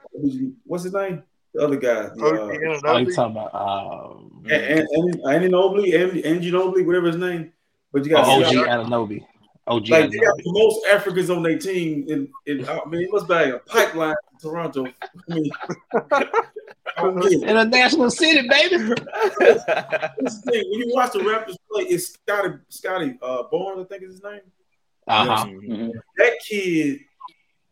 what's 0.65 0.85
his 0.85 0.93
name? 0.93 1.23
The 1.55 1.65
other 1.65 1.77
guy. 1.77 2.11
The, 2.15 2.25
OG 2.25 2.35
uh, 2.35 2.39
Anunoby. 2.39 2.81
Oh, 2.85 2.97
you 2.99 3.15
talking 3.15 3.37
about 3.37 3.55
um, 3.55 4.43
and 4.51 4.63
and 4.63 4.89
and 4.89 5.23
Anginobili, 5.25 6.23
Anginobili, 6.25 6.87
whatever 6.87 7.07
his 7.09 7.17
name. 7.17 7.53
But 7.93 8.05
you 8.05 8.11
got 8.11 8.27
oh, 8.27 8.43
OG 8.43 8.51
see, 8.51 8.57
Ananobi? 8.57 9.25
OG 9.67 9.89
like 9.89 10.11
they 10.11 10.19
got 10.19 10.37
the 10.37 10.43
most 10.47 10.87
Africans 10.87 11.31
on 11.31 11.43
their 11.43 11.59
team. 11.59 12.05
In, 12.09 12.29
in 12.47 12.69
I 12.69 12.81
mean, 12.87 13.03
it 13.03 13.13
must 13.13 13.29
be 13.29 13.35
like 13.35 13.55
a 13.55 13.59
pipeline 13.59 14.17
in 14.33 14.39
Toronto. 14.39 14.87
I 14.87 15.35
mean, 15.35 15.51
I 16.03 17.03
don't 17.03 17.21
get 17.21 17.33
it. 17.33 17.43
In 17.43 17.57
a 17.57 17.65
national 17.65 18.11
city, 18.11 18.49
baby. 18.49 18.77
This 20.19 20.35
is 20.35 20.43
the 20.43 20.51
thing, 20.51 20.65
when 20.71 20.81
you 20.81 20.93
watch 20.95 21.13
the 21.13 21.21
Raptors 21.21 21.57
play, 21.71 21.85
it's 21.85 22.15
Scottie 22.15 22.55
Scottie 22.69 23.19
uh, 23.23 23.45
Barnes, 23.51 23.83
I 23.83 23.85
think 23.85 24.03
is 24.03 24.15
his 24.15 24.23
name. 24.23 24.41
Uh-huh. 25.07 25.45
Mhm. 25.47 25.93
That 26.19 26.39
kid 26.47 27.01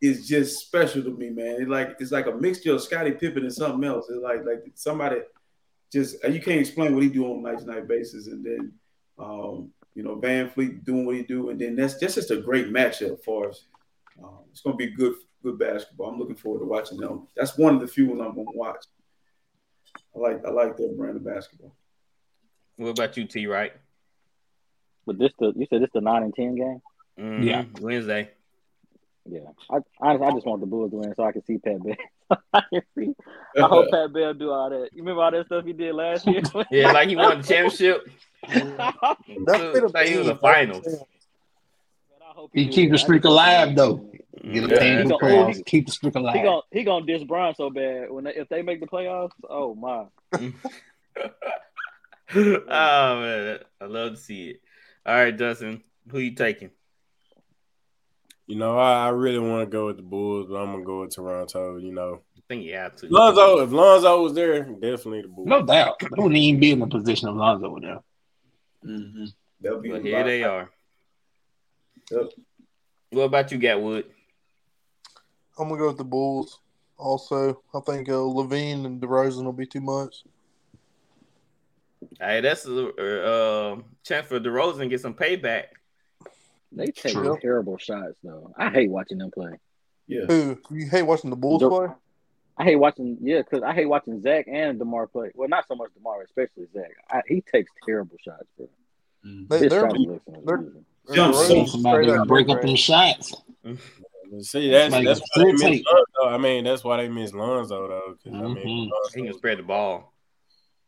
is 0.00 0.28
just 0.28 0.66
special 0.66 1.02
to 1.02 1.10
me, 1.10 1.30
man. 1.30 1.62
It 1.62 1.68
like 1.68 1.96
it's 2.00 2.12
like 2.12 2.26
a 2.26 2.32
mixture 2.32 2.74
of 2.74 2.82
Scottie 2.82 3.12
Pippen 3.12 3.44
and 3.44 3.52
something 3.52 3.84
else. 3.84 4.08
It's 4.08 4.22
like 4.22 4.44
like 4.44 4.64
somebody 4.74 5.20
just 5.92 6.22
you 6.24 6.40
can't 6.40 6.60
explain 6.60 6.94
what 6.94 7.02
he 7.02 7.08
do 7.08 7.24
on 7.26 7.38
a 7.38 7.50
night 7.50 7.58
to 7.60 7.66
night 7.66 7.88
basis, 7.88 8.26
and 8.26 8.44
then 8.44 8.72
um, 9.18 9.70
you 9.94 10.02
know 10.02 10.16
VanVleet 10.16 10.84
doing 10.84 11.06
what 11.06 11.16
he 11.16 11.22
do, 11.22 11.50
and 11.50 11.60
then 11.60 11.76
that's 11.76 11.98
that's 11.98 12.14
just 12.14 12.30
a 12.30 12.36
great 12.40 12.68
matchup 12.68 13.22
for 13.24 13.48
us. 13.48 13.64
Um, 14.22 14.40
it's 14.50 14.60
gonna 14.60 14.76
be 14.76 14.88
good 14.88 15.14
good 15.42 15.58
basketball. 15.58 16.08
I'm 16.10 16.18
looking 16.18 16.36
forward 16.36 16.60
to 16.60 16.66
watching 16.66 16.98
them. 16.98 17.28
That's 17.36 17.56
one 17.58 17.74
of 17.76 17.80
the 17.80 17.86
few 17.88 18.06
ones 18.08 18.20
I'm 18.20 18.34
gonna 18.34 18.56
watch. 18.56 18.84
I 20.14 20.18
like 20.18 20.44
I 20.44 20.50
like 20.50 20.76
their 20.76 20.92
brand 20.92 21.16
of 21.16 21.24
basketball. 21.24 21.74
what 22.76 22.90
about 22.90 23.16
you, 23.16 23.26
T, 23.26 23.46
right? 23.46 23.72
But 25.06 25.18
this 25.18 25.32
the 25.38 25.52
you 25.56 25.66
said 25.70 25.82
this 25.82 25.90
the 25.94 26.00
nine 26.00 26.22
and 26.22 26.34
ten 26.34 26.54
game. 26.54 26.82
Mhm. 27.18 27.44
Yeah. 27.44 27.64
Wednesday. 27.80 28.30
Yeah, 29.30 29.40
I 29.70 29.78
honestly, 30.00 30.26
I 30.26 30.30
just 30.32 30.46
want 30.46 30.60
the 30.60 30.66
Bulls 30.66 30.90
to 30.90 30.96
win 30.96 31.14
so 31.14 31.22
I 31.22 31.32
can 31.32 31.44
see 31.44 31.58
Pat 31.58 31.82
Bev. 31.82 31.96
I 32.52 32.62
can 32.72 32.82
see. 32.96 33.14
I 33.56 33.62
hope 33.66 33.88
Pat 33.90 34.12
Bev 34.12 34.38
do 34.38 34.50
all 34.50 34.68
that. 34.70 34.90
You 34.92 35.02
remember 35.02 35.22
all 35.22 35.30
that 35.30 35.46
stuff 35.46 35.64
he 35.64 35.72
did 35.72 35.94
last 35.94 36.26
year? 36.26 36.42
Yeah, 36.70 36.92
like 36.92 37.08
he 37.08 37.16
won 37.16 37.40
the 37.40 37.46
championship. 37.46 38.06
That's 38.48 39.72
been 39.74 39.84
a 39.84 39.88
like 39.88 40.08
he 40.08 40.16
was 40.18 40.26
big 40.28 40.36
a 40.36 40.38
finals. 40.38 40.86
Man, 40.86 40.96
I 42.22 42.32
hope 42.34 42.50
He 42.54 42.64
do 42.66 42.72
keep 42.72 42.90
the 42.92 42.98
streak 42.98 43.22
just 43.22 43.32
hope 43.32 43.40
he 43.46 43.54
alive, 43.54 43.76
though. 43.76 44.10
Get 44.52 44.64
a 44.64 44.68
Yeah. 44.74 45.02
He 45.02 45.04
gonna- 45.08 45.14
oh, 45.14 45.18
crowds. 45.18 45.56
he- 45.58 45.64
Keep 45.64 45.86
the 45.86 45.92
streak 45.92 46.14
He 46.14 46.20
alive. 46.20 46.44
gonna 46.44 46.60
he 46.70 46.84
gonna 46.84 47.06
diss 47.06 47.24
Brian 47.24 47.54
so 47.54 47.70
bad 47.70 48.10
when 48.10 48.24
they, 48.24 48.34
if 48.34 48.48
they 48.48 48.62
make 48.62 48.80
the 48.80 48.86
playoffs. 48.86 49.32
Oh 49.48 49.74
my! 49.74 50.04
oh 50.36 50.52
man, 53.20 53.58
I 53.80 53.84
love 53.86 54.12
to 54.12 54.16
see 54.16 54.50
it. 54.50 54.60
All 55.06 55.14
right, 55.14 55.36
Dustin, 55.36 55.82
who 56.10 56.18
you 56.18 56.34
taking? 56.34 56.70
You 58.48 58.56
know, 58.56 58.78
I, 58.78 59.06
I 59.06 59.08
really 59.10 59.38
want 59.38 59.60
to 59.62 59.70
go 59.70 59.86
with 59.86 59.98
the 59.98 60.02
Bulls, 60.02 60.46
but 60.48 60.56
I'm 60.56 60.72
gonna 60.72 60.84
go 60.84 61.00
with 61.02 61.14
Toronto. 61.14 61.76
You 61.76 61.92
know, 61.92 62.22
I 62.36 62.40
think 62.48 62.64
you 62.64 62.74
have 62.74 62.96
to. 62.96 63.06
Lonzo. 63.10 63.58
If 63.58 63.70
Lonzo 63.70 64.22
was 64.22 64.32
there, 64.32 64.62
definitely 64.64 65.22
the 65.22 65.28
Bulls. 65.28 65.46
No 65.46 65.62
doubt. 65.62 66.00
They 66.00 66.08
wouldn't 66.16 66.36
even 66.36 66.58
be 66.58 66.72
in 66.72 66.78
the 66.78 66.86
position 66.86 67.28
of 67.28 67.36
Lonzo 67.36 67.66
over 67.66 67.80
there. 67.80 68.00
Mm-hmm. 68.86 69.24
That'll 69.60 69.80
be 69.80 69.90
But 69.90 70.02
the 70.02 70.08
here 70.08 70.20
vibe. 70.20 70.24
they 70.24 70.44
are. 70.44 70.70
Yep. 72.10 72.30
What 73.10 73.22
about 73.24 73.52
you, 73.52 73.58
Gatwood? 73.58 74.04
I'm 75.58 75.68
gonna 75.68 75.78
go 75.78 75.88
with 75.88 75.98
the 75.98 76.04
Bulls. 76.04 76.58
Also, 76.96 77.62
I 77.74 77.80
think 77.80 78.08
uh, 78.08 78.12
LaVine 78.12 78.86
and 78.86 79.00
DeRozan 79.00 79.44
will 79.44 79.52
be 79.52 79.66
too 79.66 79.82
much. 79.82 80.24
Hey, 82.18 82.40
that's 82.40 82.64
a 82.66 82.88
uh, 82.88 83.76
chance 84.04 84.26
for 84.26 84.40
DeRozan 84.40 84.78
to 84.78 84.86
get 84.88 85.02
some 85.02 85.14
payback. 85.14 85.64
They 86.72 86.86
take 86.86 87.14
True. 87.14 87.38
terrible 87.40 87.78
shots 87.78 88.16
though. 88.22 88.52
I 88.56 88.70
hate 88.70 88.90
watching 88.90 89.18
them 89.18 89.30
play. 89.30 89.58
Yeah. 90.06 90.26
Who 90.26 90.58
you 90.70 90.88
hate 90.88 91.02
watching 91.02 91.30
the 91.30 91.36
Bulls 91.36 91.60
The- 91.60 91.68
play? 91.70 91.86
I 92.60 92.64
hate 92.64 92.76
watching 92.76 93.16
yeah, 93.20 93.38
because 93.42 93.62
I 93.62 93.72
hate 93.72 93.86
watching 93.86 94.20
Zach 94.20 94.46
and 94.50 94.78
DeMar 94.80 95.06
play. 95.06 95.30
Well, 95.34 95.48
not 95.48 95.68
so 95.68 95.76
much 95.76 95.90
DeMar, 95.94 96.22
especially 96.22 96.66
Zach. 96.74 96.90
I, 97.08 97.22
he 97.28 97.40
takes 97.40 97.70
terrible 97.86 98.16
shots, 98.22 98.44
bro. 98.56 98.68
They, 99.22 99.58
His 99.60 99.70
they're, 99.70 99.80
shot 99.88 99.92
selection 99.92 100.20
they're- 100.44 100.54
amazing. 100.56 100.84
Jump 101.14 101.68
Somebody 101.68 102.06
to 102.08 102.24
break 102.26 102.48
up 102.48 102.60
great. 102.60 102.76
shots. 102.78 103.34
See, 104.40 104.70
that's 104.70 104.92
Somebody 104.92 105.06
that's 105.06 105.20
why 105.20 105.44
they 105.44 105.52
miss 105.52 105.60
facilitate. 105.62 105.86
Lonzo. 105.86 106.34
I 106.34 106.38
mean, 106.38 106.64
that's 106.64 106.84
why 106.84 106.96
they 106.98 107.08
miss 107.08 107.32
Lonzo 107.32 107.88
though. 107.88 108.14
'cause, 108.22 108.34
I 108.34 108.36
Mhm. 108.44 108.64
mean, 108.64 108.90
He 109.14 109.22
can 109.22 109.32
spread 109.34 109.58
the 109.58 109.62
ball. 109.62 110.12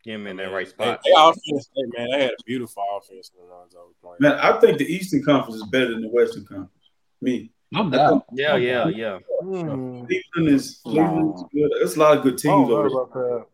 Get 0.04 0.14
him 0.14 0.26
in 0.26 0.36
that 0.38 0.50
right 0.50 0.66
they, 0.66 0.70
spot. 0.70 1.00
they 1.04 1.12
offense, 1.16 1.68
they, 1.76 1.82
man, 1.98 2.10
they 2.10 2.22
had 2.24 2.30
a 2.30 2.44
beautiful 2.46 2.82
offense 2.96 3.30
when 3.34 3.50
Lonzo 3.50 3.78
was 3.78 3.94
playing. 4.02 4.16
Man, 4.20 4.38
I 4.38 4.58
think 4.58 4.78
the 4.78 4.86
Eastern 4.86 5.22
Conference 5.22 5.56
is 5.56 5.68
better 5.68 5.90
than 5.92 6.00
the 6.02 6.08
Western 6.08 6.44
Conference. 6.44 6.70
Me. 7.20 7.50
No 7.70 7.88
doubt. 7.90 8.24
Yeah, 8.32 8.56
yeah, 8.56 8.88
yeah. 8.88 9.18
Hmm. 9.42 10.04
Cleveland 10.06 10.48
is 10.48 10.80
Cleveland 10.82 11.34
is 11.36 11.44
good. 11.52 11.70
There's 11.78 11.96
a 11.96 12.00
lot 12.00 12.16
of 12.16 12.22
good 12.22 12.38
teams 12.38 12.68
don't 12.68 12.72
over 12.72 13.06
there. 13.14 13.44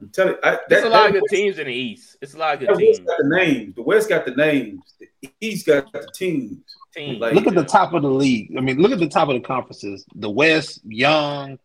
I'm 0.00 0.08
telling 0.08 0.32
you, 0.32 0.38
I, 0.42 0.50
that, 0.52 0.68
There's 0.68 0.84
a 0.84 0.88
lot 0.88 1.08
of 1.08 1.12
that 1.12 1.20
good 1.20 1.28
teams 1.36 1.58
in 1.58 1.66
the 1.66 1.74
East. 1.74 2.16
It's 2.22 2.32
a 2.34 2.38
lot 2.38 2.54
of 2.54 2.60
That 2.60 2.68
good 2.68 2.86
West 2.86 2.98
teams. 3.00 3.06
got 3.08 3.18
the 3.18 3.28
names. 3.28 3.74
The 3.74 3.82
West 3.82 4.08
got 4.08 4.24
the 4.24 4.34
names. 4.34 4.94
The 4.98 5.30
East 5.42 5.66
got 5.66 5.92
the 5.92 6.08
teams. 6.14 6.56
Teams. 6.94 7.20
Like- 7.20 7.34
Look 7.34 7.46
at 7.46 7.54
the 7.54 7.64
top 7.64 7.92
of 7.92 8.02
the 8.02 8.08
league. 8.10 8.56
I 8.56 8.62
mean, 8.62 8.78
look 8.80 8.92
at 8.92 8.98
the 8.98 9.08
top 9.08 9.28
of 9.28 9.34
the 9.34 9.40
conferences. 9.40 10.06
The 10.14 10.30
West, 10.30 10.80
young. 10.84 11.58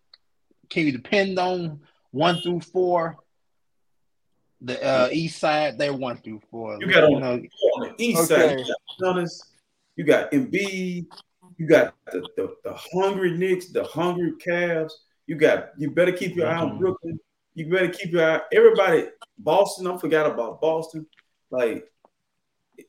Can 0.70 0.86
you 0.86 0.92
depend 0.92 1.40
on 1.40 1.80
one 2.12 2.42
through 2.42 2.60
four? 2.60 3.18
The 4.62 4.82
uh, 4.84 5.10
East 5.12 5.40
side, 5.40 5.78
they're 5.78 5.94
one 5.94 6.18
through 6.18 6.42
four. 6.50 6.78
You 6.80 6.88
got 6.92 7.04
on- 7.04 7.20
know, 7.20 7.34
On 7.34 7.82
the 7.82 7.94
East 8.04 8.32
Okay. 8.32 8.48
side, 8.58 8.60
you 8.60 9.04
got 9.04 9.26
you 9.98 10.04
got 10.04 10.32
Embiid, 10.32 11.06
you 11.58 11.68
got 11.68 11.94
the, 12.12 12.28
the, 12.36 12.56
the 12.64 12.74
hungry 12.74 13.38
Knicks, 13.38 13.68
the 13.68 13.84
hungry 13.84 14.34
Cavs. 14.46 14.92
You 15.28 15.36
got 15.36 15.70
you 15.78 15.92
better 15.92 16.12
keep 16.12 16.36
your 16.36 16.48
eye 16.48 16.58
on 16.58 16.72
Mhm. 16.72 16.80
Brooklyn. 16.80 17.20
You 17.54 17.70
better 17.70 17.90
keep 17.90 18.12
your 18.12 18.30
eye. 18.30 18.42
Everybody, 18.54 19.08
Boston. 19.38 19.88
I 19.88 19.98
forgot 19.98 20.30
about 20.32 20.62
Boston. 20.62 21.06
Like 21.52 21.90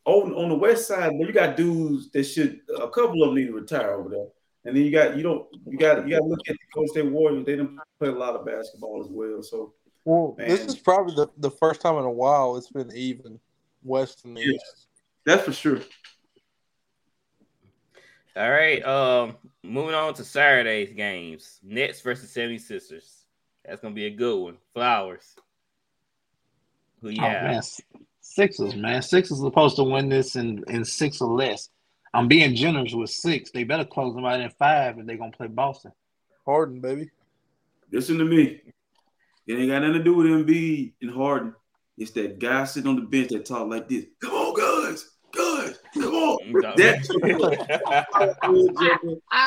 on 0.04 0.32
on 0.34 0.48
the 0.48 0.54
West 0.56 0.88
side, 0.88 1.12
but 1.18 1.26
you 1.26 1.32
got 1.32 1.56
dudes 1.56 2.10
that 2.10 2.24
should 2.24 2.60
a 2.76 2.88
couple 2.88 3.22
of 3.22 3.28
them 3.28 3.34
need 3.36 3.46
to 3.46 3.52
retire 3.54 3.92
over 3.92 4.08
there. 4.08 4.26
And 4.64 4.76
then 4.76 4.82
you 4.84 4.90
got 4.90 5.16
you 5.16 5.22
don't 5.22 5.46
you 5.66 5.78
got 5.78 6.04
you 6.08 6.10
got 6.16 6.22
to 6.22 6.28
look 6.28 6.40
at 6.48 6.54
the 6.54 6.66
Coast 6.74 6.92
State 6.92 7.06
Warriors. 7.06 7.44
They 7.46 7.54
don't 7.56 7.78
play 8.00 8.08
a 8.08 8.12
lot 8.12 8.34
of 8.34 8.44
basketball 8.44 9.00
as 9.04 9.08
well. 9.10 9.42
So 9.42 9.74
Well, 10.06 10.36
this 10.38 10.60
is 10.64 10.76
probably 10.76 11.16
the, 11.16 11.26
the 11.38 11.50
first 11.50 11.80
time 11.80 11.96
in 11.98 12.04
a 12.04 12.10
while 12.10 12.56
it's 12.56 12.70
been 12.70 12.90
even 12.94 13.40
West 13.82 14.24
and 14.24 14.38
Yeah. 14.38 14.52
East. 14.54 14.86
that's 15.24 15.42
for 15.42 15.52
sure. 15.52 15.80
All 18.36 18.50
right. 18.50 18.84
Um, 18.84 19.36
moving 19.64 19.94
on 19.96 20.14
to 20.14 20.24
Saturday's 20.24 20.92
games. 20.92 21.58
Nets 21.64 22.00
versus 22.02 22.32
76ers. 22.32 23.24
That's 23.64 23.80
gonna 23.80 23.94
be 23.96 24.06
a 24.06 24.10
good 24.10 24.38
one. 24.40 24.58
Flowers. 24.74 25.34
Who 27.02 27.08
you 27.08 27.18
Oh 27.22 27.28
have? 27.28 27.42
man, 27.42 27.62
Sixers, 28.20 28.76
man. 28.76 29.02
Sixers 29.02 29.40
supposed 29.40 29.74
to 29.76 29.84
win 29.84 30.08
this 30.08 30.36
in, 30.36 30.62
in 30.68 30.84
six 30.84 31.20
or 31.20 31.32
less. 31.32 31.68
I'm 32.14 32.28
being 32.28 32.54
generous 32.54 32.94
with 32.94 33.10
six. 33.10 33.50
They 33.50 33.64
better 33.64 33.84
close 33.84 34.14
them 34.14 34.24
out 34.24 34.40
in 34.40 34.50
five 34.50 34.98
if 34.98 35.06
they're 35.06 35.16
gonna 35.16 35.32
play 35.32 35.48
Boston. 35.48 35.90
Harden, 36.44 36.80
baby. 36.80 37.10
Listen 37.90 38.18
to 38.18 38.24
me. 38.24 38.60
It 39.46 39.54
ain't 39.54 39.68
got 39.70 39.80
nothing 39.82 39.94
to 39.94 40.02
do 40.02 40.14
with 40.14 40.26
Embiid 40.26 40.94
and 41.02 41.10
Harden. 41.10 41.54
It's 41.98 42.10
that 42.12 42.38
guy 42.38 42.64
sitting 42.64 42.88
on 42.90 42.96
the 42.96 43.02
bench 43.02 43.28
that 43.28 43.46
talk 43.46 43.68
like 43.68 43.88
this. 43.88 44.04
Come 44.20 44.32
on, 44.32 44.54
guys, 44.92 45.08
guys, 45.34 45.78
come 45.94 46.14
on. 46.14 46.52
That's 46.76 47.08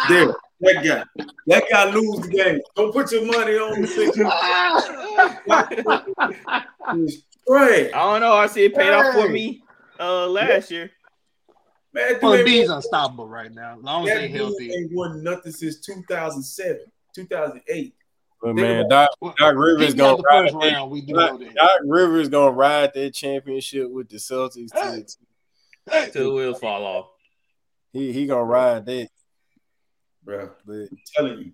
there. 0.10 0.34
That 0.62 0.84
guy. 0.84 1.04
That 1.48 1.64
guy 1.72 1.90
lose 1.94 2.20
the 2.22 2.28
game. 2.30 2.60
Don't 2.76 2.92
put 2.92 3.12
your 3.12 3.26
money 3.26 3.54
on 3.58 3.82
the 3.82 3.88
Sixers. 3.88 4.28
It's 6.92 7.24
trash. 7.48 7.92
I 7.94 8.12
don't 8.12 8.22
know. 8.22 8.34
I 8.34 8.48
see 8.48 8.66
it 8.66 8.76
paid 8.76 8.92
off 8.92 9.14
for 9.14 9.30
me 9.30 9.64
uh 10.00 10.28
last 10.28 10.72
year. 10.72 10.92
Man, 11.94 12.20
Well, 12.22 12.38
dude 12.38 12.46
B's 12.46 12.70
unstoppable 12.70 13.28
right 13.28 13.52
now. 13.52 13.78
As 13.78 13.84
long 13.84 14.08
as 14.08 14.14
that 14.14 14.22
they 14.22 14.28
healthy. 14.28 14.72
ain't 14.72 14.92
won 14.94 15.24
nothing 15.24 15.52
since 15.52 15.80
2007, 15.80 16.82
2008. 17.16 17.96
But 18.42 18.56
man, 18.56 18.88
Doc, 18.88 19.10
Doc 19.22 19.56
Rivers 19.56 19.88
Keep 19.88 19.98
gonna 19.98 20.18
the 20.18 20.24
ride 20.24 20.42
first 20.44 20.54
that. 20.60 20.74
round. 20.74 20.92
We 20.92 21.02
do 21.02 21.14
Doc, 21.14 21.40
that. 21.40 21.56
Doc 21.56 21.80
Rivers 21.86 22.30
gonna 22.30 22.52
ride 22.52 22.92
that 22.94 23.14
championship 23.14 23.90
with 23.92 24.08
the 24.10 24.18
Celtics. 24.18 24.70
Hey. 24.74 25.06
Till, 25.90 26.12
Till 26.12 26.24
the 26.30 26.34
wheels 26.36 26.60
fall 26.60 26.84
off. 26.86 27.08
he 27.92 28.14
he 28.14 28.28
gonna 28.28 28.44
ride 28.44 28.86
that. 28.86 29.10
Bro, 30.24 30.52
But 30.66 30.74
I'm 30.74 30.90
telling 31.16 31.40
you, 31.40 31.52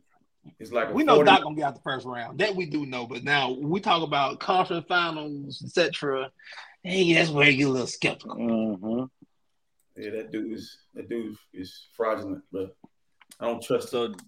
it's 0.60 0.72
like 0.72 0.90
a 0.90 0.94
We 0.94 1.04
know 1.04 1.16
40 1.16 1.32
Doc 1.32 1.42
gonna 1.44 1.56
get 1.56 1.64
out 1.66 1.76
the 1.76 1.82
first 1.82 2.06
round. 2.06 2.40
That 2.40 2.56
we 2.56 2.66
do 2.66 2.86
know. 2.86 3.08
But 3.08 3.24
now 3.24 3.52
we 3.52 3.80
talk 3.80 4.04
about 4.04 4.40
conference 4.40 4.86
finals, 4.88 5.62
etc. 5.66 6.30
Hey, 6.84 7.14
that's 7.14 7.30
where 7.32 7.50
you 7.50 7.58
get 7.58 7.68
a 7.68 7.70
little 7.70 7.88
skeptical. 7.88 8.36
Mm-hmm. 8.36 9.04
Yeah, 10.02 10.12
that 10.12 10.32
dude 10.32 10.52
is 10.52 10.78
that 10.94 11.10
dude 11.10 11.36
is 11.54 11.88
fraudulent, 11.96 12.44
bro. 12.52 12.70
I 13.40 13.46
don't 13.48 13.64
trust 13.64 13.94
him. 13.94 14.14
So, 14.14 14.26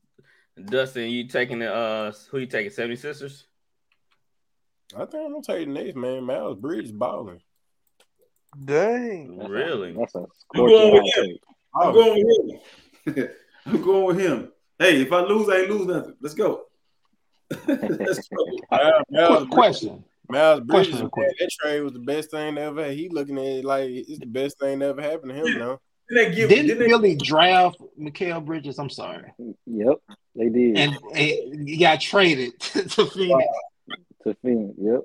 Dustin, 0.66 1.10
you 1.10 1.28
taking 1.28 1.60
the 1.60 1.74
uh, 1.74 2.12
who 2.32 2.40
you 2.40 2.46
taking? 2.48 2.72
76ers? 2.72 3.44
I 4.96 5.06
think 5.06 5.26
I'm 5.26 5.32
gonna 5.34 5.42
take 5.44 5.68
the 5.68 5.74
next 5.74 5.96
man. 5.96 6.24
Miles 6.24 6.58
Bridges 6.58 6.92
balling. 6.92 7.42
Dang. 8.64 9.38
Really? 9.38 9.92
A, 9.92 9.94
that's 9.94 10.16
a 10.16 10.20
I'm 10.56 10.66
going 10.66 10.94
with 10.94 11.04
him. 11.04 11.26
take. 11.26 11.42
I'm 11.76 11.94
going 11.94 12.26
with 13.06 13.18
him. 13.18 13.30
I'm 13.66 13.82
going 13.82 14.06
with 14.06 14.20
him. 14.20 14.52
Hey, 14.80 15.02
if 15.02 15.12
I 15.12 15.22
lose, 15.22 15.50
I 15.50 15.58
ain't 15.62 15.70
lose 15.72 15.88
nothing. 15.88 16.16
Let's 16.22 16.36
go. 16.36 16.64
Let's 17.68 18.28
go. 18.30 18.46
Miles, 18.72 19.04
Miles 19.10 19.38
Quick 19.40 19.50
question. 19.52 20.04
Miles 20.30 20.62
Bridges, 20.62 20.70
Question 20.70 20.94
real 20.94 21.02
man, 21.04 21.10
quick. 21.10 21.38
that 21.40 21.50
trade 21.62 21.82
was 21.82 21.94
the 21.94 22.00
best 22.00 22.32
thing 22.32 22.56
that 22.56 22.62
ever. 22.62 22.92
He 22.92 23.10
looking 23.10 23.38
at 23.38 23.46
it 23.46 23.66
like 23.66 23.90
it's 23.90 24.20
the 24.20 24.26
best 24.26 24.60
thing 24.60 24.80
that 24.80 24.90
ever 24.90 25.02
happened 25.02 25.32
to 25.32 25.36
him. 25.36 25.60
Now 25.60 25.80
Didn't 26.10 26.30
they 26.32 26.36
give? 26.36 26.50
Didn't 26.50 26.68
Didn't 26.68 26.80
they, 26.80 26.88
Philly 26.90 27.16
draft 27.16 27.78
Mikal 28.00 28.44
Bridges? 28.46 28.80
I'm 28.80 28.90
sorry. 28.90 29.34
Yep, 29.66 29.98
they 30.36 30.50
did. 30.50 30.78
And, 30.78 30.98
and 31.16 31.68
he 31.70 31.78
got 31.78 32.00
traded 32.02 32.60
to 32.60 33.06
Phoenix. 33.06 33.46
to 34.24 34.36
Phoenix. 34.44 34.74
Yep. 34.80 35.02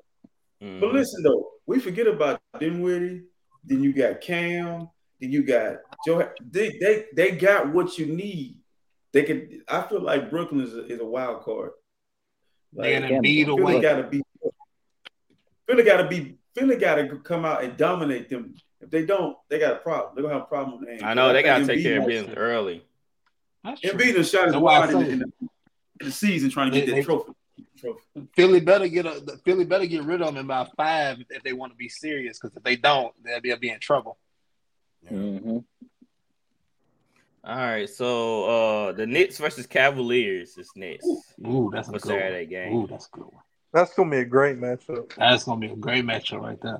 Mhm. 0.63 0.79
but 0.79 0.93
listen 0.93 1.23
though, 1.23 1.49
we 1.65 1.79
forget 1.79 2.07
about 2.07 2.39
Dinwiddie. 2.59 3.23
Then 3.65 3.83
you 3.83 3.91
got 3.93 4.21
Cam. 4.21 4.89
Then 5.19 5.31
you 5.31 5.43
got 5.43 5.77
Joe. 6.05 6.29
They 6.41 6.77
they 6.79 7.05
they 7.13 7.31
got 7.31 7.69
what 7.73 7.97
you 7.97 8.05
need. 8.07 8.59
They 9.11 9.23
can. 9.23 9.61
I 9.67 9.81
feel 9.83 10.01
like 10.01 10.29
Brooklyn 10.29 10.61
is 10.61 10.73
a, 10.73 10.85
is 10.87 10.99
a 10.99 11.05
wild 11.05 11.43
card. 11.43 11.71
They 12.73 12.93
Like, 12.99 13.11
had 13.11 13.21
Embiid 13.21 13.45
Philly 13.45 13.81
got 13.81 13.97
to 13.97 14.03
be. 14.07 14.21
Philly 15.67 15.83
got 15.83 15.97
to 15.97 16.07
be. 16.07 16.37
Philly 16.55 16.75
got 16.77 16.95
to 16.95 17.17
come 17.19 17.45
out 17.45 17.63
and 17.63 17.75
dominate 17.77 18.29
them. 18.29 18.53
If 18.83 18.89
they 18.91 19.05
don't, 19.05 19.37
they 19.49 19.59
got 19.59 19.73
a 19.73 19.79
problem. 19.79 20.13
They're 20.15 20.23
gonna 20.23 20.35
have 20.35 20.43
a 20.43 20.47
problem. 20.47 20.79
on 20.79 20.85
their. 20.85 21.03
I 21.03 21.13
know 21.13 21.29
they 21.29 21.41
think 21.43 21.45
gotta 21.45 21.65
take 21.67 21.79
Embiid 21.79 21.83
care 21.83 21.93
of 21.97 21.99
might- 22.03 22.07
business 22.09 22.33
early. 22.37 22.85
That's 23.63 23.81
true. 23.81 23.91
Embiid 23.91 24.15
and 24.17 24.25
shot 24.25 24.43
his 24.45 24.53
That's 24.53 24.55
why 24.57 24.75
I 24.75 24.79
wide 24.79 24.89
in, 24.89 24.99
the, 24.99 25.11
in, 25.11 25.47
the, 26.01 26.11
season 26.11 26.49
trying 26.49 26.71
to 26.71 26.77
get 26.79 26.87
They- 26.87 26.95
that 26.95 27.05
trophy. 27.05 27.31
trophy. 27.77 27.99
Philly 28.35 28.59
better 28.59 28.87
get 28.89 29.05
a 29.05 29.37
Philly 29.45 29.63
better 29.65 29.85
get 29.85 30.03
rid 30.03 30.21
of 30.21 30.27
them 30.27 30.37
in 30.37 30.45
about 30.45 30.75
five 30.75 31.19
if, 31.21 31.27
if 31.31 31.43
they 31.43 31.53
want 31.53 31.71
to 31.71 31.77
be 31.77 31.87
serious. 31.89 32.39
Because 32.39 32.55
if 32.57 32.63
they 32.63 32.75
don't, 32.75 33.13
they'll 33.23 33.39
be, 33.39 33.49
they'll 33.49 33.59
be 33.59 33.69
in 33.69 33.79
trouble. 33.79 34.17
Mm-hmm. 35.11 35.59
All 37.45 37.57
right, 37.57 37.89
so 37.89 38.45
uh 38.45 38.91
the 38.93 39.05
Knicks 39.05 39.37
versus 39.37 39.67
Cavaliers 39.67 40.57
is 40.57 40.69
next 40.75 41.05
Ooh, 41.45 41.69
that's 41.73 41.89
a 41.89 41.93
for 41.93 41.99
good 41.99 42.11
one. 42.11 42.19
Saturday 42.19 42.45
game. 42.45 42.73
Ooh, 42.73 42.87
that's 42.87 43.07
a 43.07 43.17
good 43.17 43.25
one. 43.25 43.43
That's 43.73 43.93
gonna 43.93 44.11
be 44.11 44.17
a 44.19 44.25
great 44.25 44.59
matchup. 44.59 45.13
That's 45.17 45.43
gonna 45.43 45.59
be 45.59 45.67
a 45.67 45.75
great 45.75 46.05
matchup 46.05 46.41
right 46.41 46.61
there. 46.61 46.79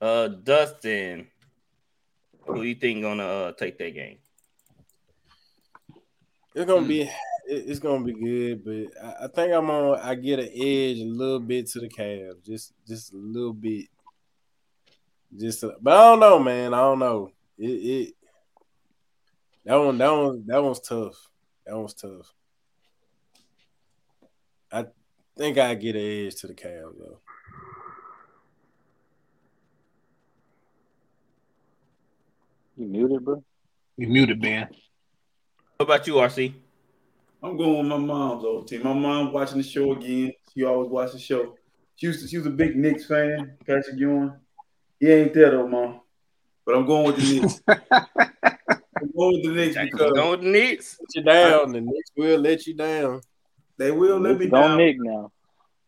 Uh, 0.00 0.28
Dustin, 0.28 1.28
who 2.46 2.62
you 2.62 2.74
think 2.74 3.02
gonna 3.02 3.24
uh, 3.24 3.52
take 3.52 3.78
that 3.78 3.94
game? 3.94 4.18
it's 6.54 6.66
gonna 6.66 6.86
be 6.86 7.10
it's 7.46 7.78
gonna 7.80 8.04
be 8.04 8.12
good. 8.12 8.64
But 8.64 9.04
I, 9.04 9.24
I 9.24 9.28
think 9.28 9.52
I'm 9.52 9.68
on. 9.70 9.98
I 10.00 10.14
get 10.14 10.38
an 10.38 10.48
edge 10.48 10.98
a 10.98 11.04
little 11.04 11.40
bit 11.40 11.66
to 11.70 11.80
the 11.80 11.88
Cavs, 11.88 12.44
just 12.44 12.72
just 12.86 13.12
a 13.12 13.16
little 13.16 13.52
bit. 13.52 13.86
Just, 15.36 15.64
a, 15.64 15.74
but 15.80 15.94
I 15.94 16.10
don't 16.10 16.20
know, 16.20 16.38
man. 16.38 16.74
I 16.74 16.78
don't 16.78 17.00
know. 17.00 17.30
It, 17.58 17.66
it 17.66 18.14
that 19.64 19.76
one 19.76 19.98
that 19.98 20.10
one 20.10 20.44
that 20.46 20.62
one's 20.62 20.80
tough. 20.80 21.30
That 21.66 21.76
one's 21.76 21.94
tough. 21.94 22.32
I 24.70 24.86
think 25.36 25.58
I 25.58 25.74
get 25.74 25.96
an 25.96 26.26
edge 26.26 26.36
to 26.36 26.46
the 26.46 26.54
Cavs 26.54 26.98
though. 26.98 27.20
You 32.76 32.86
muted, 32.86 33.24
bro. 33.24 33.42
You 33.96 34.08
muted, 34.08 34.40
man. 34.40 34.68
What 35.76 35.86
about 35.86 36.06
you, 36.06 36.14
RC? 36.14 36.54
I'm 37.42 37.56
going 37.56 37.78
with 37.78 37.86
my 37.86 37.98
mom's 37.98 38.44
old 38.44 38.68
team. 38.68 38.82
My 38.84 38.92
mom 38.92 39.32
watching 39.32 39.58
the 39.58 39.64
show 39.64 39.92
again. 39.92 40.32
She 40.52 40.64
always 40.64 40.90
watch 40.90 41.12
the 41.12 41.18
show. 41.18 41.54
She 41.96 42.08
was 42.08 42.28
she 42.28 42.38
was 42.38 42.46
a 42.46 42.50
big 42.50 42.76
Knicks 42.76 43.06
fan. 43.06 43.56
Patrick 43.66 43.96
Ewing. 43.98 44.32
He 44.98 45.10
ain't 45.10 45.34
there 45.34 45.50
though, 45.50 45.68
mom. 45.68 46.00
But 46.64 46.76
I'm 46.76 46.86
going 46.86 47.06
with 47.06 47.16
the 47.16 47.40
Knicks. 47.40 47.60
I'm 47.68 49.12
going 49.16 49.32
with 49.34 49.44
the 49.44 49.52
Knicks 49.52 49.76
because 49.76 50.12
Going 50.12 50.30
with 50.30 50.40
the 50.40 50.48
Knicks. 50.50 50.98
Let 51.00 51.14
you 51.14 51.22
down. 51.22 51.72
The 51.72 51.80
Knicks 51.80 52.10
will 52.16 52.40
let 52.40 52.66
you 52.66 52.74
down. 52.74 53.20
they 53.76 53.90
will 53.90 54.18
let 54.18 54.38
me 54.38 54.48
Don't 54.48 54.62
down. 54.62 54.78
Nick 54.78 54.96
now. 54.98 55.30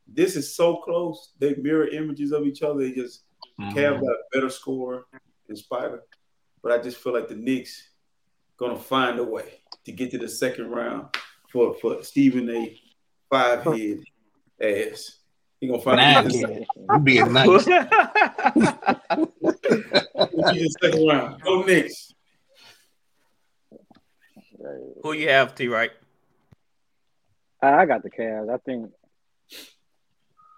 This 0.07 0.37
is 0.37 0.55
so 0.55 0.77
close. 0.77 1.33
They 1.39 1.55
mirror 1.55 1.89
images 1.89 2.33
of 2.33 2.47
each 2.47 2.63
other. 2.63 2.81
They 2.81 2.93
just 2.93 3.23
Mm-hmm. 3.61 3.75
Cam 3.75 3.95
got 3.95 4.11
a 4.11 4.17
better 4.33 4.51
score 4.51 5.07
than 5.47 5.57
Spider. 5.57 6.03
But 6.67 6.81
I 6.81 6.83
just 6.83 6.97
feel 6.97 7.13
like 7.13 7.29
the 7.29 7.37
Knicks 7.37 7.91
gonna 8.59 8.77
find 8.77 9.21
a 9.21 9.25
way 9.25 9.61
to 9.85 9.93
get 9.93 10.11
to 10.11 10.19
the 10.19 10.29
second 10.29 10.69
round 10.69 11.15
for 11.49 11.75
for 11.75 12.03
Stephen 12.03 12.51
A. 12.51 12.77
Five 13.31 13.63
head 13.63 14.01
ass. 14.61 15.21
He 15.61 15.69
gonna 15.69 15.81
find 15.81 15.99
Nah, 15.99 16.23
a 16.23 16.25
way 16.25 16.29
to 16.29 16.49
kid. 16.49 16.67
You 16.91 16.99
being 16.99 17.33
nice. 17.33 17.65
get 17.67 17.89
to 17.89 19.29
the 20.25 20.77
second 20.83 21.07
round. 21.07 21.41
Go 21.41 21.63
Knicks. 21.63 22.13
Who 25.05 25.13
you 25.13 25.29
have, 25.29 25.55
T? 25.55 25.69
Right? 25.69 25.93
I, 27.63 27.75
I 27.75 27.87
got 27.87 28.03
the 28.03 28.11
Cavs. 28.11 28.53
I 28.53 28.57
think 28.67 28.91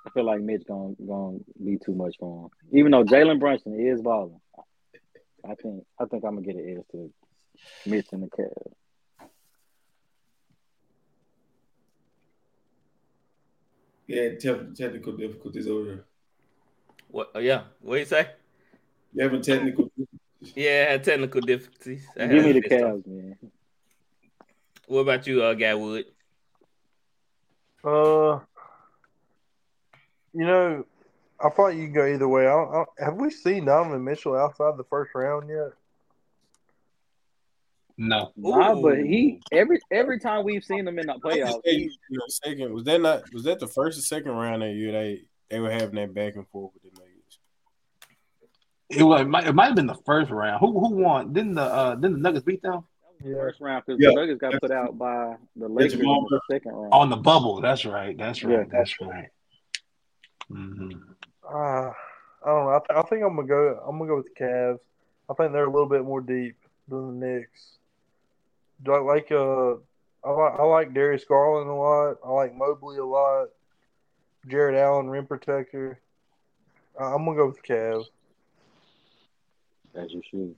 I 0.06 0.10
feel 0.14 0.24
like 0.24 0.40
Mitch 0.40 0.62
gonna 0.66 0.94
gonna 1.06 1.40
be 1.62 1.76
too 1.76 1.92
much 1.92 2.16
for 2.18 2.44
him. 2.46 2.50
Even 2.72 2.92
though 2.92 3.04
Jalen 3.04 3.38
Brunson 3.40 3.78
is 3.78 4.00
balling, 4.00 4.40
I 5.44 5.54
think 5.54 5.84
I 6.00 6.04
think 6.06 6.24
I'm 6.24 6.34
gonna 6.34 6.46
get 6.46 6.56
an 6.56 6.76
edge 6.78 6.84
to 6.92 7.12
Mitch 7.86 8.06
and 8.12 8.22
the 8.24 8.28
Cavs. 8.28 8.74
Yeah, 14.06 14.30
te- 14.38 14.74
technical 14.74 15.12
difficulties 15.12 15.66
over 15.68 15.84
there. 15.84 16.04
What? 17.08 17.30
Oh, 17.34 17.40
yeah. 17.40 17.64
What 17.80 17.98
you 17.98 18.04
say? 18.06 18.30
You 19.12 19.24
having 19.24 19.42
technical 19.42 19.90
Yeah, 20.54 20.86
I 20.88 20.92
had 20.92 21.04
technical 21.04 21.40
difficulties. 21.42 22.06
I 22.18 22.26
Give 22.26 22.44
me 22.44 22.52
the 22.52 22.60
this 22.60 22.72
stuff. 22.72 22.80
Cavs, 22.80 23.06
man. 23.06 23.36
What 24.86 25.00
about 25.00 25.26
you, 25.26 25.42
uh, 25.42 25.52
Guy 25.54 25.74
Wood? 25.74 26.06
Uh, 27.84 28.40
you 30.32 30.46
know, 30.46 30.86
I 31.40 31.50
thought 31.50 31.68
you 31.68 31.86
could 31.86 31.94
go 31.94 32.06
either 32.06 32.28
way. 32.28 32.46
I 32.46 32.50
don't, 32.50 32.70
I 32.70 32.72
don't, 32.74 32.88
have 32.98 33.14
we 33.14 33.30
seen 33.30 33.66
Donovan 33.66 34.04
Mitchell 34.04 34.36
outside 34.36 34.76
the 34.76 34.84
first 34.84 35.14
round 35.14 35.48
yet? 35.48 35.72
No. 37.96 38.32
Nah, 38.36 38.80
but 38.80 38.98
he 38.98 39.40
every 39.50 39.80
every 39.90 40.20
time 40.20 40.44
we've 40.44 40.62
seen 40.62 40.86
him 40.86 40.98
in 41.00 41.06
the 41.06 41.14
playoffs, 41.14 41.60
Hey, 41.64 41.78
he's 41.80 41.98
you 42.08 42.18
know, 42.18 42.24
second 42.28 42.72
was 42.72 42.84
that 42.84 43.00
not 43.00 43.32
was 43.32 43.42
that 43.44 43.58
the 43.58 43.66
first 43.66 43.98
or 43.98 44.02
second 44.02 44.32
round 44.32 44.62
that 44.62 44.70
year 44.72 44.92
they 44.92 45.22
they 45.50 45.58
were 45.58 45.70
having 45.70 45.96
that 45.96 46.14
back 46.14 46.36
and 46.36 46.46
forth 46.48 46.72
with 46.74 46.92
the 46.92 47.00
Nuggets? 47.00 47.38
It 48.90 49.02
was. 49.02 49.22
It 49.22 49.28
might, 49.28 49.46
it 49.48 49.52
might 49.52 49.66
have 49.66 49.74
been 49.74 49.88
the 49.88 49.98
first 50.06 50.30
round. 50.30 50.60
Who 50.60 50.78
who 50.78 50.90
won? 50.94 51.32
Didn't 51.32 51.54
the 51.54 51.62
uh 51.62 51.94
didn't 51.96 52.14
the 52.14 52.20
Nuggets 52.20 52.44
beat 52.44 52.62
them 52.62 52.84
the 53.20 53.34
first 53.34 53.60
round 53.60 53.84
because 53.84 54.00
Yeah. 54.00 54.10
the 54.10 54.14
Nuggets 54.14 54.40
got 54.40 54.60
put 54.60 54.70
out 54.70 54.96
by 54.96 55.36
the 55.56 55.68
Lakers 55.68 55.94
in 55.94 56.00
the 56.00 56.40
second 56.50 56.72
round. 56.72 56.92
on 56.92 57.10
the 57.10 57.16
bubble? 57.16 57.60
That's 57.60 57.84
right. 57.84 58.16
That's 58.16 58.42
right. 58.44 58.58
Yeah. 58.58 58.64
That's 58.70 59.00
right. 59.00 59.28
hmm 60.48 60.92
Uh, 61.52 61.90
I 62.44 62.46
don't 62.46 62.64
know. 62.66 62.70
I, 62.70 62.78
th- 62.78 62.98
I 63.04 63.08
think 63.08 63.22
I'm 63.24 63.36
gonna 63.36 63.48
go. 63.48 63.82
I'm 63.86 63.98
gonna 63.98 64.10
go 64.10 64.16
with 64.16 64.26
the 64.34 64.44
Cavs. 64.44 64.78
I 65.30 65.34
think 65.34 65.52
they're 65.52 65.66
a 65.66 65.70
little 65.72 65.88
bit 65.88 66.04
more 66.04 66.20
deep 66.20 66.56
than 66.88 67.18
the 67.20 67.26
Knicks. 67.26 67.78
Do 68.82 68.92
I 68.92 68.98
like 69.00 69.30
uh? 69.32 69.74
I 70.24 70.30
like 70.30 70.58
I 70.58 70.62
like 70.64 70.94
Darius 70.94 71.24
Garland 71.24 71.70
a 71.70 71.74
lot. 71.74 72.16
I 72.24 72.30
like 72.30 72.54
Mobley 72.54 72.98
a 72.98 73.04
lot. 73.04 73.48
Jarrett 74.46 74.76
Allen, 74.76 75.08
rim 75.08 75.26
protector. 75.26 76.00
Uh, 77.00 77.14
I'm 77.14 77.24
gonna 77.24 77.36
go 77.36 77.46
with 77.46 77.56
the 77.56 77.74
Cavs. 77.74 78.04
As 79.94 80.12
you 80.12 80.22
should. 80.30 80.54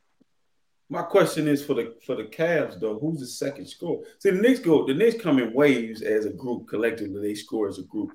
My 0.89 1.03
question 1.03 1.47
is 1.47 1.65
for 1.65 1.75
the 1.75 1.95
for 2.05 2.17
the 2.17 2.25
Cavs 2.25 2.81
though. 2.81 2.99
Who's 2.99 3.21
the 3.21 3.27
second 3.27 3.67
score? 3.67 4.03
See, 4.19 4.31
the 4.31 4.41
Knicks 4.41 4.61
go. 4.61 4.87
The 4.87 4.95
Knicks 4.95 5.23
come 5.23 5.39
in 5.39 5.53
waves 5.53 6.03
as 6.03 6.27
a 6.27 6.31
group. 6.31 6.69
Collectively, 6.69 7.21
they 7.21 7.35
score 7.35 7.69
as 7.69 7.79
a 7.79 7.83
group. 7.85 8.13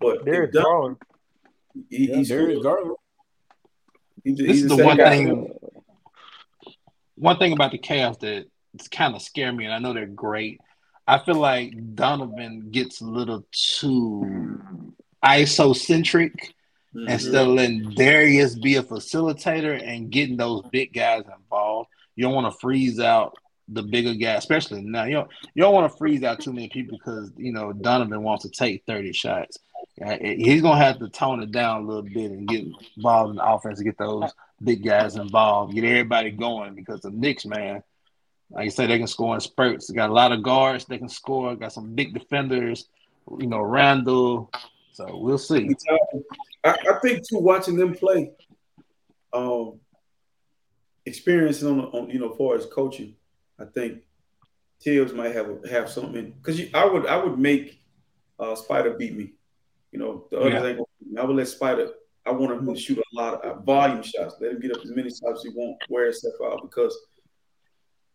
But 0.00 0.24
Darius 0.24 0.48
if 0.48 0.52
Dun- 0.54 0.62
Garland. 0.64 0.96
He, 1.88 2.08
Yeah, 2.08 2.16
he 2.16 2.24
Darius 2.24 2.60
scores. 2.60 2.62
Garland. 2.62 2.96
He's, 4.24 4.36
This 4.36 4.46
he's 4.46 4.62
is 4.64 4.68
the 4.68 4.84
one 4.84 4.96
guy. 4.96 5.10
thing. 5.10 5.52
one 7.16 7.38
thing 7.38 7.52
about 7.52 7.72
the 7.72 7.78
Cavs 7.78 8.20
that 8.20 8.46
it's 8.74 8.88
kind 8.88 9.14
of 9.14 9.22
scare 9.22 9.52
me, 9.52 9.64
and 9.64 9.74
I 9.74 9.78
know 9.78 9.92
they're 9.92 10.06
great. 10.06 10.60
I 11.06 11.18
feel 11.18 11.36
like 11.36 11.94
Donovan 11.94 12.70
gets 12.70 13.00
a 13.00 13.04
little 13.06 13.44
too 13.50 14.94
isocentric 15.24 16.54
mm-hmm. 16.94 17.08
instead 17.08 17.46
of 17.46 17.48
letting 17.48 17.90
Darius 17.94 18.58
be 18.58 18.76
a 18.76 18.82
facilitator 18.82 19.80
and 19.82 20.10
getting 20.10 20.36
those 20.36 20.62
big 20.70 20.92
guys 20.92 21.24
involved. 21.36 21.88
You 22.14 22.24
don't 22.24 22.34
want 22.34 22.52
to 22.52 22.58
freeze 22.60 23.00
out 23.00 23.36
the 23.68 23.82
bigger 23.82 24.14
guy, 24.14 24.34
especially 24.34 24.82
now. 24.82 25.04
You 25.04 25.14
don't 25.14 25.30
you 25.54 25.62
don't 25.62 25.74
want 25.74 25.90
to 25.90 25.96
freeze 25.98 26.22
out 26.22 26.40
too 26.40 26.52
many 26.52 26.68
people 26.68 26.98
because 26.98 27.32
you 27.36 27.52
know 27.52 27.72
Donovan 27.72 28.22
wants 28.22 28.44
to 28.44 28.50
take 28.50 28.84
thirty 28.86 29.12
shots. 29.12 29.58
He's 30.20 30.62
gonna 30.62 30.82
have 30.82 30.98
to 31.00 31.08
tone 31.08 31.42
it 31.42 31.52
down 31.52 31.82
a 31.82 31.86
little 31.86 32.02
bit 32.02 32.30
and 32.30 32.48
get 32.48 32.66
involved 32.96 33.30
in 33.30 33.36
the 33.36 33.44
offense 33.44 33.78
to 33.78 33.84
get 33.84 33.98
those 33.98 34.32
big 34.62 34.84
guys 34.84 35.16
involved, 35.16 35.74
get 35.74 35.84
everybody 35.84 36.30
going 36.30 36.74
because 36.74 37.00
the 37.00 37.10
Knicks, 37.10 37.44
man, 37.44 37.82
like 38.50 38.64
you 38.64 38.70
say, 38.70 38.86
they 38.86 38.98
can 38.98 39.06
score 39.06 39.34
in 39.34 39.40
spurts. 39.40 39.86
They 39.86 39.94
got 39.94 40.10
a 40.10 40.12
lot 40.12 40.32
of 40.32 40.42
guards 40.42 40.84
they 40.84 40.98
can 40.98 41.08
score. 41.08 41.54
Got 41.54 41.72
some 41.72 41.94
big 41.94 42.14
defenders, 42.14 42.88
you 43.38 43.46
know, 43.46 43.60
Randle. 43.60 44.50
So 44.92 45.16
we'll 45.16 45.38
see. 45.38 45.70
I, 46.64 46.70
I 46.70 46.98
think 47.00 47.26
too, 47.28 47.38
watching 47.38 47.76
them 47.76 47.94
play, 47.94 48.32
um, 49.32 49.80
experiencing 51.06 51.68
on, 51.68 51.80
on 51.80 52.10
you 52.10 52.18
know, 52.18 52.30
far 52.30 52.56
as 52.56 52.66
coaching, 52.66 53.14
I 53.58 53.64
think 53.66 54.02
Thibs 54.82 55.12
might 55.12 55.34
have 55.34 55.64
have 55.70 55.90
something 55.90 56.32
because 56.32 56.60
I 56.74 56.84
would 56.84 57.06
I 57.06 57.16
would 57.22 57.38
make 57.38 57.80
uh, 58.38 58.54
Spider 58.56 58.94
beat 58.94 59.14
me. 59.14 59.34
You 59.92 59.98
know, 59.98 60.26
the 60.30 60.38
others 60.38 60.52
yeah. 60.52 60.66
ain't 60.66 60.78
gonna 60.78 61.22
I 61.22 61.24
would 61.24 61.36
let 61.36 61.48
Spider. 61.48 61.90
I 62.26 62.30
want 62.32 62.52
him 62.52 62.72
to 62.72 62.80
shoot 62.80 62.98
a 62.98 63.16
lot 63.16 63.44
of 63.44 63.58
uh, 63.58 63.60
volume 63.62 64.02
shots. 64.02 64.36
Let 64.40 64.52
him 64.52 64.60
get 64.60 64.76
up 64.76 64.84
as 64.84 64.90
many 64.90 65.08
shots 65.08 65.22
as 65.38 65.42
he 65.42 65.50
want, 65.50 65.82
wear 65.88 66.04
himself 66.04 66.34
out 66.44 66.60
because 66.62 66.96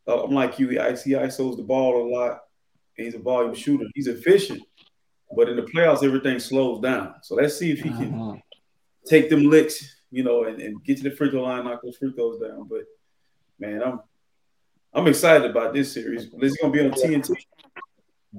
uh, 0.07 0.23
I'm 0.23 0.31
like 0.31 0.59
you. 0.59 0.69
He, 0.69 0.75
he 0.75 1.13
isos 1.13 1.57
the 1.57 1.63
ball 1.63 2.07
a 2.07 2.09
lot. 2.13 2.41
And 2.97 3.05
he's 3.05 3.15
a 3.15 3.19
volume 3.19 3.53
shooter. 3.53 3.85
He's 3.93 4.07
efficient, 4.07 4.61
but 5.35 5.49
in 5.49 5.57
the 5.57 5.63
playoffs, 5.63 6.03
everything 6.03 6.39
slows 6.39 6.79
down. 6.79 7.15
So 7.23 7.35
let's 7.35 7.57
see 7.57 7.71
if 7.71 7.79
he 7.79 7.89
can 7.89 8.13
uh-huh. 8.13 8.37
take 9.05 9.29
them 9.29 9.49
licks, 9.49 10.01
you 10.11 10.23
know, 10.23 10.45
and, 10.45 10.61
and 10.61 10.81
get 10.85 10.97
to 10.97 11.03
the 11.03 11.11
free 11.11 11.29
throw 11.29 11.43
line, 11.43 11.65
knock 11.65 11.81
those 11.83 11.97
free 11.97 12.13
throws 12.13 12.39
down. 12.39 12.69
But 12.69 12.85
man, 13.59 13.83
I'm 13.83 13.99
I'm 14.93 15.07
excited 15.07 15.49
about 15.49 15.73
this 15.73 15.91
series. 15.91 16.27
It's 16.39 16.57
gonna 16.61 16.71
be 16.71 16.85
on 16.85 16.91
TNT. 16.91 17.35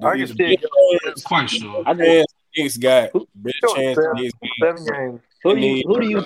I 0.03 0.17
can 0.17 0.27
see 0.27 0.57
it. 0.59 1.23
Quite 1.23 1.49
sure. 1.51 1.83
I 1.85 1.93
think 1.93 2.27
Knicks 2.57 2.77
got 2.77 3.11
better 3.35 3.55
chance. 3.75 3.97
Seven, 3.97 4.31
seven 4.61 4.85
games. 4.85 5.21
Who 5.43 5.55
do 5.55 5.61
you? 5.61 5.83
Who 5.85 6.01
do 6.01 6.07
you? 6.07 6.25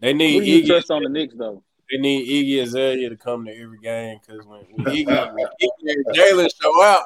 They 0.00 0.12
need. 0.12 0.34
Who 0.34 0.40
do 0.40 0.46
you 0.46 0.66
trust 0.66 0.90
on 0.90 1.02
the 1.02 1.08
Knicks 1.08 1.34
though? 1.34 1.62
They 1.90 1.98
need 1.98 2.28
Iggy 2.28 2.62
Azalea 2.62 3.10
to 3.10 3.16
come 3.16 3.44
to 3.44 3.56
every 3.56 3.78
game 3.78 4.18
because 4.20 4.44
when, 4.44 4.60
when 4.72 4.86
Iggy, 4.86 5.06
Jalen 6.14 6.48
show 6.60 6.82
out, 6.82 7.04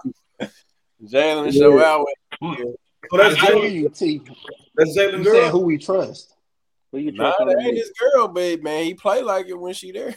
Jalen 1.04 1.52
show 1.52 1.82
out. 1.82 2.06
With, 2.40 2.76
so 3.10 3.16
that's 3.16 3.36
Jalen. 3.36 3.98
T. 3.98 4.22
That's 4.76 4.96
Jalen 4.96 5.22
girl. 5.22 5.50
Who 5.50 5.58
we 5.60 5.76
trust? 5.76 6.34
Who 6.92 6.98
you 6.98 7.12
trust? 7.12 7.40
Nah, 7.40 7.46
that 7.46 7.62
ain't 7.62 7.76
his 7.76 7.92
girl, 7.98 8.28
babe. 8.28 8.62
Man, 8.62 8.84
he 8.84 8.94
play 8.94 9.22
like 9.22 9.48
it 9.48 9.58
when 9.58 9.74
she 9.74 9.92
there. 9.92 10.14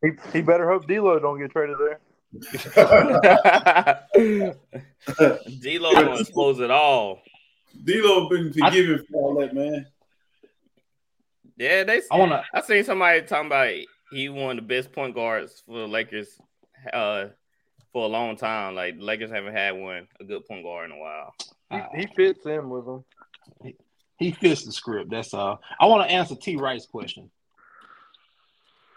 He, 0.00 0.10
he 0.32 0.42
better 0.42 0.68
hope 0.68 0.86
D'Lo 0.86 1.18
don't 1.18 1.38
get 1.38 1.50
traded 1.50 1.76
there. 1.78 2.00
D'Lo 5.60 5.92
gonna 5.92 6.20
expose 6.20 6.60
it 6.60 6.70
all. 6.70 7.20
D'Lo 7.84 8.28
been 8.28 8.52
forgiven 8.52 9.04
for 9.10 9.22
all 9.22 9.40
that, 9.40 9.54
man. 9.54 9.86
Yeah, 11.56 11.84
they. 11.84 12.02
I 12.10 12.18
wanna. 12.18 12.44
I 12.54 12.60
seen 12.60 12.84
somebody 12.84 13.22
talking 13.22 13.46
about 13.46 13.74
he 14.10 14.28
one 14.28 14.58
of 14.58 14.64
the 14.64 14.74
best 14.74 14.92
point 14.92 15.14
guards 15.14 15.62
for 15.66 15.80
the 15.80 15.88
Lakers, 15.88 16.28
uh, 16.92 17.26
for 17.92 18.04
a 18.04 18.08
long 18.08 18.36
time. 18.36 18.74
Like 18.74 18.96
Lakers 18.98 19.30
haven't 19.30 19.54
had 19.54 19.72
one 19.72 20.06
a 20.20 20.24
good 20.24 20.46
point 20.46 20.62
guard 20.62 20.90
in 20.90 20.96
a 20.96 21.00
while. 21.00 21.34
He, 21.70 22.00
he 22.00 22.06
fits 22.14 22.46
in 22.46 22.70
with 22.70 22.86
them. 22.86 23.04
He, 23.62 23.76
he 24.18 24.30
fits 24.32 24.64
the 24.64 24.72
script. 24.72 25.10
That's 25.10 25.34
all. 25.34 25.60
I 25.80 25.86
want 25.86 26.08
to 26.08 26.14
answer 26.14 26.36
T. 26.36 26.56
Wright's 26.56 26.86
question. 26.86 27.30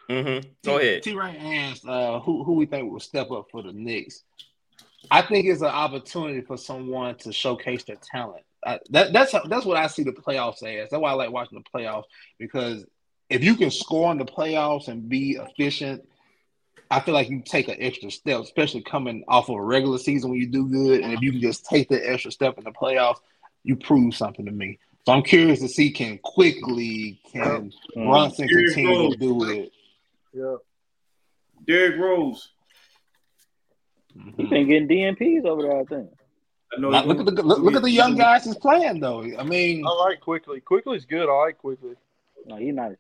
Mm-hmm. 0.10 0.50
Go 0.66 0.78
T, 0.80 0.88
ahead. 0.88 1.04
T. 1.04 1.14
Wright 1.14 1.38
asked 1.40 1.88
uh, 1.88 2.20
who 2.20 2.44
who 2.44 2.54
we 2.54 2.66
think 2.66 2.92
will 2.92 3.00
step 3.00 3.32
up 3.32 3.48
for 3.52 3.64
the 3.64 3.74
Knicks. 3.74 4.24
I 5.10 5.22
think 5.24 5.48
it's 5.48 5.62
an 5.62 5.68
opportunity 5.68 6.42
for 6.42 6.58
someone 6.58 7.16
to 7.20 7.34
showcase 7.34 7.84
their 7.86 7.96
talent. 7.96 8.44
Uh, 8.64 8.78
that, 8.92 9.12
that's 9.12 9.34
that's 9.48 9.66
what 9.66 9.78
I 9.78 9.88
see 9.88 10.04
the 10.04 10.12
playoffs 10.12 10.64
as. 10.64 10.90
That's 10.90 11.02
why 11.02 11.12
I 11.12 11.14
like 11.14 11.32
watching 11.32 11.58
the 11.58 11.80
playoffs 11.80 12.04
because 12.38 12.86
if 13.30 13.44
you 13.44 13.56
can 13.56 13.72
score 13.72 14.12
in 14.12 14.18
the 14.18 14.26
playoffs 14.26 14.88
and 14.88 15.08
be 15.08 15.40
efficient, 15.40 16.08
I 16.92 17.00
feel 17.00 17.14
like 17.14 17.30
you 17.30 17.42
take 17.42 17.70
an 17.70 17.78
extra 17.80 18.12
step, 18.12 18.42
especially 18.42 18.82
coming 18.82 19.24
off 19.28 19.50
of 19.50 19.56
a 19.56 19.64
regular 19.64 19.98
season 19.98 20.30
when 20.30 20.40
you 20.40 20.48
do 20.48 20.68
good. 20.68 21.02
And 21.02 21.14
if 21.14 21.22
you 21.22 21.32
can 21.32 21.42
just 21.42 21.66
take 21.66 21.88
the 21.88 21.98
extra 21.98 22.32
step 22.32 22.58
in 22.58 22.66
the 22.66 22.72
playoffs, 22.72 23.20
you 23.64 23.78
prove 23.78 24.14
something 24.16 24.46
to 24.46 24.52
me. 24.52 24.78
So 25.06 25.14
I'm 25.14 25.24
curious 25.24 25.60
to 25.62 25.70
see 25.70 25.92
can 25.92 26.20
quickly 26.20 27.20
can 27.32 27.72
mm-hmm. 27.96 28.10
Brunson 28.10 28.48
continue 28.48 29.12
to 29.12 29.18
do 29.18 29.50
it. 29.50 29.72
Yeah. 30.34 30.56
Derrick 31.66 32.00
Rose. 32.00 32.50
He's 34.36 34.50
been 34.50 34.68
getting 34.68 34.90
DNPs 34.90 35.46
over 35.46 35.62
there, 35.62 35.80
I 35.80 35.84
think. 35.86 36.10
I 36.74 36.80
look 36.80 37.20
at 37.20 37.26
the 37.26 37.44
look, 37.44 37.60
look, 37.60 37.76
at 37.76 37.82
the 37.82 37.92
young 37.92 38.16
guys 38.16 38.46
he's 38.46 38.56
playing 38.56 39.00
though. 39.00 39.24
I 39.38 39.44
mean, 39.44 39.86
I 39.86 39.92
like 39.92 40.22
Quickley. 40.22 40.62
Quickley's 40.62 41.06
good. 41.06 41.28
I 41.28 41.34
like 41.46 41.58
Quickley. 41.58 41.96
No, 42.46 42.56
he's 42.56 42.74
nice. 42.74 42.98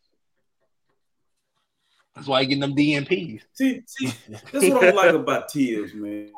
That's 2.15 2.27
why 2.27 2.41
he 2.41 2.47
getting 2.47 2.61
them 2.61 2.75
DNPs. 2.75 3.41
See, 3.53 3.83
see, 3.85 4.11
that's 4.29 4.69
what 4.69 4.83
I 4.83 4.91
like 4.91 5.15
about 5.15 5.51
Thibs, 5.51 5.93
man. 5.93 6.31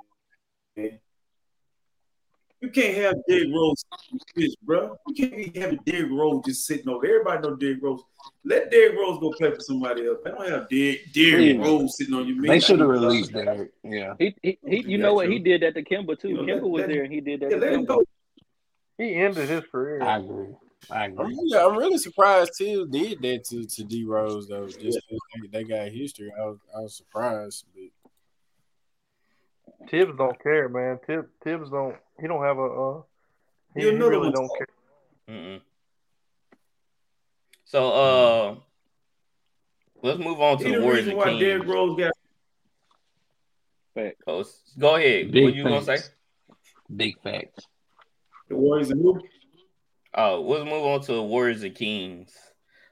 You 2.63 2.69
can't 2.69 2.95
have 2.95 3.15
Derrick 3.27 3.49
Rose 3.53 3.83
pitch, 4.33 4.53
bro. 4.61 4.97
You 5.05 5.13
can't 5.13 5.53
be 5.53 5.59
having 5.59 5.79
Derrick 5.85 6.09
Rose 6.09 6.43
just 6.45 6.65
sitting 6.65 6.87
over. 6.87 7.05
Everybody 7.05 7.41
know 7.41 7.55
Derrick 7.57 7.83
Rose. 7.83 7.99
Let 8.45 8.71
Derrick 8.71 8.97
Rose 8.97 9.19
go 9.19 9.33
play 9.37 9.51
for 9.51 9.59
somebody 9.59 10.07
else. 10.07 10.19
I 10.25 10.29
don't 10.29 10.49
have 10.49 10.69
Derrick, 10.69 11.11
Derrick 11.11 11.59
Rose 11.59 11.97
sitting 11.97 12.13
on 12.13 12.25
your. 12.25 12.41
They 12.41 12.61
should 12.61 12.79
have 12.79 12.87
released 12.87 13.33
Derrick. 13.33 13.73
Yeah. 13.83 14.13
He, 14.17 14.33
he, 14.41 14.57
he 14.65 14.81
you 14.87 14.97
know 14.97 15.13
what? 15.13 15.29
He 15.29 15.39
did 15.39 15.61
that 15.61 15.73
to 15.73 15.83
Kemba 15.83 16.17
too. 16.17 16.29
You 16.29 16.35
know, 16.37 16.43
Kemba 16.43 16.61
let, 16.61 16.63
was 16.63 16.79
let, 16.79 16.87
there 16.87 17.03
and 17.03 17.11
he 17.11 17.19
did 17.19 17.41
that. 17.41 17.51
Yeah, 17.51 17.57
let 17.57 17.73
him 17.73 17.83
go. 17.83 18.01
He 18.97 19.13
ended 19.13 19.49
his 19.49 19.63
career. 19.69 20.01
I 20.01 20.19
agree. 20.19 20.55
I 20.89 21.05
agree. 21.07 21.25
I'm 21.25 21.31
really, 21.31 21.59
I'm 21.59 21.77
really 21.77 21.97
surprised 21.97 22.53
Till 22.57 22.85
did 22.85 23.21
that 23.23 23.43
to, 23.49 23.65
to 23.65 23.83
D 23.83 24.05
Rose 24.05 24.47
though. 24.47 24.67
Just 24.67 25.01
yeah. 25.09 25.17
they, 25.41 25.47
they 25.51 25.63
got 25.65 25.89
history. 25.89 26.31
I 26.39 26.45
was, 26.45 26.59
I 26.73 26.79
was 26.79 26.95
surprised. 26.95 27.65
But... 27.75 27.89
Thibs 29.89 30.17
don't 30.17 30.41
care, 30.41 30.69
man. 30.69 30.97
Thibs, 31.05 31.27
Thibs 31.43 31.69
don't. 31.69 31.97
He 32.19 32.27
don't 32.27 32.43
have 32.43 32.57
a. 32.57 32.63
Uh, 32.63 33.01
he, 33.75 33.81
he 33.81 33.89
really 33.89 34.31
don't 34.31 34.49
care. 34.57 34.67
Mm-mm. 35.29 35.61
So 37.65 37.91
uh, 37.91 38.55
let's 40.03 40.19
move 40.19 40.39
on 40.41 40.59
to 40.59 40.63
the, 40.63 40.75
the 40.77 40.81
Warriors 40.81 41.07
and 41.07 41.21
Kings. 41.23 41.39
Derrick 41.39 41.67
Rose 41.67 41.97
got. 41.97 42.11
Oh, 44.27 44.43
go 44.77 44.95
ahead. 44.95 45.31
Big 45.31 45.43
what 45.43 45.55
you 45.55 45.63
facts. 45.63 45.85
gonna 45.85 45.97
say? 45.97 46.03
Big 46.95 47.21
facts. 47.21 47.67
The 48.49 48.55
Warriors 48.55 48.89
and 48.91 49.01
who? 49.01 49.21
Oh, 50.15 50.41
let's 50.41 50.65
move 50.65 50.85
on 50.85 51.01
to 51.01 51.13
the 51.13 51.23
Warriors 51.23 51.63
and 51.63 51.73
Kings. 51.73 52.31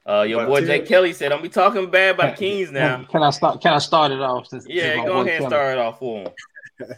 Uh, 0.04 0.22
your 0.22 0.46
boy 0.46 0.66
Jay 0.66 0.80
Kelly 0.80 1.12
said, 1.12 1.28
"Don't 1.28 1.42
be 1.42 1.48
talking 1.48 1.88
bad 1.88 2.16
about 2.16 2.36
Kings 2.36 2.72
now." 2.72 3.04
Can 3.04 3.22
I 3.22 3.30
start? 3.30 3.60
Can 3.60 3.74
I 3.74 3.78
start 3.78 4.10
it 4.10 4.20
off? 4.20 4.48
Since, 4.48 4.66
yeah, 4.68 4.94
since 4.94 5.06
go 5.06 5.20
ahead 5.20 5.42
and 5.42 5.50
start 5.50 5.78
it 5.78 5.80
off 5.80 6.00
for 6.00 6.22
him. 6.22 6.32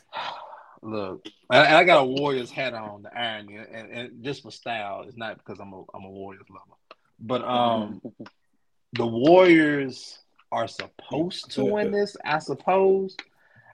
Look, 0.85 1.25
and 1.51 1.77
I 1.77 1.83
got 1.85 2.03
a 2.03 2.05
Warriors 2.05 2.51
hat 2.51 2.75
on, 2.75 3.05
the 3.05 3.19
irony, 3.19 3.57
and, 3.57 3.91
and 3.91 4.23
just 4.23 4.43
for 4.43 4.51
style, 4.51 5.05
it's 5.09 5.17
not 5.17 5.39
because 5.39 5.59
I'm 5.59 5.73
a 5.73 5.83
I'm 5.95 6.05
a 6.05 6.11
Warriors 6.11 6.45
lover, 6.51 6.77
but 7.19 7.43
um, 7.43 8.03
the 8.93 9.07
Warriors 9.07 10.19
are 10.53 10.69
supposed 10.69 11.51
to 11.53 11.65
win 11.65 11.91
this, 11.91 12.19
I 12.23 12.39
suppose. 12.39 13.17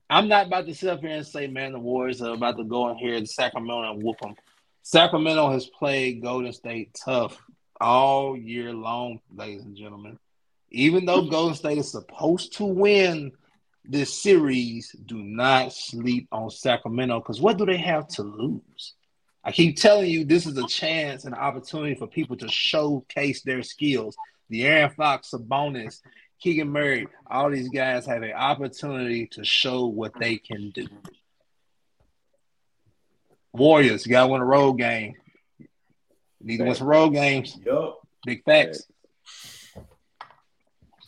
I'm 0.08 0.28
not 0.28 0.46
about 0.46 0.66
to 0.66 0.74
sit 0.74 0.88
up 0.88 1.00
here 1.00 1.10
and 1.10 1.26
say, 1.26 1.48
man, 1.48 1.72
the 1.72 1.80
Warriors 1.80 2.22
are 2.22 2.32
about 2.32 2.56
to 2.58 2.64
go 2.64 2.88
in 2.90 2.96
here 2.96 3.18
to 3.18 3.26
Sacramento 3.26 3.92
and 3.92 4.02
whoop 4.04 4.20
them. 4.20 4.36
Sacramento 4.82 5.50
has 5.50 5.66
played 5.66 6.22
Golden 6.22 6.52
State 6.52 6.96
tough 7.04 7.42
all 7.80 8.36
year 8.36 8.72
long, 8.72 9.20
ladies 9.34 9.64
and 9.64 9.76
gentlemen. 9.76 10.16
Even 10.70 11.06
though 11.06 11.22
Golden 11.22 11.56
State 11.56 11.78
is 11.78 11.90
supposed 11.90 12.56
to 12.58 12.64
win 12.64 13.32
this 13.84 14.22
series, 14.22 14.92
do 15.06 15.16
not 15.16 15.72
sleep 15.72 16.28
on 16.32 16.50
Sacramento 16.50 17.20
because 17.20 17.40
what 17.40 17.58
do 17.58 17.66
they 17.66 17.78
have 17.78 18.08
to 18.08 18.22
lose? 18.22 18.94
I 19.42 19.52
keep 19.52 19.76
telling 19.76 20.10
you, 20.10 20.24
this 20.24 20.46
is 20.46 20.58
a 20.58 20.66
chance 20.66 21.24
and 21.24 21.34
opportunity 21.34 21.94
for 21.94 22.06
people 22.06 22.36
to 22.38 22.48
showcase 22.48 23.42
their 23.42 23.62
skills. 23.62 24.16
De'Aaron 24.52 24.94
Fox, 24.94 25.30
Sabonis, 25.30 26.00
Keegan 26.40 26.68
Murray, 26.68 27.06
all 27.26 27.50
these 27.50 27.68
guys 27.68 28.06
have 28.06 28.22
an 28.22 28.32
opportunity 28.32 29.26
to 29.28 29.44
show 29.44 29.86
what 29.86 30.12
they 30.18 30.36
can 30.36 30.70
do. 30.70 30.86
Warriors, 33.52 34.06
you 34.06 34.12
got 34.12 34.26
to 34.26 34.32
win 34.32 34.42
a 34.42 34.44
road 34.44 34.74
game. 34.74 35.14
You 35.58 35.66
need 36.40 36.58
to 36.58 36.64
win 36.64 36.74
some 36.74 36.86
road 36.86 37.10
games. 37.10 37.58
Yep. 37.64 37.94
Big 38.24 38.44
facts. 38.44 38.86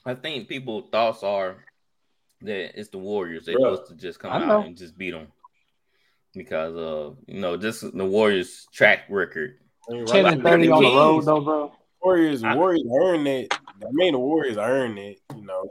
I 0.05 0.15
think 0.15 0.49
people 0.49 0.89
thoughts 0.90 1.23
are 1.23 1.65
that 2.44 2.78
it's 2.78 2.90
the 2.90 2.98
Warriors. 2.98 3.47
They're 3.47 3.55
supposed 3.55 3.86
to 3.89 3.94
just 3.94 4.19
come 4.19 4.32
out 4.32 4.47
know. 4.47 4.62
and 4.62 4.77
just 4.77 4.97
beat 4.97 5.12
them 5.12 5.28
because 6.35 6.74
of 6.77 7.19
you 7.27 7.40
know 7.40 7.56
just 7.56 7.81
the 7.97 8.05
Warriors' 8.05 8.66
track 8.73 9.05
record. 9.09 9.59
I 9.89 9.94
mean, 9.94 10.06
Ten 10.06 10.27
and 10.27 10.43
thirty 10.43 10.70
on 10.70 10.82
the 10.82 10.89
road, 10.89 11.24
though, 11.24 11.40
bro. 11.40 11.73
Warriors, 12.02 12.43
I- 12.43 12.56
Warriors 12.56 12.85
earned 13.02 13.28
it. 13.28 13.52
I 13.52 13.90
mean, 13.90 14.12
the 14.12 14.19
Warriors 14.19 14.56
earned 14.56 14.98
it. 14.98 15.20
You 15.36 15.44
know, 15.44 15.70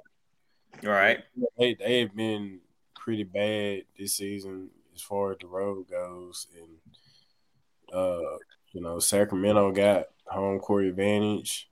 Right? 0.83 1.19
they 1.57 1.73
they 1.75 1.99
have 2.01 2.15
been 2.15 2.59
pretty 2.95 3.23
bad 3.23 3.83
this 3.97 4.15
season 4.15 4.69
as 4.95 5.01
far 5.01 5.31
as 5.31 5.37
the 5.39 5.47
road 5.47 5.89
goes, 5.89 6.47
and 6.57 7.93
uh, 7.93 8.37
you 8.73 8.81
know, 8.81 8.99
Sacramento 8.99 9.71
got 9.71 10.07
home 10.25 10.59
court 10.59 10.85
advantage, 10.85 11.69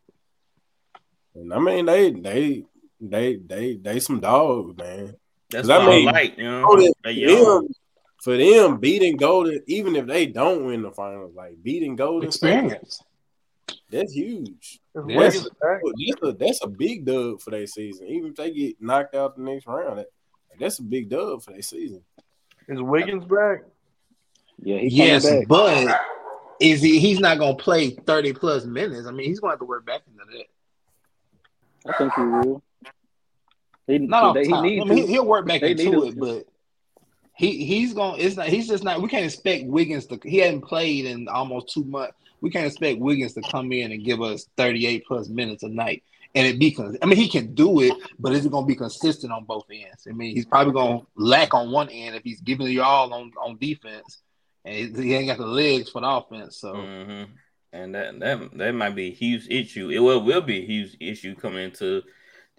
and 1.35 1.53
I 1.53 1.59
mean, 1.59 1.85
they 1.85 2.11
they 2.11 2.65
they 3.01 3.35
they 3.37 3.75
they 3.77 3.99
some 3.99 4.19
dogs, 4.19 4.77
man. 4.77 5.15
That's 5.49 5.67
'Cause 5.67 5.69
I 5.69 5.77
what 5.79 5.87
I 5.87 5.91
mean, 5.91 6.05
like. 6.05 6.37
You 6.37 6.43
know, 6.43 6.65
Golden- 6.65 6.93
they 7.03 7.25
for 7.25 7.43
them, 7.61 7.67
for 8.23 8.37
them 8.37 8.77
beating 8.79 9.17
Golden, 9.17 9.61
even 9.67 9.95
if 9.95 10.05
they 10.05 10.25
don't 10.27 10.65
win 10.65 10.81
the 10.81 10.91
finals, 10.91 11.33
like 11.35 11.61
beating 11.63 11.95
Golden 11.95 12.31
State, 12.31 12.49
Experience. 12.65 13.01
that's 13.89 14.13
huge. 14.13 14.79
Is 14.95 15.03
Yes. 15.07 15.33
Wiggins 15.35 15.49
back? 15.61 15.81
That's 15.83 16.21
a, 16.23 16.31
that's 16.37 16.63
a 16.63 16.67
big 16.67 17.05
dub 17.05 17.41
for 17.41 17.51
their 17.51 17.65
season. 17.67 18.07
Even 18.07 18.29
if 18.31 18.35
they 18.35 18.51
get 18.51 18.81
knocked 18.81 19.15
out 19.15 19.35
the 19.37 19.41
next 19.43 19.65
round, 19.65 19.99
that, 19.99 20.07
that's 20.59 20.79
a 20.79 20.83
big 20.83 21.09
dub 21.09 21.41
for 21.41 21.51
their 21.51 21.61
season. 21.61 22.03
Is 22.67 22.81
Wiggins 22.81 23.25
back? 23.25 23.63
Yeah, 24.61 24.77
he's 24.79 24.93
Yes, 24.93 25.25
back. 25.25 25.47
but 25.47 25.99
is 26.59 26.81
he? 26.81 26.99
He's 26.99 27.19
not 27.19 27.39
gonna 27.39 27.55
play 27.55 27.91
thirty 27.91 28.33
plus 28.33 28.65
minutes. 28.65 29.07
I 29.07 29.11
mean, 29.11 29.27
he's 29.27 29.39
gonna 29.39 29.53
have 29.53 29.59
to 29.59 29.65
work 29.65 29.85
back 29.85 30.01
into 30.05 30.37
that. 30.37 31.91
I 31.91 31.97
think 31.97 32.13
he 32.13 32.21
will. 32.21 32.61
He, 33.89 33.97
Not 33.99 34.23
off 34.23 34.33
they, 34.35 34.45
he 34.45 34.51
top. 34.51 34.63
needs 34.63 34.81
I 34.81 34.85
mean, 34.85 34.99
to. 34.99 35.05
he- 35.07 35.13
he'll 35.13 35.25
work 35.25 35.47
back 35.47 35.61
into 35.63 36.03
it, 36.03 36.11
to. 36.11 36.15
but 36.19 36.45
he 37.35 37.65
he's 37.65 37.93
gonna. 37.93 38.17
It's 38.17 38.35
not. 38.35 38.47
He's 38.47 38.67
just 38.67 38.83
not. 38.83 39.01
We 39.01 39.09
can't 39.09 39.25
expect 39.25 39.65
Wiggins 39.65 40.05
to. 40.07 40.19
He 40.23 40.37
hadn't 40.37 40.61
played 40.61 41.05
in 41.05 41.27
almost 41.27 41.73
two 41.73 41.83
months. 41.85 42.13
We 42.41 42.51
can't 42.51 42.67
expect 42.67 42.99
Wiggins 42.99 43.33
to 43.33 43.41
come 43.41 43.71
in 43.71 43.91
and 43.91 44.03
give 44.03 44.21
us 44.21 44.47
thirty 44.57 44.85
eight 44.85 45.05
plus 45.07 45.27
minutes 45.29 45.63
a 45.63 45.69
night. 45.69 46.03
And 46.35 46.45
it 46.45 46.59
be. 46.59 46.71
con- 46.71 46.97
I 47.01 47.07
mean, 47.07 47.17
he 47.17 47.27
can 47.27 47.55
do 47.55 47.79
it, 47.81 47.95
but 48.19 48.33
is 48.33 48.45
it 48.45 48.51
going 48.51 48.65
to 48.65 48.67
be 48.67 48.75
consistent 48.75 49.33
on 49.33 49.45
both 49.45 49.65
ends? 49.71 50.05
I 50.07 50.11
mean, 50.11 50.35
he's 50.35 50.45
probably 50.45 50.73
going 50.73 50.99
to 50.99 51.07
lack 51.15 51.55
on 51.55 51.71
one 51.71 51.89
end 51.89 52.15
if 52.15 52.23
he's 52.23 52.41
giving 52.41 52.67
you 52.67 52.83
all 52.83 53.11
on 53.13 53.31
on 53.41 53.57
defense, 53.57 54.19
and 54.63 54.95
he 54.95 55.15
ain't 55.15 55.27
got 55.27 55.39
the 55.39 55.47
legs 55.47 55.89
for 55.89 56.01
the 56.01 56.07
offense. 56.07 56.57
So 56.57 56.73
hmm 56.75 57.23
And 57.73 57.95
that 57.95 58.19
that 58.19 58.57
that 58.57 58.75
might 58.75 58.95
be 58.95 59.07
a 59.07 59.13
huge 59.13 59.47
issue. 59.49 59.89
It 59.89 59.99
will 59.99 60.21
will 60.23 60.41
be 60.41 60.59
a 60.59 60.65
huge 60.65 60.95
issue 60.99 61.33
coming 61.35 61.63
into 61.63 62.03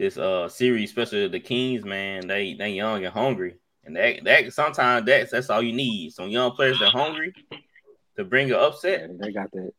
this 0.01 0.17
uh 0.17 0.49
series, 0.49 0.89
especially 0.89 1.29
the 1.29 1.39
Kings. 1.39 1.85
Man, 1.85 2.27
they 2.27 2.55
they 2.55 2.71
young 2.71 3.05
and 3.05 3.13
hungry, 3.13 3.57
and 3.85 3.95
that 3.97 4.25
that 4.25 4.53
sometimes 4.53 5.05
that's 5.07 5.31
that's 5.31 5.51
all 5.51 5.63
you 5.63 5.75
need. 5.75 6.13
Some 6.13 6.31
young 6.31 6.53
players 6.53 6.79
that 6.79 6.93
hungry 6.93 7.35
to 8.17 8.25
bring 8.25 8.47
an 8.51 8.55
Yeah, 8.55 8.67
upset. 8.67 9.19
they 9.21 9.31
got 9.31 9.51
that. 9.53 9.73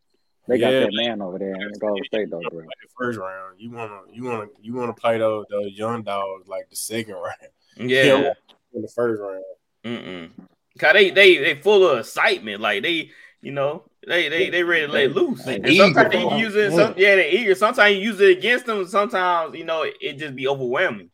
They 0.47 0.59
got 0.59 0.73
Yeah. 0.73 0.79
that 0.81 0.93
man 0.93 1.21
over 1.21 1.39
there 1.39 1.55
in 1.55 1.71
Golden 1.79 2.03
State, 2.05 2.29
though, 2.29 2.41
bro. 2.41 2.59
Like 2.59 2.67
the 2.81 2.89
first 2.97 3.17
round, 3.17 3.59
you 3.59 3.71
wanna 3.71 3.99
you 4.13 4.23
wanna 4.23 4.45
you 4.61 4.73
wanna 4.75 4.93
play 4.93 5.17
those 5.17 5.45
those 5.49 5.71
young 5.71 6.03
dogs 6.03 6.47
like 6.47 6.69
the 6.69 6.75
second 6.75 7.15
round. 7.15 7.89
Yeah. 7.89 8.33
in 8.73 8.81
the 8.83 8.91
first 8.95 9.21
round. 9.21 9.43
Mm-mm. 9.83 10.29
Cause 10.77 10.93
they 10.93 11.09
they 11.09 11.37
they 11.37 11.55
full 11.61 11.87
of 11.87 11.99
excitement. 11.99 12.61
Like 12.61 12.83
they, 12.83 13.09
you 13.41 13.51
know, 13.51 13.83
they 14.07 14.29
they 14.29 14.49
they 14.49 14.63
ready 14.63 14.85
to 14.87 14.91
let 14.91 15.15
loose. 15.15 15.43
They 15.45 15.55
And 15.55 15.75
sometimes 15.75 16.13
eager. 16.13 16.19
you 16.23 16.29
can 16.29 16.37
use 16.39 16.55
it. 16.55 16.71
Some, 16.73 16.93
yeah, 16.97 17.15
they 17.15 17.29
eager. 17.31 17.55
Sometimes 17.55 17.95
you 17.95 18.01
use 18.03 18.19
it 18.19 18.37
against 18.37 18.65
them. 18.65 18.85
Sometimes 18.87 19.55
you 19.55 19.63
know 19.65 19.83
it, 19.83 19.95
it 19.99 20.17
just 20.17 20.35
be 20.35 20.47
overwhelming. 20.47 21.09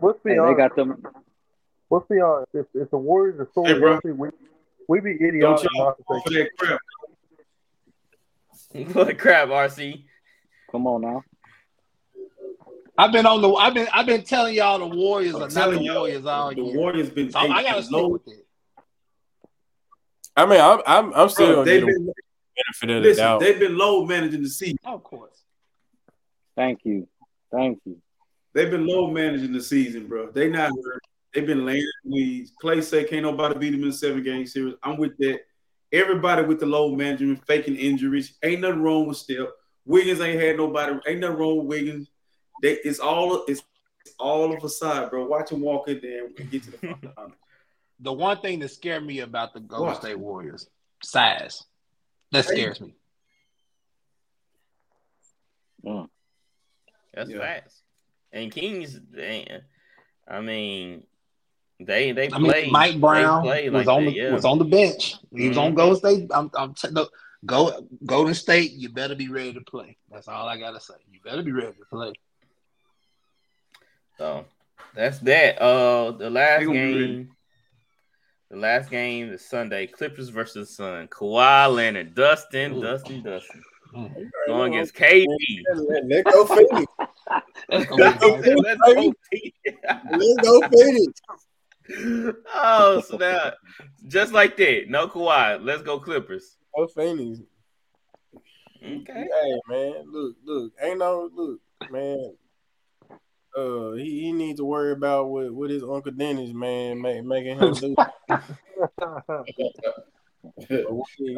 Let's 0.00 0.18
be 0.24 0.30
Hey, 0.30 0.36
they 0.36 0.40
uh, 0.42 0.54
got 0.54 0.76
them. 0.76 1.02
Let's 1.90 2.06
be 2.08 2.20
honest. 2.20 2.48
Uh, 2.54 2.60
if, 2.60 2.66
if 2.74 2.90
the 2.90 2.98
Warriors 2.98 3.40
are 3.40 3.46
fully 3.54 3.74
Hey, 3.74 3.78
bro. 3.80 3.92
healthy, 3.92 4.12
we 4.12 4.28
we 4.88 5.00
be 5.00 5.16
Don't 5.18 5.28
idiotic 5.28 5.70
y'all 5.74 5.86
not 5.86 5.96
to 5.98 6.04
fall 6.04 6.20
take 6.22 6.50
for 6.58 6.66
that 6.66 6.78
crap. 6.78 6.80
what 8.94 9.18
crap, 9.18 9.48
RC? 9.48 10.04
Come 10.70 10.86
on 10.86 11.00
now. 11.02 11.22
I've 12.98 13.12
been 13.12 13.26
on 13.26 13.42
the. 13.42 13.52
I've 13.54 13.74
been. 13.74 13.88
I've 13.92 14.06
been 14.06 14.22
telling 14.22 14.54
y'all 14.54 14.78
the 14.78 14.86
Warriors 14.96 15.34
I'm 15.34 15.42
are 15.42 15.48
not 15.48 15.52
telling 15.52 15.84
the 15.84 15.94
Warriors 15.94 16.24
all 16.26 16.54
the 16.54 16.62
year. 16.62 16.76
Warriors 16.76 17.10
been. 17.10 17.30
So 17.30 17.38
I, 17.38 17.44
I 17.44 17.62
gotta 17.62 17.80
they 17.80 17.82
stick 17.82 17.92
low- 17.92 18.08
with 18.08 18.26
it. 18.28 18.45
I 20.36 20.46
mean, 20.46 20.60
I'm 20.60 20.80
I'm, 20.86 21.14
I'm 21.14 21.28
still 21.28 21.54
Bro, 21.54 21.64
they've 21.64 21.84
been, 21.84 22.12
benefit 22.56 22.96
of 22.96 23.02
the 23.02 23.08
listen, 23.08 23.24
doubt. 23.24 23.40
they've 23.40 23.58
been 23.58 23.76
low 23.76 24.04
managing 24.04 24.42
the 24.42 24.48
season. 24.48 24.78
Of 24.84 25.02
course. 25.02 25.42
Thank 26.56 26.80
you. 26.84 27.06
Thank 27.52 27.80
you. 27.84 27.98
They've 28.54 28.70
been 28.70 28.86
low 28.86 29.10
managing 29.10 29.52
the 29.52 29.62
season, 29.62 30.06
bro. 30.06 30.30
They 30.30 30.48
not 30.48 30.70
hurt. 30.70 31.02
They've 31.34 31.46
been 31.46 31.66
laying 31.66 31.86
weeds. 32.04 32.52
Klay 32.62 32.82
say 32.82 33.04
can't 33.04 33.22
nobody 33.22 33.58
beat 33.58 33.70
them 33.72 33.82
in 33.82 33.90
a 33.90 33.92
seven 33.92 34.22
game 34.22 34.46
series. 34.46 34.74
I'm 34.82 34.96
with 34.96 35.16
that. 35.18 35.40
Everybody 35.92 36.42
with 36.42 36.60
the 36.60 36.66
low 36.66 36.94
management, 36.94 37.46
faking 37.46 37.76
injuries. 37.76 38.34
Ain't 38.42 38.62
nothing 38.62 38.82
wrong 38.82 39.06
with 39.06 39.18
Steph. 39.18 39.48
Wiggins 39.84 40.20
ain't 40.20 40.40
had 40.40 40.56
nobody. 40.56 40.98
Ain't 41.06 41.20
nothing 41.20 41.36
wrong 41.36 41.58
with 41.58 41.66
Wiggins. 41.66 42.08
They, 42.62 42.72
it's 42.84 42.98
all 42.98 43.44
it's 43.46 43.62
all 44.18 44.54
of 44.54 44.64
a 44.64 44.68
side, 44.68 45.10
bro. 45.10 45.26
Watch 45.26 45.52
him 45.52 45.60
walk 45.60 45.88
in 45.88 46.00
there 46.00 46.26
and 46.26 46.50
get 46.50 46.62
to 46.64 46.70
the 46.70 46.78
finals. 46.78 47.32
The 48.00 48.12
one 48.12 48.38
thing 48.40 48.58
that 48.60 48.68
scared 48.68 49.04
me 49.06 49.20
about 49.20 49.54
the 49.54 49.60
Golden 49.60 49.86
What? 49.88 49.96
State 50.02 50.18
Warriors 50.18 50.68
size. 51.02 51.62
That 52.32 52.44
scares 52.44 52.80
me. 52.80 52.94
Mm. 55.84 56.08
That's 57.14 57.30
Yeah. 57.30 57.38
facts. 57.38 57.82
And 58.32 58.52
Kings, 58.52 58.98
they, 59.10 59.62
I 60.28 60.40
mean, 60.40 61.06
they 61.80 62.12
they 62.12 62.30
I 62.30 62.38
mean. 62.38 62.70
Mike 62.72 63.00
Brown 63.00 63.42
they 63.44 63.48
play 63.48 63.70
was 63.70 63.86
like 63.86 63.96
on 63.96 64.04
that, 64.04 64.10
the 64.10 64.16
yeah. 64.16 64.32
was 64.32 64.44
on 64.44 64.58
the 64.58 64.64
bench. 64.64 65.14
He 65.34 65.48
was 65.48 65.56
on 65.58 65.72
Mhm. 65.72 65.76
Golden 65.76 65.96
State. 65.96 66.30
I'm, 66.34 66.50
I'm 66.54 66.74
t- 66.74 66.88
look, 66.88 67.12
go 67.44 67.86
Golden 68.04 68.34
State. 68.34 68.72
You 68.72 68.88
better 68.90 69.14
be 69.14 69.28
ready 69.28 69.54
to 69.54 69.60
play. 69.60 69.96
That's 70.10 70.28
all 70.28 70.48
I 70.48 70.58
gotta 70.58 70.80
say. 70.80 70.94
You 71.10 71.20
better 71.24 71.42
be 71.42 71.52
ready 71.52 71.72
to 71.76 71.84
play. 71.90 72.12
So 74.18 74.44
that's 74.94 75.18
that. 75.20 75.60
Uh, 75.60 76.12
the 76.12 76.30
last 76.30 76.60
They 76.60 76.66
be 76.66 76.72
ready. 76.72 77.06
game, 77.06 77.35
the 78.50 78.56
last 78.56 78.90
game 78.90 79.32
is 79.32 79.44
Sunday. 79.44 79.86
Clippers 79.86 80.28
versus 80.28 80.74
Sun. 80.76 81.08
Kawhi 81.08 81.74
Leonard, 81.74 82.14
Dustin, 82.14 82.74
Ooh. 82.74 82.80
Dustin, 82.80 83.22
Dustin, 83.22 83.62
Mm. 83.94 84.12
going 84.46 84.72
against 84.74 84.94
KD. 84.94 85.26
Let, 85.74 86.06
let 86.06 86.24
go 86.26 86.44
Phoenix. 86.46 86.92
That's 87.68 87.90
Let's 87.90 88.18
go 88.18 88.30
gonna 88.30 88.42
Phoenix, 88.42 88.62
Let's 88.64 88.80
go, 88.80 88.94
baby. 88.94 89.12
Pete. 89.32 89.54
Let's 90.10 90.38
go 90.42 90.62
Phoenix. 90.72 91.12
oh, 92.54 93.00
so 93.00 93.16
now 93.16 93.52
just 94.08 94.32
like 94.32 94.56
that, 94.56 94.84
no 94.88 95.08
Kawhi. 95.08 95.62
Let's 95.64 95.82
go 95.82 95.98
Clippers. 95.98 96.56
Go 96.76 96.86
Phoenix. 96.88 97.40
Okay. 98.84 99.12
Hey 99.12 99.60
man, 99.68 100.04
look, 100.12 100.36
look, 100.44 100.72
ain't 100.82 100.98
no 100.98 101.30
look, 101.34 101.60
man. 101.90 102.36
Uh, 103.56 103.92
he, 103.92 104.22
he 104.22 104.32
needs 104.32 104.58
to 104.58 104.64
worry 104.64 104.92
about 104.92 105.30
what, 105.30 105.50
what 105.52 105.70
his 105.70 105.82
uncle 105.82 106.12
Dennis 106.12 106.52
man 106.52 107.00
make, 107.00 107.24
making 107.24 107.58
him 107.58 107.72
do. 107.72 107.96
I 108.28 108.40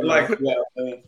like 0.02 0.28
that. 0.28 1.02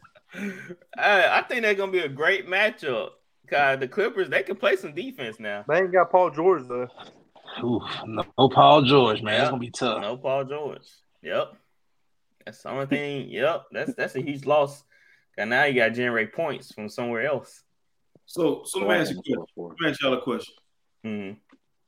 I, 0.97 1.39
I 1.39 1.43
think 1.49 1.62
they're 1.62 1.74
gonna 1.74 1.93
be 1.93 2.01
a 2.01 2.09
great 2.09 2.47
matchup. 2.47 3.11
Cause 3.49 3.81
the 3.81 3.89
Clippers 3.89 4.28
they 4.28 4.45
can 4.45 4.55
play 4.55 4.77
some 4.77 4.95
defense 4.95 5.41
now. 5.41 5.65
they 5.69 5.78
ain't 5.78 5.93
got 5.93 6.12
Paul 6.12 6.31
George 6.31 6.69
though. 6.69 6.87
Ooh, 7.65 7.81
no, 8.07 8.24
no 8.39 8.49
Paul 8.49 8.82
George, 8.82 9.23
man. 9.23 9.32
Yeah. 9.32 9.39
That's 9.39 9.51
gonna 9.51 9.61
be 9.61 9.70
tough. 9.70 10.01
No 10.01 10.16
Paul 10.16 10.45
George. 10.45 10.87
Yep. 11.23 11.55
That's 12.47 12.62
the 12.62 12.70
only 12.70 12.87
thing. 12.87 13.28
Yep. 13.28 13.65
That's 13.73 13.95
that's 13.95 14.15
a 14.15 14.23
huge 14.23 14.47
loss. 14.47 14.85
Cause 15.37 15.49
now 15.49 15.65
you 15.65 15.74
got 15.74 15.87
to 15.87 15.91
generate 15.91 16.32
points 16.32 16.73
from 16.73 16.89
somewhere 16.89 17.27
else. 17.27 17.65
So, 18.27 18.62
so 18.65 18.78
let 18.81 18.89
me 18.89 18.95
ask 18.95 19.11
you 19.11 19.19
a 19.19 19.23
question. 19.23 19.47
Let 19.57 19.81
me 19.81 19.91
ask 19.91 20.03
y'all 20.03 20.15
a 20.15 20.23
question. 20.23 20.55
Mhm. 21.05 21.37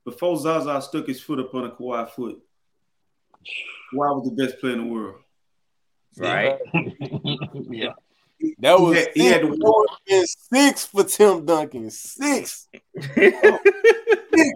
Before 0.04 0.36
Zaza 0.36 0.80
stuck 0.82 1.06
his 1.06 1.20
foot 1.20 1.38
up 1.38 1.54
on 1.54 1.66
a 1.66 1.70
Kawhi 1.70 2.08
foot, 2.10 2.42
Kawhi 3.92 4.14
was 4.22 4.30
the 4.30 4.34
best 4.44 4.58
player 4.60 4.72
in 4.74 4.86
the 4.86 4.92
world. 4.92 5.16
Right. 6.16 6.58
yeah. 7.70 7.92
That 8.58 8.76
He 8.78 8.84
was 8.84 8.98
had- 8.98 9.08
he 9.14 9.26
had 9.26 9.40
six, 9.42 9.46
to- 9.54 9.56
that 9.56 9.58
was 9.58 9.98
been 10.06 10.26
six 10.26 10.86
for 10.86 11.04
Tim 11.04 11.44
Duncan. 11.46 11.90
Six. 11.90 12.68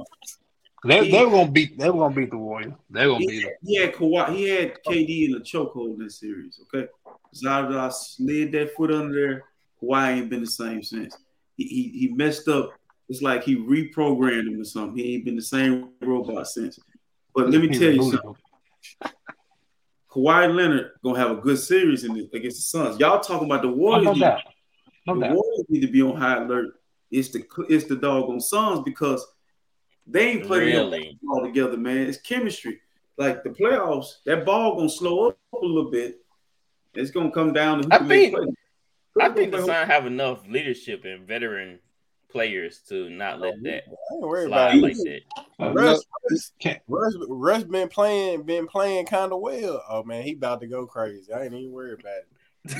They, 0.84 1.10
they 1.10 1.24
were 1.24 1.30
gonna 1.30 1.50
beat. 1.50 1.76
They 1.78 1.90
were 1.90 1.98
gonna 2.08 2.14
beat 2.14 2.30
the 2.30 2.36
Warriors. 2.38 2.74
They 2.90 3.06
were 3.06 3.14
gonna 3.14 3.24
He, 3.24 3.26
beat 3.28 3.42
them. 3.42 3.52
he 3.64 3.76
had 3.76 3.94
Kawhi, 3.94 4.36
he 4.36 4.48
had 4.48 4.74
KD 4.86 5.28
in 5.30 5.34
a 5.34 5.40
chokehold 5.40 5.94
in 5.94 5.98
that 6.04 6.12
series. 6.12 6.60
Okay, 6.62 6.86
Zaza 7.34 7.90
slid 7.92 8.52
that 8.52 8.72
foot 8.76 8.92
under 8.92 9.14
there. 9.14 9.44
Kawhi 9.82 10.18
ain't 10.18 10.30
been 10.30 10.42
the 10.42 10.46
same 10.46 10.84
since. 10.84 11.16
He, 11.56 11.64
he 11.64 11.98
he 11.98 12.08
messed 12.14 12.46
up. 12.46 12.70
It's 13.08 13.22
like 13.22 13.44
he 13.44 13.56
reprogrammed 13.56 14.48
him 14.52 14.60
or 14.60 14.64
something. 14.64 14.96
He 14.98 15.14
ain't 15.14 15.24
been 15.24 15.36
the 15.36 15.42
same 15.42 15.90
robot 16.00 16.48
since. 16.48 16.78
But 17.34 17.50
let 17.50 17.60
me 17.60 17.68
tell 17.68 17.92
you 17.92 18.02
something. 18.10 18.34
Kawhi 20.10 20.54
Leonard 20.54 20.92
gonna 21.04 21.18
have 21.18 21.30
a 21.30 21.40
good 21.40 21.58
series 21.58 22.04
in 22.04 22.14
the, 22.14 22.28
against 22.32 22.56
the 22.56 22.62
Suns. 22.62 22.98
Y'all 22.98 23.20
talking 23.20 23.46
about 23.46 23.62
the 23.62 23.68
Oh, 23.68 23.72
Warriors? 23.72 24.04
no 24.04 24.12
need- 24.14 24.20
doubt. 24.20 24.40
No 25.06 25.14
the 25.14 25.20
doubt. 25.20 25.34
Warriors 25.36 25.64
need 25.68 25.80
to 25.80 25.88
be 25.92 26.02
on 26.02 26.16
high 26.16 26.42
alert. 26.42 26.80
It's 27.10 27.28
the 27.28 27.44
it's 27.68 27.84
the 27.84 27.96
doggone 27.96 28.40
Suns 28.40 28.80
because 28.84 29.24
They 30.08 30.28
ain't 30.30 30.44
playing 30.46 30.68
Really? 30.76 31.18
all 31.28 31.42
together, 31.42 31.76
man. 31.76 32.06
It's 32.06 32.18
chemistry. 32.18 32.80
Like 33.18 33.42
the 33.42 33.50
playoffs, 33.50 34.22
that 34.24 34.44
ball 34.46 34.76
gonna 34.76 34.88
slow 34.88 35.28
up 35.30 35.38
a 35.52 35.58
little 35.66 35.90
bit. 35.90 36.20
It's 36.94 37.10
gonna 37.10 37.30
come 37.32 37.52
down 37.52 37.82
to 37.82 37.88
who 37.88 37.92
I 37.92 37.98
can 37.98 38.08
make 38.08 38.32
think- 38.32 38.36
plays. 38.36 38.54
I 39.20 39.28
think 39.30 39.50
the 39.52 39.58
Suns 39.64 39.88
have 39.88 40.06
enough 40.06 40.46
leadership 40.48 41.04
and 41.04 41.26
veteran 41.26 41.80
players 42.30 42.80
to 42.88 43.08
not 43.10 43.36
oh, 43.38 43.40
let 43.40 43.62
that 43.62 43.82
I 43.86 44.46
about 44.46 44.46
slide 44.48 44.74
it. 44.74 44.82
like 44.82 44.96
that. 44.96 45.74
Russ, 45.74 46.04
Russ, 46.88 47.16
Russ 47.28 47.64
been 47.64 47.88
playing, 47.88 48.42
been 48.42 48.66
playing 48.66 49.06
kind 49.06 49.32
of 49.32 49.40
well. 49.40 49.82
Oh 49.88 50.02
man, 50.04 50.22
he 50.22 50.32
about 50.32 50.60
to 50.60 50.66
go 50.66 50.86
crazy. 50.86 51.32
I 51.32 51.44
ain't 51.44 51.54
even 51.54 51.72
worried 51.72 52.00
about 52.00 52.12
it. 52.18 52.26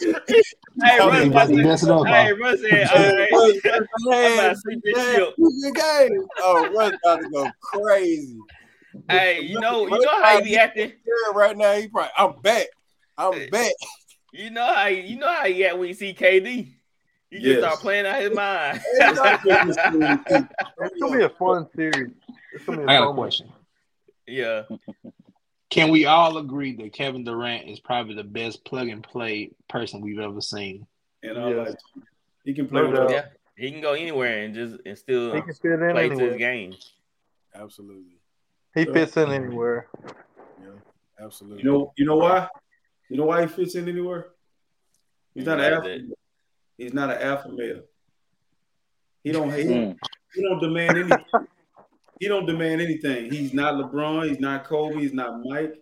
hey, 0.00 0.98
Oh, 1.00 1.08
Russ, 1.08 1.22
he 1.22 1.28
Russ, 1.28 1.48
mess 1.50 1.82
it 1.82 1.90
up, 1.90 2.06
hey. 2.06 2.32
Russ 2.32 2.60
said, 2.62 2.88
uh, 2.88 3.26
all 3.32 4.10
right, 4.10 4.26
I'm 4.26 4.32
about 4.32 4.48
to 4.48 4.56
sweep 4.56 4.82
this 4.82 4.96
Man, 4.96 5.72
game. 5.74 6.26
Oh, 6.40 6.70
Russ 6.74 6.92
about 7.04 7.20
to 7.20 7.28
go 7.30 7.50
crazy. 7.60 8.38
Hey, 9.08 9.40
you 9.42 9.60
know, 9.60 9.86
you 9.86 10.00
know 10.00 10.22
how 10.22 10.38
he 10.38 10.44
be 10.44 10.56
acting. 10.56 10.92
Right 11.34 11.56
now 11.56 11.74
he 11.74 11.88
probably. 11.88 12.10
I'm 12.16 12.40
back. 12.40 12.66
I'm 13.16 13.50
back. 13.50 13.72
You 14.32 14.50
know 14.50 14.66
how 14.66 14.86
you 14.86 15.18
know 15.18 15.32
how 15.32 15.44
he 15.44 15.64
act 15.64 15.78
when 15.78 15.88
you 15.88 15.94
see 15.94 16.14
KD. 16.14 16.72
You 17.32 17.40
just 17.40 17.60
start 17.60 17.80
playing 17.80 18.06
out 18.06 18.20
his 18.20 18.34
mind. 18.34 18.80
It's 20.80 21.00
gonna 21.00 21.16
be 21.16 21.24
a 21.24 21.28
fun 21.30 21.66
series. 21.74 22.10
It's 22.52 22.64
gonna 22.64 22.78
be 22.78 22.84
a 22.84 22.86
I 22.86 22.94
got 22.96 23.02
a 23.02 23.06
fun 23.06 23.06
one. 23.08 23.16
question. 23.16 23.52
yeah. 24.26 24.62
Can 25.70 25.90
we 25.90 26.04
all 26.04 26.36
agree 26.36 26.76
that 26.76 26.92
Kevin 26.92 27.24
Durant 27.24 27.66
is 27.68 27.80
probably 27.80 28.14
the 28.14 28.24
best 28.24 28.62
plug 28.66 28.88
and 28.88 29.02
play 29.02 29.50
person 29.68 30.02
we've 30.02 30.18
ever 30.18 30.42
seen? 30.42 30.86
And 31.22 31.38
I 31.38 31.50
Yes. 31.50 31.68
like 31.68 31.78
he 32.44 32.52
can 32.52 32.68
play 32.68 32.82
No 32.82 32.90
with 32.90 32.96
doubt. 32.98 33.10
Yeah. 33.10 33.24
He 33.56 33.70
can 33.70 33.80
go 33.80 33.92
anywhere 33.94 34.42
and 34.44 34.54
just 34.54 34.76
and 34.84 34.98
still 34.98 35.34
He 35.34 35.40
can 35.40 35.54
fit 35.54 35.72
in 35.80 35.90
play 35.92 36.08
to 36.10 36.18
his 36.18 36.36
game. 36.36 36.74
Absolutely. 37.54 38.18
He 38.74 38.84
fits 38.84 39.16
in 39.16 39.30
anywhere. 39.30 39.88
Yeah. 40.60 40.68
Absolutely. 41.18 41.62
You 41.62 41.70
know, 41.70 41.92
you 41.96 42.04
know 42.04 42.16
why? 42.16 42.48
You 43.08 43.16
know 43.16 43.24
why 43.26 43.42
he 43.42 43.46
fits 43.48 43.74
in 43.74 43.88
anywhere? 43.88 44.28
He's 45.34 45.46
not 45.46 45.58
Why 45.58 45.64
an 45.66 45.72
is 45.72 45.76
alpha. 45.78 45.90
it? 45.94 46.02
He's 46.82 46.94
not 46.94 47.10
an 47.10 47.22
alpha 47.22 47.48
male. 47.48 47.82
He 49.22 49.30
don't 49.32 49.50
hate. 49.50 49.66
Mm. 49.68 49.96
he 50.34 50.42
don't 50.42 50.58
demand 50.60 50.98
anything. 50.98 51.46
he 52.18 52.28
don't 52.28 52.46
demand 52.46 52.80
anything. 52.80 53.30
He's 53.30 53.54
not 53.54 53.74
LeBron. 53.74 54.28
He's 54.28 54.40
not 54.40 54.64
Kobe. 54.64 55.00
He's 55.00 55.12
not 55.12 55.40
Mike. 55.44 55.74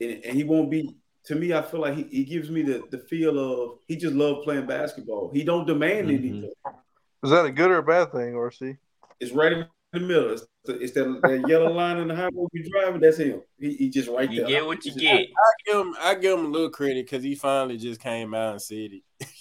And, 0.00 0.24
and 0.24 0.36
he 0.36 0.42
won't 0.44 0.70
be. 0.70 0.96
To 1.26 1.34
me, 1.34 1.52
I 1.52 1.62
feel 1.62 1.80
like 1.80 1.94
he, 1.96 2.04
he 2.04 2.24
gives 2.24 2.50
me 2.50 2.62
the, 2.62 2.82
the 2.90 2.98
feel 2.98 3.38
of 3.38 3.78
he 3.88 3.96
just 3.96 4.14
love 4.14 4.42
playing 4.44 4.66
basketball. 4.66 5.30
He 5.32 5.42
don't 5.44 5.66
demand 5.66 6.08
Mhm. 6.08 6.18
anything. 6.18 6.52
Is 7.24 7.30
that 7.30 7.44
a 7.44 7.50
good 7.50 7.70
or 7.70 7.78
a 7.78 7.82
bad 7.82 8.12
thing, 8.12 8.34
RC? 8.34 8.76
It's 9.20 9.32
right 9.32 9.52
in 9.52 9.66
the 9.92 10.00
middle. 10.00 10.32
It's, 10.32 10.46
it's 10.68 10.92
that, 10.92 11.20
that 11.22 11.48
yellow 11.48 11.72
line 11.72 11.96
in 11.98 12.08
the 12.08 12.14
highway 12.14 12.46
you 12.52 12.70
driving. 12.70 13.00
That's 13.00 13.16
him. 13.18 13.42
He, 13.58 13.74
he 13.74 13.88
just 13.90 14.08
right 14.08 14.30
You 14.30 14.40
there. 14.40 14.48
get 14.48 14.66
what 14.66 14.84
you 14.84 14.92
It's- 14.92 15.00
get. 15.02 15.20
I 15.30 15.52
give 15.66 15.80
him, 15.86 15.96
I 16.00 16.14
give 16.14 16.38
him 16.38 16.46
a 16.46 16.48
little 16.48 16.70
credit 16.70 17.06
because 17.06 17.22
he 17.24 17.34
finally 17.34 17.76
just 17.78 18.00
came 18.00 18.34
out 18.34 18.52
and 18.52 18.62
said 18.62 18.90
it. 18.92 19.02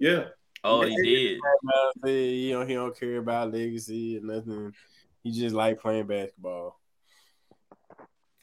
Yeah. 0.00 0.24
Oh, 0.64 0.82
he 0.82 0.96
did. 0.96 1.28
Came 1.34 1.40
out 1.44 1.92
and 1.94 2.02
said, 2.04 2.10
you 2.34 2.52
know, 2.52 2.66
he 2.66 2.74
don't 2.74 2.98
care 2.98 3.18
about 3.18 3.52
legacy 3.52 4.16
and 4.16 4.26
nothing. 4.26 4.74
He 5.22 5.30
just 5.30 5.54
like 5.54 5.80
playing 5.80 6.06
basketball. 6.06 6.80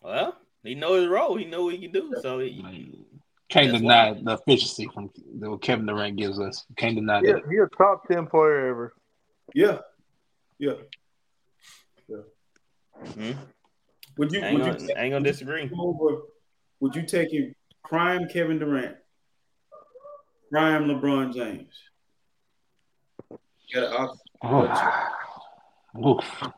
Well, 0.02 0.38
he 0.64 0.76
know 0.76 0.94
his 0.94 1.08
role. 1.08 1.36
He 1.36 1.46
know 1.46 1.66
what 1.66 1.76
he 1.76 1.82
can 1.82 1.92
do. 1.92 2.16
So 2.22 2.40
he, 2.40 3.08
Can't 3.50 3.72
deny 3.74 4.12
why. 4.12 4.22
the 4.24 4.34
efficiency 4.34 4.88
from 4.94 5.10
that 5.40 5.60
Kevin 5.62 5.88
Durant 5.88 6.16
gives 6.16 6.40
us. 6.40 6.64
Can't 6.78 6.96
deny 6.96 7.22
Yeah, 7.22 7.34
that. 7.34 7.44
he 7.50 7.58
a 7.58 7.68
top 7.76 8.08
ten 8.08 8.28
player 8.28 8.68
ever. 8.68 8.94
Yeah. 9.54 9.80
Yeah. 10.60 10.74
hmm, 13.14 13.32
Would 14.18 14.32
you 14.32 14.42
ain't, 14.42 14.54
would 14.54 14.66
gonna, 14.66 14.80
take 14.80 14.98
ain't 14.98 15.14
gonna 15.14 15.24
disagree. 15.24 15.64
him 15.64 15.80
over? 15.80 16.22
Would 16.80 16.96
you 16.96 17.04
take 17.04 17.32
him 17.32 17.54
prime 17.84 18.28
Kevin 18.28 18.60
Durant, 18.60 18.96
prime 20.52 20.86
LeBron 20.86 21.34
James? 21.34 21.74
You 23.30 23.82
got 23.82 23.84
an 23.84 23.94
option. 23.94 24.20
Oh. 25.96 26.10
Oof. 26.18 26.52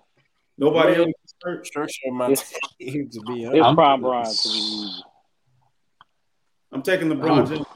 Nobody 0.58 0.92
Man. 0.92 1.02
else 1.02 1.14
is 1.26 1.34
hurt. 1.42 1.66
Structure 1.66 2.02
of 2.08 2.14
my 2.14 2.32
It's- 2.32 2.54
team 2.80 3.10
to 3.10 3.22
be 3.22 3.44
It's 3.44 3.48
honest. 3.50 3.64
I'm- 3.64 3.76
prime 3.76 4.02
Brian 4.02 4.26
to 4.26 4.50
be 4.50 4.56
easy. 4.56 5.04
I'm 6.72 6.82
taking 6.84 7.08
LeBron 7.10 7.44
Ooh. 7.52 7.56
James. 7.56 7.68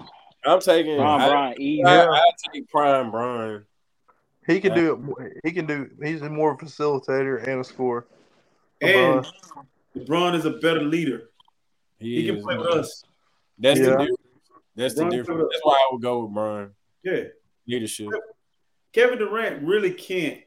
I'm 0.46 0.60
taking. 0.60 0.98
Prime 0.98 1.22
I, 1.22 1.30
Brian 1.30 1.62
easy. 1.62 1.84
I, 1.86 2.06
I 2.06 2.32
take 2.54 2.70
prime 2.70 3.12
Brian. 3.12 3.66
He 4.46 4.60
can 4.60 4.76
do 4.76 5.16
it. 5.20 5.38
He 5.46 5.52
can 5.54 5.66
do. 5.66 5.90
He's 6.04 6.22
a 6.22 6.30
more 6.30 6.58
facilitator 6.58 7.42
and 7.48 7.62
a 7.62 7.64
scorer. 7.64 8.06
And 8.82 9.24
LeBron. 9.26 9.66
LeBron 9.96 10.36
is 10.36 10.46
a 10.46 10.52
better 10.52 10.82
leader. 10.84 11.30
He, 12.00 12.18
He 12.22 12.26
can 12.28 12.38
is, 12.38 12.44
play 12.44 12.58
with 12.58 12.68
us. 12.68 13.04
That's 13.58 13.80
Yeah. 13.80 13.86
the 13.86 13.92
difference. 13.92 14.18
That's 14.76 14.96
the 14.96 15.06
difference. 15.06 15.28
Taylor. 15.28 15.50
That's 15.52 15.64
why 15.64 15.74
I 15.76 15.90
would 15.92 16.02
go 16.02 16.24
with 16.24 16.34
Brian. 16.34 16.72
Yeah. 17.04 17.24
Leadership. 17.68 18.10
Kevin 18.92 19.20
Durant 19.20 19.64
really 19.64 19.92
can't. 19.92 20.42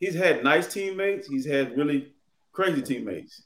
He's 0.00 0.14
had 0.14 0.44
nice 0.44 0.72
teammates. 0.72 1.26
He's 1.26 1.46
had 1.46 1.76
really 1.76 2.12
crazy 2.52 2.82
teammates. 2.82 3.42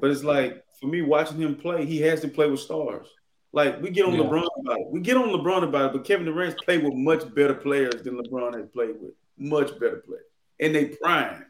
But 0.00 0.10
it's 0.10 0.24
like 0.24 0.62
for 0.78 0.86
me 0.86 1.02
watching 1.02 1.38
him 1.38 1.56
play, 1.56 1.86
he 1.86 2.00
has 2.02 2.20
to 2.20 2.28
play 2.28 2.48
with 2.48 2.60
stars. 2.60 3.06
Like 3.52 3.80
we 3.82 3.90
get 3.90 4.04
on 4.04 4.14
Yeah. 4.14 4.20
LeBron 4.20 4.46
about 4.60 4.78
it. 4.80 4.86
We 4.90 5.00
get 5.00 5.16
on 5.16 5.28
LeBron 5.30 5.64
about 5.64 5.90
it, 5.90 5.92
but 5.94 6.04
Kevin 6.04 6.26
Durant's 6.26 6.62
played 6.64 6.84
with 6.84 6.94
much 6.94 7.34
better 7.34 7.54
players 7.54 8.02
than 8.02 8.16
LeBron 8.16 8.54
has 8.58 8.68
played 8.72 8.96
with. 9.00 9.12
Much 9.38 9.72
better 9.80 10.02
players. 10.06 10.24
And 10.60 10.74
they 10.74 10.86
prime. 10.86 11.46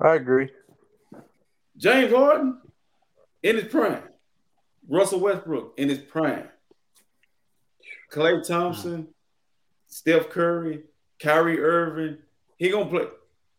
I 0.00 0.14
agree. 0.16 0.50
James 1.76 2.12
Harden 2.12 2.60
in 3.42 3.56
his 3.56 3.64
prime. 3.64 4.02
Russell 4.88 5.20
Westbrook 5.20 5.74
in 5.78 5.88
his 5.88 5.98
prime. 5.98 6.48
Klay 8.12 8.46
Thompson, 8.46 9.08
Steph 9.88 10.30
Curry, 10.30 10.82
Kyrie 11.18 11.60
Irving. 11.60 12.18
He 12.58 12.70
gonna 12.70 12.86
play. 12.86 13.06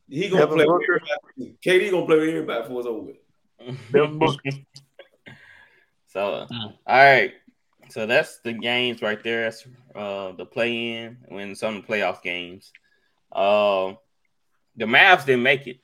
He 0.08 0.30
gonna 0.30 0.42
Devin 0.42 0.58
play 0.58 0.66
with 0.66 0.82
everybody. 0.84 1.58
KD 1.66 1.92
gonna 1.92 2.06
play 2.06 2.20
with 2.20 2.30
everybody 2.30 2.62
before 2.62 2.80
it's 2.80 2.88
over. 2.88 3.02
with. 3.02 3.92
Devin 3.92 4.20
Booker. 4.20 4.38
so, 6.08 6.48
all 6.52 6.74
right. 6.88 7.34
So 7.90 8.06
that's 8.06 8.40
the 8.40 8.54
games 8.54 9.02
right 9.02 9.22
there. 9.24 9.44
That's 9.44 9.66
uh, 9.96 10.32
the 10.34 10.46
play 10.46 10.94
in 10.94 11.18
when 11.28 11.56
some 11.56 11.76
of 11.76 11.86
the 11.86 11.94
playoff 11.94 12.22
games. 12.22 12.72
Um, 13.32 13.98
the 14.76 14.86
Mavs 14.86 15.26
didn't 15.26 15.44
make 15.44 15.68
it. 15.68 15.80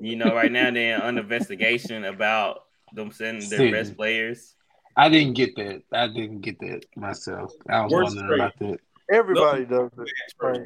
You 0.00 0.16
know, 0.16 0.34
right 0.34 0.50
now 0.50 0.70
they're 0.70 1.02
under 1.02 1.20
investigation 1.20 2.04
about 2.04 2.65
them 2.96 3.12
sending 3.12 3.48
their 3.48 3.58
Sitting. 3.58 3.72
best 3.72 3.96
players. 3.96 4.54
I 4.96 5.08
didn't 5.08 5.34
get 5.34 5.54
that. 5.56 5.82
I 5.92 6.08
didn't 6.08 6.40
get 6.40 6.58
that 6.60 6.80
myself. 6.96 7.52
I 7.68 7.82
was 7.84 7.92
Worst 7.92 8.16
wondering 8.16 8.40
about 8.40 8.58
that. 8.58 8.80
Everybody 9.12 9.64
does 9.66 9.90
it. 9.98 10.08
Right. 10.40 10.60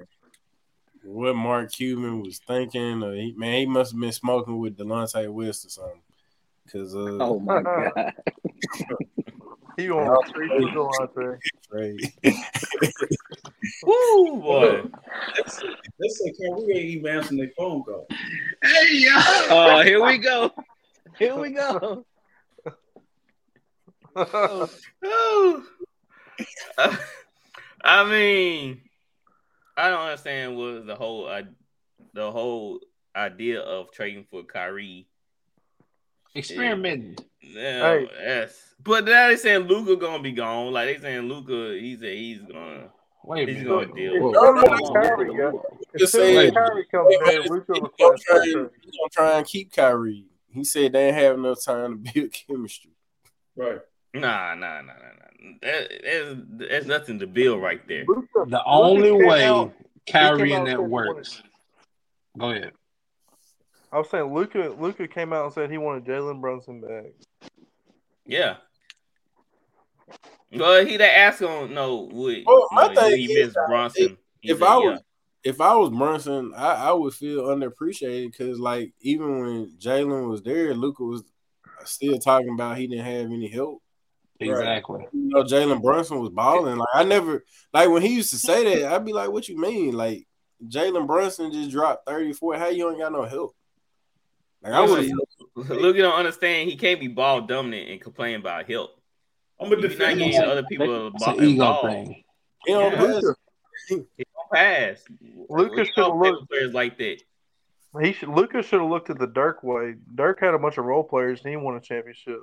What 1.03 1.35
Mark 1.35 1.73
Cuban 1.73 2.23
was 2.23 2.39
thinking, 2.47 3.03
or 3.03 3.15
he, 3.15 3.35
man, 3.37 3.55
he 3.55 3.67
must 3.67 3.93
have 3.93 4.01
been 4.01 4.13
smoking 4.13 4.59
with 4.59 4.77
Delonte 4.79 5.29
West 5.33 5.67
or 5.67 5.69
something. 5.71 6.01
Cause 6.71 6.95
uh, 6.95 7.19
Oh 7.21 7.41
my 7.41 7.61
god. 7.63 8.13
He 9.77 9.91
won't 9.91 10.27
treat 10.33 10.51
you 10.61 10.69
Delonte. 10.69 11.39
trade. 11.71 12.13
Woo, 13.85 14.41
boy. 14.41 14.83
Let's 15.37 15.59
say 16.19 16.33
Kyrie 16.39 16.77
ain't 16.77 16.85
even 16.91 17.07
answering 17.17 17.39
their 17.39 17.51
phone 17.57 17.83
call. 17.83 18.07
Hey, 18.63 18.87
yo. 18.91 19.11
Oh, 19.51 19.83
here 19.83 20.05
we 20.05 20.19
go. 20.19 20.53
Here 21.19 21.35
we 21.37 21.51
go. 21.51 22.05
Oh. 24.17 24.71
Uh, 26.79 26.97
I 27.85 28.09
mean, 28.09 28.81
I 29.77 29.91
don't 29.91 30.01
understand 30.01 30.57
what 30.57 30.87
the 30.87 30.95
whole 30.95 31.27
uh, 31.27 31.43
the 32.15 32.31
whole 32.31 32.81
idea 33.15 33.61
of 33.61 33.91
trading 33.93 34.25
for 34.31 34.43
Kyrie. 34.43 35.07
Experimenting. 36.35 37.17
Yeah, 37.43 37.83
Hey. 37.99 38.09
yes. 38.21 38.75
But 38.83 39.05
now 39.05 39.29
they 39.29 39.37
saying 39.37 39.67
Luka 39.67 39.97
gonna 39.97 40.23
be 40.23 40.33
gone. 40.33 40.73
Like 40.73 40.87
they 40.97 41.03
saying 41.03 41.29
Luka, 41.29 41.79
he 41.79 41.97
said 41.97 42.15
he's 42.15 42.41
gonna. 42.41 42.91
Wait 43.25 43.49
He's 43.49 43.59
minute. 43.59 43.69
gonna 43.69 43.95
deal. 43.95 44.19
Whoa, 44.19 44.31
As 44.31 44.37
whoa, 44.65 44.77
whoa, 44.79 44.93
Kyrie 44.95 45.31
whoa, 45.31 45.53
got- 45.53 45.99
Just 45.99 46.13
saying. 46.15 46.55
Kyrie 46.55 46.87
comes 46.91 47.17
back, 47.23 47.51
Luka 47.51 47.73
gonna, 47.75 47.89
start 47.99 48.19
try, 48.23 48.45
he 48.47 48.53
gonna 48.55 48.69
try 49.13 49.37
and 49.39 49.47
keep 49.47 49.73
Kyrie. 49.73 50.25
He 50.53 50.65
said 50.65 50.93
they 50.93 51.09
ain't 51.09 51.17
have 51.17 51.37
enough 51.39 51.63
time 51.63 52.03
to 52.05 52.13
build 52.15 52.33
chemistry. 52.33 52.93
Right. 53.57 53.81
Nah, 54.15 54.55
nah, 54.55 54.81
nah, 54.81 54.83
nah, 54.83 54.93
nah. 54.93 55.53
That, 55.63 55.89
there's, 56.03 56.37
there's 56.49 56.87
nothing 56.87 57.19
to 57.21 57.27
build 57.27 57.63
right 57.63 57.87
there. 57.87 58.05
The 58.47 58.63
only 58.67 59.11
came 59.11 59.27
way 59.27 59.45
out- 59.45 59.73
Kyrie 60.11 60.49
came 60.51 60.53
out 60.53 60.69
and 60.69 60.79
that 60.79 60.83
works. 60.83 61.43
Go 62.39 62.51
ahead. 62.51 62.73
I 63.93 63.99
was 63.99 64.09
saying 64.11 64.33
Luka. 64.33 64.75
Luka 64.79 65.09
came 65.09 65.33
out 65.33 65.45
and 65.45 65.53
said 65.53 65.71
he 65.71 65.79
wanted 65.79 66.05
Jalen 66.05 66.41
Brunson 66.41 66.81
back. 66.81 67.07
Yeah. 68.25 68.57
Well, 70.53 70.85
he 70.85 70.97
they 70.97 71.11
asked 71.11 71.41
him 71.43 71.75
no 71.75 72.09
would 72.13 72.45
Well, 72.47 72.69
my 72.73 72.89
you 72.89 72.95
know, 72.95 73.09
he 73.11 73.33
is, 73.33 73.47
miss 73.49 73.57
Brunson? 73.67 74.17
He's 74.41 74.53
if 74.53 74.63
a- 74.63 74.65
I 74.65 74.79
yeah. 74.79 74.91
was 74.91 75.01
if 75.43 75.61
I 75.61 75.75
was 75.75 75.91
Brunson, 75.91 76.53
I, 76.57 76.89
I 76.89 76.93
would 76.93 77.15
feel 77.15 77.43
underappreciated 77.47 78.33
because 78.33 78.59
like 78.59 78.93
even 79.01 79.41
when 79.41 79.73
Jalen 79.79 80.29
was 80.29 80.43
there, 80.43 80.75
Luka 80.75 81.03
was 81.05 81.25
still 81.85 82.19
talking 82.19 82.55
about 82.55 82.79
he 82.79 82.87
didn't 82.87 83.05
have 83.07 83.27
any 83.27 83.49
help. 83.49 83.83
Exactly. 84.41 85.07
You 85.13 85.29
know, 85.29 85.43
Jalen 85.45 85.83
Brunson 85.83 86.19
was 86.21 86.31
balling. 86.31 86.77
Like 86.79 86.89
I 86.95 87.05
never 87.05 87.45
like 87.73 87.89
when 87.91 88.03
he 88.03 88.15
used 88.15 88.31
to 88.31 88.39
say 88.39 88.65
that, 88.81 88.93
I'd 88.93 89.05
be 89.05 89.13
like, 89.13 89.31
"What 89.31 89.49
you 89.49 89.59
mean?" 89.59 89.95
Like 89.95 90.27
Jalen 90.67 91.07
Brunson 91.07 91.53
just 91.53 91.71
dropped 91.71 92.07
thirty 92.07 92.33
four. 92.33 92.57
How 92.57 92.69
you 92.69 92.89
ain't 92.91 92.99
got 92.99 93.13
no 93.13 93.25
help? 93.25 93.55
Like 94.63 94.73
I 94.73 94.81
would. 94.81 95.11
Luka 95.57 95.99
don't 96.01 96.15
understand. 96.19 96.69
He 96.71 96.77
can't 96.77 97.01
be 97.01 97.09
ball 97.09 97.43
dominant 97.43 97.91
and 97.91 98.01
complain 98.01 98.37
about 98.37 98.69
help. 98.71 98.91
I'm 99.59 99.67
a 99.67 99.71
You're 99.71 99.81
not 99.83 99.89
defender. 99.91 100.25
getting 100.25 100.41
other 100.43 100.63
people 100.65 101.09
It's 101.15 101.25
ball. 101.25 101.39
an 101.39 101.45
ego 101.45 101.59
ball. 101.65 101.83
thing. 101.83 102.25
He 102.67 102.73
don't 102.73 102.93
Yeah. 102.93 102.99
pass. 102.99 103.25
He 103.89 103.97
don't 103.97 104.51
pass. 104.53 105.05
Luka 105.51 105.75
We 105.77 105.85
should 105.85 105.95
don't 105.97 106.11
have 106.13 106.19
looked. 106.33 106.41
with 106.43 106.49
players 106.51 106.73
like 106.75 106.97
that. 106.99 107.23
He 108.03 108.13
should. 108.13 108.29
Lucas 108.31 108.67
should 108.67 108.81
have 108.81 108.89
looked 108.89 109.11
at 109.11 109.19
the 109.19 109.27
Dirk 109.27 109.63
way. 109.63 109.97
Dirk 110.15 110.41
had 110.41 110.55
a 110.55 110.59
bunch 110.59 110.79
of 110.79 110.85
role 110.85 111.03
players, 111.05 111.41
and 111.43 111.51
he 111.51 111.57
won 111.57 111.77
a 111.77 111.81
championship. 111.81 112.41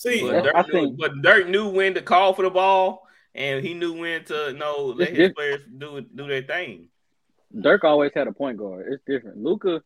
See, 0.00 0.22
But 0.22 0.44
Dirk, 0.44 0.54
I 0.54 0.62
knew, 0.62 0.72
think- 0.72 0.98
but 0.98 1.20
Dirk 1.20 1.48
knew 1.48 1.68
when 1.68 1.92
to 1.92 2.00
call 2.00 2.32
for 2.32 2.40
the 2.40 2.48
ball, 2.50 3.06
and 3.34 3.62
he 3.62 3.74
knew 3.74 3.92
when 4.00 4.24
to 4.24 4.54
no 4.54 4.94
let 4.96 5.14
his 5.14 5.32
players 5.34 5.60
do 5.76 6.00
do 6.00 6.26
their 6.26 6.40
thing. 6.42 6.88
Dirk 7.60 7.84
always 7.84 8.10
had 8.14 8.26
a 8.26 8.32
point 8.32 8.56
guard. 8.56 8.86
It's 8.90 9.02
different. 9.06 9.36
Luka, 9.36 9.82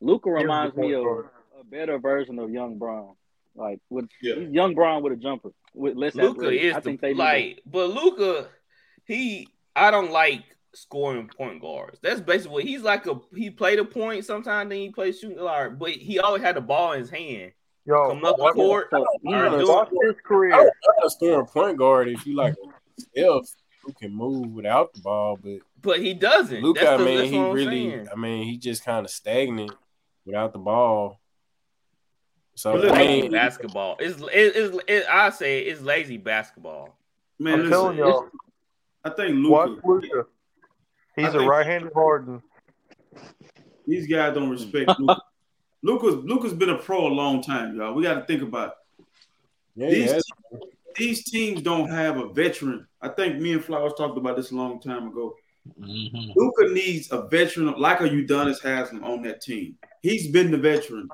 Luka 0.00 0.30
reminds 0.32 0.74
me 0.74 0.82
point 0.82 0.94
of 0.96 1.04
guard. 1.04 1.28
a 1.60 1.64
better 1.64 1.96
version 2.00 2.40
of 2.40 2.50
Young 2.50 2.76
Brown. 2.76 3.14
Like 3.54 3.78
with 3.88 4.08
Yeah. 4.20 4.34
Young 4.34 4.74
Brown 4.74 5.04
with 5.04 5.12
a 5.12 5.16
jumper 5.16 5.50
with 5.74 5.96
less 5.96 6.16
Luka 6.16 6.50
is 6.50 6.74
I 6.74 6.80
think 6.80 7.00
the 7.00 7.06
they 7.06 7.12
need 7.12 7.18
like, 7.18 7.62
but 7.66 7.90
Luka, 7.90 8.48
he 9.04 9.46
I 9.76 9.92
don't 9.92 10.10
like 10.10 10.42
scoring 10.74 11.28
point 11.28 11.60
guards. 11.62 12.00
That's 12.02 12.20
basically 12.20 12.52
what 12.54 12.64
he's 12.64 12.82
like. 12.82 13.06
A 13.06 13.20
he 13.36 13.50
played 13.50 13.78
a 13.78 13.84
point 13.84 14.24
sometimes, 14.24 14.70
then 14.70 14.78
he 14.78 14.90
plays 14.90 15.20
shooting 15.20 15.38
guard, 15.38 15.78
but 15.78 15.90
he 15.92 16.18
always 16.18 16.42
had 16.42 16.56
the 16.56 16.60
ball 16.60 16.94
in 16.94 17.00
his 17.02 17.10
hand. 17.10 17.52
Yo, 17.86 18.08
Come 18.10 18.24
up 18.24 18.36
the 18.36 18.52
court, 18.52 18.88
So, 18.90 18.98
or 19.00 19.06
you 19.22 19.30
know, 19.36 19.50
doing- 19.58 19.68
watch 19.68 19.88
his 20.02 20.16
I 20.16 20.20
career. 20.28 20.50
don't 20.50 21.04
a 21.04 21.10
scoring 21.10 21.46
point 21.46 21.76
guard 21.78 22.08
if 22.08 22.26
you 22.26 22.34
like 22.34 22.54
Steph 22.98 23.44
who 23.84 23.92
can 23.92 24.12
move 24.12 24.50
without 24.52 24.92
the 24.92 25.00
ball, 25.00 25.38
but 25.40 25.58
but 25.82 26.00
he 26.00 26.12
doesn't. 26.14 26.62
Luka, 26.62 26.80
that's 26.80 27.00
I 27.00 27.04
mean, 27.04 27.18
that's 27.18 27.30
he 27.30 27.38
really, 27.38 27.90
saying. 27.90 28.08
I 28.12 28.16
mean, 28.16 28.44
he 28.44 28.58
just 28.58 28.84
kind 28.84 29.04
of 29.06 29.10
stagnant 29.10 29.70
without 30.24 30.52
the 30.52 30.58
ball. 30.58 31.20
So 32.56 32.72
But 32.72 32.88
I 32.90 32.92
lazy 32.98 33.22
mean, 33.22 33.30
basketball. 33.32 33.96
It's 34.00 34.20
it, 34.20 34.82
it's 34.88 35.06
I 35.08 35.30
say 35.30 35.60
it's 35.60 35.80
lazy 35.82 36.16
basketball. 36.16 36.98
man, 37.38 37.60
I'm 37.60 37.68
telling 37.68 37.98
y'all, 37.98 38.26
I 39.04 39.10
think 39.10 39.48
watch 39.48 39.68
Luka. 39.84 39.86
Luka. 39.86 40.26
He's 41.14 41.34
I 41.34 41.44
a 41.44 41.46
right-handed 41.46 41.92
Harden. 41.94 42.42
These 43.86 44.06
guys 44.08 44.34
don't 44.34 44.50
respect 44.50 44.90
Luka. 44.98 45.22
Luka's 45.86 46.16
Luka's 46.24 46.52
been 46.54 46.70
a 46.70 46.78
pro 46.78 47.06
a 47.06 47.14
long 47.22 47.42
time, 47.42 47.76
y'all. 47.76 47.94
We 47.94 48.02
got 48.02 48.14
to 48.14 48.24
think 48.26 48.42
about 48.42 48.74
it. 48.98 49.04
yeah, 49.76 49.88
these, 49.90 50.10
yeah, 50.12 50.58
these 50.96 51.24
teams 51.24 51.62
don't 51.62 51.88
have 51.88 52.16
a 52.18 52.28
veteran. 52.32 52.86
I 53.00 53.08
think 53.08 53.40
me 53.40 53.52
and 53.52 53.64
Flowers 53.64 53.92
talked 53.96 54.18
about 54.18 54.36
this 54.36 54.50
a 54.50 54.56
long 54.56 54.80
time 54.80 55.06
ago. 55.08 55.34
Mhm. 55.80 56.32
Luka 56.34 56.72
needs 56.72 57.10
a 57.12 57.26
veteran 57.28 57.72
like 57.78 58.00
a 58.00 58.08
Udonis 58.08 58.60
Haslem 58.62 59.04
on 59.04 59.22
that 59.22 59.40
team. 59.40 59.76
He's 60.02 60.28
been 60.28 60.50
the 60.50 60.58
veteran. 60.58 61.08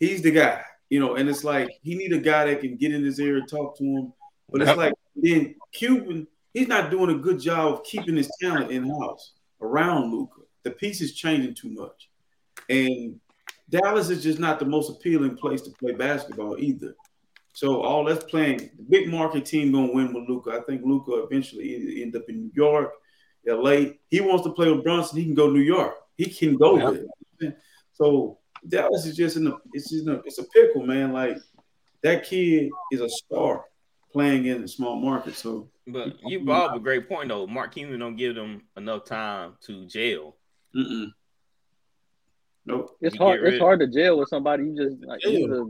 He's 0.00 0.22
the 0.22 0.30
guy, 0.30 0.62
you 0.90 1.00
know, 1.00 1.14
and 1.16 1.28
it's 1.28 1.44
like 1.44 1.68
he 1.82 1.94
need 1.94 2.12
a 2.12 2.18
guy 2.18 2.46
that 2.46 2.60
can 2.60 2.76
get 2.76 2.92
in 2.92 3.02
his 3.04 3.18
ear 3.20 3.36
and 3.38 3.48
talk 3.48 3.76
to 3.78 3.84
him. 3.84 4.12
But 4.50 4.62
it's 4.62 4.68
Yep. 4.68 4.76
like 4.76 4.94
then 5.16 5.54
Cuban, 5.72 6.26
he's 6.54 6.68
not 6.68 6.90
doing 6.90 7.10
a 7.10 7.18
good 7.18 7.40
job 7.40 7.72
of 7.74 7.84
keeping 7.84 8.16
his 8.16 8.30
talent 8.40 8.70
in 8.70 8.88
house 8.88 9.32
around 9.60 10.12
Luka. 10.12 10.42
The 10.62 10.70
piece 10.70 11.00
is 11.00 11.14
changing 11.14 11.54
too 11.54 11.70
much, 11.70 12.08
and 12.68 13.18
Dallas 13.68 14.10
is 14.10 14.22
just 14.22 14.38
not 14.38 14.58
the 14.58 14.64
most 14.64 14.90
appealing 14.90 15.36
place 15.36 15.62
to 15.62 15.70
play 15.70 15.92
basketball 15.92 16.56
either. 16.58 16.94
So 17.52 17.80
all 17.82 18.04
that's 18.04 18.24
playing, 18.24 18.58
the 18.76 18.84
big 18.88 19.08
market 19.08 19.44
team 19.46 19.72
gonna 19.72 19.92
win 19.92 20.12
with 20.12 20.28
Luka. 20.28 20.50
I 20.50 20.60
think 20.64 20.82
Luka 20.84 21.12
eventually 21.24 22.02
end 22.02 22.14
up 22.14 22.24
in 22.28 22.42
New 22.42 22.50
York, 22.54 22.92
LA. 23.46 23.92
He 24.10 24.20
wants 24.20 24.44
to 24.44 24.52
play 24.52 24.70
with 24.70 24.84
Brunson. 24.84 25.18
He 25.18 25.24
can 25.24 25.34
go 25.34 25.50
New 25.50 25.60
York. 25.60 25.94
He 26.16 26.26
can 26.26 26.56
go 26.56 26.76
Yeah. 26.78 27.00
there. 27.40 27.56
So 27.94 28.38
Dallas 28.68 29.06
is 29.06 29.16
just 29.16 29.36
in 29.36 29.46
a 29.46 29.56
it's 29.72 29.90
just 29.90 30.06
in 30.06 30.14
a, 30.14 30.18
it's 30.24 30.38
a 30.38 30.44
pickle, 30.44 30.84
man. 30.86 31.12
Like 31.12 31.38
that 32.02 32.24
kid 32.24 32.70
is 32.92 33.00
a 33.00 33.08
star 33.08 33.64
playing 34.12 34.46
in 34.46 34.62
a 34.64 34.68
small 34.68 34.96
market. 34.96 35.34
So 35.34 35.70
But 35.86 36.14
you 36.24 36.44
brought 36.44 36.70
up 36.70 36.76
a 36.76 36.80
great 36.80 37.08
point 37.08 37.30
though. 37.30 37.46
Mark 37.46 37.72
Cuban 37.74 37.98
don't 38.00 38.16
give 38.16 38.34
them 38.34 38.62
enough 38.76 39.04
time 39.06 39.54
to 39.62 39.86
jail. 39.86 40.36
mm-mm. 40.74 41.08
Nope. 42.66 42.96
it's 43.00 43.14
You 43.14 43.20
hard. 43.24 43.44
It's 43.44 43.58
hard 43.60 43.80
to 43.80 43.86
jail 43.86 44.18
with 44.18 44.28
somebody 44.28 44.64
you 44.64 44.76
just 44.76 45.04
like. 45.04 45.20
He's, 45.22 45.38
Yeah. 45.48 45.54
a, 45.54 45.64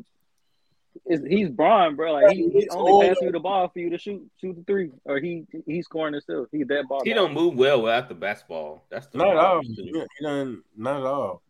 it's, 1.05 1.25
he's 1.27 1.51
Brian, 1.51 1.95
bro. 1.95 2.15
Like 2.15 2.33
he, 2.33 2.49
he 2.49 2.69
only 2.71 2.91
all- 2.93 3.03
passing 3.03 3.27
you 3.27 3.33
the 3.33 3.39
ball 3.41 3.69
for 3.69 3.79
you 3.79 3.91
to 3.91 3.99
shoot 3.99 4.23
shoot 4.41 4.57
the 4.57 4.63
three, 4.65 4.91
or 5.05 5.19
he 5.21 5.45
he's 5.67 5.85
scoring 5.85 6.15
himself. 6.15 6.49
He's 6.51 6.67
that 6.69 6.89
ball. 6.89 7.03
He 7.05 7.11
guy. 7.11 7.17
don't 7.17 7.35
move 7.35 7.55
well 7.55 7.83
without 7.83 8.09
the 8.09 8.15
basketball. 8.15 8.85
That's 8.91 9.07
the 9.09 9.19
not 9.19 9.29
at 9.29 9.37
all. 9.37 9.61
He, 9.63 9.75
he 9.93 10.25
done, 10.25 10.63
not 10.77 11.01
at 11.01 11.07
all. 11.07 11.43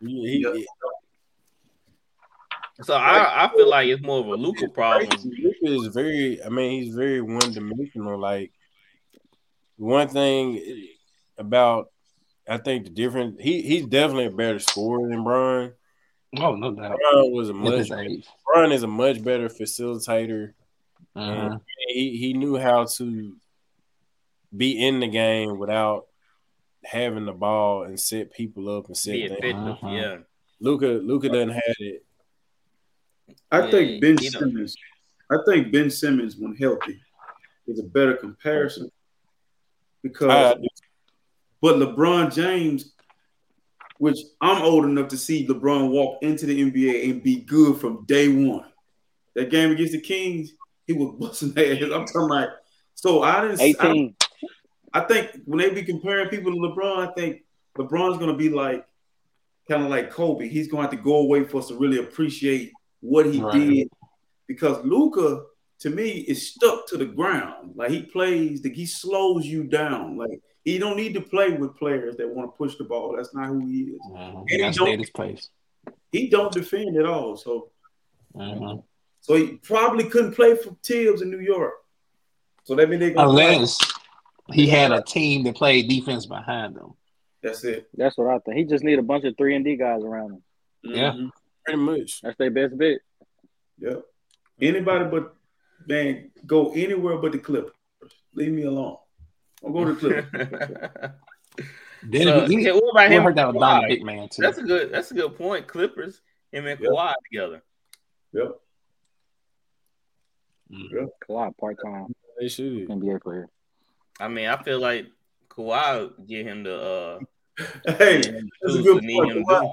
He, 0.00 0.08
he, 0.08 0.38
Yeah. 0.58 0.64
So 2.82 2.94
I, 2.94 3.44
I 3.44 3.48
feel 3.54 3.68
like 3.68 3.86
it's 3.88 4.02
more 4.02 4.18
of 4.18 4.26
a 4.26 4.34
Luka 4.34 4.66
problem. 4.68 5.08
Luka 5.24 5.86
is 5.86 5.94
very. 5.94 6.42
I 6.42 6.48
mean, 6.48 6.82
he's 6.82 6.94
very 6.96 7.20
one 7.20 7.52
dimensional. 7.52 8.18
Like 8.18 8.50
one 9.76 10.08
thing 10.08 10.88
about, 11.38 11.91
I 12.48 12.58
think 12.58 12.84
the 12.84 12.90
difference. 12.90 13.40
He 13.40 13.62
he's 13.62 13.86
definitely 13.86 14.26
a 14.26 14.30
better 14.30 14.58
scorer 14.58 15.08
than 15.08 15.22
Brian. 15.24 15.72
Oh, 16.38 16.54
no 16.54 16.72
doubt. 16.72 16.98
Brian 16.98 17.32
was 17.32 17.50
a 17.50 17.54
much. 17.54 17.88
his. 17.88 18.26
Brian 18.46 18.72
is 18.72 18.82
a 18.82 18.88
much 18.88 19.22
better 19.22 19.48
facilitator. 19.48 20.54
Mhm. 21.16 21.60
He 21.88 22.16
he 22.16 22.32
knew 22.32 22.56
how 22.56 22.86
to 22.96 23.36
be 24.56 24.84
in 24.86 25.00
the 25.00 25.08
game 25.08 25.58
without 25.58 26.06
having 26.84 27.26
the 27.26 27.32
ball 27.32 27.84
and 27.84 27.98
set 28.00 28.32
people 28.32 28.68
up 28.76 28.86
and 28.86 28.96
set 28.96 29.12
Be 29.12 29.28
things. 29.28 29.56
Uh-huh. 29.58 29.88
yeah. 29.90 30.16
Luka 30.60 30.86
Luka 30.86 31.28
doesn't 31.28 31.50
have 31.50 31.76
it. 31.78 32.04
I 33.50 33.64
Yeah, 33.64 33.70
think 33.70 34.00
Ben 34.00 34.18
you 34.20 34.30
know. 34.30 34.38
Simmons. 34.40 34.76
I 35.30 35.36
think 35.46 35.72
Ben 35.72 35.90
Simmons, 35.90 36.36
when 36.36 36.54
healthy, 36.56 37.00
is 37.66 37.78
a 37.78 37.84
better 37.84 38.14
comparison 38.14 38.90
because. 40.02 40.56
I, 41.62 41.68
But 41.68 41.76
LeBron 41.76 42.34
James, 42.34 42.92
which 43.98 44.18
I'm 44.40 44.62
old 44.62 44.84
enough 44.84 45.08
to 45.08 45.16
see 45.16 45.46
LeBron 45.46 45.90
walk 45.90 46.18
into 46.22 46.46
the 46.46 46.70
NBA 46.70 47.10
and 47.10 47.22
be 47.22 47.36
good 47.42 47.80
from 47.80 48.04
day 48.06 48.28
one. 48.28 48.64
That 49.34 49.50
game 49.50 49.70
against 49.70 49.92
the 49.92 50.00
Kings, 50.00 50.52
he 50.86 50.92
was 50.92 51.14
busting 51.18 51.52
their 51.52 51.74
ass. 51.76 51.82
I'm 51.82 52.04
talking 52.06 52.28
like, 52.28 52.48
so 52.94 53.22
I 53.22 53.42
didn't. 53.42 53.60
Eighteen. 53.60 54.14
I 54.94 55.00
think 55.00 55.30
when 55.46 55.58
they 55.58 55.70
be 55.70 55.82
comparing 55.84 56.28
people 56.28 56.52
to 56.52 56.58
LeBron, 56.58 57.08
I 57.08 57.12
think 57.14 57.42
LeBron's 57.78 58.18
gonna 58.18 58.36
be 58.36 58.50
like, 58.50 58.84
kind 59.68 59.82
of 59.84 59.88
like 59.90 60.10
Kobe. 60.10 60.48
He's 60.48 60.68
gonna 60.68 60.82
have 60.82 60.90
to 60.90 60.96
go 60.98 61.16
away 61.18 61.44
for 61.44 61.58
us 61.58 61.68
to 61.68 61.76
really 61.76 61.98
appreciate 61.98 62.72
what 63.00 63.24
he 63.26 63.40
Right. 63.40 63.52
did, 63.54 63.88
because 64.46 64.84
Luka, 64.84 65.44
to 65.80 65.90
me, 65.90 66.08
is 66.10 66.50
stuck 66.50 66.86
to 66.88 66.98
the 66.98 67.06
ground. 67.06 67.72
Like 67.74 67.90
he 67.90 68.02
plays, 68.02 68.62
he 68.62 68.84
slows 68.84 69.46
you 69.46 69.64
down. 69.64 70.18
Like 70.18 70.40
he 70.64 70.78
don't 70.78 70.96
need 70.96 71.14
to 71.14 71.20
play 71.20 71.50
with 71.52 71.76
players 71.76 72.16
that 72.16 72.28
want 72.28 72.52
to 72.52 72.56
push 72.56 72.76
the 72.76 72.84
ball. 72.84 73.14
That's 73.16 73.34
not 73.34 73.48
who 73.48 73.66
he 73.66 73.80
is. 73.82 74.00
Mhm. 74.10 74.44
he 74.48 74.58
Gotta 74.58 74.78
don't- 74.78 74.98
his 74.98 75.10
place. 75.10 75.50
He 76.10 76.28
don't 76.28 76.52
defend 76.52 76.96
at 76.96 77.06
all. 77.06 77.36
So, 77.36 77.70
Mhm. 78.34 78.84
so 79.20 79.34
he 79.34 79.56
probably 79.58 80.04
couldn't 80.04 80.34
play 80.34 80.54
for 80.56 80.76
Thibs 80.82 81.22
in 81.22 81.30
New 81.30 81.40
York. 81.40 81.74
So 82.64 82.74
that 82.76 82.88
means 82.88 83.00
they 83.00 83.10
gonna 83.12 83.30
play. 83.32 83.54
Unless 83.54 83.78
he 84.52 84.66
had 84.68 84.92
a 84.92 85.02
team 85.02 85.42
that 85.44 85.56
played 85.56 85.88
defense 85.88 86.26
behind 86.26 86.76
him. 86.76 86.92
That's 87.42 87.64
it. 87.64 87.88
That's 87.94 88.16
what 88.16 88.28
I 88.28 88.38
think. 88.38 88.56
He 88.58 88.64
just 88.64 88.84
need 88.84 88.98
a 89.00 89.02
bunch 89.02 89.24
of 89.24 89.36
three 89.36 89.56
and 89.56 89.64
D 89.64 89.74
guys 89.76 90.02
around 90.04 90.32
him. 90.32 90.42
Yeah. 90.84 91.12
Mhm. 91.12 91.30
pretty 91.64 91.80
much. 91.80 92.20
That's 92.22 92.36
their 92.38 92.50
best 92.50 92.76
bet. 92.78 92.98
Yep. 93.78 94.04
Anybody 94.60 95.04
but 95.10 95.34
man, 95.86 96.30
go 96.46 96.72
anywhere 96.72 97.16
but 97.18 97.32
the 97.32 97.38
Clippers. 97.38 97.72
Leave 98.34 98.52
me 98.52 98.62
alone. 98.62 98.98
Don't 99.62 99.72
go 99.72 99.84
to 99.84 99.92
the 99.94 100.22
Clippers. 100.32 101.10
Then 102.04 102.22
So, 102.24 102.42
if 102.42 102.50
he, 102.50 102.62
yeah, 102.64 102.72
what 102.72 102.90
about 102.90 103.12
him? 103.12 103.22
heard 103.22 103.36
that 103.36 103.46
and 103.46 103.54
was 103.54 103.60
Don 103.60 103.86
Big 103.86 104.02
Man 104.04 104.28
too. 104.28 104.42
That's 104.42 104.58
a 104.58 104.62
good. 104.62 104.90
That's 104.90 105.12
a 105.12 105.14
good 105.14 105.36
point. 105.36 105.68
Clippers, 105.68 106.20
him 106.50 106.66
and 106.66 106.80
Yep. 106.80 106.90
Kawhi 106.90 107.12
together. 107.30 107.62
yep. 108.32 108.58
Kawhi 111.28 111.56
part 111.58 111.76
time 111.84 112.12
They 112.40 112.48
should. 112.48 112.88
NBA 112.88 113.22
player. 113.22 113.48
I 114.18 114.26
mean, 114.28 114.48
I 114.48 114.60
feel 114.62 114.80
like 114.80 115.06
Kawhi 115.48 116.00
would 116.18 116.26
get 116.26 116.46
him 116.46 116.64
the 116.64 116.76
uh, 116.82 117.18
Hey, 117.86 118.20
that's 118.62 118.74
a 118.74 118.82
good 118.82 118.84
tools 118.84 119.00
to 119.00 119.06
need 119.06 119.14
point. 119.16 119.46
Kawhi, 119.46 119.60
do. 119.60 119.70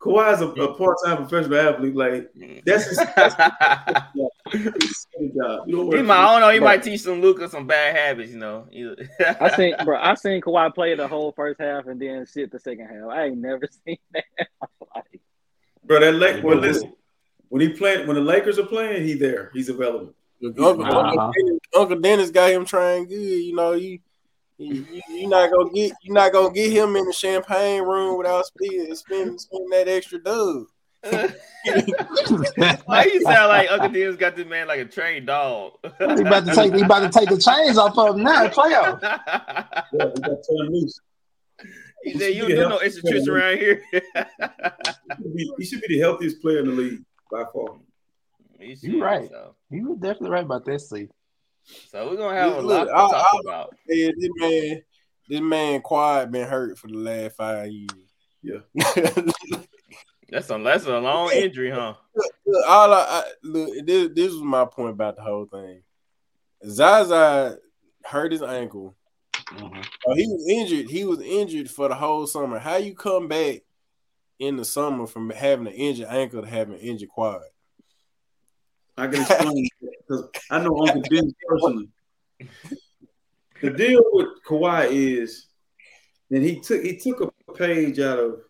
Kawhi's 0.00 0.40
a, 0.40 0.46
a 0.48 0.74
part-time 0.74 1.18
professional 1.18 1.58
athlete. 1.58 1.94
Like 1.94 2.30
that's 2.64 2.86
his, 2.86 2.96
that's 2.96 3.34
his 4.52 5.32
job. 5.36 5.64
You 5.66 5.76
don't 5.76 5.94
He 5.94 6.02
might, 6.02 6.16
I 6.16 6.32
don't 6.32 6.40
know. 6.40 6.50
He 6.50 6.60
might 6.60 6.82
teach 6.82 7.02
some 7.02 7.20
Luka 7.20 7.48
some 7.50 7.66
bad 7.66 7.94
habits. 7.94 8.32
You 8.32 8.38
know. 8.38 8.66
I 9.40 9.54
seen, 9.56 9.74
bro. 9.84 10.00
I 10.00 10.14
seen 10.14 10.40
Kawhi 10.40 10.74
play 10.74 10.94
the 10.94 11.06
whole 11.06 11.32
first 11.32 11.60
half 11.60 11.86
and 11.86 12.00
then 12.00 12.24
sit 12.26 12.50
the 12.50 12.58
second 12.58 12.86
half. 12.86 13.10
I 13.10 13.26
ain't 13.26 13.38
never 13.38 13.68
seen 13.86 13.98
that. 14.12 14.24
Like, 14.94 15.20
bro. 15.84 16.00
That 16.00 16.14
Lake, 16.14 16.42
well, 16.42 16.56
listen, 16.56 16.94
when 17.50 17.60
he 17.60 17.68
playing, 17.68 18.06
when 18.06 18.16
the 18.16 18.22
Lakers 18.22 18.58
are 18.58 18.66
playing, 18.66 19.06
he 19.06 19.14
there. 19.14 19.50
He's 19.52 19.68
available. 19.68 20.14
Uncle, 20.42 20.64
Uncle, 20.64 20.86
Uh-huh. 20.86 21.32
Dennis, 21.36 21.58
Uncle 21.76 22.00
Dennis 22.00 22.30
got 22.30 22.50
him 22.50 22.64
trying 22.64 23.06
good. 23.06 23.14
You 23.20 23.54
know, 23.54 23.72
you 24.60 24.86
you 24.92 25.02
you 25.08 25.26
not 25.28 25.50
gonna 25.50 25.70
get 25.70 25.92
you're 26.02 26.14
not 26.14 26.32
gonna 26.32 26.52
get 26.52 26.70
him 26.70 26.94
in 26.96 27.06
the 27.06 27.12
champagne 27.12 27.82
room 27.82 28.18
without 28.18 28.44
spending 28.44 28.94
spending, 28.94 29.38
spending 29.38 29.70
that 29.70 29.88
extra 29.88 30.22
dub. 30.22 30.64
Why 32.84 33.04
you 33.04 33.22
sound 33.22 33.48
like 33.48 33.70
Uncle 33.70 33.88
Dennis 33.88 34.16
got 34.16 34.36
this 34.36 34.46
man 34.46 34.68
like 34.68 34.80
a 34.80 34.84
trained 34.84 35.28
dog? 35.28 35.72
He 35.98 36.04
about 36.04 36.44
to 36.44 36.54
take 36.54 36.74
he 36.74 36.82
about 36.82 37.10
to 37.10 37.18
take 37.18 37.30
the 37.30 37.38
chains 37.38 37.78
off 37.78 37.96
of 37.96 38.16
him 38.16 38.22
now. 38.22 38.48
Playoff. 38.48 39.00
Yeah, 39.92 40.10
he 40.14 40.20
got 40.20 40.38
turned 40.48 40.72
loose. 40.72 41.00
he 42.04 42.18
said, 42.18 42.34
"You 42.34 42.42
don't 42.42 42.50
do 42.50 42.68
no 42.68 42.76
extra 42.78 43.10
tricks 43.10 43.28
around 43.28 43.58
here." 43.58 43.82
He 43.92 44.00
should, 44.02 45.34
be, 45.34 45.52
he 45.58 45.64
should 45.64 45.80
be 45.80 45.94
the 45.94 46.00
healthiest 46.00 46.40
player 46.42 46.58
in 46.58 46.66
the 46.66 46.72
league 46.72 47.02
by 47.32 47.44
far. 47.52 47.76
You're 48.58 49.02
right. 49.02 49.28
So, 49.30 49.54
You 49.70 49.88
were 49.88 49.94
definitely 49.96 50.30
right 50.30 50.44
about 50.44 50.66
that, 50.66 50.80
see. 50.80 51.08
So 51.64 52.08
we're 52.10 52.16
gonna 52.16 52.36
have 52.36 52.56
a 52.56 52.60
Look, 52.60 52.78
lot 52.78 52.84
to 52.84 52.90
I- 52.92 53.20
talk 53.22 53.26
I- 53.34 53.40
about. 53.44 53.76
Yeah, 53.88 54.10
this 54.16 54.30
man, 54.36 54.82
this 55.28 55.40
man, 55.40 55.80
quiet 55.82 56.30
been 56.30 56.48
hurt 56.48 56.78
for 56.78 56.88
the 56.88 56.96
last 56.96 57.36
five 57.36 57.70
years. 57.70 57.88
Yeah. 58.42 58.60
That's 60.32 60.48
a 60.48 60.58
that's 60.62 60.86
a 60.86 60.98
long 61.00 61.32
injury, 61.32 61.70
huh? 61.70 61.94
Look, 62.46 62.64
all 62.68 62.94
I, 62.94 62.98
I 63.00 63.24
look, 63.42 63.84
this, 63.84 64.10
this 64.14 64.32
was 64.32 64.42
my 64.42 64.64
point 64.64 64.90
about 64.90 65.16
the 65.16 65.22
whole 65.22 65.46
thing. 65.46 65.82
Zaza 66.64 67.58
hurt 68.04 68.30
his 68.30 68.42
ankle. 68.42 68.94
Mm-hmm. 69.34 69.80
Oh, 70.06 70.14
he 70.14 70.28
was 70.28 70.46
injured. 70.48 70.88
He 70.88 71.04
was 71.04 71.20
injured 71.20 71.68
for 71.68 71.88
the 71.88 71.96
whole 71.96 72.28
summer. 72.28 72.60
How 72.60 72.76
you 72.76 72.94
come 72.94 73.26
back 73.26 73.62
in 74.38 74.56
the 74.56 74.64
summer 74.64 75.08
from 75.08 75.30
having 75.30 75.66
an 75.66 75.72
injured 75.72 76.06
ankle 76.08 76.42
to 76.42 76.48
having 76.48 76.74
an 76.74 76.80
injured 76.80 77.08
quad? 77.08 77.42
I 79.00 79.06
can 79.06 79.22
explain 79.22 79.68
because 79.80 80.28
I 80.50 80.62
know 80.62 80.78
Uncle 80.78 81.00
Dennis 81.02 81.32
personally. 81.48 81.88
The 83.62 83.70
deal 83.70 84.02
with 84.12 84.28
Kawhi 84.46 84.90
is 84.90 85.46
that 86.30 86.42
he 86.42 86.60
took 86.60 86.82
he 86.82 86.98
took 86.98 87.20
a 87.20 87.52
page 87.52 87.98
out 87.98 88.18
of. 88.18 88.40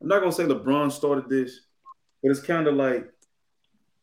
I'm 0.00 0.08
not 0.08 0.20
gonna 0.20 0.32
say 0.32 0.44
LeBron 0.44 0.90
started 0.90 1.28
this, 1.28 1.60
but 2.22 2.30
it's 2.30 2.40
kind 2.40 2.66
of 2.66 2.74
like 2.74 3.06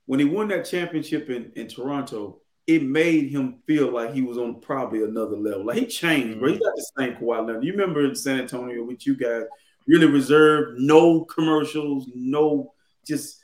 when 0.06 0.20
he 0.20 0.26
won 0.26 0.48
that 0.50 0.66
championship 0.66 1.30
in, 1.30 1.52
in 1.56 1.68
Toronto, 1.68 2.42
it 2.66 2.84
made 2.84 3.30
him 3.30 3.60
feel 3.68 3.92
like 3.92 4.14
he 4.14 4.22
was 4.22 4.38
on 4.38 4.62
probably 4.62 5.04
another 5.04 5.38
level. 5.38 5.66
Like 5.66 5.78
he 5.78 5.86
changed, 5.86 6.40
bro. 6.40 6.54
He 6.54 6.60
got 6.60 6.76
the 6.76 6.92
same 6.98 7.16
Kawhi 7.16 7.46
level. 7.46 7.64
You 7.64 7.74
remember 7.74 8.06
in 8.06 8.16
San 8.16 8.40
Antonio 8.40 8.84
with 8.84 9.06
you 9.06 9.18
guys, 9.18 9.44
really 9.86 10.08
reserved, 10.08 10.80
no 10.80 11.26
commercials, 11.26 12.10
no 12.16 12.74
just 13.06 13.43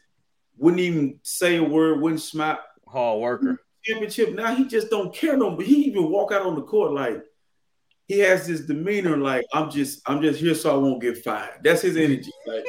wouldn't 0.60 0.82
even 0.82 1.20
say 1.24 1.58
a 1.58 1.64
word, 1.64 2.00
wouldn't 2.02 2.22
smile. 2.22 2.60
Hard 2.88 3.20
worker. 3.22 3.62
Championship. 3.84 4.34
Now 4.34 4.54
he 4.56 4.66
just 4.66 4.90
don't 4.90 5.14
care 5.14 5.38
no 5.38 5.52
more. 5.52 5.62
He 5.62 5.76
even 5.86 6.10
walk 6.12 6.32
out 6.32 6.42
on 6.46 6.56
the 6.56 6.62
court 6.62 6.92
like 6.92 7.24
he 8.08 8.20
has 8.20 8.48
this 8.48 8.62
demeanor 8.62 9.16
like 9.18 9.46
I'm 9.54 9.70
just 9.72 10.02
I'm 10.08 10.22
just 10.22 10.40
here 10.40 10.56
so 10.56 10.74
I 10.74 10.78
won't 10.78 11.02
get 11.02 11.24
fired. 11.24 11.60
That's 11.64 11.82
his 11.82 11.96
energy. 11.98 12.32
Like 12.46 12.66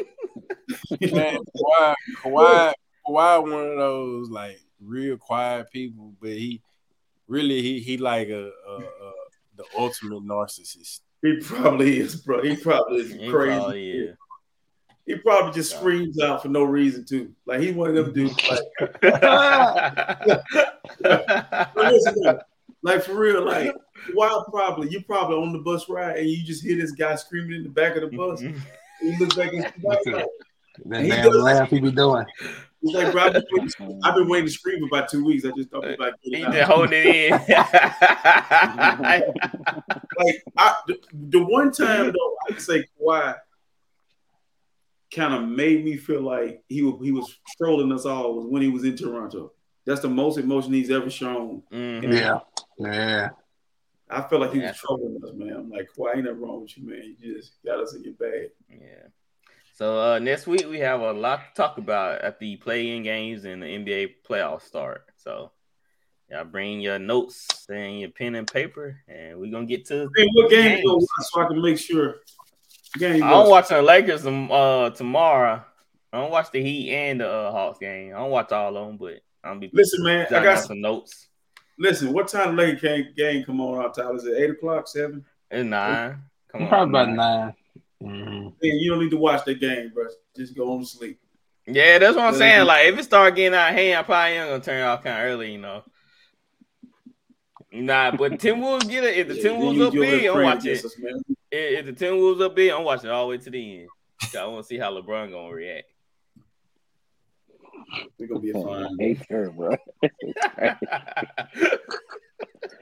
Man, 1.12 1.38
Kawhi, 1.56 1.94
Kawhi, 2.22 2.72
Kawhi, 3.08 3.42
one 3.42 3.66
of 3.70 3.76
those 3.78 4.30
like 4.30 4.60
real 4.80 5.16
quiet 5.16 5.70
people, 5.72 6.12
but 6.20 6.30
he 6.30 6.62
really 7.26 7.60
he 7.62 7.80
he 7.80 7.96
like 7.96 8.28
a, 8.28 8.50
a, 8.68 8.76
a 8.76 9.12
the 9.56 9.64
ultimate 9.76 10.22
narcissist. 10.22 11.00
he 11.22 11.38
probably 11.40 11.98
is, 11.98 12.16
bro. 12.16 12.42
He 12.42 12.56
probably 12.56 12.98
is 13.00 13.12
He 13.12 13.28
crazy. 13.30 13.58
probably 13.58 13.90
is. 13.90 14.16
He 15.10 15.16
probably 15.16 15.52
just 15.52 15.74
screams 15.76 16.20
out 16.20 16.40
for 16.40 16.48
no 16.50 16.62
reason 16.62 17.04
too. 17.04 17.32
Like 17.44 17.58
he 17.58 17.72
one 17.72 17.96
of 17.96 17.96
them 17.96 18.14
dudes. 18.14 18.36
Like, 18.48 18.60
But 21.00 21.74
listen, 21.76 22.14
though, 22.22 22.38
like 22.82 23.02
for 23.02 23.14
real, 23.14 23.44
like 23.44 23.74
while 24.14 24.44
probably 24.44 24.88
you 24.88 25.02
probably 25.02 25.36
on 25.38 25.52
the 25.52 25.58
bus 25.58 25.88
ride 25.88 26.18
and 26.18 26.28
you 26.28 26.44
just 26.44 26.62
hear 26.62 26.76
this 26.76 26.92
guy 26.92 27.16
screaming 27.16 27.56
in 27.56 27.64
the 27.64 27.70
back 27.70 27.96
of 27.96 28.08
the 28.08 28.16
bus. 28.16 28.40
Mm-hmm. 28.40 28.56
and 29.00 29.12
you 29.12 29.18
look 29.18 29.34
back 29.36 29.52
and 29.52 29.64
That 30.86 31.02
He 31.02 31.08
damn 31.08 31.32
laugh 31.32 31.68
he 31.70 31.80
be 31.80 31.90
doing. 31.90 32.24
he's 32.80 32.94
like, 32.94 33.10
bro, 33.10 33.24
I've 33.24 33.32
been, 33.32 33.42
waiting, 33.50 34.00
I've 34.04 34.14
been 34.14 34.28
waiting 34.28 34.46
to 34.46 34.52
scream 34.52 34.78
for 34.78 34.96
about 34.96 35.08
two 35.08 35.24
weeks. 35.24 35.44
I 35.44 35.50
just 35.56 35.70
thought 35.70 35.90
about 35.90 36.12
he 36.20 36.30
getting 36.30 36.52
just 36.52 36.58
out. 36.70 36.76
holding 36.76 36.92
it 37.04 37.06
in. 37.06 37.30
like 37.32 39.24
I, 40.56 40.74
the, 40.86 41.00
the 41.12 41.44
one 41.44 41.72
time 41.72 42.12
though, 42.12 42.36
I 42.48 42.52
can 42.52 42.60
say 42.60 42.84
Kawhi 43.02 43.34
kind 45.14 45.34
of 45.34 45.48
made 45.48 45.84
me 45.84 45.96
feel 45.96 46.22
like 46.22 46.62
he 46.68 46.82
was 46.82 46.94
he 47.02 47.12
was 47.12 47.38
trolling 47.58 47.92
us 47.92 48.06
all 48.06 48.34
was 48.34 48.46
when 48.46 48.62
he 48.62 48.68
was 48.68 48.84
in 48.84 48.96
Toronto. 48.96 49.52
That's 49.86 50.00
the 50.00 50.08
most 50.08 50.38
emotion 50.38 50.72
he's 50.72 50.90
ever 50.90 51.10
shown. 51.10 51.62
Mhm. 51.72 52.12
Yeah. 52.12 52.38
Yeah. 52.78 53.28
I 54.08 54.22
felt 54.22 54.42
like 54.42 54.52
he 54.52 54.60
Yeah. 54.60 54.68
was 54.68 54.78
trolling 54.78 55.20
us, 55.22 55.30
man. 55.34 55.52
I'm 55.56 55.70
like, 55.70 55.88
Kawhi, 55.96 56.16
ain't 56.16 56.24
nothing 56.24 56.40
wrong 56.40 56.62
with 56.62 56.76
you, 56.76 56.86
man. 56.86 57.16
You 57.18 57.36
just 57.36 57.62
got 57.64 57.80
us 57.80 57.94
in 57.94 58.02
your 58.02 58.14
bag. 58.14 58.50
Yeah. 58.68 59.06
So 59.74 59.98
uh, 59.98 60.18
next 60.18 60.46
week 60.46 60.68
we 60.68 60.78
have 60.80 61.00
a 61.00 61.12
lot 61.12 61.38
to 61.38 61.54
talk 61.54 61.78
about 61.78 62.20
at 62.20 62.38
the 62.38 62.56
play-in 62.56 63.02
games 63.02 63.44
and 63.44 63.62
the 63.62 63.66
NBA 63.66 64.16
playoffs 64.28 64.62
start. 64.62 65.06
So 65.16 65.52
y'all 66.30 66.44
bring 66.44 66.80
your 66.80 66.98
notes 66.98 67.66
and 67.70 67.98
your 68.00 68.10
pen 68.10 68.34
and 68.34 68.50
paper, 68.50 69.00
and 69.08 69.38
we're 69.38 69.50
gonna 69.50 69.64
get 69.66 69.86
to. 69.86 70.10
Hey, 70.16 70.28
what 70.34 70.50
game 70.50 70.62
games. 70.64 70.80
you 70.80 70.86
gonna 70.86 70.98
watch 70.98 71.26
so 71.32 71.40
I 71.40 71.46
can 71.48 71.62
make 71.62 71.78
sure? 71.78 72.16
Game 72.98 73.22
I'm 73.22 73.30
gonna- 73.30 73.48
watching 73.50 73.76
the 73.76 73.82
Lakers 73.82 74.26
um, 74.26 74.50
uh, 74.50 74.90
tomorrow. 74.90 75.64
I 76.12 76.20
don't 76.20 76.30
watch 76.32 76.50
the 76.50 76.60
Heat 76.62 76.90
and 76.92 77.20
the 77.20 77.30
uh, 77.30 77.52
Hawks 77.52 77.78
game. 77.78 78.12
I 78.14 78.18
don't 78.18 78.30
watch 78.30 78.50
all 78.50 78.76
of 78.76 78.86
them, 78.88 78.96
but 78.96 79.20
I'm 79.44 79.60
be 79.60 79.70
Listen, 79.72 80.02
man, 80.02 80.26
I 80.26 80.42
got 80.42 80.58
some 80.58 80.80
notes. 80.80 81.28
Listen, 81.78 82.12
what 82.12 82.26
time 82.28 82.56
the 82.56 82.62
Lakers 82.62 82.82
game, 82.82 83.06
game 83.16 83.44
come 83.44 83.60
on 83.60 83.82
out, 83.84 83.94
Tyler? 83.94 84.16
Is 84.16 84.24
it 84.24 84.36
eight 84.36 84.50
o'clock, 84.50 84.88
seven? 84.88 85.24
It's 85.50 85.64
nine. 85.64 86.18
Come 86.50 86.62
on, 86.62 86.68
Probably 86.68 86.90
about 86.90 87.08
9 87.10 87.54
Mm-hmm. 88.02 88.40
Man, 88.44 88.52
you 88.62 88.90
don't 88.90 89.00
need 89.04 89.10
to 89.10 89.18
watch 89.18 89.44
that 89.44 89.60
game, 89.60 89.90
bro. 89.94 90.04
Just 90.34 90.56
go 90.56 90.66
home 90.66 90.80
to 90.80 90.86
sleep. 90.86 91.20
Yeah, 91.66 91.98
that's 91.98 92.16
what 92.16 92.24
I'm 92.24 92.32
Yeah, 92.32 92.38
saying. 92.38 92.66
Like, 92.66 92.86
if 92.86 92.98
it 92.98 93.04
start 93.04 93.36
getting 93.36 93.56
out 93.56 93.68
of 93.68 93.74
hand, 93.76 93.98
I 93.98 94.02
probably 94.02 94.36
am 94.38 94.48
gonna 94.48 94.62
turn 94.64 94.80
it 94.80 94.84
off 94.84 95.04
kind 95.04 95.18
of 95.18 95.24
early, 95.26 95.52
you 95.52 95.58
know. 95.58 95.84
Nah, 97.72 98.10
but 98.16 98.32
Timberwolves 98.32 98.88
get 98.88 99.04
it. 99.04 99.16
If 99.18 99.28
the 99.28 99.34
Yeah, 99.36 99.42
then 99.42 99.60
Timberwolves 99.60 99.74
you 99.76 99.86
up 99.86 99.92
do 99.92 100.02
it 100.02 100.06
big, 100.10 100.26
I'm 100.26 100.34
praying 100.34 100.48
watching. 100.48 100.76
Against 101.52 101.58
us, 101.58 101.76
man. 101.76 101.80
If 101.80 101.86
if 101.88 101.98
the 101.98 102.04
Timberwolves 102.06 102.40
up 102.44 102.54
big, 102.56 102.70
I'm 102.70 102.84
watching 102.84 103.10
all 103.10 103.24
the 103.26 103.30
way 103.30 103.38
to 103.38 103.50
the 103.50 103.80
end. 103.80 103.88
I 104.38 104.46
want 104.46 104.62
to 104.64 104.66
see 104.68 104.78
how 104.78 104.92
LeBron 104.92 105.30
gonna 105.30 105.52
react. 105.54 105.86
We're 108.18 108.26
gonna 108.28 108.40
be 108.40 108.50
a 108.50 108.54
fine. 108.54 108.96
hate 108.98 109.18
her, 109.30 109.50
bro. 109.50 109.76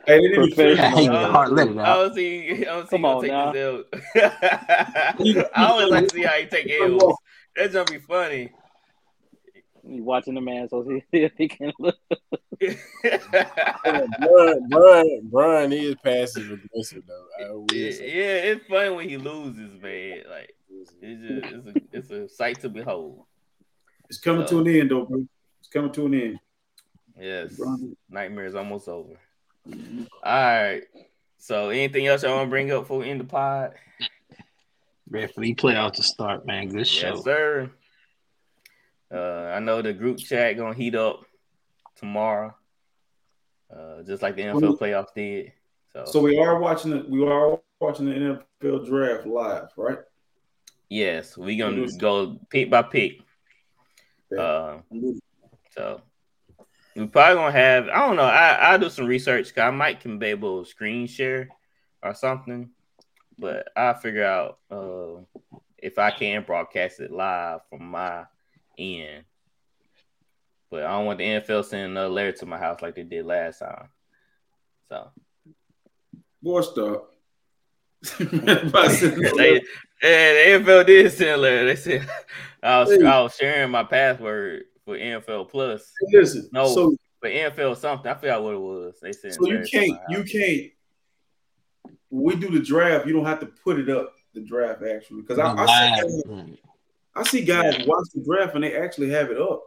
Hey, 0.07 0.17
they 0.21 0.29
didn't 0.29 0.47
Professional. 0.55 0.85
I 0.85 0.89
hate 0.89 1.03
even- 1.05 1.13
your 1.13 1.29
heart 1.31 1.53
let 1.53 1.69
it 1.69 1.77
I 1.77 1.83
out. 1.87 1.97
don't 1.97 2.15
see. 2.15 2.51
I 2.51 2.65
don't 2.65 2.85
see 2.87 2.91
Come 2.97 3.01
him 3.01 3.05
on 3.05 3.23
take 3.23 3.31
now. 3.31 3.53
this 3.53 3.85
L. 4.17 4.31
I 5.55 5.67
always 5.67 5.89
like 5.91 6.09
to 6.09 6.15
see 6.15 6.23
how 6.23 6.33
he 6.33 6.47
take 6.47 6.71
L's. 6.81 7.15
That's 7.55 7.75
gonna 7.75 7.85
be 7.91 7.99
funny. 7.99 8.51
You 9.89 10.05
watching 10.05 10.35
the 10.35 10.41
man 10.41 10.69
so 10.69 10.87
he, 11.13 11.31
he 11.37 11.49
can 11.49 11.73
look. 11.79 11.97
Brian, 13.81 14.69
Brian, 14.69 15.21
Brian 15.25 15.73
is 15.73 15.95
passive 16.05 16.51
aggressive 16.51 17.05
though. 17.07 17.27
I 17.41 17.51
will 17.53 17.67
yeah, 17.73 17.91
it's 17.91 18.67
funny 18.67 18.91
when 18.91 19.09
he 19.09 19.17
loses, 19.17 19.81
man. 19.81 20.25
Like 20.29 20.55
it's 20.71 20.91
just 20.91 21.03
it's 21.03 21.67
a 21.67 21.75
it's 21.93 22.11
a 22.11 22.29
sight 22.29 22.61
to 22.61 22.69
behold. 22.69 23.25
It's 24.09 24.19
coming 24.19 24.47
to 24.47 24.61
an 24.61 24.69
end, 24.69 24.91
though, 24.91 25.05
bro. 25.05 25.27
It's 25.61 25.69
coming 25.69 25.93
to 25.93 26.07
an 26.07 26.15
end. 26.15 26.41
Yes, 27.21 27.57
Brian. 27.57 27.97
nightmare 28.09 28.47
is 28.47 28.55
almost 28.55 28.89
over. 28.89 29.15
All 29.67 30.07
right. 30.23 30.83
So, 31.39 31.69
anything 31.69 32.07
else 32.07 32.25
I 32.25 32.33
want 32.33 32.47
to 32.47 32.51
bring 32.51 32.73
up 32.73 32.87
for 32.87 33.05
in 33.05 33.19
the 33.19 33.25
pod? 33.25 33.75
Ready 35.11 35.33
for 35.33 35.41
these 35.41 35.57
playoffs 35.57 35.95
to 35.95 36.03
start, 36.03 36.47
man. 36.47 36.69
Good 36.69 36.87
show. 36.87 37.15
Yes, 37.15 37.25
sir. 37.25 37.71
Uh, 39.13 39.53
I 39.55 39.61
know 39.61 39.81
the 39.83 39.93
group 39.93 40.19
chat 40.19 40.57
gonna 40.57 40.75
heat 40.75 40.95
up 40.95 41.21
tomorrow, 41.97 42.55
uh, 43.75 44.03
just 44.03 44.23
like 44.23 44.37
the 44.37 44.43
NFL 44.43 44.79
playoffs 44.79 45.15
did. 45.15 45.53
So, 45.93 46.05
So 46.07 46.21
we 46.21 46.39
are 46.39 46.59
watching 46.59 46.91
the 46.91 47.07
we 47.09 47.27
are 47.27 47.59
watching 47.81 48.07
the 48.07 48.13
NFL 48.63 48.87
draft 48.87 49.27
live, 49.27 49.69
right? 49.77 49.99
yes, 50.91 51.37
we 51.37 51.57
gonna 51.57 51.87
go 51.99 52.39
pick 52.51 52.71
by 52.71 52.83
pick. 52.83 53.21
Uh, 54.37 54.79
so 55.71 56.03
we 56.95 57.07
probably 57.07 57.35
gonna 57.37 57.53
have 57.53 57.89
I 57.89 58.07
don't 58.07 58.17
know. 58.17 58.23
I 58.23 58.75
I 58.75 58.77
do 58.77 58.91
some 58.91 59.07
research. 59.07 59.57
I 59.57 59.71
might 59.71 60.01
can 60.01 60.19
be 60.19 60.27
able 60.27 60.65
to 60.65 60.71
screen 60.71 61.07
share 61.07 61.49
or 62.03 62.15
something, 62.15 62.71
but 63.39 63.69
I'll 63.75 63.95
figure 63.95 64.25
out 64.27 64.59
uh 64.71 65.23
if 65.79 65.99
I 65.99 66.11
can 66.11 66.43
broadcast 66.43 67.01
it 67.01 67.11
live 67.11 67.61
from 67.71 67.89
my 67.91 68.25
end. 68.79 69.25
But 70.71 70.85
I 70.85 70.91
don't 70.91 71.07
want 71.07 71.19
the 71.19 71.25
NFL 71.25 71.65
sending 71.65 71.93
another 71.93 72.09
letter 72.09 72.33
to 72.33 72.47
my 72.47 72.59
house 72.59 72.83
like 72.83 72.95
they 72.95 73.03
did 73.03 73.25
last 73.25 73.61
time. 73.61 73.89
So, 74.89 75.11
boy, 76.43 76.61
stop. 76.61 77.11
they, 78.19 78.25
the 78.25 79.61
NFL 80.01 80.87
did 80.87 81.13
send 81.13 81.31
a 81.31 81.37
letter. 81.37 81.67
They 81.67 81.77
said 81.77 82.09
I 82.63 82.81
was, 82.81 82.91
hey. 82.91 83.05
I 83.05 83.21
was 83.21 83.35
sharing 83.35 83.71
my 83.71 83.85
password 83.85 84.65
for 84.85 84.97
NFL 84.97 85.51
Plus. 85.51 85.93
Hey, 86.01 86.19
listen, 86.19 86.49
no, 86.53 86.67
so, 86.69 86.95
for 87.21 87.29
NFL 87.29 87.77
something. 87.77 88.11
I 88.11 88.15
forgot 88.15 88.43
what 88.43 88.55
it 88.55 88.61
was. 88.61 88.99
They 89.01 89.13
said 89.13 89.35
so 89.35 89.47
you 89.47 89.65
can't, 89.71 89.99
you 90.11 90.25
can't. 90.25 90.73
When 92.11 92.25
we 92.25 92.37
do 92.37 92.51
the 92.51 92.65
draft, 92.65 93.07
you 93.07 93.13
don't 93.15 93.27
have 93.27 93.41
to 93.41 93.47
put 93.47 93.79
it 93.79 93.89
up 93.89 94.15
the 94.35 94.41
draft 94.41 94.83
actually 94.83 95.23
because 95.23 95.39
I, 95.39 95.55
I, 95.55 96.01
see 96.01 96.23
guys, 96.27 96.59
I 97.19 97.23
see 97.25 97.45
guys 97.45 97.87
watch 97.87 98.07
the 98.15 98.23
draft 98.23 98.55
and 98.55 98.63
they 98.63 98.77
actually 98.77 99.11
have 99.11 99.31
it 99.31 99.41
up, 99.41 99.63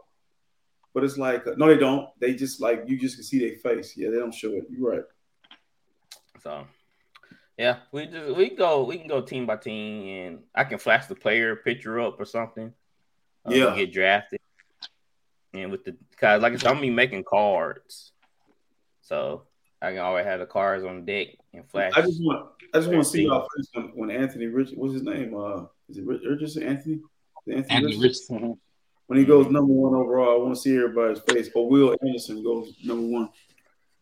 but 0.94 1.04
it's 1.04 1.18
like 1.18 1.44
no, 1.58 1.66
they 1.66 1.76
don't. 1.76 2.08
They 2.18 2.34
just 2.34 2.60
like 2.60 2.84
you 2.86 2.98
just 2.98 3.16
can 3.16 3.24
see 3.24 3.38
their 3.38 3.56
face. 3.56 3.96
Yeah, 3.96 4.10
they 4.10 4.16
don't 4.16 4.34
show 4.34 4.52
it. 4.52 4.64
You're 4.70 4.90
right. 4.90 5.04
So 6.42 6.66
yeah, 7.58 7.76
we 7.92 8.06
just 8.06 8.36
we 8.36 8.50
go 8.50 8.84
we 8.84 8.98
can 8.98 9.08
go 9.08 9.20
team 9.20 9.46
by 9.46 9.56
team, 9.56 10.08
and 10.08 10.38
I 10.54 10.64
can 10.64 10.78
flash 10.78 11.06
the 11.06 11.14
player 11.14 11.56
picture 11.56 12.00
up 12.00 12.18
or 12.18 12.24
something. 12.24 12.72
Uh, 13.46 13.52
yeah, 13.52 13.76
get 13.76 13.92
drafted, 13.92 14.40
and 15.52 15.70
with 15.70 15.84
the 15.84 15.96
guys 16.18 16.40
like 16.40 16.54
I 16.54 16.56
said, 16.56 16.68
I'm 16.68 16.74
gonna 16.74 16.86
be 16.86 16.90
making 16.90 17.24
cards, 17.24 18.12
so 19.02 19.42
I 19.82 19.90
can 19.90 19.98
always 19.98 20.24
have 20.24 20.40
the 20.40 20.46
cards 20.46 20.84
on 20.84 21.04
deck 21.04 21.28
and 21.52 21.68
flash. 21.68 21.92
I 21.96 22.00
just 22.00 22.22
want 22.22 22.48
I 22.72 22.78
just 22.78 22.88
want 22.88 23.04
to 23.04 23.10
see 23.10 23.24
y'all 23.24 23.46
face 23.56 23.84
when 23.94 24.10
Anthony 24.10 24.46
Rich 24.46 24.70
what's 24.74 24.94
his 24.94 25.02
name? 25.02 25.36
Uh, 25.36 25.64
is 25.88 25.98
it 25.98 26.06
Richardson? 26.06 26.62
Anthony? 26.62 27.00
Anthony, 27.48 27.74
Anthony 27.74 27.96
Richardson. 27.98 28.36
Richardson. 28.36 28.60
When 29.08 29.18
he 29.18 29.26
goes 29.26 29.44
mm-hmm. 29.44 29.54
number 29.54 29.74
one 29.74 29.94
overall, 29.94 30.40
I 30.40 30.42
want 30.42 30.54
to 30.54 30.60
see 30.60 30.74
everybody's 30.74 31.20
face. 31.20 31.50
Or 31.54 31.68
Will 31.68 31.94
Anderson 32.00 32.42
goes 32.42 32.72
number 32.82 33.06
one. 33.06 33.28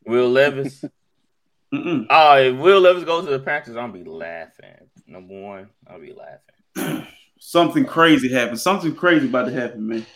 Will 0.06 0.30
Levis. 0.30 0.84
Mm-mm. 1.74 2.06
Oh, 2.08 2.36
if 2.36 2.56
Will 2.56 2.80
Levis 2.80 3.02
goes 3.02 3.24
to 3.24 3.30
the 3.32 3.40
Panthers, 3.40 3.76
I'll 3.76 3.90
be 3.90 4.04
laughing. 4.04 4.88
Number 5.08 5.40
one, 5.40 5.70
I'll 5.88 6.00
be 6.00 6.12
laughing. 6.12 7.06
Something 7.40 7.86
crazy 7.86 8.32
happened. 8.32 8.60
Something 8.60 8.94
crazy 8.94 9.26
about 9.26 9.46
to 9.46 9.52
happen, 9.52 9.88
man. 9.88 10.06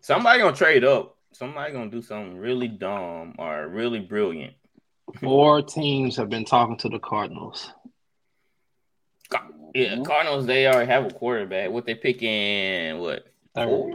Somebody 0.00 0.40
gonna 0.40 0.56
trade 0.56 0.82
up. 0.82 1.16
Somebody 1.32 1.72
gonna 1.72 1.90
do 1.90 2.02
something 2.02 2.38
really 2.38 2.66
dumb 2.66 3.34
or 3.38 3.68
really 3.68 4.00
brilliant. 4.00 4.54
Four 5.20 5.62
teams 5.62 6.16
have 6.16 6.28
been 6.28 6.44
talking 6.44 6.76
to 6.78 6.88
the 6.88 6.98
Cardinals. 6.98 7.72
Yeah, 9.74 10.02
Cardinals. 10.02 10.46
They 10.46 10.66
already 10.66 10.90
have 10.90 11.06
a 11.06 11.10
quarterback. 11.10 11.70
What 11.70 11.84
they 11.86 11.94
picking? 11.94 12.98
What 12.98 13.26
third? 13.54 13.94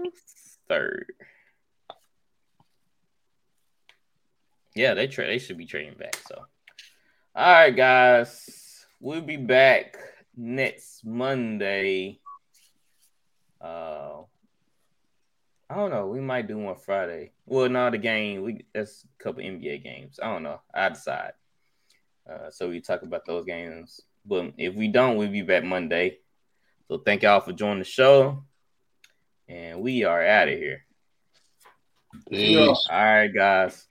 Third. 0.70 1.14
Yeah, 4.76 4.94
they 4.94 5.08
tra- 5.08 5.28
They 5.28 5.40
should 5.40 5.58
be 5.58 5.66
trading 5.66 5.96
back. 5.98 6.16
So 6.28 6.46
all 7.36 7.54
right, 7.54 7.76
guys. 7.76 8.86
We'll 9.00 9.22
be 9.22 9.38
back 9.38 9.98
next 10.36 11.04
Monday. 11.04 12.20
Uh, 13.60 14.22
I 15.70 15.76
don't 15.76 15.90
know. 15.92 16.08
We 16.08 16.20
might 16.20 16.48
do 16.48 16.58
one 16.58 16.76
Friday. 16.76 17.32
Well, 17.46 17.70
no, 17.70 17.90
the 17.90 17.98
game. 17.98 18.44
We 18.44 18.66
that's 18.74 19.04
a 19.04 19.24
couple 19.24 19.44
NBA 19.44 19.84
games. 19.84 20.20
I 20.22 20.28
don't 20.28 20.44
know. 20.44 20.62
I 20.74 20.90
decide. 20.90 21.34
Uh, 22.30 22.50
so 22.52 22.70
we 22.70 22.80
talk 22.82 23.02
about 23.02 23.26
those 23.26 23.46
games. 23.46 24.02
But 24.26 24.54
if 24.58 24.74
we 24.76 24.88
don't, 24.88 25.18
we'll 25.18 25.30
be 25.30 25.42
back 25.42 25.64
Monday. 25.64 26.18
So 26.88 26.98
thank 26.98 27.24
y'all 27.24 27.40
for 27.40 27.54
joining 27.54 27.80
the 27.80 27.86
show, 27.86 28.44
and 29.48 29.82
we 29.82 30.04
are 30.04 30.26
out 30.26 30.50
of 30.50 30.58
here. 30.58 30.86
Peace. 32.30 32.88
All 32.90 33.04
right, 33.04 33.28
guys. 33.28 33.86